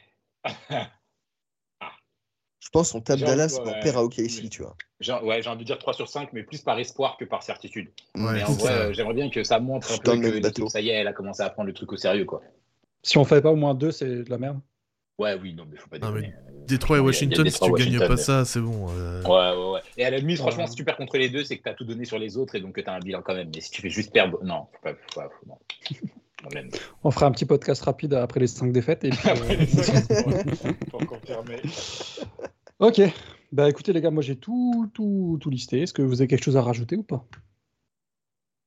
Je 2.61 2.69
pense 2.71 2.93
qu'on 2.93 3.01
tape 3.01 3.21
Dallas, 3.21 3.59
on 3.61 3.67
ouais. 3.67 3.81
perd 3.81 3.97
à 3.97 4.03
OKC, 4.03 4.49
tu 4.51 4.63
vois. 4.63 4.77
J'ai 5.01 5.13
ouais, 5.13 5.43
j'ai 5.43 5.49
envie 5.49 5.61
de 5.61 5.65
dire 5.65 5.79
3 5.79 5.95
sur 5.95 6.09
5, 6.09 6.33
mais 6.33 6.43
plus 6.43 6.63
par 6.63 6.79
espoir 6.79 7.17
que 7.17 7.25
par 7.25 7.43
certitude. 7.43 7.93
Ouais, 8.17 8.33
mais 8.33 8.43
en 8.43 8.53
vrai, 8.53 8.73
euh, 8.73 8.93
j'aimerais 8.93 9.15
bien 9.15 9.31
que 9.31 9.45
ça 9.45 9.61
montre 9.61 9.93
un 9.93 9.99
peu 9.99 10.41
que 10.51 10.69
ça 10.69 10.81
y 10.81 10.89
est, 10.89 10.95
elle 10.95 11.07
a 11.07 11.13
commencé 11.13 11.43
à 11.43 11.51
prendre 11.51 11.69
le 11.69 11.75
truc 11.75 11.93
au 11.93 11.97
sérieux. 11.97 12.25
quoi. 12.25 12.43
Si 13.03 13.19
on 13.19 13.25
fait 13.25 13.43
pas 13.43 13.53
au 13.53 13.57
moins 13.57 13.75
deux, 13.75 13.91
c'est 13.91 14.25
de 14.25 14.31
la 14.31 14.39
merde. 14.39 14.61
Ouais, 15.19 15.39
oui, 15.41 15.55
non, 15.55 15.65
mais 15.71 15.77
faut 15.77 15.89
pas 15.89 15.99
Non, 15.99 16.11
mais 16.11 16.23
déconner. 16.23 16.37
Détroit 16.67 16.97
et 16.97 17.01
Washington, 17.01 17.49
si 17.49 17.61
tu 17.61 17.73
gagnes 17.73 17.99
pas 17.99 18.17
ça, 18.17 18.45
c'est 18.45 18.61
bon. 18.61 18.87
euh, 18.91 19.23
Ouais, 19.23 19.57
ouais, 19.57 19.73
ouais. 19.75 19.81
Et 19.97 20.05
à 20.05 20.11
la 20.11 20.19
limite, 20.19 20.39
franchement, 20.39 20.67
si 20.67 20.75
tu 20.75 20.85
perds 20.85 20.97
contre 20.97 21.19
les 21.19 21.29
deux, 21.29 21.45
c'est 21.45 21.59
que 21.59 21.63
tu 21.63 21.69
as 21.69 21.75
tout 21.75 21.85
donné 21.85 22.05
sur 22.05 22.19
les 22.19 22.37
autres 22.37 22.55
et 22.57 22.61
donc 22.61 22.75
que 22.75 22.81
tu 22.81 22.89
as 22.89 22.95
un 22.95 22.99
bilan 23.01 23.23
quand 23.23 23.35
même. 23.35 23.51
Mais 23.55 23.61
si 23.61 23.71
tu 23.71 23.81
fais 23.83 23.91
juste 23.91 24.13
perdre, 24.13 24.39
non, 24.43 24.67
faut 24.73 24.81
pas. 24.83 24.95
Faut 24.95 25.21
pas 25.21 25.29
faut- 25.29 25.47
non. 26.45 26.61
On 27.05 27.11
fera 27.11 27.27
un 27.27 27.31
petit 27.33 27.45
podcast 27.45 27.83
rapide 27.83 28.15
après 28.15 28.41
les 28.41 28.47
5 28.49 28.73
défaites. 28.73 29.05
Et 29.05 29.11
puis, 29.11 29.29
Après 29.31 29.57
les 29.57 29.67
cinq, 29.67 30.11
ouais, 30.11 30.45
Pour 30.91 31.07
confirmer. 31.07 31.61
Ok. 32.81 33.01
Bah 33.53 33.69
écoutez 33.69 33.93
les 33.93 34.01
gars, 34.01 34.11
moi 34.11 34.23
j'ai 34.23 34.37
tout, 34.37 34.91
tout, 34.95 35.39
tout 35.41 35.49
listé. 35.51 35.83
Est-ce 35.83 35.93
que 35.95 36.03
vous 36.03 36.21
avez 36.21 36.29
quelque 36.29 36.43
chose 36.45 36.57
à 36.57 36.63
rajouter 36.63 36.97
ou 36.97 37.03
pas? 37.05 37.25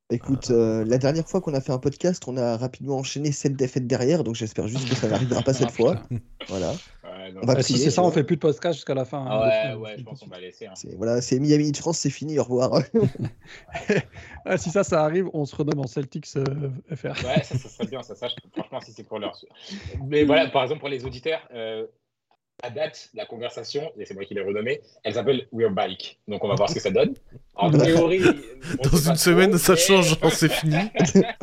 Écoute, 0.10 0.52
euh, 0.52 0.86
la 0.86 0.98
dernière 0.98 1.28
fois 1.28 1.42
qu'on 1.42 1.54
a 1.54 1.60
fait 1.60 1.74
un 1.74 1.80
podcast, 1.80 2.24
on 2.28 2.38
a 2.38 2.56
rapidement 2.56 2.96
enchaîné 2.98 3.34
7 3.34 3.58
défaites 3.58 3.88
derrière, 3.88 4.24
donc 4.24 4.36
j'espère 4.36 4.66
juste 4.70 4.88
que 4.88 4.96
ça 4.96 5.10
n'arrivera 5.10 5.42
pas 5.42 5.54
cette 5.54 5.68
Ah, 5.68 5.74
fois. 5.74 5.96
putain. 6.10 6.24
Voilà. 6.48 6.72
Ouais, 7.04 7.32
non, 7.34 7.42
On 7.44 7.46
va 7.46 7.62
Si 7.62 7.78
c'est 7.78 7.92
ça, 7.92 8.04
on 8.04 8.12
fait 8.12 8.24
plus 8.24 8.38
de 8.38 8.42
podcast 8.42 8.76
jusqu'à 8.76 8.94
la 8.94 9.04
fin. 9.04 9.20
hein, 9.20 9.28
Ah 9.30 9.42
ouais, 9.42 9.72
toute 9.74 9.82
ouais, 9.82 9.96
je 9.98 10.04
pense 10.06 10.20
qu'on 10.22 10.28
va 10.30 10.40
laisser. 10.40 10.66
hein. 10.68 10.72
C'est 10.76 10.96
voilà, 10.96 11.20
c'est 11.22 11.40
Miami 11.40 11.74
de 11.74 11.78
France, 11.78 11.98
c'est 11.98 12.10
fini, 12.10 12.40
au 12.40 12.44
revoir. 12.46 12.82
Ah, 14.46 14.58
si 14.58 14.70
ça, 14.70 14.86
ça 14.86 15.04
arrive, 15.04 15.30
on 15.34 15.46
se 15.46 15.54
renomme 15.54 15.80
en 15.82 15.88
Celtics 15.88 16.28
euh, 16.38 16.46
FR. 16.96 17.08
Ouais, 17.26 17.44
ça, 17.44 17.58
ça 17.58 17.68
serait 17.68 17.88
bien, 17.88 18.02
ça, 18.02 18.16
ça, 18.16 18.30
je- 18.30 18.36
franchement, 18.54 18.80
si 18.80 18.94
c'est 18.94 19.04
pour 19.04 19.20
leur. 19.20 19.38
Mais 20.08 20.24
voilà, 20.24 20.48
par 20.48 20.64
exemple, 20.64 20.80
pour 20.80 20.88
les 20.90 21.04
auditeurs, 21.04 21.42
euh, 21.54 21.86
à 22.64 22.70
date, 22.72 23.10
la 23.14 23.26
conversation, 23.26 23.92
et 23.98 24.06
c'est 24.06 24.14
moi 24.16 24.26
qui 24.26 24.34
l'ai 24.34 24.42
renommée, 24.42 24.82
elle 25.04 25.14
s'appelle 25.14 25.48
We're 25.52 25.70
Bike. 25.72 26.20
Donc 26.28 26.44
on 26.44 26.48
va 26.48 26.56
voir 26.56 26.70
ce 26.70 26.74
que 26.76 26.80
ça 26.82 26.90
donne. 26.92 27.14
En 27.56 27.70
théorie. 27.72 28.20
Dans 28.84 28.98
une 28.98 29.16
semaine, 29.16 29.50
trop, 29.52 29.60
ça 29.60 29.74
mais- 29.74 29.78
change, 29.80 30.18
c'est 30.32 30.50
fini. 30.52 30.76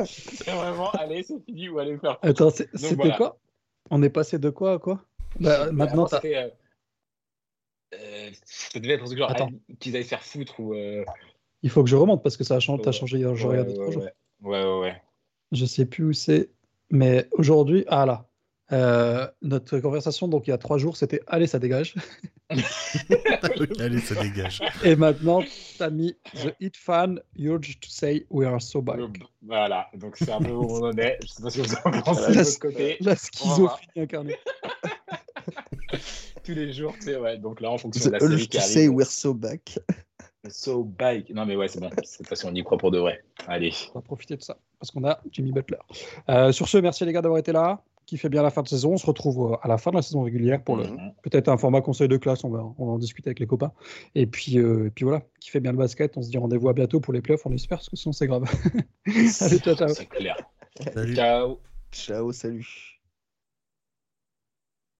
C'est 0.05 0.51
vraiment, 0.51 0.91
allez, 0.91 1.23
c'est 1.23 1.39
fini 1.45 1.69
ou 1.69 1.79
allez 1.79 1.97
faire. 1.97 2.17
Attends, 2.21 2.49
c'était 2.49 2.95
voilà. 2.95 3.15
quoi? 3.15 3.37
On 3.91 4.03
est 4.03 4.09
passé 4.09 4.39
de 4.39 4.49
quoi 4.49 4.73
à 4.73 4.77
quoi? 4.79 5.05
Bah, 5.39 5.71
Maintenant, 5.71 6.05
Avant, 6.05 6.07
t'as- 6.07 6.17
c'était. 6.21 6.35
Euh, 6.35 6.49
euh, 7.93 8.29
ça 8.45 8.79
devait 8.79 8.93
être 8.95 9.03
un 9.03 9.05
truc 9.05 9.17
genre 9.17 9.31
Attends. 9.31 9.49
qu'ils 9.79 9.95
aillent 9.95 10.03
faire 10.03 10.23
foutre 10.23 10.59
ou. 10.59 10.73
Euh, 10.73 11.05
il 11.63 11.69
faut 11.69 11.83
que 11.83 11.89
je 11.89 11.95
remonte 11.95 12.23
parce 12.23 12.35
que 12.35 12.43
ça 12.43 12.55
a 12.55 12.59
changé. 12.59 12.81
T'as 12.83 12.91
changé 12.91 13.17
hier, 13.19 13.33
je 13.35 13.47
ouais, 13.47 13.53
regardais 13.53 13.71
ouais, 13.71 13.77
trois 13.79 13.91
jours. 13.91 14.03
ouais, 14.03 14.11
ouais, 14.41 14.63
ouais, 14.63 14.79
ouais. 14.81 15.01
Je 15.53 15.65
sais 15.65 15.85
plus 15.85 16.03
où 16.05 16.13
c'est. 16.13 16.49
Mais 16.89 17.27
aujourd'hui, 17.31 17.85
ah 17.87 18.05
là. 18.05 18.27
Euh, 18.71 19.27
notre 19.43 19.77
conversation, 19.79 20.27
donc 20.27 20.47
il 20.47 20.49
y 20.49 20.53
a 20.53 20.57
trois 20.57 20.77
jours, 20.79 20.97
c'était 20.97 21.21
Allez, 21.27 21.45
ça 21.47 21.59
dégage. 21.59 21.93
Allez, 23.79 23.99
ça 23.99 24.15
dégage. 24.21 24.61
Et 24.83 24.95
maintenant, 24.95 25.43
t'as 25.77 25.89
mis 25.89 26.15
The 26.33 26.55
Hit 26.59 26.75
Fan 26.77 27.19
Urge 27.37 27.79
to 27.79 27.89
say 27.89 28.25
we 28.29 28.47
are 28.47 28.61
so 28.61 28.81
back. 28.81 28.99
Voilà, 29.43 29.87
donc 29.95 30.17
c'est 30.17 30.31
un 30.31 30.39
peu 30.41 30.51
où 30.51 30.63
on 30.77 30.87
en 30.89 30.97
est. 30.97 31.19
Je 31.23 31.27
sais 31.27 31.43
pas 31.43 31.49
que 31.51 31.61
vous 31.61 31.75
en 31.97 32.01
pensez 32.01 32.21
La- 32.21 32.27
de 32.29 32.43
votre 32.43 32.59
côté. 32.59 32.97
La 33.01 33.15
schizophrénie 33.15 33.91
incarnée. 33.97 34.35
Tous 36.43 36.51
les 36.53 36.73
jours, 36.73 36.93
tu 36.95 37.01
sais, 37.03 37.17
ouais. 37.17 37.37
Donc 37.37 37.61
là, 37.61 37.71
en 37.71 37.77
fonction 37.77 38.01
The 38.03 38.07
de 38.07 38.11
la 38.13 38.19
série 38.19 38.33
urge 38.33 38.41
qui 38.43 38.49
to 38.49 38.57
arrive. 38.59 38.71
say 38.73 38.87
we're 38.87 39.07
so 39.07 39.33
back. 39.33 39.79
So 40.49 40.83
bike. 40.83 41.29
Non, 41.31 41.45
mais 41.45 41.55
ouais, 41.55 41.67
c'est 41.67 41.79
bon. 41.79 41.89
Cette 42.03 42.27
fois-ci, 42.27 42.45
on 42.45 42.53
y 42.53 42.63
croit 42.63 42.77
pour 42.77 42.91
de 42.91 42.99
vrai. 42.99 43.23
Allez. 43.47 43.73
On 43.95 43.99
va 43.99 44.01
profiter 44.03 44.35
de 44.37 44.43
ça 44.43 44.57
parce 44.79 44.91
qu'on 44.91 45.03
a 45.07 45.19
Jimmy 45.31 45.51
Butler. 45.51 45.77
Euh, 46.29 46.51
sur 46.51 46.67
ce, 46.67 46.77
merci 46.77 47.03
les 47.05 47.13
gars 47.13 47.21
d'avoir 47.21 47.39
été 47.39 47.51
là. 47.51 47.81
Qui 48.05 48.17
fait 48.17 48.29
bien 48.29 48.43
la 48.43 48.51
fin 48.51 48.61
de 48.61 48.67
saison. 48.67 48.93
On 48.93 48.97
se 48.97 49.05
retrouve 49.05 49.53
euh, 49.53 49.57
à 49.61 49.67
la 49.67 49.77
fin 49.77 49.89
de 49.91 49.95
la 49.95 50.01
saison 50.03 50.21
régulière 50.21 50.63
pour 50.63 50.75
le 50.77 50.83
Mhm. 50.83 51.13
peut-être 51.23 51.47
un 51.49 51.57
format 51.57 51.81
conseil 51.81 52.07
de 52.07 52.17
classe. 52.17 52.43
On 52.43 52.49
va, 52.49 52.63
on 52.77 52.85
va 52.85 52.91
en 52.93 52.97
discuter 52.99 53.29
avec 53.29 53.39
les 53.39 53.47
copains. 53.47 53.71
Et 54.13 54.27
puis, 54.27 54.59
euh, 54.59 54.87
et 54.87 54.89
puis 54.91 55.05
voilà, 55.05 55.23
qui 55.39 55.49
fait 55.49 55.59
bien 55.59 55.71
le 55.71 55.77
basket. 55.77 56.15
On 56.17 56.21
se 56.21 56.29
dit 56.29 56.37
rendez-vous 56.37 56.69
à 56.69 56.73
bientôt 56.73 56.99
pour 56.99 57.13
les 57.13 57.21
playoffs. 57.21 57.45
On 57.45 57.51
espère 57.53 57.79
parce 57.79 57.89
que 57.89 57.95
sinon 57.95 58.13
c'est 58.13 58.27
grave. 58.27 58.43
Allez, 59.07 59.59
ciao, 59.59 59.75
ciao. 59.75 59.89
C'est 59.89 60.05
clair. 60.05 60.37
Salut. 60.93 61.15
Ciao. 61.15 61.59
Ciao, 61.91 62.31
salut. 62.31 62.94